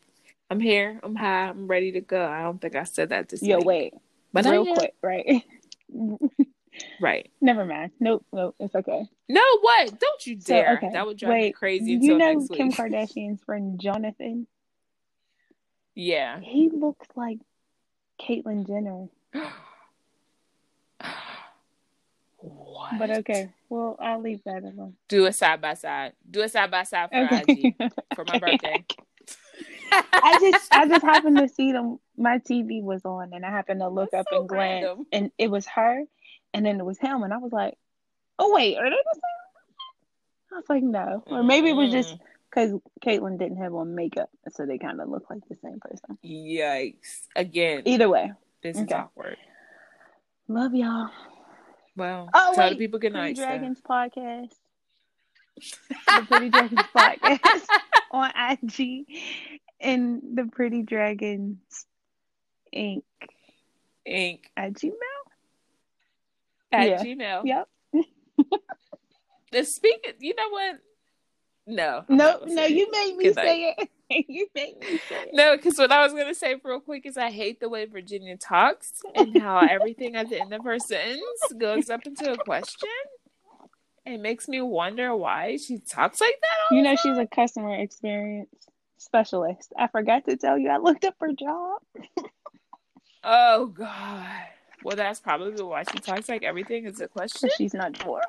I'm 0.50 0.60
here. 0.60 1.00
I'm 1.02 1.16
high. 1.16 1.48
I'm 1.48 1.66
ready 1.66 1.92
to 1.92 2.00
go. 2.00 2.24
I 2.24 2.42
don't 2.42 2.60
think 2.60 2.76
I 2.76 2.84
said 2.84 3.08
that 3.10 3.28
this 3.28 3.42
Yo, 3.42 3.58
week. 3.58 3.66
wait. 3.66 3.94
but 4.32 4.44
real 4.44 4.66
quick, 4.66 4.94
right? 5.02 5.42
Right? 7.00 7.30
Never 7.40 7.64
mind. 7.64 7.92
Nope, 8.00 8.26
nope, 8.34 8.54
it's 8.60 8.74
okay. 8.74 9.08
No, 9.30 9.40
what? 9.62 9.98
Don't 9.98 10.26
you 10.26 10.38
So, 10.38 10.52
dare. 10.54 10.74
okay, 10.74 10.90
That 10.92 11.06
would 11.06 11.16
drive 11.16 11.30
me 11.32 11.40
wait, 11.44 11.54
crazy 11.54 11.92
You 11.92 12.18
know 12.18 12.46
Kim. 12.52 12.70
Kardashian's 12.72 13.42
friend 13.44 13.80
Jonathan? 13.80 14.46
yeah. 15.94 16.38
He 16.40 16.68
looks 16.70 17.06
like 17.16 17.38
Caitlyn 18.20 18.66
Jenner. 18.66 19.08
what? 22.36 22.98
But 22.98 23.10
okay, 23.10 23.48
well, 23.70 23.96
I'll 23.98 24.20
leave 24.20 24.42
that 24.44 24.62
alone. 24.62 24.96
Do 25.08 25.24
a 25.24 25.32
side 25.32 25.62
by 25.62 25.72
side. 25.74 26.12
Do 26.30 26.42
a 26.42 26.48
side 26.48 26.70
by 26.70 26.82
side 26.82 27.08
for 27.10 27.16
Okay. 27.24 27.72
IG 27.72 27.74
for 28.14 28.24
my 28.26 28.38
birthday. 28.38 28.84
I 29.92 30.38
just 30.52 30.72
I 30.72 30.88
just 30.88 31.04
happened 31.04 31.38
to 31.38 31.48
see 31.48 31.72
them. 31.72 31.98
My 32.16 32.38
TV 32.38 32.82
was 32.82 33.04
on, 33.04 33.32
and 33.32 33.44
I 33.44 33.50
happened 33.50 33.80
to 33.80 33.88
look 33.88 34.10
That's 34.10 34.26
up 34.26 34.32
so 34.32 34.40
and 34.40 34.48
glance, 34.48 34.84
random. 34.84 35.06
and 35.12 35.30
it 35.38 35.50
was 35.50 35.66
her, 35.66 36.02
and 36.54 36.64
then 36.66 36.78
it 36.80 36.84
was 36.84 36.98
him, 36.98 37.22
and 37.22 37.32
I 37.32 37.38
was 37.38 37.52
like, 37.52 37.76
"Oh 38.38 38.52
wait, 38.54 38.76
are 38.76 38.84
they 38.84 38.90
the 38.90 39.14
same?" 39.14 39.22
I 40.52 40.56
was 40.56 40.64
like, 40.68 40.82
"No," 40.82 41.22
or 41.26 41.42
maybe 41.42 41.70
it 41.70 41.74
was 41.76 41.90
just 41.90 42.14
Mm. 42.14 42.20
because 42.50 42.70
Caitlyn 43.04 43.38
didn't 43.38 43.58
have 43.58 43.74
on 43.74 43.94
makeup, 43.94 44.30
so 44.50 44.64
they 44.66 44.78
kind 44.78 45.00
of 45.00 45.08
look 45.08 45.28
like 45.28 45.46
the 45.48 45.56
same 45.56 45.78
person. 45.80 46.16
Yikes! 46.24 47.26
Again, 47.36 47.82
Either 47.84 48.08
way, 48.08 48.32
this 48.62 48.78
is 48.78 48.90
awkward. 48.92 49.36
love 50.48 50.74
y'all. 50.74 51.10
Well, 51.96 52.28
Oh 52.34 52.52
tell 52.54 52.64
wait, 52.64 52.70
the 52.74 52.76
people 52.78 52.98
good 52.98 53.12
night. 53.12 53.36
Dragons 53.36 53.80
podcast. 53.80 54.54
the 56.06 56.26
Pretty 56.28 56.48
Dragons 56.50 56.80
podcast 56.94 57.66
on 58.10 58.30
IG 58.36 59.06
and 59.80 60.22
the 60.34 60.44
Pretty 60.52 60.82
Dragons 60.82 61.58
Inc. 62.74 63.02
Inc. 64.08 64.40
at 64.56 64.72
Gmail. 64.74 64.92
at 66.72 66.88
Yeah. 66.88 67.02
Gmail. 67.04 67.42
Yep. 67.44 67.68
The 69.52 69.64
speaking, 69.64 70.12
you 70.18 70.34
know 70.34 70.50
what? 70.50 70.76
No. 71.68 72.04
I'm 72.08 72.16
No, 72.16 72.40
no, 72.46 72.64
you 72.64 72.90
made 72.90 73.16
me 73.16 73.32
say 73.32 73.74
it. 73.78 73.88
you 74.28 74.48
made 74.54 74.76
me 74.80 74.98
say 75.08 75.22
it. 75.22 75.30
No, 75.32 75.56
because 75.56 75.78
what 75.78 75.92
I 75.92 76.02
was 76.02 76.12
gonna 76.12 76.34
say 76.34 76.56
real 76.62 76.80
quick 76.80 77.06
is 77.06 77.16
I 77.16 77.30
hate 77.30 77.60
the 77.60 77.68
way 77.68 77.86
Virginia 77.86 78.36
talks 78.36 79.02
and 79.14 79.40
how 79.40 79.58
everything 79.58 80.16
at 80.16 80.28
the 80.30 80.40
end 80.40 80.52
of 80.52 80.64
her 80.64 80.78
sentence 80.80 81.22
goes 81.56 81.88
up 81.90 82.00
into 82.06 82.30
a 82.32 82.36
question. 82.36 82.88
It 84.06 84.20
makes 84.20 84.46
me 84.48 84.60
wonder 84.60 85.14
why 85.16 85.56
she 85.56 85.78
talks 85.78 86.20
like 86.20 86.38
that. 86.40 86.48
All 86.70 86.76
You 86.76 86.82
know 86.84 86.96
she's 86.96 87.18
a 87.18 87.26
customer 87.26 87.74
experience 87.74 88.48
specialist. 88.98 89.72
I 89.78 89.88
forgot 89.88 90.24
to 90.26 90.36
tell 90.36 90.58
you 90.58 90.68
I 90.70 90.78
looked 90.78 91.04
up 91.04 91.14
her 91.20 91.32
job. 91.32 91.80
Oh 93.24 93.66
God. 93.66 94.42
Well, 94.84 94.96
that's 94.96 95.18
probably 95.20 95.62
why 95.62 95.82
she 95.82 95.98
talks 95.98 96.28
like 96.28 96.44
everything 96.44 96.86
is 96.86 97.00
a 97.00 97.08
question. 97.08 97.50
She's 97.56 97.74
not 97.74 98.00
sure. 98.00 98.22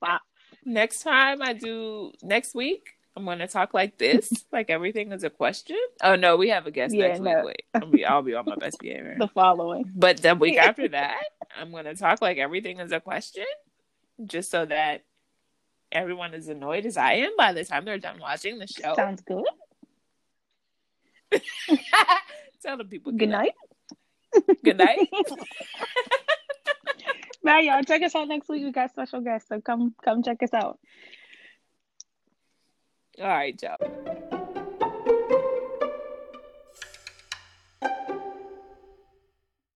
Wow. 0.00 0.20
Next 0.64 1.02
time 1.02 1.42
I 1.42 1.52
do 1.52 2.12
next 2.22 2.54
week, 2.54 2.90
I'm 3.16 3.24
gonna 3.24 3.48
talk 3.48 3.74
like 3.74 3.98
this, 3.98 4.44
like 4.52 4.70
everything 4.70 5.10
is 5.12 5.24
a 5.24 5.30
question. 5.30 5.78
Oh 6.02 6.14
no, 6.14 6.36
we 6.36 6.50
have 6.50 6.66
a 6.66 6.70
guest 6.70 6.94
Yeah, 6.94 7.08
next 7.08 7.20
no. 7.20 7.36
week. 7.38 7.46
Wait, 7.46 7.64
I'll 7.74 7.90
be, 7.90 8.04
I'll 8.04 8.22
be 8.22 8.34
on 8.34 8.44
my 8.44 8.56
best 8.56 8.78
behavior. 8.78 9.16
The 9.18 9.28
following. 9.28 9.90
But 9.94 10.18
the 10.18 10.34
week 10.36 10.56
after 10.60 10.86
that, 10.88 11.22
I'm 11.60 11.72
gonna 11.72 11.94
talk 11.96 12.20
like 12.22 12.38
everything 12.38 12.78
is 12.78 12.92
a 12.92 13.00
question, 13.00 13.46
just 14.24 14.50
so 14.50 14.64
that 14.64 15.04
everyone 15.92 16.34
is 16.34 16.48
annoyed 16.48 16.86
as 16.86 16.96
I 16.96 17.14
am 17.14 17.32
by 17.36 17.52
the 17.52 17.64
time 17.64 17.84
they're 17.84 17.98
done 17.98 18.18
watching 18.20 18.58
the 18.58 18.66
show. 18.66 18.94
Sounds 18.94 19.22
good. 19.22 19.44
Tell 22.62 22.76
the 22.76 22.84
people 22.84 23.12
Good 23.12 23.28
night. 23.28 23.52
Good 24.64 24.78
night. 24.78 25.08
Bye 27.42 27.60
y'all. 27.60 27.82
Check 27.82 28.02
us 28.02 28.14
out 28.14 28.28
next 28.28 28.48
week. 28.48 28.64
We 28.64 28.72
got 28.72 28.90
special 28.90 29.20
guests, 29.20 29.48
so 29.48 29.60
come 29.60 29.94
come 30.04 30.22
check 30.22 30.42
us 30.42 30.52
out. 30.52 30.78
All 33.20 33.28
right, 33.28 33.60
y'all. 33.62 34.35